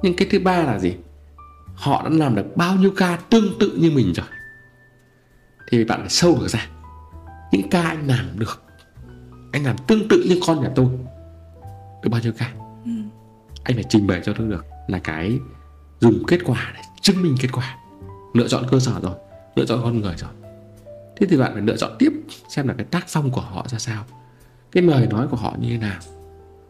Nhưng 0.02 0.16
cái 0.16 0.28
thứ 0.32 0.40
ba 0.40 0.64
là 0.64 0.80
gì? 0.80 0.96
Họ 1.76 2.04
đã 2.04 2.10
làm 2.10 2.36
được 2.36 2.46
bao 2.56 2.76
nhiêu 2.76 2.92
ca 2.98 3.20
tương 3.30 3.60
tự 3.60 3.78
như 3.78 3.92
mình 3.92 4.14
rồi. 4.14 4.26
Thì 5.72 5.86
bạn 5.86 6.00
phải 6.00 6.10
sâu 6.10 6.38
được 6.40 6.48
ra. 6.48 6.68
Những 7.52 7.70
ca 7.70 7.82
anh 7.82 8.08
làm 8.08 8.40
được 8.40 8.64
anh 9.52 9.66
làm 9.66 9.76
tương 9.88 10.08
tự 10.08 10.26
như 10.30 10.40
con 10.48 10.62
nhà 10.62 10.70
tôi 10.76 10.88
được 12.04 12.10
bao 12.10 12.22
nhiêu 12.22 12.34
ca? 12.38 12.52
Ừ. 12.86 12.92
anh 13.64 13.76
phải 13.76 13.84
trình 13.90 14.08
bày 14.08 14.22
cho 14.26 14.34
tôi 14.38 14.48
được 14.48 14.66
là 14.88 15.00
cái 15.00 15.40
dùng 16.00 16.24
kết 16.28 16.40
quả 16.46 16.72
để 16.76 16.82
chứng 17.02 17.22
minh 17.22 17.36
kết 17.40 17.50
quả. 17.52 17.78
Lựa 18.34 18.48
chọn 18.48 18.64
cơ 18.72 18.80
sở 18.80 19.00
rồi 19.02 19.16
lựa 19.56 19.66
chọn 19.66 19.80
con 19.84 20.02
người 20.02 20.16
rồi. 20.18 20.30
Thế 21.18 21.28
thì 21.30 21.38
bạn 21.38 21.54
phải 21.54 21.62
lựa 21.62 21.78
chọn 21.78 21.92
tiếp 22.00 22.12
xem 22.50 22.68
là 22.68 22.74
cái 22.78 22.86
tác 22.86 23.06
phong 23.08 23.32
của 23.32 23.42
họ 23.42 23.66
ra 23.68 23.80
sao 23.80 24.06
cái 24.72 24.84
lời 24.84 25.08
nói 25.08 25.28
của 25.28 25.38
họ 25.38 25.56
như 25.60 25.70
thế 25.70 25.78
nào? 25.78 26.00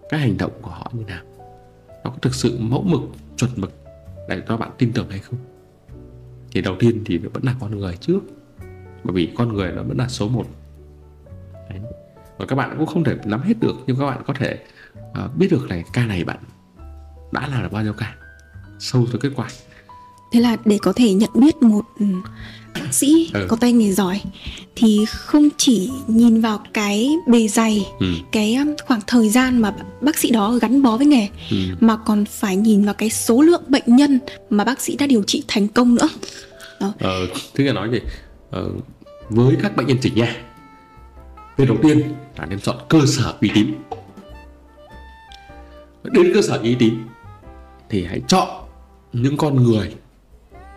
Cái 0.09 0.19
hành 0.19 0.37
động 0.37 0.51
của 0.61 0.71
họ 0.71 0.91
như 0.93 1.03
thế 1.07 1.13
nào? 1.13 1.23
Nó 2.03 2.09
có 2.09 2.17
thực 2.21 2.35
sự 2.35 2.57
mẫu 2.59 2.83
mực 2.83 3.01
chuẩn 3.37 3.51
mực 3.55 3.71
để 4.29 4.41
cho 4.47 4.57
bạn 4.57 4.71
tin 4.77 4.93
tưởng 4.93 5.09
hay 5.09 5.19
không? 5.19 5.39
Thì 6.51 6.61
đầu 6.61 6.75
tiên 6.79 7.03
thì 7.05 7.17
vẫn 7.17 7.43
là 7.43 7.55
con 7.59 7.79
người 7.79 7.97
trước. 7.97 8.19
Bởi 9.03 9.13
vì 9.13 9.31
con 9.37 9.53
người 9.53 9.71
nó 9.71 9.83
vẫn 9.83 9.97
là 9.97 10.07
số 10.07 10.29
một. 10.29 10.45
Đấy. 11.69 11.79
và 12.37 12.45
các 12.45 12.55
bạn 12.55 12.75
cũng 12.77 12.87
không 12.87 13.03
thể 13.03 13.15
nắm 13.25 13.41
hết 13.41 13.59
được 13.59 13.75
nhưng 13.87 13.99
các 13.99 14.05
bạn 14.05 14.21
có 14.27 14.33
thể 14.33 14.59
uh, 14.99 15.37
biết 15.37 15.47
được 15.51 15.65
này 15.69 15.83
ca 15.93 16.05
này 16.05 16.23
bạn 16.23 16.37
đã 17.31 17.47
làm 17.47 17.63
được 17.63 17.71
bao 17.71 17.83
nhiêu 17.83 17.93
ca? 17.93 18.15
Sâu 18.79 19.05
tới 19.11 19.19
kết 19.21 19.29
quả. 19.35 19.47
Thế 20.31 20.39
là 20.39 20.57
để 20.65 20.77
có 20.81 20.93
thể 20.95 21.13
nhận 21.13 21.29
biết 21.33 21.55
một 21.61 21.81
ừ, 21.99 22.05
bác 22.73 22.93
sĩ 22.93 23.29
ừ. 23.33 23.45
có 23.49 23.55
tay 23.55 23.71
nghề 23.71 23.91
giỏi 23.91 24.21
thì 24.75 25.05
không 25.09 25.49
chỉ 25.57 25.91
nhìn 26.07 26.41
vào 26.41 26.63
cái 26.73 27.09
bề 27.27 27.47
dày 27.47 27.85
ừ. 27.99 28.07
cái 28.31 28.55
um, 28.55 28.75
khoảng 28.87 29.01
thời 29.07 29.29
gian 29.29 29.61
mà 29.61 29.73
bác 30.01 30.17
sĩ 30.17 30.31
đó 30.31 30.51
gắn 30.61 30.81
bó 30.81 30.97
với 30.97 31.05
nghề 31.05 31.27
ừ. 31.51 31.57
mà 31.79 31.97
còn 32.05 32.25
phải 32.25 32.55
nhìn 32.55 32.85
vào 32.85 32.93
cái 32.93 33.09
số 33.09 33.41
lượng 33.41 33.63
bệnh 33.67 33.95
nhân 33.95 34.19
mà 34.49 34.63
bác 34.63 34.81
sĩ 34.81 34.95
đã 34.95 35.07
điều 35.07 35.23
trị 35.23 35.43
thành 35.47 35.67
công 35.67 35.95
nữa 35.95 36.09
đó. 36.79 36.93
Ờ, 36.99 37.27
thứ 37.53 37.63
nghe 37.63 37.73
nói 37.73 37.89
gì 37.91 37.99
ờ, 38.51 38.69
với 39.29 39.55
các 39.61 39.75
bệnh 39.75 39.87
nhân 39.87 39.97
chỉnh 40.01 40.15
nha 40.15 40.35
việc 41.57 41.67
đầu 41.67 41.77
tiên 41.83 42.01
là 42.37 42.45
nên 42.45 42.59
chọn 42.59 42.75
cơ 42.89 42.99
sở 43.05 43.33
uy 43.41 43.51
tín 43.55 43.73
đến 46.03 46.31
cơ 46.33 46.41
sở 46.41 46.59
uy 46.63 46.75
tín 46.75 46.93
thì 47.89 48.05
hãy 48.05 48.21
chọn 48.27 48.47
những 49.13 49.37
con 49.37 49.63
người 49.63 49.93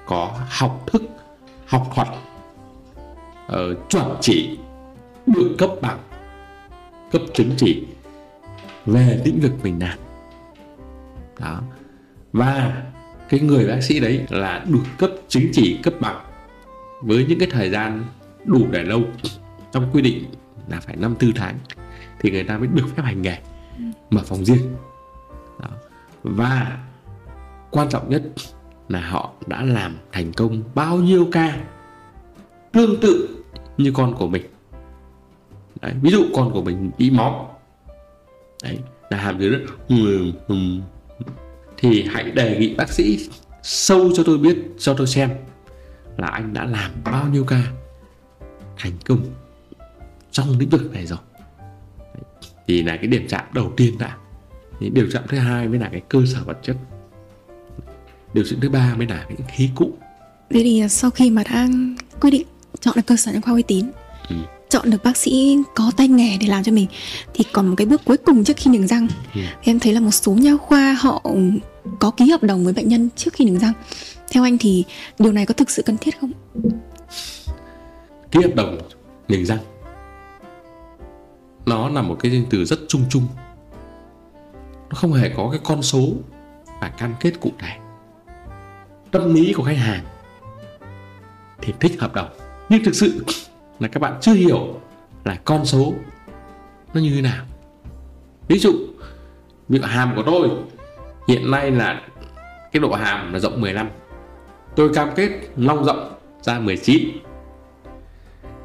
có 0.07 0.39
học 0.49 0.85
thức 0.87 1.03
học 1.73 1.91
thuật 1.95 2.09
uh, 3.47 3.89
chuẩn 3.89 4.17
chỉ 4.21 4.59
được 5.27 5.55
cấp 5.59 5.71
bằng 5.83 5.99
cấp 7.13 7.23
chứng 7.35 7.51
chỉ 7.57 7.87
về 8.87 9.21
lĩnh 9.25 9.41
vực 9.41 9.53
mình 9.63 9.81
làm. 9.81 9.99
Đó. 11.41 11.61
Và 12.33 12.83
cái 13.29 13.41
người 13.41 13.67
bác 13.67 13.81
sĩ 13.81 14.01
đấy 14.01 14.27
là 14.31 14.65
được 14.69 14.85
cấp 14.99 15.11
chứng 15.29 15.49
chỉ 15.53 15.81
cấp 15.83 15.95
bằng 16.01 16.25
với 17.01 17.27
những 17.29 17.39
cái 17.39 17.49
thời 17.51 17.71
gian 17.71 18.05
đủ 18.45 18.67
để 18.71 18.83
lâu 18.83 19.03
trong 19.73 19.91
quy 19.93 20.03
định 20.03 20.25
là 20.69 20.81
phải 20.81 20.97
năm 20.97 21.15
tư 21.19 21.33
tháng 21.35 21.59
thì 22.21 22.31
người 22.31 22.45
ta 22.45 22.59
mới 22.59 22.67
được 22.67 22.87
phép 22.97 23.03
hành 23.03 23.23
nghề 23.23 23.39
mở 24.11 24.23
phòng 24.25 24.45
riêng. 24.45 24.77
Đó. 25.61 25.69
và 26.23 26.79
quan 27.71 27.89
trọng 27.89 28.11
nhất 28.11 28.23
là 28.89 29.01
họ 29.01 29.33
đã 29.47 29.63
làm 29.63 29.97
thành 30.13 30.33
công 30.33 30.63
bao 30.75 30.97
nhiêu 30.97 31.29
ca 31.33 31.61
tương 32.73 33.01
tự 33.01 33.45
như 33.77 33.93
con 33.95 34.15
của 34.15 34.29
mình. 34.29 34.43
Đấy, 35.81 35.93
ví 36.03 36.11
dụ 36.11 36.25
con 36.35 36.53
của 36.53 36.63
mình 36.63 36.91
bị 36.99 37.11
máu 37.11 37.61
đấy 38.63 38.79
là 39.11 39.19
hàm 39.19 39.39
dưới 39.39 39.51
đất 39.51 39.61
thì 41.77 42.03
hãy 42.11 42.31
đề 42.31 42.57
nghị 42.59 42.75
bác 42.75 42.89
sĩ 42.89 43.29
sâu 43.63 44.11
cho 44.15 44.23
tôi 44.27 44.39
biết 44.39 44.59
cho 44.79 44.95
tôi 44.95 45.07
xem 45.07 45.31
là 46.17 46.29
anh 46.29 46.53
đã 46.53 46.65
làm 46.65 46.91
bao 47.05 47.29
nhiêu 47.29 47.45
ca 47.45 47.63
thành 48.79 48.93
công 49.07 49.21
trong 50.31 50.59
lĩnh 50.59 50.69
vực 50.69 50.93
này 50.93 51.07
rồi. 51.07 51.19
Thì 52.67 52.83
là 52.83 52.97
cái 52.97 53.07
điểm 53.07 53.27
chạm 53.29 53.45
đầu 53.55 53.73
tiên 53.77 53.99
đã. 53.99 54.17
Thì 54.81 54.91
điểm 54.91 55.09
chạm 55.13 55.23
thứ 55.29 55.39
hai 55.39 55.69
mới 55.69 55.79
là 55.79 55.89
cái 55.93 56.03
cơ 56.09 56.19
sở 56.27 56.45
vật 56.45 56.59
chất 56.63 56.77
điều 58.35 58.45
chỉnh 58.49 58.61
thứ 58.61 58.69
ba 58.69 58.95
mới 58.99 59.07
là 59.07 59.27
những 59.29 59.47
khí 59.49 59.71
cụ. 59.75 59.93
Thế 60.51 60.61
thì 60.63 60.83
sau 60.89 61.11
khi 61.11 61.31
mà 61.31 61.43
đã 61.45 61.69
quyết 62.21 62.31
định 62.31 62.47
chọn 62.81 62.95
được 62.97 63.03
cơ 63.07 63.17
sở 63.17 63.33
nha 63.33 63.41
khoa 63.41 63.55
uy 63.55 63.63
tín 63.63 63.91
ừ. 64.29 64.37
chọn 64.69 64.91
được 64.91 65.05
bác 65.05 65.17
sĩ 65.17 65.59
có 65.75 65.93
tay 65.97 66.09
nghề 66.09 66.37
để 66.41 66.47
làm 66.47 66.63
cho 66.63 66.73
mình 66.73 66.87
thì 67.35 67.45
còn 67.53 67.69
một 67.69 67.75
cái 67.77 67.87
bước 67.87 68.05
cuối 68.05 68.17
cùng 68.17 68.45
trước 68.45 68.57
khi 68.57 68.71
niềng 68.71 68.87
răng. 68.87 69.09
Ừ. 69.35 69.41
em 69.63 69.81
thấy 69.81 69.93
là 69.93 70.01
một 70.01 70.11
số 70.11 70.33
nha 70.33 70.57
khoa 70.57 70.93
họ 70.93 71.23
có 71.99 72.11
ký 72.11 72.31
hợp 72.31 72.43
đồng 72.43 72.65
với 72.65 72.73
bệnh 72.73 72.89
nhân 72.89 73.09
trước 73.17 73.35
khi 73.35 73.45
niềng 73.45 73.59
răng. 73.59 73.73
Theo 74.31 74.43
anh 74.43 74.59
thì 74.59 74.85
điều 75.19 75.33
này 75.33 75.47
có 75.47 75.55
thực 75.55 75.71
sự 75.71 75.83
cần 75.83 75.97
thiết 76.01 76.21
không? 76.21 76.33
Ký 78.31 78.41
hợp 78.43 78.55
đồng 78.55 78.79
niềng 79.29 79.47
răng 79.47 79.59
nó 81.67 81.89
là 81.89 82.03
một 82.03 82.17
cái 82.21 82.45
từ 82.51 82.65
rất 82.65 82.79
chung 82.89 83.05
chung. 83.11 83.27
Nó 84.91 84.95
không 84.95 85.13
hề 85.13 85.29
có 85.37 85.49
cái 85.51 85.61
con 85.65 85.83
số 85.83 86.09
và 86.81 86.89
cam 86.89 87.15
kết 87.21 87.41
cụ 87.41 87.51
thể 87.59 87.82
tâm 89.13 89.35
lý 89.35 89.53
của 89.53 89.63
khách 89.63 89.79
hàng 89.79 90.05
thì 91.61 91.73
thích 91.81 92.01
hợp 92.01 92.15
đồng. 92.15 92.29
Nhưng 92.69 92.85
thực 92.85 92.95
sự 92.95 93.25
là 93.81 93.89
các 93.89 94.01
bạn 94.01 94.19
chưa 94.21 94.33
hiểu 94.33 94.81
là 95.25 95.39
con 95.45 95.65
số 95.65 95.93
nó 96.95 97.01
như 97.01 97.13
thế 97.15 97.23
nào. 97.23 97.45
Ví 98.49 98.59
dụ 98.59 98.73
ví 99.69 99.79
dụ 99.79 99.85
hàm 99.85 100.13
của 100.17 100.23
tôi 100.27 100.51
hiện 101.29 101.51
nay 101.51 101.71
là 101.71 102.03
cái 102.73 102.81
độ 102.81 102.93
hàm 102.93 103.33
là 103.33 103.39
rộng 103.39 103.61
15 103.61 103.89
tôi 104.77 104.95
cam 104.95 105.09
kết 105.15 105.31
long 105.57 105.85
rộng 105.85 106.15
ra 106.43 106.59
19 106.59 107.09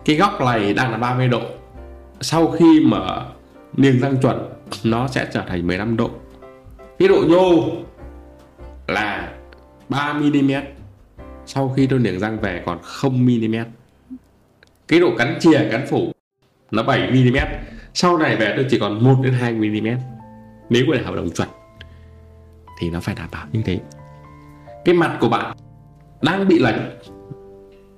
cái 0.07 0.15
góc 0.15 0.41
này 0.41 0.73
đang 0.73 0.91
là 0.91 0.97
30 0.97 1.27
độ. 1.27 1.41
Sau 2.21 2.51
khi 2.51 2.81
mà 2.85 3.25
niềng 3.73 3.99
răng 3.99 4.17
chuẩn, 4.21 4.49
nó 4.83 5.07
sẽ 5.07 5.27
trở 5.33 5.41
thành 5.47 5.67
15 5.67 5.97
độ. 5.97 6.09
Cái 6.99 7.07
độ 7.07 7.23
nhô 7.27 7.63
là 8.87 9.33
3 9.89 10.13
mm 10.13 10.51
sau 11.45 11.73
khi 11.75 11.87
tôi 11.87 11.99
niềng 11.99 12.19
răng 12.19 12.39
về 12.39 12.63
còn 12.65 12.79
0 12.83 13.25
mm 13.25 13.55
cái 14.87 14.99
độ 14.99 15.15
cắn 15.17 15.37
chìa, 15.39 15.69
cắn 15.71 15.87
phủ, 15.87 16.11
nó 16.71 16.83
7 16.83 17.11
mm 17.11 17.37
sau 17.93 18.17
này 18.17 18.35
về 18.35 18.53
tôi 18.55 18.65
chỉ 18.69 18.79
còn 18.79 19.03
1 19.03 19.15
đến 19.23 19.33
2 19.33 19.53
mm 19.53 19.87
nếu 20.69 20.85
là 20.91 21.01
hợp 21.05 21.15
đồng 21.15 21.29
chuẩn, 21.29 21.47
thì 22.79 22.89
nó 22.89 22.99
phải 22.99 23.15
đảm 23.15 23.27
bảo 23.31 23.45
như 23.51 23.61
thế. 23.65 23.79
Cái 24.85 24.95
mặt 24.95 25.17
của 25.19 25.29
bạn 25.29 25.57
đang 26.21 26.47
bị 26.47 26.59
lệch 26.59 26.75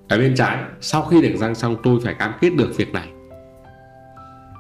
ở 0.10 0.18
bên 0.18 0.36
trái. 0.36 0.58
Sau 0.82 1.02
khi 1.02 1.22
niềng 1.22 1.38
răng 1.38 1.56
xong, 1.56 1.76
tôi 1.84 2.00
phải 2.04 2.14
cam 2.14 2.34
kết 2.42 2.50
được 2.58 2.72
việc 2.78 2.94
này. 2.94 3.08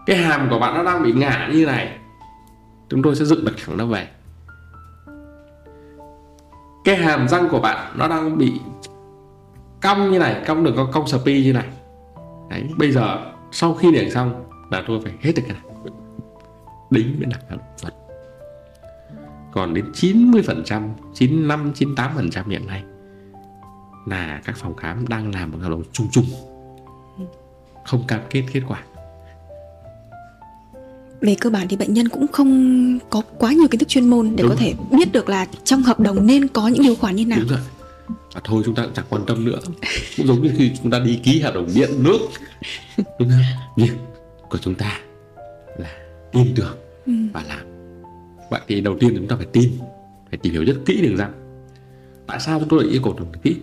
Cái 0.05 0.17
hàm 0.17 0.49
của 0.49 0.59
bạn 0.59 0.73
nó 0.73 0.83
đang 0.83 1.03
bị 1.03 1.11
ngả 1.11 1.49
như 1.53 1.65
này. 1.65 1.97
Chúng 2.89 3.01
tôi 3.01 3.15
sẽ 3.15 3.25
dựng 3.25 3.45
bật 3.45 3.51
thẳng 3.65 3.77
nó 3.77 3.85
về 3.85 4.07
cái 6.83 6.95
hàm 6.95 7.27
răng 7.27 7.47
của 7.51 7.59
bạn 7.59 7.93
nó 7.97 8.07
đang 8.07 8.37
bị 8.37 8.59
cong 9.81 10.11
như 10.11 10.19
này, 10.19 10.43
cong 10.47 10.63
được 10.63 10.73
có 10.75 10.89
cong 10.93 11.07
spi 11.07 11.43
như 11.43 11.53
này. 11.53 11.67
Đấy, 12.49 12.63
bây 12.77 12.91
giờ 12.91 13.31
sau 13.51 13.73
khi 13.73 13.91
để 13.91 14.09
xong 14.09 14.45
là 14.71 14.83
tôi 14.87 14.99
phải 15.03 15.13
hết 15.21 15.31
được 15.35 15.43
cái 15.47 15.57
này. 15.57 15.93
Đính 16.89 17.19
mới 17.19 17.29
là 17.31 17.57
vật 17.81 17.93
còn 19.51 19.73
đến 19.73 19.85
90 19.93 20.41
phần 20.47 20.61
trăm 20.65 20.89
95 21.13 21.71
98 21.73 22.11
phần 22.15 22.29
trăm 22.29 22.49
hiện 22.49 22.67
nay 22.67 22.83
là 24.05 24.41
các 24.45 24.57
phòng 24.57 24.75
khám 24.75 25.07
đang 25.07 25.31
làm 25.33 25.51
một 25.51 25.57
hợp 25.61 25.69
đồng 25.69 25.83
chung 25.91 26.07
chung 26.11 26.25
không 27.85 28.03
cam 28.07 28.19
kết 28.29 28.43
kết 28.53 28.61
quả 28.67 28.83
về 31.21 31.35
cơ 31.39 31.49
bản 31.49 31.67
thì 31.67 31.77
bệnh 31.77 31.93
nhân 31.93 32.07
cũng 32.09 32.27
không 32.27 32.99
có 33.09 33.21
quá 33.37 33.53
nhiều 33.53 33.67
kiến 33.67 33.79
thức 33.79 33.87
chuyên 33.89 34.09
môn 34.09 34.35
để 34.35 34.43
Đúng 34.43 34.49
có 34.49 34.55
thể 34.55 34.73
biết 34.91 35.11
được 35.11 35.29
là 35.29 35.47
trong 35.63 35.83
hợp 35.83 35.99
đồng 35.99 36.27
nên 36.27 36.47
có 36.47 36.67
những 36.67 36.83
điều 36.83 36.95
khoản 36.95 37.15
như 37.15 37.25
nào. 37.25 37.39
Đúng 37.39 37.49
rồi. 37.49 37.59
Và 38.33 38.41
thôi 38.43 38.63
chúng 38.65 38.75
ta 38.75 38.83
cũng 38.83 38.93
chẳng 38.93 39.05
quan 39.09 39.25
tâm 39.27 39.45
nữa. 39.45 39.59
Cũng 40.17 40.27
giống 40.27 40.43
như 40.43 40.51
khi 40.57 40.71
chúng 40.81 40.91
ta 40.91 40.99
đi 40.99 41.19
ký 41.23 41.41
hợp 41.41 41.55
đồng 41.55 41.67
điện 41.75 41.89
nước. 42.03 42.19
Đúng 42.97 43.29
không? 43.29 43.41
Việc 43.77 43.91
của 44.49 44.57
chúng 44.57 44.75
ta 44.75 44.99
là 45.77 45.89
tin 46.31 46.47
tưởng 46.55 46.77
ừ. 47.05 47.13
và 47.33 47.43
làm. 47.47 47.59
Vậy 48.49 48.61
thì 48.67 48.81
đầu 48.81 48.97
tiên 48.99 49.13
chúng 49.15 49.27
ta 49.27 49.35
phải 49.35 49.47
tin, 49.53 49.71
phải 50.29 50.37
tìm 50.37 50.53
hiểu 50.53 50.63
rất 50.63 50.75
kỹ 50.85 51.01
đường 51.01 51.15
răng. 51.15 51.33
Tại 52.27 52.39
sao 52.39 52.59
chúng 52.59 52.69
tôi 52.69 52.83
lại 52.83 52.93
yêu 52.93 53.01
cầu 53.03 53.13
đồng 53.17 53.31
kỹ? 53.43 53.55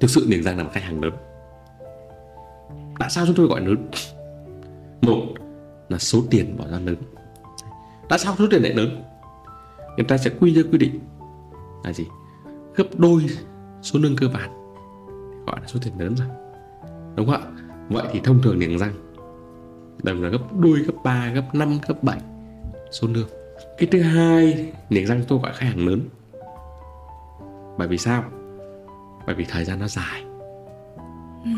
Thực 0.00 0.10
sự 0.10 0.26
đường 0.28 0.42
răng 0.42 0.56
là 0.56 0.62
một 0.62 0.70
khách 0.72 0.82
hàng 0.82 1.02
lớn. 1.02 1.12
Tại 2.98 3.10
sao 3.10 3.26
chúng 3.26 3.36
tôi 3.36 3.46
gọi 3.46 3.60
lớn? 3.60 3.88
Một 5.02 5.22
là 5.88 5.98
số 5.98 6.22
tiền 6.30 6.56
bỏ 6.56 6.66
ra 6.68 6.78
lớn. 6.78 6.96
Tại 8.08 8.18
sao 8.18 8.34
số 8.38 8.46
tiền 8.50 8.62
lại 8.62 8.74
lớn? 8.74 9.02
Người 9.96 10.04
ta 10.08 10.16
sẽ 10.16 10.30
quy 10.40 10.54
ra 10.54 10.62
quy 10.72 10.78
định 10.78 11.00
là 11.84 11.92
gì? 11.92 12.06
Gấp 12.74 12.84
đôi 12.96 13.26
số 13.82 13.98
lương 13.98 14.16
cơ 14.16 14.28
bản 14.34 14.50
gọi 15.46 15.60
là 15.60 15.66
số 15.66 15.80
tiền 15.82 15.92
lớn 15.98 16.14
rồi 16.16 16.28
đúng 17.16 17.26
không 17.26 17.42
ạ? 17.42 17.50
Vậy 17.88 18.06
thì 18.12 18.20
thông 18.24 18.42
thường 18.42 18.58
niềng 18.58 18.78
răng 18.78 18.92
đồng 20.02 20.22
là 20.22 20.28
gấp 20.28 20.38
đôi 20.58 20.78
gấp 20.78 20.92
3 21.04 21.28
gấp 21.28 21.54
5 21.54 21.78
gấp 21.88 22.02
7 22.02 22.20
số 22.90 23.08
lương. 23.08 23.28
Cái 23.78 23.88
thứ 23.92 24.02
hai 24.02 24.72
niềng 24.90 25.06
răng 25.06 25.22
tôi 25.28 25.38
gọi 25.38 25.52
khách 25.52 25.66
hàng 25.66 25.88
lớn. 25.88 26.08
Bởi 27.78 27.88
vì 27.88 27.98
sao? 27.98 28.24
Bởi 29.26 29.34
vì 29.34 29.44
thời 29.48 29.64
gian 29.64 29.78
nó 29.78 29.88
dài. 29.88 30.24
Ừ. 31.44 31.50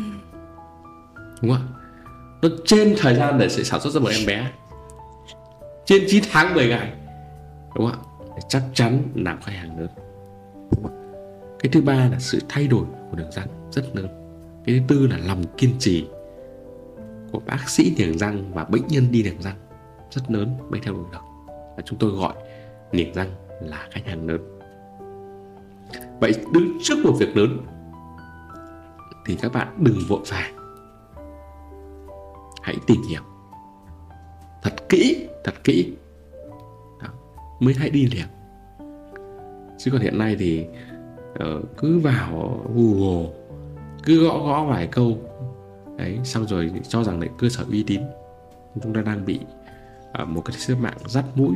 đúng 1.41 1.51
không 1.51 1.67
ạ 1.73 1.78
nó 2.41 2.49
trên 2.65 2.95
thời 2.97 3.15
gian 3.15 3.37
để 3.37 3.49
sẽ 3.49 3.63
sản 3.63 3.81
xuất 3.81 3.93
ra 3.93 3.99
một 3.99 4.09
em 4.09 4.25
bé. 4.27 4.51
Trên 5.85 6.03
9 6.07 6.23
tháng 6.31 6.53
10 6.53 6.67
ngày. 6.67 6.93
Đúng 7.75 7.91
không 7.91 8.01
ạ? 8.01 8.41
Chắc 8.49 8.63
chắn 8.73 9.03
làm 9.15 9.41
khách 9.41 9.53
hàng 9.55 9.79
lớn. 9.79 9.89
Cái 11.59 11.69
thứ 11.71 11.81
ba 11.81 11.93
là 11.93 12.19
sự 12.19 12.39
thay 12.49 12.67
đổi 12.67 12.85
của 13.11 13.17
đường 13.17 13.31
răng 13.31 13.47
rất 13.71 13.95
lớn. 13.95 14.07
Cái 14.65 14.79
thứ 14.79 14.95
tư 14.95 15.07
là 15.07 15.17
lòng 15.17 15.43
kiên 15.57 15.71
trì 15.79 16.07
của 17.31 17.39
bác 17.45 17.69
sĩ 17.69 17.93
niềng 17.97 18.17
răng 18.17 18.51
và 18.53 18.63
bệnh 18.63 18.87
nhân 18.87 19.11
đi 19.11 19.23
niềng 19.23 19.41
răng. 19.41 19.55
Rất 20.11 20.21
lớn, 20.31 20.57
mới 20.69 20.79
theo 20.83 20.93
đuổi 20.93 21.05
được. 21.11 21.19
Và 21.47 21.83
chúng 21.85 21.99
tôi 21.99 22.11
gọi 22.11 22.33
niềng 22.91 23.13
răng 23.13 23.29
là 23.61 23.87
khách 23.91 24.05
hàng 24.05 24.27
lớn. 24.27 24.59
Vậy 26.19 26.33
đứng 26.53 26.77
trước 26.83 26.95
một 27.03 27.13
việc 27.19 27.37
lớn 27.37 27.57
thì 29.25 29.37
các 29.41 29.53
bạn 29.53 29.67
đừng 29.77 29.97
vội 30.07 30.21
vàng 30.27 30.58
hãy 32.61 32.75
tìm 32.87 33.01
hiểu. 33.09 33.21
Thật 34.63 34.89
kỹ 34.89 35.27
thật 35.43 35.63
kỹ. 35.63 35.93
Đó. 37.01 37.09
mới 37.59 37.73
hãy 37.73 37.89
đi 37.89 38.05
liền. 38.05 38.25
Chứ 39.77 39.91
còn 39.91 40.01
hiện 40.01 40.17
nay 40.17 40.35
thì 40.39 40.65
ờ, 41.35 41.61
cứ 41.77 41.99
vào 41.99 42.61
google, 42.75 43.29
cứ 44.03 44.27
gõ 44.27 44.39
gõ 44.39 44.65
vài 44.65 44.87
câu. 44.87 45.17
Đấy, 45.97 46.19
xong 46.23 46.47
rồi 46.47 46.71
cho 46.87 47.03
rằng 47.03 47.19
lại 47.19 47.29
cơ 47.37 47.49
sở 47.49 47.65
uy 47.69 47.83
tín. 47.83 48.01
Chúng 48.83 48.93
ta 48.93 49.01
đang 49.01 49.25
bị 49.25 49.39
ờ, 50.13 50.25
một 50.25 50.41
cái 50.45 50.55
xếp 50.57 50.75
mạng 50.75 50.97
dắt 51.05 51.25
mũi. 51.35 51.55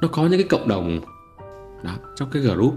Nó 0.00 0.08
có 0.12 0.22
những 0.22 0.40
cái 0.40 0.48
cộng 0.50 0.68
đồng, 0.68 1.00
đó, 1.82 1.92
trong 2.16 2.30
cái 2.32 2.42
group 2.42 2.74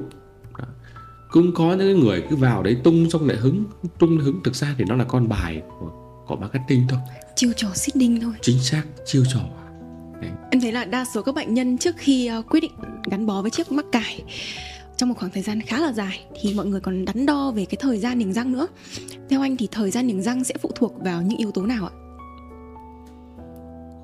cũng 1.32 1.52
có 1.54 1.74
những 1.74 2.00
người 2.00 2.24
cứ 2.30 2.36
vào 2.36 2.64
đấy 2.64 2.78
tung 2.84 3.10
xong 3.10 3.28
lại 3.28 3.38
hứng 3.38 3.64
tung 4.00 4.18
hứng 4.18 4.44
thực 4.44 4.56
ra 4.56 4.76
thì 4.78 4.86
nó 4.88 4.96
là 4.96 5.04
con 5.04 5.30
bài 5.30 5.62
của, 5.80 5.92
của 6.28 6.36
marketing 6.36 6.88
thôi. 6.90 7.00
Chiêu 7.36 7.52
trò 7.56 7.68
seeding 7.74 8.22
thôi. 8.22 8.34
Chính 8.42 8.60
xác 8.60 8.84
chiêu 9.06 9.24
trò. 9.34 9.40
Đấy. 10.22 10.32
em 10.52 10.62
thấy 10.62 10.72
là 10.72 10.86
đa 10.86 11.06
số 11.06 11.22
các 11.22 11.36
bệnh 11.36 11.54
nhân 11.54 11.78
trước 11.78 11.96
khi 11.98 12.32
uh, 12.40 12.50
quyết 12.50 12.60
định 12.60 12.72
gắn 13.12 13.26
bó 13.26 13.42
với 13.42 13.52
chiếc 13.52 13.72
mắc 13.72 13.86
cải 13.92 14.24
trong 14.98 15.10
một 15.10 15.16
khoảng 15.18 15.32
thời 15.32 15.44
gian 15.44 15.62
khá 15.62 15.80
là 15.80 15.92
dài 15.92 16.26
thì 16.42 16.54
mọi 16.54 16.66
người 16.66 16.80
còn 16.80 17.06
đắn 17.06 17.26
đo 17.26 17.52
về 17.52 17.66
cái 17.66 17.78
thời 17.80 17.98
gian 17.98 18.20
niềng 18.20 18.34
răng 18.34 18.52
nữa. 18.52 18.68
Theo 19.30 19.42
anh 19.42 19.58
thì 19.58 19.68
thời 19.72 19.92
gian 19.92 20.08
niềng 20.08 20.22
răng 20.22 20.44
sẽ 20.44 20.56
phụ 20.62 20.72
thuộc 20.76 20.94
vào 21.04 21.22
những 21.22 21.38
yếu 21.38 21.52
tố 21.52 21.66
nào 21.66 21.86
ạ? 21.86 21.94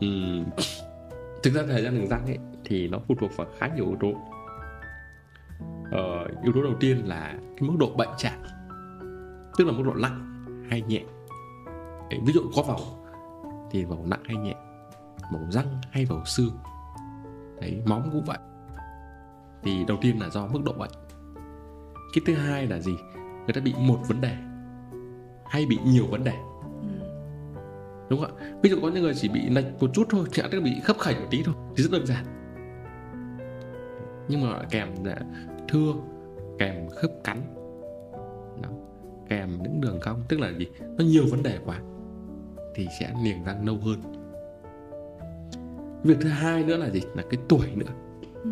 Ừ. 0.01 0.07
thực 1.43 1.53
ra 1.53 1.63
thời 1.67 1.83
gian 1.83 1.99
niềng 1.99 2.09
răng 2.09 2.25
ấy 2.25 2.37
thì 2.65 2.87
nó 2.87 2.99
phụ 3.07 3.15
thuộc 3.19 3.37
vào 3.37 3.47
khá 3.59 3.67
nhiều 3.75 3.85
yếu 3.85 3.97
tố 4.01 4.13
uh, 5.93 6.43
yếu 6.43 6.53
tố 6.53 6.63
đầu 6.63 6.73
tiên 6.79 6.97
là 7.05 7.33
cái 7.57 7.69
mức 7.69 7.75
độ 7.79 7.89
bệnh 7.97 8.09
trạng 8.17 8.43
tức 9.57 9.67
là 9.67 9.73
mức 9.73 9.83
độ 9.85 9.93
nặng 9.93 10.45
hay 10.69 10.81
nhẹ. 10.81 11.03
Đấy, 12.09 12.19
ví 12.25 12.33
dụ 12.33 12.41
có 12.55 12.61
vẩu 12.61 12.79
thì 13.71 13.85
vẩu 13.85 14.05
nặng 14.07 14.23
hay 14.25 14.35
nhẹ 14.35 14.55
vẩu 15.31 15.41
răng 15.49 15.81
hay 15.91 16.05
vẩu 16.05 16.25
xương. 16.25 16.57
Đấy 17.61 17.81
móng 17.85 18.09
cũng 18.11 18.23
vậy. 18.25 18.37
Thì 19.63 19.85
đầu 19.87 19.97
tiên 20.01 20.19
là 20.21 20.29
do 20.29 20.47
mức 20.47 20.59
độ 20.65 20.73
bệnh. 20.73 20.91
Cái 22.13 22.21
thứ 22.25 22.33
hai 22.33 22.67
là 22.67 22.79
gì? 22.79 22.95
Người 23.15 23.53
ta 23.53 23.61
bị 23.61 23.73
một 23.79 23.99
vấn 24.07 24.21
đề 24.21 24.35
hay 25.45 25.65
bị 25.65 25.79
nhiều 25.85 26.05
vấn 26.07 26.23
đề. 26.23 26.35
Ừ. 26.81 26.87
đúng 28.09 28.21
không 28.21 28.37
ạ? 28.37 28.45
Ví 28.61 28.69
dụ 28.69 28.79
có 28.81 28.89
những 28.89 29.03
người 29.03 29.13
chỉ 29.13 29.29
bị 29.29 29.49
lệch 29.49 29.65
một 29.79 29.89
chút 29.93 30.07
thôi 30.09 30.25
chẳng 30.31 30.51
hạn 30.51 30.63
bị 30.63 30.79
khớp 30.83 30.99
khảnh 30.99 31.19
một 31.19 31.27
tí 31.31 31.43
thôi 31.43 31.55
thì 31.75 31.83
rất 31.83 31.91
đơn 31.91 32.05
giản. 32.05 32.25
Nhưng 34.27 34.41
mà 34.41 34.61
kèm 34.69 34.87
là 35.03 35.15
thưa 35.73 35.93
kèm 36.59 36.89
khớp 36.89 37.11
cắn. 37.23 37.41
Đó. 38.61 38.69
kèm 39.29 39.63
những 39.63 39.81
đường 39.81 39.99
cong 40.01 40.23
tức 40.27 40.39
là 40.39 40.51
gì? 40.57 40.67
Nó 40.97 41.05
nhiều 41.05 41.23
vấn 41.31 41.43
đề 41.43 41.59
quá 41.65 41.79
thì 42.75 42.87
sẽ 42.99 43.13
niềng 43.23 43.43
răng 43.43 43.65
nâu 43.65 43.77
hơn. 43.77 44.01
Việc 46.03 46.17
thứ 46.21 46.29
hai 46.29 46.63
nữa 46.63 46.77
là 46.77 46.89
gì? 46.89 47.01
Là 47.15 47.23
cái 47.29 47.39
tuổi 47.49 47.67
nữa. 47.75 47.91
Ừ. 48.43 48.49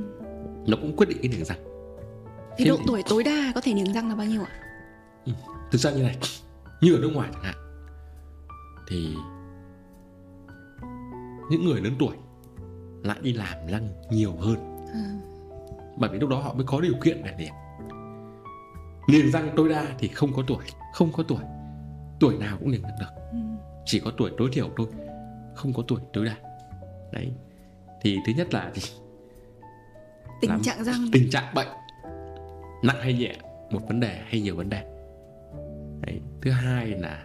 nó 0.68 0.77
cũng 0.81 0.95
quyết 0.95 1.10
định 1.10 1.18
cái 1.22 1.31
niềng 1.31 1.45
răng. 1.45 1.57
Thì 2.57 2.65
độ 2.65 2.77
tuổi 2.88 3.03
tối 3.10 3.23
đa 3.23 3.52
có 3.56 3.61
thể 3.61 3.73
niềng 3.73 3.93
răng 3.93 4.10
là 4.10 4.15
bao 4.15 4.27
nhiêu 4.27 4.41
ạ? 4.41 4.61
thực 5.72 5.77
ra 5.77 5.91
như 5.91 6.03
này 6.03 6.18
như 6.81 6.95
ở 6.95 6.99
nước 6.99 7.11
ngoài 7.14 7.30
chẳng 7.34 7.43
hạn 7.43 7.56
thì 8.88 9.15
những 11.49 11.65
người 11.65 11.81
lớn 11.81 11.93
tuổi 11.99 12.15
lại 13.03 13.19
đi 13.22 13.34
làm 13.34 13.68
răng 13.68 13.89
nhiều 14.11 14.35
hơn. 14.39 14.88
À, 14.93 15.30
bởi 16.01 16.09
vì 16.09 16.19
lúc 16.19 16.29
đó 16.29 16.37
họ 16.39 16.53
mới 16.53 16.65
có 16.65 16.81
điều 16.81 16.93
kiện 17.03 17.21
để 17.23 17.33
niềng 17.37 17.53
niềng 19.07 19.31
răng 19.31 19.49
tối 19.55 19.69
đa 19.69 19.85
thì 19.99 20.07
không 20.07 20.33
có 20.33 20.43
tuổi 20.47 20.63
không 20.93 21.11
có 21.11 21.23
tuổi. 21.27 21.39
Tuổi 22.19 22.37
nào 22.37 22.57
cũng 22.59 22.71
niềng 22.71 22.81
răng 22.81 22.95
được. 22.99 23.21
Ừ. 23.31 23.37
chỉ 23.85 23.99
có 23.99 24.11
tuổi 24.17 24.31
tối 24.37 24.49
thiểu 24.53 24.69
thôi 24.77 24.87
không 25.55 25.73
có 25.73 25.83
tuổi 25.87 25.99
tối 26.13 26.25
đa. 26.25 26.35
Đấy. 27.11 27.31
Thì 28.01 28.17
thứ 28.25 28.33
nhất 28.37 28.53
là 28.53 28.71
gì? 28.75 28.81
Tình 30.41 30.51
Làm- 30.51 30.61
trạng 30.61 30.83
răng. 30.83 31.05
Tình 31.11 31.29
trạng 31.29 31.53
bệnh. 31.55 31.67
Nặng 32.83 32.97
hay 33.01 33.13
nhẹ? 33.13 33.35
Một 33.71 33.79
vấn 33.87 33.99
đề 33.99 34.21
hay 34.25 34.41
nhiều 34.41 34.55
vấn 34.55 34.69
đề. 34.69 34.83
Đấy. 36.01 36.21
thứ 36.41 36.51
hai 36.51 36.87
là 36.87 37.23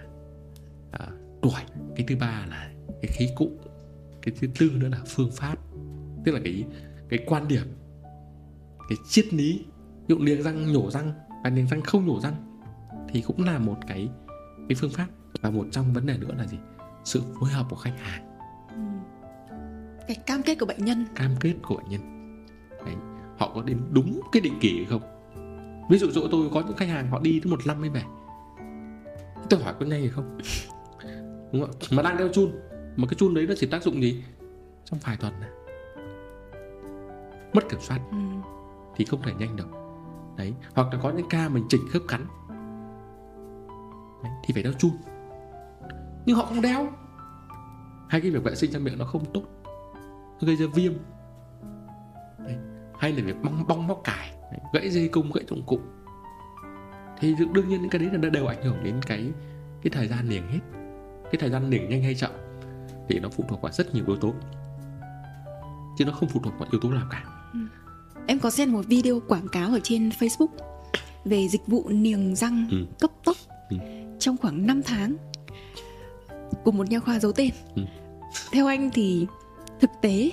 à, 0.90 1.06
tuổi. 1.42 1.60
Cái 1.96 2.06
thứ 2.08 2.16
ba 2.16 2.46
là 2.50 2.70
cái 3.02 3.10
khí 3.14 3.28
cụ. 3.36 3.50
Cái 4.22 4.34
thứ 4.40 4.48
tư 4.58 4.70
nữa 4.74 4.88
là 4.88 4.98
phương 5.06 5.30
pháp. 5.32 5.56
Tức 6.24 6.32
là 6.32 6.40
cái 6.44 6.64
cái 7.08 7.18
quan 7.26 7.48
điểm 7.48 7.66
cái 8.88 8.98
triết 9.08 9.34
lý 9.34 9.64
ví 10.08 10.14
dụ 10.14 10.18
niềng 10.18 10.42
răng 10.42 10.72
nhổ 10.72 10.90
răng 10.90 11.12
và 11.44 11.50
niềng 11.50 11.66
răng 11.66 11.82
không 11.82 12.06
nhổ 12.06 12.20
răng 12.20 12.34
thì 13.08 13.22
cũng 13.26 13.44
là 13.44 13.58
một 13.58 13.76
cái 13.88 14.08
cái 14.68 14.76
phương 14.76 14.90
pháp. 14.90 15.06
Và 15.40 15.50
một 15.50 15.66
trong 15.70 15.92
vấn 15.92 16.06
đề 16.06 16.18
nữa 16.18 16.34
là 16.38 16.46
gì? 16.46 16.58
Sự 17.04 17.22
phối 17.40 17.50
hợp 17.50 17.66
của 17.70 17.76
khách 17.76 17.98
hàng. 17.98 18.38
Ừ. 18.68 18.82
Cái 20.08 20.16
cam 20.26 20.42
kết 20.42 20.54
của 20.54 20.66
bệnh 20.66 20.84
nhân. 20.84 21.06
Cam 21.14 21.30
kết 21.40 21.54
của 21.62 21.76
bệnh 21.76 21.88
nhân. 21.88 22.00
Đấy. 22.86 22.94
họ 23.38 23.52
có 23.54 23.62
đến 23.62 23.78
đúng 23.90 24.20
cái 24.32 24.40
định 24.40 24.58
kỳ 24.60 24.76
hay 24.76 24.84
không? 24.84 25.02
Ví 25.90 25.98
dụ 25.98 26.10
chỗ 26.14 26.28
tôi 26.30 26.50
có 26.54 26.62
những 26.66 26.76
khách 26.76 26.88
hàng 26.88 27.10
họ 27.10 27.20
đi 27.20 27.40
tới 27.40 27.50
một 27.50 27.66
năm 27.66 27.80
mới 27.80 27.90
về. 27.90 28.02
Tôi 29.50 29.62
hỏi 29.62 29.74
có 29.80 29.86
nhanh 29.86 30.00
hay 30.00 30.08
không? 30.08 30.38
Đúng 31.52 31.62
không 31.62 31.96
mà 31.96 32.02
đang 32.02 32.16
đeo 32.16 32.28
chun. 32.28 32.50
Mà 32.96 33.06
cái 33.06 33.14
chun 33.14 33.34
đấy 33.34 33.46
nó 33.46 33.54
chỉ 33.58 33.66
tác 33.66 33.82
dụng 33.82 34.02
gì? 34.02 34.24
Trong 34.84 34.98
vài 35.04 35.16
tuần 35.16 35.32
này. 35.40 35.50
Mất 37.52 37.68
kiểm 37.68 37.80
soát. 37.80 38.00
Ừ 38.10 38.16
thì 38.96 39.04
không 39.04 39.22
thể 39.22 39.32
nhanh 39.38 39.56
được. 39.56 39.68
Đấy 40.36 40.54
hoặc 40.74 40.88
là 40.92 40.98
có 41.02 41.10
những 41.10 41.28
ca 41.30 41.48
mình 41.48 41.64
chỉnh 41.68 41.80
khớp 41.92 42.02
cắn. 42.08 42.26
Đấy, 44.22 44.32
thì 44.44 44.54
phải 44.54 44.62
đeo 44.62 44.72
chun 44.72 44.92
nhưng 46.26 46.36
họ 46.36 46.44
không 46.44 46.60
đeo. 46.60 46.88
Hay 48.08 48.20
cái 48.20 48.30
việc 48.30 48.44
vệ 48.44 48.54
sinh 48.54 48.72
răng 48.72 48.84
miệng 48.84 48.98
nó 48.98 49.04
không 49.04 49.24
tốt 49.34 49.42
nó 50.40 50.46
gây 50.46 50.56
ra 50.56 50.66
viêm. 50.74 50.92
Đấy. 52.38 52.56
hay 52.98 53.12
là 53.12 53.22
việc 53.24 53.36
bong 53.42 53.64
bong 53.68 53.86
móc 53.86 54.00
cải 54.04 54.30
đấy. 54.52 54.60
gãy 54.72 54.90
dây 54.90 55.08
cung 55.08 55.30
gãy 55.32 55.44
dụng 55.48 55.62
cụ. 55.66 55.80
Thì 57.18 57.34
đương- 57.34 57.68
nhiên 57.68 57.80
những 57.82 57.90
cái 57.90 57.98
đấy 57.98 58.10
là 58.12 58.30
đều 58.30 58.46
ảnh 58.46 58.62
hưởng 58.62 58.84
đến 58.84 59.00
cái 59.06 59.32
cái 59.82 59.90
thời 59.90 60.08
gian 60.08 60.28
liền 60.28 60.48
hết. 60.48 60.60
Cái 61.24 61.34
thời 61.38 61.50
gian 61.50 61.70
liền 61.70 61.88
nhanh 61.88 62.02
hay 62.02 62.14
chậm 62.14 62.30
thì 63.08 63.20
nó 63.20 63.28
phụ 63.28 63.44
thuộc 63.48 63.62
vào 63.62 63.72
rất 63.72 63.94
nhiều 63.94 64.04
yếu 64.06 64.16
tố. 64.16 64.34
Chứ 65.98 66.04
nó 66.04 66.12
không 66.12 66.28
phụ 66.28 66.40
thuộc 66.44 66.58
vào 66.58 66.68
yếu 66.72 66.80
tố 66.80 66.90
nào 66.90 67.06
cả. 67.10 67.24
Em 68.26 68.38
có 68.38 68.50
xem 68.50 68.72
một 68.72 68.86
video 68.86 69.20
quảng 69.28 69.48
cáo 69.48 69.68
ở 69.70 69.80
trên 69.82 70.08
Facebook 70.08 70.48
về 71.24 71.48
dịch 71.48 71.66
vụ 71.66 71.88
niềng 71.88 72.36
răng 72.36 72.66
Ừ. 72.70 72.76
cấp 73.00 73.10
tốc 73.24 73.36
Ừ. 73.70 73.76
trong 74.18 74.36
khoảng 74.36 74.66
5 74.66 74.82
tháng 74.82 75.16
của 76.64 76.70
một 76.70 76.90
nha 76.90 76.98
khoa 76.98 77.18
giấu 77.18 77.32
tên. 77.32 77.50
Ừ. 77.74 77.82
Theo 78.52 78.66
anh 78.66 78.90
thì 78.94 79.26
thực 79.80 79.90
tế 80.02 80.30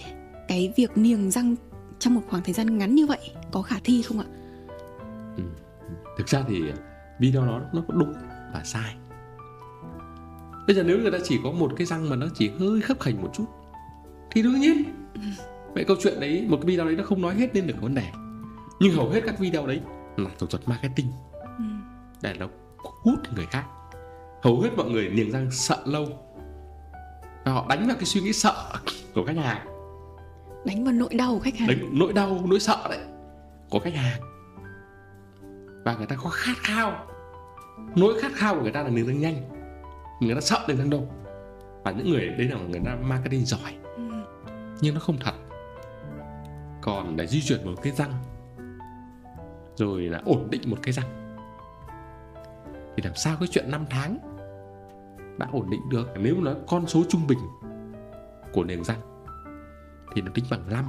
cái 0.48 0.74
việc 0.78 0.98
niềng 0.98 1.32
răng 1.32 1.56
trong 2.00 2.14
một 2.16 2.22
khoảng 2.30 2.44
thời 2.44 2.54
gian 2.54 2.78
ngắn 2.78 2.96
như 2.96 3.06
vậy 3.06 3.20
có 3.52 3.62
khả 3.62 3.76
thi 3.84 4.02
không 4.02 4.20
ạ? 4.20 4.26
thực 6.18 6.28
ra 6.28 6.44
thì 6.48 6.62
video 7.20 7.46
đó 7.46 7.62
nó 7.74 7.84
có 7.88 7.94
đúng 7.94 8.14
và 8.54 8.62
sai 8.66 8.96
bây 10.68 10.76
giờ 10.76 10.84
nếu 10.84 10.98
người 11.00 11.12
ta 11.12 11.18
chỉ 11.24 11.40
có 11.44 11.52
một 11.52 11.72
cái 11.78 11.86
răng 11.88 12.10
mà 12.10 12.16
nó 12.16 12.28
chỉ 12.36 12.52
hơi 12.60 12.82
khớp 12.82 13.00
khảnh 13.00 13.22
một 13.22 13.30
chút 13.34 13.46
thì 14.32 14.42
đương 14.44 14.60
nhiên 14.60 14.84
vậy 15.74 15.84
câu 15.84 15.98
chuyện 16.00 16.20
đấy 16.20 16.46
một 16.50 16.58
cái 16.58 16.66
video 16.66 16.86
đấy 16.86 16.96
nó 16.96 17.04
không 17.04 17.22
nói 17.22 17.36
hết 17.36 17.56
lên 17.56 17.68
được 17.68 17.82
vấn 17.82 17.96
đề. 17.96 18.12
Nhưng 18.80 18.94
hầu 18.96 19.10
hết 19.10 19.22
các 19.26 19.40
video 19.40 19.68
đấy 19.68 19.82
là 20.18 20.30
thủ 20.40 20.48
thuật 20.48 20.68
marketing. 20.68 21.08
Ừ. 21.58 21.64
để 22.22 22.34
nó 22.40 22.48
hút 22.84 23.20
người 23.36 23.46
khác. 23.46 23.64
Hầu 24.44 24.62
hết 24.62 24.70
mọi 24.78 24.90
người 24.90 25.10
niềng 25.10 25.32
răng 25.32 25.52
sợ 25.52 25.84
lâu. 25.86 26.06
Và 27.46 27.52
họ 27.52 27.66
đánh 27.70 27.88
vào 27.88 27.96
cái 27.96 28.06
suy 28.06 28.22
nghĩ 28.22 28.34
sợ 28.34 28.72
của 29.16 29.26
khách 29.26 29.38
hàng. 29.38 29.68
Đánh 30.66 30.84
vào 30.84 30.94
nỗi 30.94 31.14
đau 31.14 31.34
của 31.34 31.40
khách 31.40 31.58
hàng. 31.58 31.68
đấy 31.68 31.78
nỗi 31.92 32.14
đau 32.14 32.40
nỗi 32.46 32.60
sợ 32.60 32.78
đấy 32.90 33.00
của 33.70 33.80
khách 33.80 33.96
hàng. 33.96 34.22
Và 35.86 35.96
người 35.96 36.06
ta 36.06 36.16
có 36.24 36.30
khát 36.30 36.58
khao. 36.58 37.06
Nỗi 37.96 38.22
khát 38.22 38.32
khao 38.34 38.56
của 38.56 38.62
người 38.62 38.72
ta 38.72 38.84
là 38.84 38.90
niềng 38.90 39.08
răng 39.08 39.20
nhanh. 39.20 39.36
Người 40.22 40.36
ta 40.36 40.42
sợ 40.42 40.66
niềng 40.68 40.78
răng 40.78 40.90
đâu 40.90 41.08
và 41.84 41.92
những 41.92 42.12
người 42.12 42.30
đấy 42.30 42.48
là 42.48 42.58
người 42.58 42.82
ta 42.86 42.96
marketing 43.02 43.46
giỏi. 43.46 43.76
Ừ. 43.96 44.04
nhưng 44.82 44.94
nó 44.94 45.00
không 45.00 45.18
thật 45.20 45.34
còn 46.84 47.16
để 47.16 47.28
di 47.28 47.42
chuyển 47.42 47.66
một 47.66 47.76
cái 47.84 47.94
răng 47.94 48.12
rồi 49.76 50.02
là 50.02 50.22
ổn 50.26 50.48
định 50.52 50.62
một 50.70 50.78
cái 50.84 50.94
răng 50.94 51.36
thì 52.98 53.04
làm 53.04 53.16
sao 53.16 53.38
cái 53.40 53.48
chuyện 53.52 53.72
5 53.72 53.86
tháng 53.90 54.18
đã 55.40 55.48
ổn 55.52 55.70
định 55.70 55.82
được 55.90 56.08
nếu 56.20 56.36
nó 56.42 56.54
con 56.68 56.88
số 56.88 57.04
trung 57.10 57.28
bình 57.28 57.40
của 58.54 58.64
niềng 58.64 58.84
răng 58.84 59.00
thì 60.16 60.22
nó 60.22 60.32
tính 60.34 60.46
bằng 60.50 60.70
năm 60.70 60.86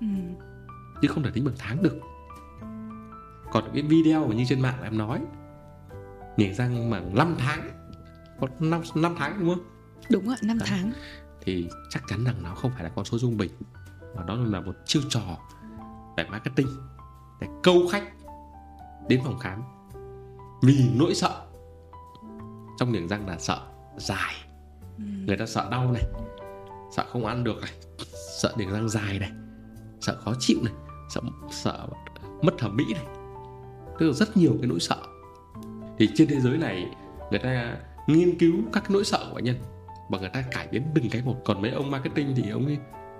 Ừ. 0.00 0.06
chứ 1.02 1.08
không 1.08 1.22
thể 1.22 1.30
tính 1.34 1.44
bằng 1.44 1.54
tháng 1.58 1.82
được 1.82 1.98
còn 3.52 3.64
cái 3.74 3.82
video 3.82 4.26
mà 4.26 4.34
như 4.34 4.44
trên 4.48 4.60
mạng 4.60 4.82
em 4.82 4.98
nói 4.98 5.20
niềng 6.36 6.54
răng 6.54 6.90
bằng 6.90 7.14
5 7.14 7.34
tháng 7.38 7.70
có 8.40 8.48
5, 8.60 8.82
5 8.94 9.14
tháng 9.18 9.40
đúng 9.40 9.48
không 9.54 9.64
Đúng 10.10 10.28
ạ, 10.28 10.36
5 10.42 10.58
Đấy. 10.58 10.68
tháng. 10.70 10.92
thì 11.40 11.68
chắc 11.90 12.02
chắn 12.08 12.24
rằng 12.24 12.34
nó 12.42 12.54
không 12.54 12.70
phải 12.74 12.84
là 12.84 12.90
con 12.94 13.04
số 13.04 13.18
trung 13.18 13.36
bình 13.36 13.50
mà 14.16 14.22
đó 14.22 14.34
là 14.34 14.60
một 14.60 14.74
chiêu 14.84 15.02
trò 15.08 15.20
về 16.16 16.24
marketing 16.30 16.68
để 17.40 17.46
câu 17.62 17.86
khách 17.90 18.04
đến 19.08 19.20
phòng 19.24 19.38
khám 19.38 19.62
vì 20.62 20.90
nỗi 20.94 21.14
sợ. 21.14 21.46
Trong 22.78 22.92
niềng 22.92 23.08
răng 23.08 23.28
là 23.28 23.38
sợ 23.38 23.60
dài. 23.96 24.34
Ừ. 24.98 25.04
người 25.26 25.36
ta 25.36 25.46
sợ 25.46 25.68
đau 25.70 25.92
này 25.92 26.02
sợ 26.96 27.04
không 27.08 27.26
ăn 27.26 27.44
được 27.44 27.60
này 27.60 27.72
sợ 28.40 28.54
niềng 28.56 28.70
răng 28.70 28.88
dài 28.88 29.18
này 29.18 29.30
sợ 30.00 30.16
khó 30.24 30.34
chịu 30.38 30.58
này 30.62 30.72
sợ 31.08 31.20
sợ 31.50 31.86
mất 32.42 32.54
thẩm 32.58 32.76
mỹ 32.76 32.84
này. 32.94 33.04
Tức 33.98 34.06
là 34.06 34.12
rất 34.12 34.36
nhiều 34.36 34.56
cái 34.60 34.68
nỗi 34.68 34.80
sợ. 34.80 34.96
Thì 35.98 36.08
trên 36.14 36.28
thế 36.28 36.40
giới 36.40 36.58
này 36.58 36.90
người 37.30 37.38
ta 37.38 37.76
nghiên 38.06 38.38
cứu 38.38 38.54
các 38.72 38.90
nỗi 38.90 39.04
sợ 39.04 39.26
của 39.28 39.34
bệnh 39.34 39.44
nhân 39.44 39.56
và 40.10 40.18
người 40.18 40.28
ta 40.28 40.42
cải 40.50 40.68
biến 40.68 40.82
từng 40.94 41.10
cái 41.10 41.22
một. 41.22 41.36
Còn 41.44 41.62
mấy 41.62 41.70
ông 41.70 41.90
marketing 41.90 42.34
thì 42.36 42.50
ông 42.50 42.66
ấy 42.66 42.78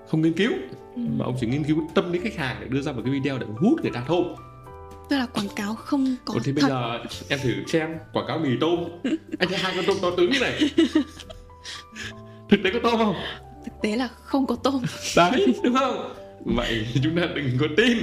không 0.08 0.22
nghiên 0.22 0.32
cứu. 0.32 0.52
Ừ. 0.96 1.02
mà 1.16 1.24
ông 1.24 1.36
chỉ 1.40 1.46
nghiên 1.46 1.64
cứu 1.64 1.90
tâm 1.94 2.12
lý 2.12 2.18
khách 2.18 2.36
hàng 2.36 2.56
để 2.60 2.66
đưa 2.70 2.80
ra 2.82 2.92
một 2.92 3.00
cái 3.04 3.12
video 3.12 3.38
để 3.38 3.46
hút 3.58 3.82
người 3.82 3.90
ta 3.94 4.04
thôi. 4.06 4.24
Tức 5.08 5.16
là 5.16 5.26
quảng 5.26 5.48
cáo 5.56 5.74
không 5.74 6.16
có 6.24 6.34
còn 6.34 6.42
thì 6.42 6.52
bây 6.52 6.62
thật. 6.62 6.68
giờ 6.68 6.98
em 7.28 7.38
thử 7.42 7.52
xem 7.66 7.94
quảng 8.12 8.26
cáo 8.28 8.38
mì 8.38 8.50
tôm. 8.60 8.84
Anh 9.38 9.48
thấy 9.48 9.58
hai 9.58 9.72
con 9.76 9.84
tôm 9.86 9.96
to 10.02 10.10
tướng 10.16 10.30
như 10.30 10.38
này. 10.40 10.58
Thực 12.50 12.60
tế 12.64 12.70
có 12.72 12.78
tôm 12.82 12.96
không? 12.98 13.14
Thực 13.64 13.72
tế 13.82 13.96
là 13.96 14.08
không 14.22 14.46
có 14.46 14.56
tôm. 14.62 14.82
đấy 15.16 15.54
đúng 15.64 15.74
không? 15.74 16.14
Vậy 16.44 16.86
chúng 17.02 17.16
ta 17.16 17.22
đừng 17.34 17.50
có 17.60 17.66
tin 17.76 17.96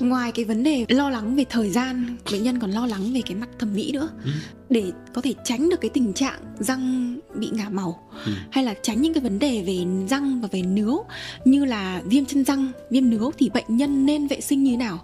Ngoài 0.00 0.32
cái 0.32 0.44
vấn 0.44 0.62
đề 0.62 0.86
lo 0.88 1.10
lắng 1.10 1.36
về 1.36 1.44
thời 1.50 1.70
gian, 1.70 2.16
bệnh 2.32 2.42
nhân 2.42 2.58
còn 2.60 2.70
lo 2.70 2.86
lắng 2.86 3.12
về 3.14 3.20
cái 3.26 3.34
mặt 3.34 3.48
thẩm 3.58 3.74
mỹ 3.74 3.92
nữa. 3.92 4.08
Ừ. 4.24 4.30
Để 4.70 4.92
có 5.14 5.20
thể 5.20 5.34
tránh 5.44 5.68
được 5.68 5.80
cái 5.80 5.88
tình 5.94 6.12
trạng 6.12 6.40
răng 6.58 7.16
bị 7.34 7.50
ngả 7.52 7.68
màu 7.68 8.02
Ừ. 8.26 8.32
hay 8.50 8.64
là 8.64 8.74
tránh 8.82 9.02
những 9.02 9.14
cái 9.14 9.22
vấn 9.22 9.38
đề 9.38 9.62
về 9.66 10.06
răng 10.08 10.40
và 10.40 10.48
về 10.52 10.62
nướu 10.62 11.04
như 11.44 11.64
là 11.64 12.02
viêm 12.04 12.24
chân 12.24 12.44
răng, 12.44 12.72
viêm 12.90 13.10
nướu 13.10 13.30
thì 13.38 13.50
bệnh 13.54 13.76
nhân 13.76 14.06
nên 14.06 14.26
vệ 14.26 14.40
sinh 14.40 14.62
như 14.64 14.70
thế 14.70 14.76
nào 14.76 14.98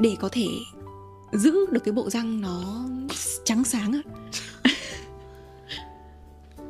để 0.00 0.16
có 0.20 0.28
thể 0.32 0.46
giữ 1.32 1.66
được 1.70 1.84
cái 1.84 1.92
bộ 1.92 2.10
răng 2.10 2.40
nó 2.40 2.84
trắng 3.44 3.64
sáng 3.64 3.92
ạ. 3.92 4.02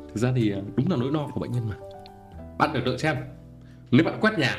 thực 0.07 0.17
ra 0.21 0.33
thì 0.35 0.51
đúng 0.75 0.89
là 0.91 0.97
nỗi 0.97 1.11
lo 1.11 1.27
của 1.33 1.39
bệnh 1.39 1.51
nhân 1.51 1.69
mà 1.69 1.75
bạn 2.57 2.69
tưởng 2.73 2.83
tượng 2.85 2.99
xem 2.99 3.17
nếu 3.91 4.03
bạn 4.03 4.17
quét 4.21 4.39
nhà 4.39 4.57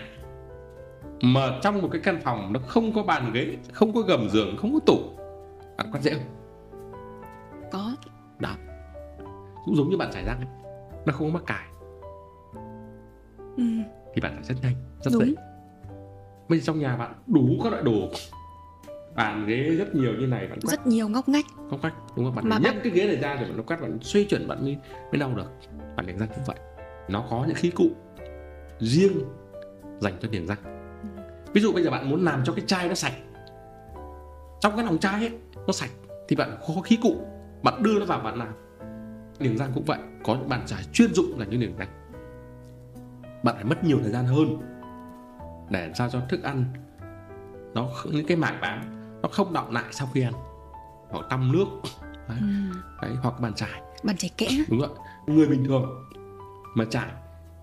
mà 1.24 1.59
trong 1.62 1.82
một 1.82 1.88
cái 1.92 2.01
căn 2.05 2.20
phòng 2.24 2.52
nó 2.52 2.60
không 2.66 2.92
có 2.94 3.02
bàn 3.02 3.30
ghế 3.34 3.56
không 3.72 3.92
có 3.94 4.01
gầm 4.01 4.28
giường 4.30 4.56
không 4.59 4.72
có 4.74 4.80
tủ 4.86 4.98
bạn 5.76 5.86
quát 5.92 6.01
dễ 6.02 6.12
không? 6.14 6.22
Có. 7.72 7.96
Đó. 8.38 8.55
Cũng 9.64 9.76
giống 9.76 9.90
như 9.90 9.96
bạn 9.96 10.10
chải 10.12 10.24
răng 10.24 10.38
ấy. 10.38 10.48
Nó 11.06 11.12
không 11.12 11.28
có 11.32 11.34
mắc 11.34 11.42
cài. 11.46 11.66
Ừ. 13.56 13.64
thì 14.14 14.20
bạn 14.20 14.32
phải 14.34 14.44
rất 14.44 14.55
nhanh 14.62 14.74
rất 15.01 15.10
Đúng. 15.12 15.24
dễ 15.26 15.34
bây 16.48 16.59
giờ 16.59 16.64
trong 16.66 16.78
nhà 16.78 16.96
bạn 16.96 17.12
đủ 17.26 17.48
các 17.64 17.70
loại 17.72 17.82
đồ. 17.82 17.92
Bàn 19.16 19.46
ghế 19.46 19.76
rất 19.78 19.94
nhiều 19.94 20.12
như 20.18 20.26
này 20.26 20.46
bạn 20.48 20.59
quát 20.60 20.70
rất 20.70 20.86
nhiều 20.86 21.09
ngóc 21.09 21.28
ngách. 21.28 21.44
Không 21.70 21.80
cách 21.82 21.94
đúng 22.16 22.24
không? 22.24 22.34
Bạn 22.34 22.48
Mà 22.48 22.59
nhấc 22.59 22.74
bạn- 22.74 22.80
cái 22.84 22.92
ghế 22.92 23.06
này 23.06 23.16
ra 23.16 23.34
để 23.34 23.42
bạn 23.42 23.56
nó 23.56 23.62
quát 23.66 23.80
bạn 23.80 23.98
xoay 24.02 24.24
chuyển 24.24 24.48
bạn 24.48 24.62
mới 24.64 24.76
mới 25.12 25.18
đau 25.20 25.34
được. 25.34 25.51
Bạn 25.96 26.06
niềng 26.06 26.18
răng 26.18 26.28
cũng 26.34 26.44
vậy. 26.46 26.56
Nó 27.09 27.24
có 27.30 27.44
những 27.46 27.56
khí 27.56 27.70
cụ 27.70 27.86
riêng 28.78 29.12
dành 30.01 30.14
cho 30.20 30.28
niềng 30.28 30.46
răng 30.46 30.59
ví 31.55 31.60
dụ 31.60 31.72
bây 31.72 31.82
giờ 31.82 31.90
bạn 31.90 32.10
muốn 32.10 32.24
làm 32.24 32.44
cho 32.44 32.52
cái 32.52 32.64
chai 32.66 32.89
nó 32.89 32.94
sạch 32.94 33.14
trong 34.60 34.76
cái 34.76 34.85
lòng 34.85 34.98
chai 34.98 35.20
ấy 35.20 35.32
nó 35.66 35.72
sạch 35.72 35.90
thì 36.28 36.36
bạn 36.36 36.56
có 36.68 36.81
khí 36.85 36.98
cụ 37.02 37.20
bạn 37.64 37.82
đưa 37.82 37.98
nó 37.98 38.06
vào 38.06 38.20
bạn 38.20 38.39
làm. 38.39 38.48
Niềng 39.39 39.59
răng 39.59 39.70
cũng 39.74 39.85
vậy 39.85 39.98
có 40.24 40.35
những 40.35 40.48
bàn 40.48 40.62
chải 40.66 40.85
chuyên 40.93 41.14
dụng 41.14 41.39
là 41.39 41.47
như 41.47 41.59
niềng 41.59 41.76
răng. 41.76 41.89
Bạn 43.43 43.55
phải 43.55 43.64
mất 43.64 43.85
nhiều 43.85 43.98
thời 44.02 44.12
gian 44.12 44.24
hơn 44.24 44.59
để 45.70 45.86
làm 45.86 45.94
sao 45.94 46.10
cho 46.10 46.20
thức 46.28 46.43
ăn 46.43 46.64
nó 47.74 47.89
những 48.10 48.26
cái 48.26 48.36
mảng 48.36 48.59
bám 48.60 48.81
nó 49.22 49.28
không 49.32 49.52
đọng 49.52 49.72
lại 49.72 49.85
sau 49.90 50.09
khi 50.14 50.22
ăn. 50.22 50.32
Hoặc 51.10 51.26
tăm 51.31 51.52
nước. 51.52 51.66
Đấy, 52.28 52.39
ừ. 52.40 52.47
đấy 53.02 53.16
hoặc 53.22 53.40
bàn 53.40 53.55
chải. 53.55 53.82
Bàn 54.05 54.16
chải 54.16 54.31
kẽ. 54.36 54.48
Đúng 54.68 54.81
rồi. 54.81 54.90
Người 55.26 55.47
bình 55.47 55.64
thường 55.64 56.05
mà 56.74 56.85
chải 56.85 57.09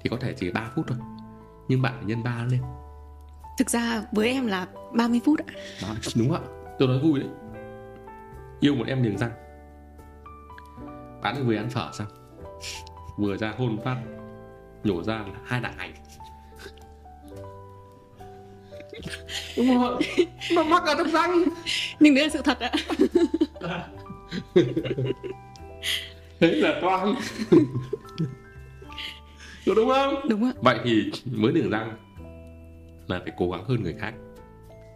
thì 0.01 0.09
có 0.09 0.17
thể 0.21 0.33
chỉ 0.37 0.51
3 0.51 0.71
phút 0.75 0.85
thôi 0.87 0.97
nhưng 1.67 1.81
bạn 1.81 1.93
phải 1.95 2.05
nhân 2.05 2.23
3 2.23 2.45
lên 2.49 2.61
thực 3.61 3.69
ra 3.69 4.03
với 4.11 4.29
em 4.29 4.47
là 4.47 4.67
30 4.93 5.21
phút 5.25 5.39
ạ. 5.39 5.45
Đó, 5.81 5.87
đúng 6.15 6.33
ạ. 6.33 6.39
Tôi 6.79 6.87
nói 6.87 6.99
vui 6.99 7.19
đấy. 7.19 7.29
Yêu 8.59 8.75
một 8.75 8.87
em 8.87 9.03
niềng 9.03 9.17
răng. 9.17 9.31
Bạn 11.21 11.35
ấy 11.35 11.43
vừa 11.43 11.55
ăn 11.55 11.69
phở 11.69 11.89
xong 11.93 12.07
vừa 13.17 13.37
ra 13.37 13.53
hôn 13.57 13.79
phát 13.83 13.97
nhổ 14.83 15.03
ra 15.03 15.13
là 15.13 15.39
hai 15.45 15.61
đặng 15.61 15.73
hành 15.77 15.93
đúng 19.57 19.67
không 19.67 19.81
ạ 19.81 19.89
nó 20.55 20.63
mắc 20.63 20.83
ở 20.85 20.95
trong 20.97 21.11
răng. 21.11 21.43
Nhưng 21.99 22.15
đấy 22.15 22.23
là 22.23 22.29
sự 22.29 22.41
thật 22.41 22.59
ạ. 22.59 22.71
Thế 26.39 26.47
là 26.47 26.77
toang. 26.81 27.15
Có 29.65 29.73
đúng 29.75 29.89
không? 29.89 30.29
Đúng 30.29 30.45
ạ. 30.45 30.51
Vậy 30.61 30.79
thì 30.83 31.11
mới 31.25 31.51
niềng 31.51 31.69
răng 31.69 31.97
là 33.11 33.19
phải 33.23 33.33
cố 33.37 33.51
gắng 33.51 33.63
hơn 33.65 33.83
người 33.83 33.93
khác. 33.93 34.13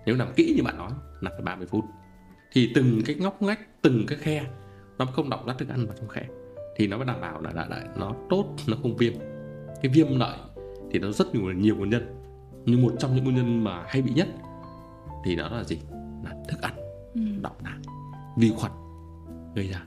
Nếu 0.06 0.16
làm 0.16 0.34
kỹ 0.36 0.54
như 0.58 0.64
bạn 0.64 0.78
nói 0.78 0.92
là 1.22 1.32
phải 1.32 1.42
30 1.42 1.68
phút. 1.68 1.86
Thì 2.52 2.72
từng 2.76 3.02
cái 3.06 3.16
ngóc 3.16 3.42
ngách 3.42 3.60
từng 3.82 4.06
cái 4.08 4.18
khe 4.18 4.46
nó 4.98 5.06
không 5.06 5.30
đọng 5.30 5.48
lát 5.48 5.56
thức 5.58 5.70
ăn 5.70 5.86
vào 5.86 5.96
trong 6.00 6.08
khe. 6.08 6.26
Thì 6.76 6.88
nó 6.88 6.98
mới 6.98 7.06
đảm 7.06 7.22
bảo 7.22 7.42
là, 7.42 7.52
là, 7.52 7.66
là 7.70 7.84
nó 7.98 8.16
tốt 8.30 8.56
nó 8.68 8.78
không 8.82 8.98
viêm. 8.98 9.14
Cái 9.82 9.92
viêm 9.94 10.20
lợi 10.20 10.38
thì 10.92 11.00
nó 11.00 11.12
rất 11.12 11.36
nhiều 11.36 11.52
nhiều 11.52 11.76
nguyên 11.76 11.90
nhân. 11.90 12.24
Nhưng 12.66 12.82
một 12.82 12.94
trong 13.00 13.16
những 13.16 13.24
nguyên 13.24 13.36
nhân 13.36 13.64
mà 13.64 13.84
hay 13.88 14.02
bị 14.02 14.14
nhất 14.14 14.28
thì 15.26 15.36
đó 15.36 15.50
là 15.50 15.64
gì? 15.64 15.80
Là 16.24 16.36
thức 16.50 16.62
ăn 16.62 16.74
ừ. 17.14 17.22
đọng 17.42 17.56
lại 17.64 17.80
vi 18.38 18.52
khuẩn 18.58 18.72
gây 19.56 19.68
ra. 19.68 19.84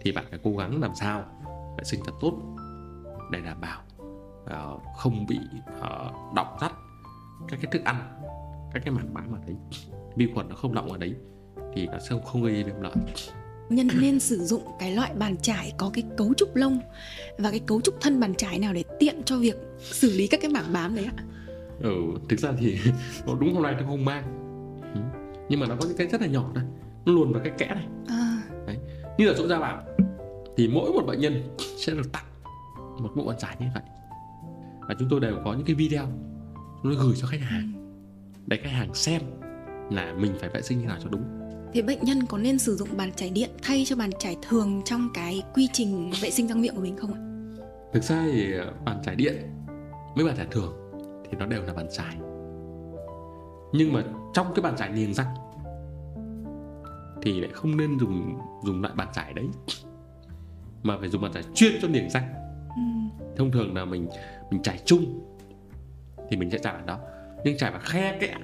Thì 0.00 0.12
bạn 0.12 0.24
phải 0.30 0.38
cố 0.42 0.56
gắng 0.56 0.80
làm 0.80 0.94
sao 0.94 1.24
vệ 1.78 1.84
sinh 1.84 2.00
thật 2.04 2.12
tốt 2.20 2.32
để 3.30 3.40
đảm 3.40 3.60
bảo 3.60 3.80
ờ, 4.46 4.78
không 4.96 5.26
bị 5.26 5.38
uh, 5.80 6.34
đọng 6.34 6.56
rắt 6.60 6.72
các 7.48 7.58
cái 7.62 7.72
thức 7.72 7.84
ăn 7.84 7.96
các 8.72 8.82
cái 8.84 8.94
mảng 8.94 9.14
bám 9.14 9.32
ở 9.32 9.38
đấy 9.46 9.56
vi 10.16 10.28
khuẩn 10.34 10.48
nó 10.48 10.54
không 10.54 10.74
đọng 10.74 10.92
ở 10.92 10.98
đấy 10.98 11.14
thì 11.74 11.86
nó 11.86 11.98
sẽ 11.98 12.16
không, 12.24 12.42
gây 12.42 12.64
viêm 12.64 12.80
lợi 12.80 12.92
nhân 13.68 13.88
nên 14.00 14.20
sử 14.20 14.44
dụng 14.44 14.62
cái 14.78 14.92
loại 14.92 15.14
bàn 15.14 15.36
chải 15.36 15.72
có 15.78 15.90
cái 15.94 16.04
cấu 16.16 16.34
trúc 16.36 16.56
lông 16.56 16.80
và 17.38 17.50
cái 17.50 17.60
cấu 17.60 17.80
trúc 17.80 18.00
thân 18.00 18.20
bàn 18.20 18.34
chải 18.34 18.58
nào 18.58 18.72
để 18.72 18.84
tiện 18.98 19.22
cho 19.24 19.38
việc 19.38 19.56
xử 19.80 20.12
lý 20.12 20.26
các 20.26 20.40
cái 20.42 20.50
mảng 20.50 20.72
bám 20.72 20.96
đấy 20.96 21.04
ạ. 21.16 21.24
Ừ, 21.80 21.94
thực 22.28 22.40
ra 22.40 22.52
thì 22.58 22.78
đúng 23.40 23.54
hôm 23.54 23.62
nay 23.62 23.74
tôi 23.78 23.86
không 23.86 24.04
mang. 24.04 24.24
Ừ. 24.94 25.00
nhưng 25.48 25.60
mà 25.60 25.66
nó 25.66 25.76
có 25.80 25.86
những 25.86 25.96
cái 25.96 26.06
rất 26.06 26.20
là 26.20 26.26
nhỏ 26.26 26.50
đây 26.54 26.64
nó 27.04 27.12
luồn 27.12 27.32
vào 27.32 27.42
cái 27.44 27.52
kẽ 27.58 27.66
này. 27.66 27.86
À, 28.08 28.42
như 29.18 29.26
là 29.26 29.34
chỗ 29.38 29.48
da 29.48 29.58
bảo 29.58 29.82
thì 30.56 30.68
mỗi 30.68 30.92
một 30.92 31.02
bệnh 31.06 31.20
nhân 31.20 31.56
sẽ 31.76 31.92
được 31.92 32.12
tặng 32.12 32.24
một 32.98 33.10
bộ 33.16 33.24
bàn 33.24 33.38
chải 33.38 33.56
như 33.60 33.66
vậy. 33.74 33.82
Và 34.88 34.94
chúng 34.98 35.08
tôi 35.10 35.20
đều 35.20 35.36
có 35.44 35.52
những 35.52 35.66
cái 35.66 35.74
video 35.74 36.06
tôi 36.86 37.06
gửi 37.06 37.14
cho 37.16 37.26
khách 37.26 37.40
hàng. 37.40 37.72
Để 38.46 38.58
khách 38.62 38.70
hàng 38.70 38.94
xem 38.94 39.22
là 39.90 40.14
mình 40.18 40.32
phải 40.40 40.48
vệ 40.48 40.62
sinh 40.62 40.78
như 40.78 40.86
nào 40.86 40.98
cho 41.02 41.08
đúng. 41.08 41.22
Thế 41.72 41.82
bệnh 41.82 41.98
nhân 42.02 42.26
có 42.26 42.38
nên 42.38 42.58
sử 42.58 42.76
dụng 42.76 42.88
bàn 42.96 43.12
chải 43.12 43.30
điện 43.30 43.50
thay 43.62 43.84
cho 43.86 43.96
bàn 43.96 44.10
chải 44.18 44.36
thường 44.48 44.82
trong 44.84 45.08
cái 45.14 45.42
quy 45.54 45.68
trình 45.72 46.12
vệ 46.20 46.30
sinh 46.30 46.48
răng 46.48 46.60
miệng 46.60 46.74
của 46.74 46.82
mình 46.82 46.96
không 46.96 47.12
ạ? 47.12 47.20
Thực 47.92 48.02
ra 48.02 48.22
thì 48.32 48.54
bàn 48.84 49.02
chải 49.04 49.14
điện 49.14 49.34
với 50.16 50.24
bàn 50.24 50.36
chải 50.36 50.46
thường 50.50 50.72
thì 51.24 51.36
nó 51.38 51.46
đều 51.46 51.62
là 51.62 51.72
bàn 51.72 51.86
chải. 51.92 52.16
Nhưng 53.72 53.92
mà 53.92 54.04
trong 54.34 54.46
cái 54.54 54.62
bàn 54.62 54.76
chải 54.76 54.92
niềng 54.92 55.14
răng 55.14 55.34
thì 57.22 57.40
lại 57.40 57.50
không 57.52 57.76
nên 57.76 57.98
dùng 57.98 58.38
dùng 58.64 58.82
loại 58.82 58.94
bàn 58.96 59.08
chải 59.12 59.32
đấy 59.32 59.46
mà 60.82 60.96
phải 61.00 61.08
dùng 61.08 61.22
bàn 61.22 61.32
chải 61.32 61.42
chuyên 61.54 61.72
cho 61.82 61.88
niềng 61.88 62.10
răng. 62.10 62.24
Ừ. 62.68 62.82
thông 63.36 63.50
thường 63.50 63.74
là 63.74 63.84
mình 63.84 64.08
mình 64.50 64.62
trải 64.62 64.78
chung 64.84 65.35
thì 66.30 66.36
mình 66.36 66.50
sẽ 66.50 66.58
trải 66.58 66.72
bàn 66.72 66.86
đó 66.86 66.98
nhưng 67.44 67.58
trải 67.58 67.70
vào 67.70 67.80
khe 67.84 68.18
kẽ 68.20 68.34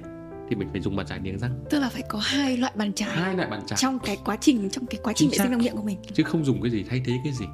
thì 0.49 0.55
mình 0.55 0.69
phải 0.71 0.81
dùng 0.81 0.95
bàn 0.95 1.05
chải 1.05 1.19
niềng 1.19 1.39
răng. 1.39 1.59
Tức 1.69 1.79
là 1.79 1.89
phải 1.89 2.03
có 2.09 2.19
hai 2.19 2.57
loại 2.57 2.73
bàn 2.75 2.93
chải 2.93 3.09
hai 3.09 3.35
loại 3.35 3.49
bàn 3.49 3.61
chải. 3.65 3.77
trong 3.81 3.99
cái 3.99 4.17
quá 4.25 4.37
trình 4.41 4.69
trong 4.69 4.85
cái 4.85 4.99
quá 5.03 5.13
trình 5.15 5.29
vệ 5.29 5.37
sinh 5.37 5.51
răng 5.51 5.59
miệng 5.59 5.75
của 5.75 5.83
mình. 5.83 5.97
Chứ 6.13 6.23
không 6.23 6.45
dùng 6.45 6.61
cái 6.61 6.71
gì 6.71 6.83
thay 6.89 7.01
thế 7.05 7.13
cái 7.23 7.33
gì. 7.33 7.45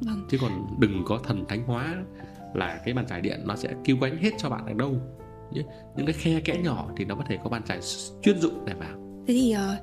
Vâng. 0.00 0.26
Chứ 0.30 0.38
còn 0.40 0.66
đừng 0.78 1.04
có 1.06 1.20
thần 1.24 1.44
thánh 1.48 1.64
hóa 1.66 1.96
là 2.54 2.80
cái 2.84 2.94
bàn 2.94 3.06
chải 3.06 3.20
điện 3.20 3.40
nó 3.44 3.56
sẽ 3.56 3.74
cứu 3.84 3.96
cánh 4.00 4.16
hết 4.16 4.30
cho 4.38 4.50
bạn 4.50 4.66
ở 4.66 4.72
đâu. 4.72 4.96
Những 5.96 6.06
cái 6.06 6.12
khe 6.12 6.40
kẽ 6.40 6.56
nhỏ 6.64 6.90
thì 6.96 7.04
nó 7.04 7.14
có 7.14 7.24
thể 7.28 7.38
có 7.44 7.50
bàn 7.50 7.62
chải 7.62 7.80
chuyên 8.22 8.40
dụng 8.40 8.64
để 8.64 8.74
vào. 8.74 9.24
Thế 9.26 9.34
thì 9.34 9.52
ờ, 9.52 9.76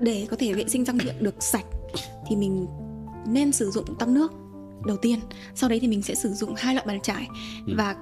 để 0.00 0.26
có 0.30 0.36
thể 0.40 0.52
vệ 0.54 0.64
sinh 0.68 0.84
răng 0.84 0.96
miệng 0.96 1.14
được 1.20 1.42
sạch 1.42 1.64
thì 2.28 2.36
mình 2.36 2.66
nên 3.26 3.52
sử 3.52 3.70
dụng 3.70 3.84
tăm 3.98 4.14
nước 4.14 4.32
đầu 4.86 4.96
tiên. 4.96 5.18
Sau 5.54 5.70
đấy 5.70 5.80
thì 5.80 5.88
mình 5.88 6.02
sẽ 6.02 6.14
sử 6.14 6.28
dụng 6.28 6.54
hai 6.56 6.74
loại 6.74 6.86
bàn 6.86 7.00
chải 7.00 7.28
Ừ. 7.66 7.74
và 7.76 7.96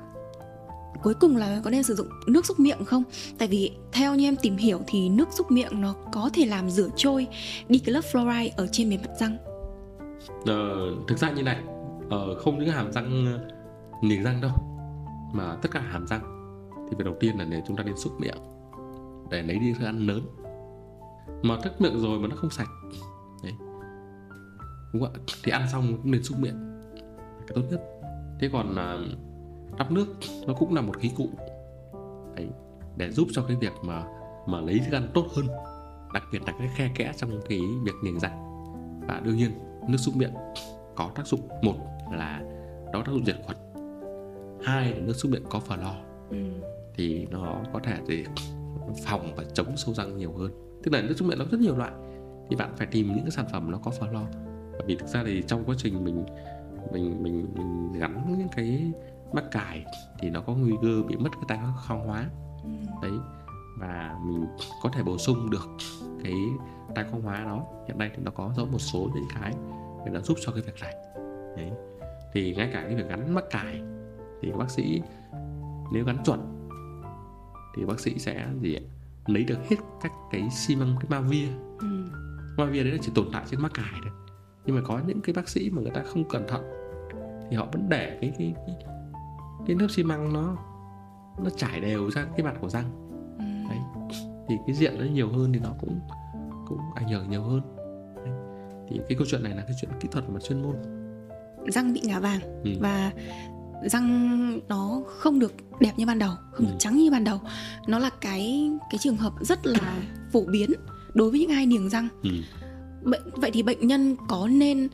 cuối 1.03 1.15
cùng 1.15 1.37
là 1.37 1.61
có 1.65 1.71
nên 1.71 1.83
sử 1.83 1.95
dụng 1.95 2.09
nước 2.27 2.47
xúc 2.47 2.61
miệng 2.61 2.85
không? 2.85 3.03
Tại 3.39 3.49
vì 3.49 3.73
theo 3.93 4.15
như 4.15 4.29
em 4.29 4.37
tìm 4.37 4.57
hiểu 4.57 4.81
thì 4.87 5.09
nước 5.09 5.29
xúc 5.33 5.51
miệng 5.51 5.81
nó 5.81 5.95
có 6.13 6.31
thể 6.33 6.47
làm 6.47 6.71
rửa 6.71 6.89
trôi 6.97 7.27
đi 7.69 7.79
cái 7.79 7.93
lớp 7.93 8.01
fluoride 8.13 8.51
ở 8.57 8.67
trên 8.67 8.91
bề 8.91 8.97
mặt 8.97 9.11
răng. 9.21 9.37
Ờ, 10.47 10.95
thực 11.09 11.19
ra 11.19 11.31
như 11.31 11.43
này 11.43 11.59
ờ, 12.11 12.39
không 12.39 12.59
những 12.59 12.69
hàm 12.69 12.93
răng 12.93 13.27
ờ, 13.27 13.57
nền 14.03 14.25
răng 14.25 14.41
đâu 14.41 14.51
mà 15.33 15.57
tất 15.63 15.71
cả 15.71 15.81
hàm 15.81 16.07
răng. 16.07 16.21
Thì 16.91 16.97
việc 16.99 17.05
đầu 17.05 17.17
tiên 17.21 17.39
là 17.39 17.45
để 17.45 17.63
chúng 17.67 17.77
ta 17.77 17.83
nên 17.83 17.97
xúc 17.97 18.13
miệng 18.21 18.37
để 19.31 19.43
lấy 19.43 19.59
đi 19.59 19.73
thức 19.73 19.87
ăn 19.87 20.07
lớn. 20.07 20.21
Mà 21.43 21.57
thức 21.63 21.81
miệng 21.81 22.01
rồi 22.01 22.19
mà 22.19 22.29
nó 22.29 22.37
không 22.37 22.51
sạch 22.51 22.69
đấy. 23.43 23.53
Đúng 24.93 25.03
không 25.03 25.13
ạ? 25.15 25.21
Thì 25.43 25.53
ăn 25.53 25.69
xong 25.73 25.97
cũng 26.03 26.11
nên 26.11 26.23
xúc 26.23 26.39
miệng 26.39 26.81
là 26.95 27.45
cái 27.47 27.55
tốt 27.55 27.63
nhất. 27.71 27.81
Thế 28.41 28.51
còn 28.53 28.77
à, 28.77 28.99
đắp 29.79 29.91
nước 29.91 30.07
nó 30.47 30.55
cũng 30.55 30.75
là 30.75 30.81
một 30.81 30.99
khí 30.99 31.11
cụ 31.17 31.29
đấy, 32.37 32.49
để 32.97 33.11
giúp 33.11 33.29
cho 33.33 33.43
cái 33.43 33.57
việc 33.57 33.73
mà 33.83 34.05
mà 34.47 34.61
lấy 34.61 34.79
thức 34.79 34.97
ăn 34.97 35.09
tốt 35.15 35.27
hơn 35.35 35.47
đặc 36.15 36.23
biệt 36.33 36.43
là 36.47 36.53
cái 36.59 36.69
khe 36.75 36.91
kẽ 36.95 37.13
trong 37.17 37.41
cái 37.49 37.61
việc 37.85 37.95
niềng 38.05 38.19
răng 38.21 38.45
và 39.09 39.21
đương 39.25 39.37
nhiên 39.37 39.51
nước 39.89 39.97
xúc 39.97 40.17
miệng 40.17 40.35
có 40.95 41.11
tác 41.15 41.27
dụng 41.27 41.49
một 41.63 41.75
là 42.13 42.43
đó 42.93 43.03
tác 43.07 43.13
dụng 43.13 43.25
diệt 43.25 43.37
khuẩn 43.45 43.57
hai 44.65 44.91
là 44.93 44.99
nước 44.99 45.13
xúc 45.13 45.33
miệng 45.33 45.45
có 45.51 45.61
phờ 45.61 45.77
lo 45.77 45.95
ừ. 46.31 46.37
thì 46.95 47.27
nó 47.31 47.63
có 47.73 47.81
thể 47.85 47.99
để 48.09 48.25
phòng 49.05 49.35
và 49.37 49.45
chống 49.55 49.77
sâu 49.77 49.95
răng 49.95 50.17
nhiều 50.17 50.33
hơn. 50.33 50.81
Tức 50.83 50.93
là 50.93 51.03
nước 51.03 51.15
xúc 51.17 51.29
miệng 51.29 51.39
nó 51.39 51.45
rất 51.51 51.61
nhiều 51.61 51.77
loại 51.77 51.93
thì 52.51 52.57
bạn 52.57 52.73
phải 52.77 52.87
tìm 52.87 53.07
những 53.07 53.21
cái 53.21 53.31
sản 53.31 53.47
phẩm 53.53 53.71
nó 53.71 53.79
có 53.79 53.91
phờ 53.91 54.07
lo 54.13 54.23
bởi 54.73 54.83
vì 54.87 54.97
thực 54.97 55.07
ra 55.07 55.23
thì 55.27 55.43
trong 55.47 55.65
quá 55.65 55.75
trình 55.79 56.05
mình 56.05 56.25
mình 56.93 57.23
mình, 57.23 57.47
mình 57.55 57.93
gắn 57.93 58.37
những 58.39 58.49
cái 58.57 58.93
mắc 59.35 59.45
cài 59.51 59.85
thì 60.19 60.31
nó 60.31 60.41
có 60.41 60.53
nguy 60.55 60.73
cơ 60.83 61.03
bị 61.09 61.17
mất 61.17 61.31
cái 61.33 61.43
tái 61.49 61.59
khoang 61.87 62.07
hóa 62.09 62.25
Ừ. 62.65 62.71
đấy 63.03 63.13
và 63.79 64.19
mình 64.25 64.47
có 64.83 64.89
thể 64.93 65.03
bổ 65.03 65.19
sung 65.19 65.51
được 65.51 65.69
cái 66.25 66.35
tái 66.95 67.05
khoang 67.11 67.23
hóa 67.23 67.45
đó 67.45 67.67
hiện 67.89 67.99
nay 67.99 68.11
thì 68.17 68.23
nó 68.23 68.31
có 68.31 68.53
rõ 68.57 68.65
một 68.65 68.79
số 68.79 69.11
những 69.15 69.25
cái 69.35 69.53
để 70.07 70.13
nó 70.13 70.21
giúp 70.21 70.39
cho 70.41 70.53
cái 70.53 70.63
việc 70.63 70.75
này 70.81 70.95
đấy 71.57 71.71
thì 72.33 72.55
ngay 72.55 72.71
cả 72.73 72.83
cái 72.83 72.95
việc 72.95 73.09
gắn 73.09 73.35
mắc 73.35 73.45
cài 73.51 73.83
thì 74.43 74.53
bác 74.53 74.71
sĩ 74.71 75.03
nếu 75.93 76.05
gắn 76.05 76.17
chuẩn 76.25 76.69
thì 77.77 77.85
bác 77.85 78.01
sĩ 78.01 78.19
sẽ 78.19 78.47
gì 78.61 78.75
ạ? 78.75 78.83
lấy 79.27 79.45
được 79.45 79.59
hết 79.71 79.77
các 80.03 80.13
cái 80.31 80.51
xi 80.51 80.77
măng 80.77 80.95
cái 81.01 81.07
ma 81.11 81.21
via 81.29 81.49
Ừ. 81.81 81.87
ma 82.59 82.65
via 82.65 82.83
đấy 82.83 82.93
là 82.93 82.99
chỉ 83.03 83.13
tồn 83.15 83.27
tại 83.33 83.45
trên 83.51 83.61
mắc 83.61 83.73
cài 83.75 84.01
thôi 84.03 84.13
nhưng 84.67 84.77
mà 84.77 84.83
có 84.85 85.01
những 85.07 85.21
cái 85.21 85.33
bác 85.35 85.49
sĩ 85.49 85.71
mà 85.71 85.83
người 85.83 85.91
ta 85.91 86.03
không 86.07 86.25
cẩn 86.29 86.49
thận 86.49 86.63
thì 87.51 87.57
họ 87.57 87.67
vẫn 87.73 87.89
để 87.89 88.19
cái 88.21 88.33
cái 88.39 88.55
cái, 88.67 88.77
cái 89.67 89.77
lớp 89.81 89.87
xi 89.91 90.03
măng 90.03 90.33
nó 90.33 90.57
nó 91.45 91.51
trải 91.57 91.81
đều 91.81 92.11
ra 92.11 92.25
cái 92.37 92.43
mặt 92.45 92.55
của 92.61 92.69
răng 92.69 92.91
thì 94.49 94.55
cái 94.67 94.77
diện 94.77 94.95
nó 94.99 95.05
nhiều 95.05 95.29
hơn 95.29 95.53
thì 95.53 95.61
nó 95.61 95.71
cũng 95.81 96.01
cũng 96.67 96.79
ảnh 96.95 97.09
hưởng 97.09 97.31
nhiều 97.31 97.43
hơn 97.43 97.61
Đấy. 98.17 98.35
thì 98.89 99.01
cái 99.09 99.19
câu 99.19 99.27
chuyện 99.31 99.43
này 99.43 99.55
là 99.57 99.63
cái 99.63 99.77
chuyện 99.81 99.91
kỹ 100.01 100.09
thuật 100.13 100.25
và 100.29 100.41
chuyên 100.41 100.63
môn 100.63 100.77
răng 101.73 101.93
bị 101.93 102.01
ngả 102.05 102.21
vàng 102.21 102.41
Ừ. 102.65 102.71
và 102.81 103.13
răng 103.85 104.61
nó 104.69 105.03
không 105.07 105.39
được 105.39 105.53
đẹp 105.81 105.93
như 105.97 106.07
ban 106.07 106.19
đầu 106.19 106.33
không 106.53 106.67
Ừ. 106.67 106.71
được 106.71 106.77
trắng 106.79 106.97
như 106.97 107.11
ban 107.11 107.25
đầu 107.25 107.41
nó 107.87 107.99
là 107.99 108.11
cái 108.21 108.71
cái 108.91 108.99
trường 109.01 109.17
hợp 109.17 109.33
rất 109.41 109.67
là 109.67 110.03
phổ 110.33 110.45
biến 110.53 110.71
đối 111.15 111.31
với 111.31 111.41
những 111.41 111.51
ai 111.51 111.67
niềng 111.67 111.89
răng 111.91 112.09
ừ. 112.23 112.31
vậy 113.37 113.51
thì 113.55 113.63
bệnh 113.63 113.87
nhân 113.87 114.17
có 114.29 114.49
nên 114.49 114.89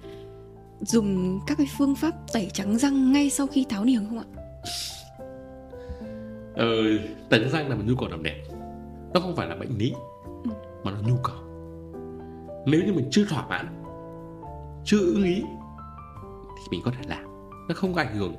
dùng 0.80 1.40
các 1.46 1.58
cái 1.58 1.66
phương 1.78 1.94
pháp 1.94 2.14
tẩy 2.32 2.50
trắng 2.52 2.78
răng 2.78 3.12
ngay 3.12 3.30
sau 3.30 3.46
khi 3.46 3.66
tháo 3.68 3.84
niềng 3.84 4.06
không 4.08 4.18
ạ 4.18 4.24
ờ, 6.54 6.66
tẩy 7.30 7.48
răng 7.48 7.68
là 7.68 7.74
một 7.76 7.82
nhu 7.86 7.94
cầu 7.96 8.08
làm 8.08 8.22
đẹp 8.22 8.44
nó 9.14 9.20
không 9.20 9.36
phải 9.36 9.48
là 9.48 9.56
bệnh 9.56 9.78
lý 9.78 9.92
Ừ. 10.44 10.50
mà 10.84 10.90
là 10.90 10.98
nhu 11.00 11.16
cầu. 11.22 11.36
Nếu 12.66 12.82
như 12.86 12.92
mình 12.92 13.08
chưa 13.10 13.24
thỏa 13.24 13.46
mãn 13.48 13.82
chưa 14.84 14.98
ưng 14.98 15.24
ý 15.24 15.42
thì 16.58 16.64
mình 16.70 16.80
có 16.84 16.90
thể 16.90 17.04
làm. 17.08 17.24
Nó 17.68 17.74
không 17.74 17.94
ảnh 17.94 18.16
hưởng 18.16 18.34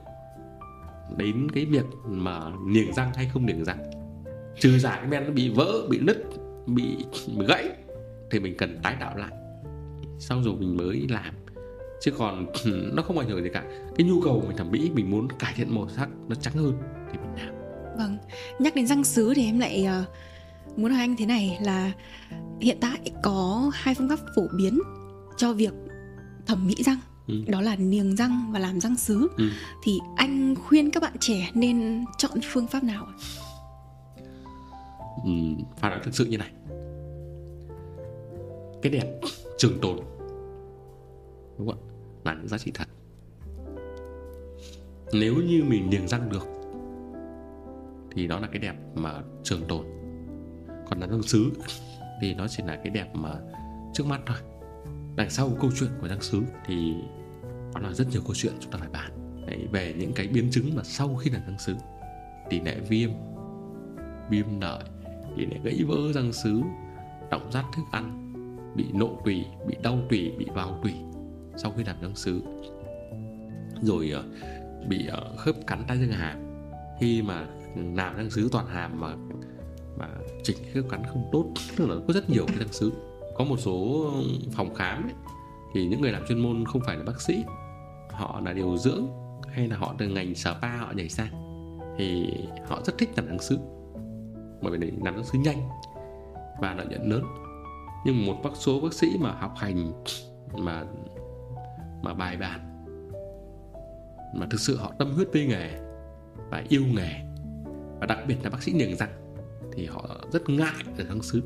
đến 1.17 1.51
cái 1.51 1.65
việc 1.65 1.85
mà 2.05 2.41
niềng 2.67 2.93
răng 2.93 3.11
hay 3.15 3.29
không 3.33 3.45
niềng 3.45 3.65
răng. 3.65 3.91
Trừ 4.59 4.79
giả 4.79 4.95
cái 4.95 5.07
men 5.07 5.25
nó 5.25 5.31
bị 5.31 5.49
vỡ 5.49 5.87
bị 5.89 5.99
nứt 5.99 6.17
bị, 6.65 7.05
bị 7.37 7.45
gãy 7.47 7.69
thì 8.31 8.39
mình 8.39 8.55
cần 8.57 8.79
tái 8.83 8.95
tạo 8.99 9.17
lại. 9.17 9.31
Sau 10.19 10.43
rồi 10.43 10.55
mình 10.59 10.77
mới 10.77 11.07
làm 11.09 11.33
chứ 12.01 12.11
còn 12.17 12.45
nó 12.93 13.03
không 13.03 13.17
ảnh 13.17 13.29
hưởng 13.29 13.43
gì 13.43 13.49
cả. 13.53 13.63
Cái 13.97 14.07
nhu 14.07 14.21
cầu 14.21 14.43
mình 14.47 14.57
thẩm 14.57 14.71
mỹ 14.71 14.91
mình 14.93 15.11
muốn 15.11 15.27
cải 15.39 15.53
thiện 15.55 15.75
màu 15.75 15.89
sắc 15.89 16.09
nó 16.27 16.35
trắng 16.35 16.53
hơn 16.53 16.73
thì 17.11 17.17
mình 17.17 17.29
làm. 17.37 17.55
Vâng 17.97 18.17
nhắc 18.59 18.75
đến 18.75 18.87
răng 18.87 19.03
sứ 19.03 19.33
thì 19.35 19.45
em 19.45 19.59
lại 19.59 19.85
ờ, 19.85 20.03
muốn 20.75 20.91
hỏi 20.91 20.99
anh 20.99 21.15
thế 21.17 21.25
này 21.25 21.57
là 21.61 21.91
hiện 22.61 22.77
tại 22.81 22.99
có 23.23 23.71
hai 23.73 23.95
phương 23.95 24.09
pháp 24.09 24.19
phổ 24.35 24.41
biến 24.57 24.79
cho 25.37 25.53
việc 25.53 25.73
thẩm 26.45 26.67
mỹ 26.67 26.75
răng. 26.77 26.99
Ừ. 27.27 27.35
đó 27.47 27.61
là 27.61 27.75
niềng 27.75 28.15
răng 28.15 28.49
và 28.51 28.59
làm 28.59 28.79
răng 28.79 28.95
sứ. 28.95 29.27
Ừ. 29.37 29.43
thì 29.83 29.99
anh 30.15 30.55
khuyên 30.55 30.91
các 30.91 31.03
bạn 31.03 31.13
trẻ 31.19 31.49
nên 31.53 32.05
chọn 32.17 32.31
phương 32.43 32.67
pháp 32.67 32.83
nào? 32.83 33.07
Ừ, 35.25 35.31
phải 35.77 35.91
nói 35.91 35.99
thực 36.03 36.15
sự 36.15 36.25
như 36.25 36.37
này. 36.37 36.51
Cái 38.81 38.91
đẹp 38.91 39.19
trường 39.57 39.79
tồn. 39.81 39.97
Đúng 41.57 41.67
không 41.67 41.77
ạ 41.87 41.90
là 42.23 42.33
những 42.33 42.47
giá 42.47 42.57
trị 42.57 42.71
thật. 42.73 42.87
Nếu 45.13 45.35
như 45.35 45.63
mình 45.67 45.89
niềng 45.89 46.07
răng 46.07 46.29
được 46.29 46.47
thì 48.11 48.27
đó 48.27 48.39
là 48.39 48.47
cái 48.47 48.59
đẹp 48.59 48.75
mà 48.95 49.21
trường 49.43 49.61
tồn. 49.67 49.85
Còn 50.89 50.99
là 50.99 51.07
răng 51.07 51.23
sứ 51.23 51.51
thì 52.21 52.33
nó 52.33 52.47
chỉ 52.47 52.63
là 52.63 52.75
cái 52.75 52.89
đẹp 52.89 53.15
mà 53.15 53.33
trước 53.93 54.05
mắt 54.05 54.21
thôi. 54.25 54.37
Đằng 55.15 55.29
sau 55.29 55.49
câu 55.61 55.71
chuyện 55.79 55.89
của 56.01 56.07
răng 56.07 56.21
sứ 56.21 56.41
thì 56.65 56.93
nó 57.73 57.79
là 57.79 57.93
rất 57.93 58.07
nhiều 58.11 58.21
câu 58.21 58.33
chuyện 58.35 58.53
chúng 58.59 58.71
ta 58.71 58.77
phải 58.77 58.89
bàn. 58.89 59.11
Đấy, 59.47 59.67
về 59.71 59.95
những 59.97 60.11
cái 60.15 60.27
biến 60.27 60.47
chứng 60.51 60.75
mà 60.75 60.83
sau 60.83 61.15
khi 61.15 61.29
làm 61.29 61.41
răng 61.47 61.59
sứ 61.59 61.75
tỷ 62.49 62.59
lệ 62.59 62.79
viêm 62.89 63.09
viêm 64.29 64.61
lợi, 64.61 64.83
tỷ 65.37 65.45
lệ 65.45 65.57
gãy 65.63 65.83
vỡ 65.87 65.95
răng 66.15 66.33
sứ 66.33 66.61
động 67.31 67.51
rát 67.51 67.65
thức 67.75 67.83
ăn 67.91 68.33
bị 68.75 68.85
nộ 68.93 69.21
tủy 69.25 69.45
bị 69.67 69.75
đau 69.83 69.99
tủy 70.09 70.31
bị 70.37 70.47
vào 70.53 70.79
tủy 70.83 70.93
sau 71.61 71.73
khi 71.77 71.83
làm 71.83 71.95
răng 72.01 72.15
sứ 72.15 72.41
rồi 73.81 74.11
ờ, 74.11 74.23
bị 74.87 75.07
ờ, 75.07 75.35
khớp 75.37 75.55
cắn 75.67 75.83
tay 75.87 75.97
dương 75.97 76.11
hàm 76.11 76.37
khi 76.99 77.21
mà 77.21 77.47
làm 77.75 78.15
răng 78.15 78.29
sứ 78.29 78.49
toàn 78.51 78.67
hàm 78.67 79.01
mà 79.01 79.15
mà 79.97 80.07
chỉnh 80.43 80.57
khớp 80.73 80.83
cắn 80.89 81.03
không 81.03 81.29
tốt 81.31 81.45
tức 81.77 81.89
là 81.89 81.95
có 82.07 82.13
rất 82.13 82.29
nhiều 82.29 82.45
cái 82.47 82.57
răng 82.57 82.73
sứ 82.73 82.91
có 83.35 83.43
một 83.43 83.57
số 83.59 84.05
phòng 84.51 84.75
khám 84.75 85.03
ấy, 85.03 85.13
thì 85.73 85.87
những 85.87 86.01
người 86.01 86.11
làm 86.11 86.25
chuyên 86.27 86.39
môn 86.39 86.65
không 86.65 86.81
phải 86.85 86.97
là 86.97 87.03
bác 87.03 87.21
sĩ 87.21 87.43
họ 88.09 88.41
là 88.45 88.53
điều 88.53 88.77
dưỡng 88.77 89.07
hay 89.47 89.67
là 89.67 89.77
họ 89.77 89.95
từ 89.97 90.07
ngành 90.07 90.35
spa 90.35 90.77
họ 90.77 90.91
nhảy 90.95 91.09
sang 91.09 91.51
thì 91.97 92.33
họ 92.67 92.81
rất 92.85 92.97
thích 92.97 93.09
làm 93.15 93.27
răng 93.27 93.39
sứ 93.39 93.57
bởi 94.61 94.77
vì 94.77 94.91
làm 95.03 95.15
răng 95.15 95.23
sứ 95.23 95.39
nhanh 95.39 95.69
và 96.61 96.73
lợi 96.73 96.85
nhuận 96.85 97.09
lớn. 97.09 97.23
Nhưng 98.05 98.25
một 98.25 98.35
bác 98.43 98.49
số 98.55 98.79
bác 98.79 98.93
sĩ 98.93 99.07
mà 99.19 99.31
học 99.31 99.53
hành 99.57 100.03
mà 100.57 100.83
mà 102.01 102.13
bài 102.13 102.37
bản. 102.37 102.83
Mà 104.35 104.47
thực 104.49 104.59
sự 104.59 104.77
họ 104.77 104.93
tâm 104.99 105.11
huyết 105.11 105.27
với 105.33 105.45
nghề 105.45 105.69
và 106.49 106.63
yêu 106.69 106.83
nghề. 106.95 107.11
Và 107.99 108.05
đặc 108.05 108.19
biệt 108.27 108.35
là 108.43 108.49
bác 108.49 108.63
sĩ 108.63 108.73
niềng 108.73 108.95
răng 108.95 109.11
thì 109.73 109.85
họ 109.85 110.05
rất 110.31 110.49
ngại 110.49 110.83
ở 110.97 111.03
răng 111.03 111.21
sứ 111.21 111.41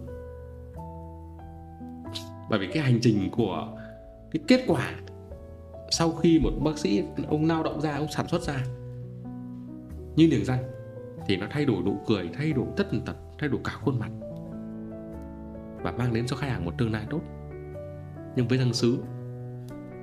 bởi 2.50 2.60
vì 2.60 2.68
cái 2.74 2.84
hành 2.84 3.00
trình 3.02 3.30
của 3.32 3.78
cái 4.32 4.42
kết 4.48 4.64
quả 4.68 4.94
sau 5.92 6.12
khi 6.12 6.40
một 6.40 6.52
bác 6.64 6.78
sĩ, 6.78 7.04
ông 7.28 7.46
lao 7.46 7.64
động 7.64 7.82
ra 7.82 7.96
ông 7.96 8.08
sản 8.12 8.28
xuất 8.28 8.42
ra, 8.42 8.66
như 10.16 10.28
niềng 10.28 10.46
răng 10.46 10.64
thì 11.28 11.38
nó 11.38 11.48
thay 11.50 11.66
đổi 11.66 11.84
nụ 11.84 11.98
cười, 12.08 12.30
thay 12.34 12.54
đổi 12.54 12.66
tất 12.78 12.88
tần 12.92 13.02
tật, 13.06 13.16
thay 13.40 13.50
đổi 13.50 13.62
cả 13.64 13.72
khuôn 13.82 14.00
mặt 14.00 14.10
và 15.84 15.92
mang 15.92 16.14
đến 16.14 16.28
cho 16.28 16.36
khách 16.36 16.50
hàng 16.50 16.66
một 16.66 16.74
tương 16.78 16.92
lai 16.92 17.06
tốt. 17.10 17.22
Nhưng 18.36 18.48
với 18.48 18.58
răng 18.58 18.74
sứ 18.74 18.98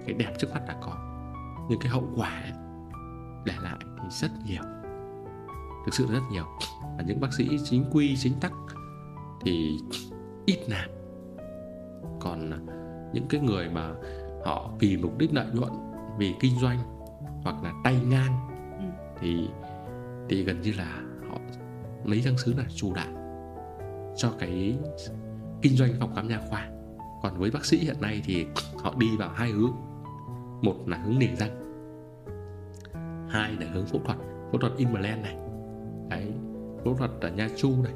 cái 0.06 0.14
đẹp 0.14 0.32
trước 0.38 0.48
mắt 0.54 0.62
đã 0.68 0.76
có. 0.82 0.92
Nhưng 1.70 1.78
cái 1.80 1.88
hậu 1.88 2.08
quả 2.16 2.42
để 3.44 3.54
lại 3.62 3.78
thì 3.80 4.08
rất 4.10 4.30
nhiều 4.46 4.62
thực 5.86 5.94
sự 5.94 6.06
là 6.06 6.12
rất 6.12 6.24
nhiều. 6.30 6.44
Và 6.96 7.04
những 7.06 7.20
bác 7.20 7.32
sĩ 7.32 7.58
chính 7.64 7.84
quy 7.92 8.16
chính 8.16 8.32
tắc 8.40 8.52
thì 9.44 9.78
ít 10.46 10.58
làm. 10.68 10.90
Còn 12.20 12.50
những 13.12 13.26
cái 13.28 13.40
người 13.40 13.70
mà 13.70 13.94
họ 14.44 14.70
vì 14.78 14.96
mục 14.96 15.18
đích 15.18 15.34
lợi 15.34 15.46
nhuận 15.52 15.72
vì 16.18 16.34
kinh 16.40 16.58
doanh 16.60 16.78
hoặc 17.42 17.62
là 17.62 17.72
tay 17.84 18.00
ngang 18.06 18.48
Ừ. 18.78 18.84
thì 19.20 19.48
thì 20.28 20.44
gần 20.44 20.60
như 20.60 20.72
là 20.72 21.02
họ 21.30 21.38
lấy 22.04 22.20
răng 22.20 22.38
sứ 22.38 22.54
là 22.54 22.64
chủ 22.74 22.94
đạo 22.94 23.12
cho 24.16 24.32
cái 24.38 24.78
kinh 25.62 25.76
doanh 25.76 25.90
phòng 26.00 26.14
khám 26.14 26.28
nha 26.28 26.40
khoa. 26.48 26.68
Còn 27.22 27.38
với 27.38 27.50
bác 27.50 27.64
sĩ 27.64 27.78
hiện 27.78 28.00
nay 28.00 28.22
thì 28.24 28.46
họ 28.82 28.94
đi 28.98 29.16
vào 29.16 29.30
hai 29.34 29.50
hướng 29.50 29.72
một 30.62 30.74
là 30.86 30.96
hướng 30.96 31.18
niềng 31.18 31.36
răng 31.36 31.62
hai 33.32 33.52
là 33.52 33.66
hướng 33.72 33.86
phẫu 33.86 34.00
thuật. 34.04 34.18
Phẫu 34.50 34.60
thuật 34.60 34.72
implant 34.76 35.22
này. 35.22 35.36
Đấy 36.08 36.32
phẫu 36.84 36.94
thuật 36.94 37.10
ở 37.20 37.30
nha 37.30 37.48
chu 37.56 37.70
này. 37.82 37.92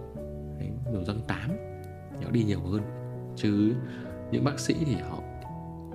Đấy, 0.59 0.70
rồi 0.93 1.05
răng 1.05 1.20
tám. 1.26 1.51
Họ 2.24 2.30
đi 2.30 2.44
nhiều 2.44 2.60
hơn. 2.60 2.82
Chứ 3.36 3.74
những 4.30 4.44
bác 4.44 4.60
sĩ 4.60 4.74
thì 4.86 4.94
họ 4.94 5.18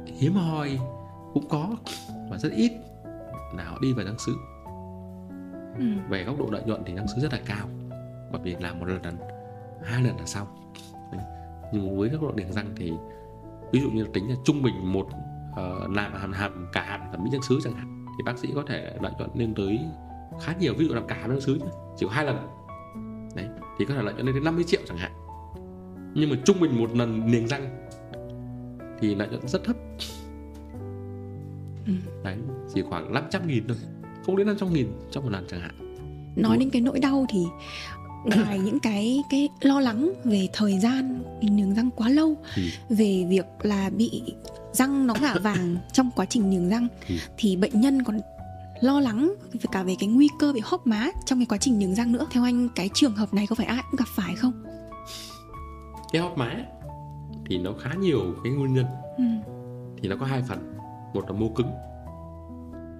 hiếm 0.05 0.33
hoi 0.33 0.79
cũng 1.33 1.47
có 1.49 1.75
và 2.29 2.37
rất 2.37 2.51
ít 2.51 2.71
là 3.55 3.63
họ 3.63 3.77
đi 3.81 3.93
vào 3.93 4.05
răng 4.05 4.19
sứ 4.19 4.35
Ừ. 5.77 5.85
về 6.09 6.23
góc 6.23 6.39
độ 6.39 6.47
lợi 6.51 6.63
nhuận 6.65 6.83
thì 6.85 6.95
răng 6.95 7.07
sứ 7.07 7.21
rất 7.21 7.33
là 7.33 7.39
cao. 7.45 7.67
Bởi 8.31 8.41
vì 8.43 8.55
làm 8.59 8.79
một 8.79 8.85
lần 8.85 9.01
lần 9.03 9.17
hai 9.83 10.03
lần 10.03 10.17
là 10.17 10.25
xong. 10.25 10.47
Đấy. 11.11 11.21
nhưng 11.73 11.97
với 11.97 12.09
góc 12.09 12.21
độ 12.21 12.31
niềng 12.35 12.53
răng 12.53 12.67
thì 12.75 12.93
ví 13.71 13.79
dụ 13.79 13.89
như 13.89 14.03
là 14.03 14.09
tính 14.13 14.29
là 14.29 14.35
trung 14.43 14.61
bình 14.63 14.93
một 14.93 15.07
ờ, 15.55 15.87
làm 15.95 16.13
hàm 16.13 16.33
hàm 16.33 16.67
cả 16.73 16.83
hàm 16.87 17.01
thẩm 17.11 17.23
mỹ 17.23 17.29
răng 17.33 17.41
sứ 17.41 17.59
chẳng 17.63 17.73
hạn 17.73 18.05
thì 18.17 18.23
bác 18.25 18.37
sĩ 18.39 18.47
có 18.55 18.63
thể 18.67 18.93
lợi 19.01 19.11
nhuận 19.17 19.29
lên 19.35 19.53
tới 19.55 19.79
khá 20.41 20.53
nhiều. 20.59 20.73
Ví 20.77 20.87
dụ 20.87 20.93
làm 20.93 21.07
cả 21.07 21.17
hàm 21.21 21.29
răng 21.29 21.41
sứ 21.41 21.55
nhá, 21.55 21.71
chỉ 21.97 22.05
có 22.05 22.11
hai 22.11 22.25
lần. 22.25 22.37
Đấy 23.35 23.45
thì 23.79 23.85
có 23.85 23.93
thể 23.93 24.01
lợi 24.03 24.13
nhuận 24.13 24.25
lên 24.25 24.35
đến 24.35 24.43
50 24.43 24.63
triệu 24.67 24.81
chẳng 24.87 24.97
hạn. 24.97 25.11
Nhưng 26.13 26.29
mà 26.29 26.35
trung 26.45 26.59
bình 26.59 26.79
một 26.79 26.95
lần 26.95 27.31
niềng 27.31 27.47
răng 27.47 27.87
thì 28.99 29.15
lợi 29.15 29.27
nhuận 29.27 29.47
rất 29.47 29.63
thấp. 29.63 29.75
Ừ. 31.87 31.93
đấy 32.23 32.37
chỉ 32.73 32.81
khoảng 32.81 33.13
500 33.13 33.47
nghìn 33.47 33.67
thôi 33.67 33.77
không 34.25 34.35
đến 34.37 34.47
500 34.47 34.73
nghìn 34.73 34.87
trong 35.11 35.23
một 35.23 35.29
lần 35.29 35.45
chẳng 35.47 35.61
hạn. 35.61 35.95
Nói 36.35 36.57
đến 36.57 36.69
cái 36.69 36.81
nỗi 36.81 36.99
đau 36.99 37.25
thì 37.29 37.45
ngoài 38.35 38.59
những 38.59 38.79
cái 38.79 39.23
cái 39.29 39.49
lo 39.61 39.79
lắng 39.79 40.11
về 40.23 40.47
thời 40.53 40.79
gian 40.79 41.23
niềng 41.41 41.73
răng 41.75 41.89
quá 41.95 42.09
lâu 42.09 42.35
Ừ. 42.55 42.61
về 42.89 43.25
việc 43.29 43.45
là 43.61 43.89
bị 43.89 44.23
răng 44.73 45.07
nó 45.07 45.13
ngả 45.21 45.35
vàng 45.43 45.77
trong 45.93 46.09
quá 46.15 46.25
trình 46.25 46.49
niềng 46.49 46.69
răng 46.69 46.87
Ừ. 47.09 47.15
thì 47.37 47.55
bệnh 47.55 47.81
nhân 47.81 48.03
còn 48.03 48.19
lo 48.81 48.99
lắng 48.99 49.33
về 49.53 49.59
cả 49.71 49.83
về 49.83 49.95
cái 49.99 50.09
nguy 50.09 50.29
cơ 50.39 50.53
bị 50.53 50.61
hốc 50.63 50.87
má 50.87 51.07
trong 51.25 51.39
cái 51.39 51.45
quá 51.45 51.57
trình 51.57 51.79
niềng 51.79 51.95
răng 51.95 52.11
nữa. 52.11 52.25
Theo 52.31 52.43
anh 52.43 52.69
cái 52.75 52.89
trường 52.93 53.15
hợp 53.15 53.33
này 53.33 53.47
có 53.47 53.55
phải 53.55 53.65
ai 53.65 53.81
cũng 53.91 53.97
gặp 53.97 54.07
phải 54.15 54.35
không? 54.35 54.63
Cái 56.13 56.21
hóp 56.21 56.37
má 56.37 56.55
thì 57.45 57.57
nó 57.57 57.71
khá 57.81 57.89
nhiều 57.99 58.19
cái 58.43 58.53
nguyên 58.53 58.73
nhân. 58.73 58.85
Ừ. 59.17 59.23
thì 60.01 60.09
nó 60.09 60.15
có 60.19 60.25
hai 60.25 60.41
phần. 60.47 60.73
Một 61.13 61.25
là 61.31 61.31
mô 61.37 61.49
cứng 61.49 61.71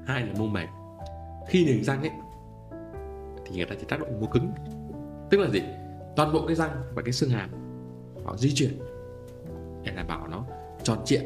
hai 0.08 0.26
là 0.26 0.34
mô 0.40 0.46
mềm 0.48 0.70
khi 1.50 1.66
niềng 1.66 1.84
răng 1.84 2.02
ấy 2.02 2.12
thì 3.46 3.56
người 3.56 3.66
ta 3.66 3.76
chỉ 3.80 3.86
tác 3.90 4.00
động 4.00 4.22
mô 4.22 4.28
cứng. 4.28 4.52
Tức 5.30 5.38
là 5.38 5.50
gì? 5.50 5.62
Toàn 6.16 6.34
bộ 6.34 6.48
cái 6.48 6.56
răng 6.56 6.72
và 6.96 7.02
cái 7.02 7.12
xương 7.14 7.30
hàm 7.30 7.50
họ 8.26 8.38
di 8.38 8.52
chuyển 8.56 8.80
để 9.84 9.92
đảm 9.96 10.08
bảo 10.08 10.28
nó 10.28 10.44
tròn 10.84 10.98
trịa 11.06 11.22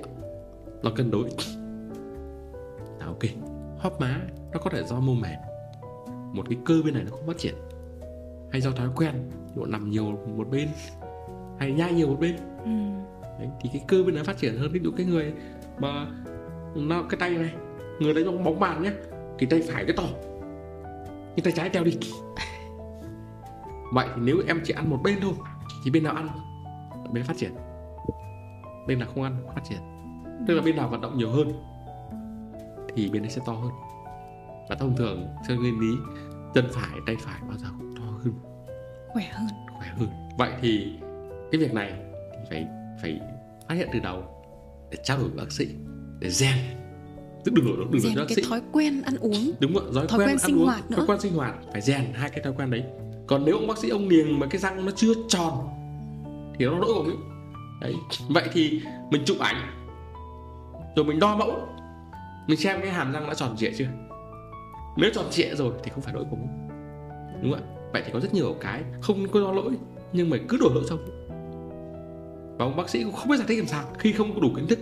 nó 0.86 0.92
cân 0.96 1.12
đối. 1.12 1.30
À, 3.00 3.06
ok. 3.06 3.24
Hóp 3.78 4.02
má 4.02 4.22
nó 4.54 4.60
có 4.60 4.70
thể 4.70 4.84
do 4.84 5.00
mô 5.00 5.14
mềm 5.14 5.40
một 6.34 6.44
cái 6.50 6.58
cơ 6.66 6.82
bên 6.86 6.94
này 6.94 7.04
nó 7.04 7.12
không 7.12 7.28
phát 7.28 7.38
triển. 7.38 7.56
Hay 8.52 8.62
do 8.62 8.72
thói 8.72 8.90
quen 8.96 9.32
dụ 9.56 9.66
nằm 9.66 9.90
nhiều 9.90 10.04
một 10.38 10.50
bên 10.52 10.70
hay 11.60 11.72
nhai 11.72 11.94
nhiều 11.94 12.08
một 12.08 12.18
bên. 12.20 12.36
Ừ. 12.64 12.72
Đấy, 13.40 13.50
thì 13.62 13.70
cái 13.74 13.84
cơ 13.88 14.04
bên 14.04 14.16
này 14.16 14.24
phát 14.24 14.38
triển 14.38 14.58
hơn. 14.58 14.72
Ví 14.72 14.80
dụ 14.84 14.92
cái 14.98 15.06
người 15.06 15.34
mà 15.80 16.08
nó 16.76 17.04
cái 17.10 17.20
tay 17.20 17.30
này 17.30 17.54
người 18.00 18.14
đánh 18.14 18.26
bóng 18.26 18.44
bóng 18.44 18.60
bàn 18.60 18.84
nhé 18.84 18.92
thì 19.40 19.46
tay 19.46 19.62
phải 19.62 19.86
cái 19.86 19.96
to. 19.98 20.04
Nhưng 21.36 21.44
tay 21.44 21.54
trái 21.56 21.70
teo 21.70 21.84
đi. 21.84 21.98
Vậy 23.94 24.08
thì 24.16 24.22
nếu 24.22 24.38
em 24.48 24.62
chỉ 24.64 24.74
ăn 24.74 24.90
một 24.90 25.00
bên 25.04 25.20
thôi 25.22 25.34
thì 25.86 25.92
bên 25.92 26.04
nào 26.04 26.14
ăn? 26.14 26.30
Bên 27.12 27.24
phát 27.24 27.38
triển. 27.38 27.52
Bên 28.88 29.00
nào 29.00 29.10
không 29.14 29.24
ăn 29.24 29.38
phát 29.56 29.62
triển 29.70 29.95
tức 30.48 30.54
là 30.54 30.62
bên 30.62 30.76
nào 30.76 30.90
vận 30.90 31.02
động 31.02 31.18
nhiều 31.18 31.32
hơn 31.32 31.52
thì 32.96 33.10
bên 33.10 33.22
đấy 33.22 33.32
sẽ 33.32 33.42
to 33.46 33.54
hơn. 33.54 33.72
Và 34.70 34.76
thông 34.76 34.96
thường 34.98 35.28
theo 35.48 35.58
nguyên 35.58 35.80
lý 35.80 35.98
chân 36.54 36.66
phải 36.72 37.00
tay 37.06 37.16
phải 37.20 37.40
bao 37.48 37.58
giờ 37.58 37.68
cũng 37.80 37.96
to 37.96 38.04
hơn. 38.04 38.34
Khỏe 39.14 39.30
hơn. 39.32 39.48
Khỏe 39.78 39.88
hơn. 39.98 40.10
Vậy 40.38 40.52
thì 40.62 40.94
cái 41.52 41.62
việc 41.62 41.74
này 41.74 41.94
thì 42.32 42.40
phải 42.50 42.68
phải 43.02 43.20
phát 43.70 43.76
hiện 43.76 43.90
từ 43.94 44.00
đầu 44.00 44.24
để 44.92 44.98
trao 45.04 45.18
đổi 45.18 45.28
với 45.30 45.38
bác 45.38 45.52
sĩ 45.52 45.68
để 46.20 46.30
rèn. 46.30 46.56
Tức 47.44 47.54
đừng 47.54 47.66
đổi 47.66 47.78
đừng 47.78 47.92
đổi 47.92 48.02
rèn 48.02 48.16
bác 48.16 48.24
cái 48.28 48.36
sĩ. 48.36 48.42
thói 48.50 48.62
quen 48.72 49.02
ăn 49.02 49.18
uống 49.18 49.52
đúng 49.60 49.74
rồi 49.74 49.84
thói, 49.94 50.08
Thói 50.08 50.20
quen, 50.20 50.28
quen 50.28 50.40
sinh 50.40 50.58
uống 50.58 50.66
hoạt 50.66 50.92
nữa. 50.92 50.98
thói 50.98 51.06
quen 51.08 51.20
sinh 51.20 51.34
hoạt 51.34 51.56
phải 51.72 51.82
rèn 51.82 52.14
hai 52.14 52.30
cái 52.30 52.44
thói 52.44 52.54
quen 52.58 52.72
đấy. 52.72 52.84
Còn 53.28 53.46
nếu 53.46 53.56
ông 53.56 53.68
bác 53.68 53.78
sĩ 53.78 53.90
ông 53.90 54.10
niềng 54.10 54.40
mà 54.40 54.48
cái 54.48 54.62
răng 54.62 54.86
nó 54.86 54.92
chưa 54.96 55.14
tròn 55.28 55.68
thì 56.60 56.66
nó 56.66 56.78
lỗi 56.80 56.92
của 56.94 57.04
mình 57.04 57.20
đấy. 57.82 57.96
Vậy 58.30 58.50
thì 58.54 58.82
mình 59.12 59.22
chụp 59.26 59.38
ảnh 59.40 59.85
rồi 60.96 61.06
mình 61.06 61.20
đo 61.20 61.36
mẫu. 61.36 61.68
Mình 62.48 62.58
xem 62.58 62.82
cái 62.82 62.90
hàm 62.90 63.12
răng 63.12 63.28
đã 63.28 63.34
tròn 63.34 63.56
trịa 63.58 63.72
chưa? 63.78 63.88
Nếu 64.98 65.10
tròn 65.14 65.26
trịa 65.32 65.56
rồi 65.56 65.74
thì 65.84 65.92
không 65.92 66.02
phải 66.02 66.14
lỗi 66.14 66.26
của 66.30 66.36
mình. 66.36 66.68
Đúng 67.42 67.52
không 67.54 67.62
ạ? 67.62 67.72
Vậy 67.94 68.02
thì 68.06 68.12
có 68.14 68.20
rất 68.20 68.34
nhiều 68.34 68.56
cái 68.62 68.84
không 69.02 69.28
có 69.28 69.40
do 69.40 69.52
lỗi 69.52 69.78
nhưng 70.14 70.30
mà 70.30 70.38
cứ 70.50 70.58
đổ 70.62 70.70
lỗi 70.74 70.84
cho. 70.90 70.96
Và 72.58 72.66
ông 72.66 72.76
bác 72.76 72.90
sĩ 72.90 73.04
cũng 73.04 73.14
không 73.14 73.30
biết 73.30 73.38
giải 73.38 73.48
thích 73.48 73.58
làm 73.58 73.68
sao. 73.68 73.84
Khi 74.00 74.12
không 74.12 74.34
có 74.34 74.40
đủ 74.40 74.50
kiến 74.56 74.68
thức 74.68 74.80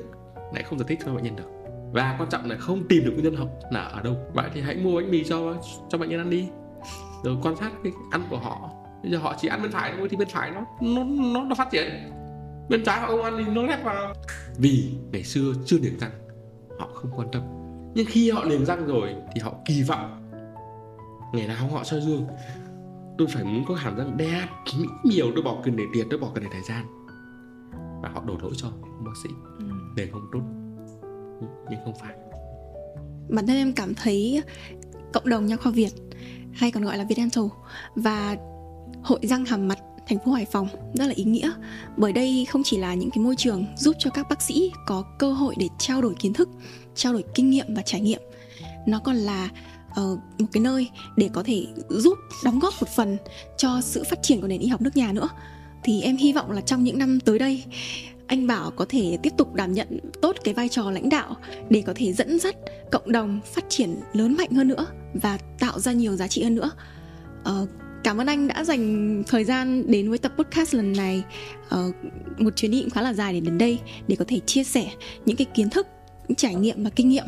lại 0.54 0.64
không 0.64 0.80
giải 0.80 0.86
thích 0.88 1.00
cho 1.06 1.14
bệnh 1.14 1.24
nhân 1.24 1.36
được. 1.36 1.50
Và 1.92 2.16
quan 2.20 2.30
trọng 2.30 2.50
là 2.50 2.56
không 2.56 2.88
tìm 2.90 3.04
được 3.06 3.12
nguyên 3.12 3.24
nhân 3.24 3.36
học 3.36 3.50
là 3.72 3.80
ở 3.80 4.02
đâu. 4.02 4.16
Vậy 4.34 4.50
thì 4.54 4.62
hãy 4.62 4.76
mua 4.76 4.96
bánh 4.96 5.12
mì 5.12 5.24
cho 5.24 5.56
cho 5.90 5.98
bệnh 5.98 6.10
nhân 6.10 6.20
ăn 6.20 6.30
đi. 6.30 6.48
Rồi 7.24 7.38
quan 7.44 7.56
sát 7.56 7.72
cái 7.84 7.94
ăn 8.12 8.24
của 8.30 8.38
họ. 8.38 8.70
Bây 9.04 9.12
giờ 9.12 9.18
họ 9.18 9.36
chỉ 9.42 9.48
ăn 9.48 9.62
bên 9.62 9.72
phải 9.72 9.94
thôi 9.98 10.08
thì 10.10 10.18
bên 10.18 10.28
phải 10.28 10.52
nó 10.52 10.66
nó 10.82 11.04
nó, 11.34 11.44
nó 11.44 11.56
phát 11.56 11.72
triển 11.72 11.90
bên 12.70 12.84
trái 12.84 13.00
họ 13.00 13.08
không 13.08 13.22
ăn 13.24 13.34
thì 13.38 13.52
nó 13.52 13.64
lép 13.64 13.84
vào. 13.84 14.14
Vì 14.58 14.94
ngày 15.12 15.24
xưa 15.24 15.54
chưa 15.66 15.80
niềng 15.80 16.00
răng 16.00 16.12
họ 16.80 16.90
không 16.94 17.12
quan 17.16 17.28
tâm. 17.32 17.44
Nhưng 17.96 18.06
khi 18.10 18.32
họ 18.32 18.46
niềng 18.46 18.66
răng 18.66 18.86
rồi 18.86 19.16
thì 19.34 19.42
họ 19.42 19.54
kỳ 19.66 19.84
vọng. 19.84 20.32
Ngày 21.34 21.48
nào 21.48 21.68
họ 21.68 21.84
soi 21.84 22.00
gương 22.00 22.28
tôi 23.18 23.28
phải 23.34 23.44
muốn 23.44 23.66
có 23.68 23.76
hàm 23.76 23.98
răng 23.98 24.18
đẹp 24.18 24.48
mỹ 24.80 24.88
miều 25.04 25.28
tôi 25.36 25.44
bỏ 25.44 25.62
cần 25.64 25.76
để 25.76 25.84
tiền 25.94 26.08
tôi 26.10 26.20
bỏ 26.20 26.32
cần 26.36 26.44
để 26.44 26.50
thời 26.54 26.62
gian. 26.62 26.86
Và 28.04 28.10
họ 28.10 28.24
đổ 28.28 28.38
lỗi 28.42 28.52
cho 28.56 28.68
bác 29.06 29.12
sĩ 29.24 29.30
ừ. 29.60 29.66
để 29.96 30.10
không 30.12 30.28
tốt. 30.32 30.42
Nhưng 31.70 31.80
không 31.86 31.94
phải. 32.02 32.16
Bản 33.30 33.48
thân 33.48 33.56
em 33.56 33.74
cảm 33.74 33.94
thấy 33.96 34.44
cộng 35.14 35.30
đồng 35.30 35.46
nha 35.46 35.56
khoa 35.56 35.72
Việt 35.72 35.92
hay 36.54 36.72
còn 36.72 36.84
gọi 36.84 36.98
là 36.98 37.04
Việt 37.04 37.16
Dental 37.18 37.44
và 37.96 38.36
hội 39.04 39.20
răng 39.24 39.46
hàm 39.46 39.68
mặt 39.68 39.78
thành 40.08 40.18
phố 40.26 40.32
Hải 40.32 40.46
Phòng 40.46 40.68
rất 40.94 41.06
là 41.06 41.14
ý 41.16 41.24
nghĩa 41.24 41.52
bởi 41.98 42.14
đây 42.14 42.46
không 42.50 42.64
chỉ 42.64 42.78
là 42.78 42.94
những 42.94 43.10
cái 43.12 43.24
môi 43.24 43.36
trường 43.36 43.66
giúp 43.78 43.96
cho 44.00 44.10
các 44.10 44.30
bác 44.30 44.42
sĩ 44.42 44.72
có 44.86 45.04
cơ 45.20 45.34
hội 45.34 45.56
để 45.58 45.68
trao 45.78 46.02
đổi 46.02 46.16
kiến 46.20 46.34
thức, 46.34 46.50
trao 46.96 47.14
đổi 47.14 47.24
kinh 47.36 47.50
nghiệm 47.50 47.74
và 47.74 47.82
trải 47.82 48.02
nghiệm. 48.02 48.22
Nó 48.88 49.00
còn 49.00 49.16
là 49.16 49.50
uh, 49.92 50.20
một 50.40 50.48
cái 50.52 50.62
nơi 50.64 50.90
để 51.18 51.30
có 51.34 51.44
thể 51.44 51.66
giúp 51.90 52.18
đóng 52.44 52.60
góp 52.60 52.74
một 52.82 52.90
phần 52.96 53.18
cho 53.58 53.82
sự 53.82 54.04
phát 54.10 54.20
triển 54.22 54.42
của 54.42 54.48
nền 54.48 54.60
y 54.60 54.68
học 54.68 54.82
nước 54.82 54.98
nhà 54.98 55.14
nữa. 55.14 55.30
Thì 55.84 56.02
em 56.02 56.18
hy 56.18 56.34
vọng 56.34 56.52
là 56.52 56.62
trong 56.62 56.84
những 56.84 56.98
năm 56.98 57.20
tới 57.20 57.40
đây 57.40 57.64
anh 58.28 58.48
Bảo 58.48 58.72
có 58.72 58.86
thể 58.90 59.18
tiếp 59.24 59.34
tục 59.38 59.54
đảm 59.54 59.74
nhận 59.74 60.00
tốt 60.22 60.36
cái 60.44 60.54
vai 60.54 60.70
trò 60.70 60.92
lãnh 60.92 61.10
đạo 61.10 61.36
để 61.70 61.84
có 61.88 61.94
thể 61.96 62.14
dẫn 62.14 62.40
dắt 62.40 62.56
cộng 62.92 63.12
đồng 63.12 63.40
phát 63.46 63.66
triển 63.70 63.96
lớn 64.14 64.38
mạnh 64.38 64.52
hơn 64.52 64.68
nữa 64.68 64.86
và 65.14 65.38
tạo 65.60 65.80
ra 65.80 65.92
nhiều 65.92 66.16
giá 66.16 66.28
trị 66.28 66.44
hơn 66.44 66.56
nữa. 66.56 66.72
Uh, 67.50 67.70
cảm 68.04 68.22
ơn 68.22 68.28
anh 68.28 68.48
đã 68.48 68.64
dành 68.64 69.24
thời 69.28 69.44
gian 69.44 69.92
đến 69.92 70.10
với 70.10 70.18
tập 70.18 70.32
podcast 70.38 70.76
lần 70.76 70.94
này. 70.94 71.24
Uh, 71.76 71.96
một 72.38 72.56
chuyến 72.56 72.72
đi 72.72 72.82
cũng 72.82 72.90
khá 72.90 73.02
là 73.02 73.14
dài 73.14 73.34
để 73.34 73.40
đến 73.40 73.58
đây 73.58 73.80
để 74.08 74.16
có 74.16 74.26
thể 74.28 74.40
chia 74.40 74.64
sẻ 74.64 74.92
những 75.26 75.36
cái 75.36 75.46
kiến 75.54 75.70
thức 75.70 75.88
những 76.28 76.36
trải 76.36 76.56
nghiệm 76.56 76.84
và 76.84 76.90
kinh 76.90 77.10
nghiệm. 77.10 77.26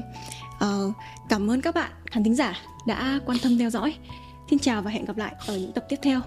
Uh, 0.55 0.93
cảm 1.29 1.51
ơn 1.51 1.61
các 1.61 1.75
bạn 1.75 1.91
khán 2.05 2.23
thính 2.23 2.35
giả 2.35 2.57
đã 2.87 3.19
quan 3.25 3.37
tâm 3.43 3.57
theo 3.57 3.69
dõi. 3.69 3.95
Xin 4.49 4.59
chào 4.59 4.81
và 4.81 4.91
hẹn 4.91 5.05
gặp 5.05 5.17
lại 5.17 5.35
ở 5.47 5.57
những 5.57 5.71
tập 5.71 5.85
tiếp 5.89 5.99
theo. 6.01 6.21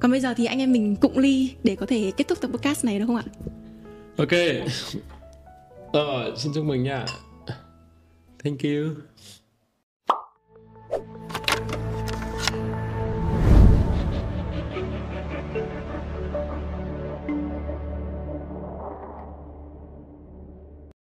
Còn 0.00 0.10
bây 0.10 0.20
giờ 0.20 0.34
thì 0.34 0.46
anh 0.46 0.58
em 0.58 0.72
mình 0.72 0.96
cụng 0.96 1.18
ly 1.18 1.54
để 1.64 1.76
có 1.76 1.86
thể 1.86 2.12
kết 2.16 2.28
thúc 2.28 2.40
tập 2.40 2.50
podcast 2.52 2.84
này 2.84 2.98
đúng 2.98 3.08
không 3.08 3.16
ạ? 3.16 3.24
Ok. 4.16 4.32
Ờ 5.92 6.34
xin 6.36 6.52
chúc 6.54 6.64
mừng 6.64 6.82
nha. 6.82 7.06
Thank 8.44 8.62
you. 8.62 9.09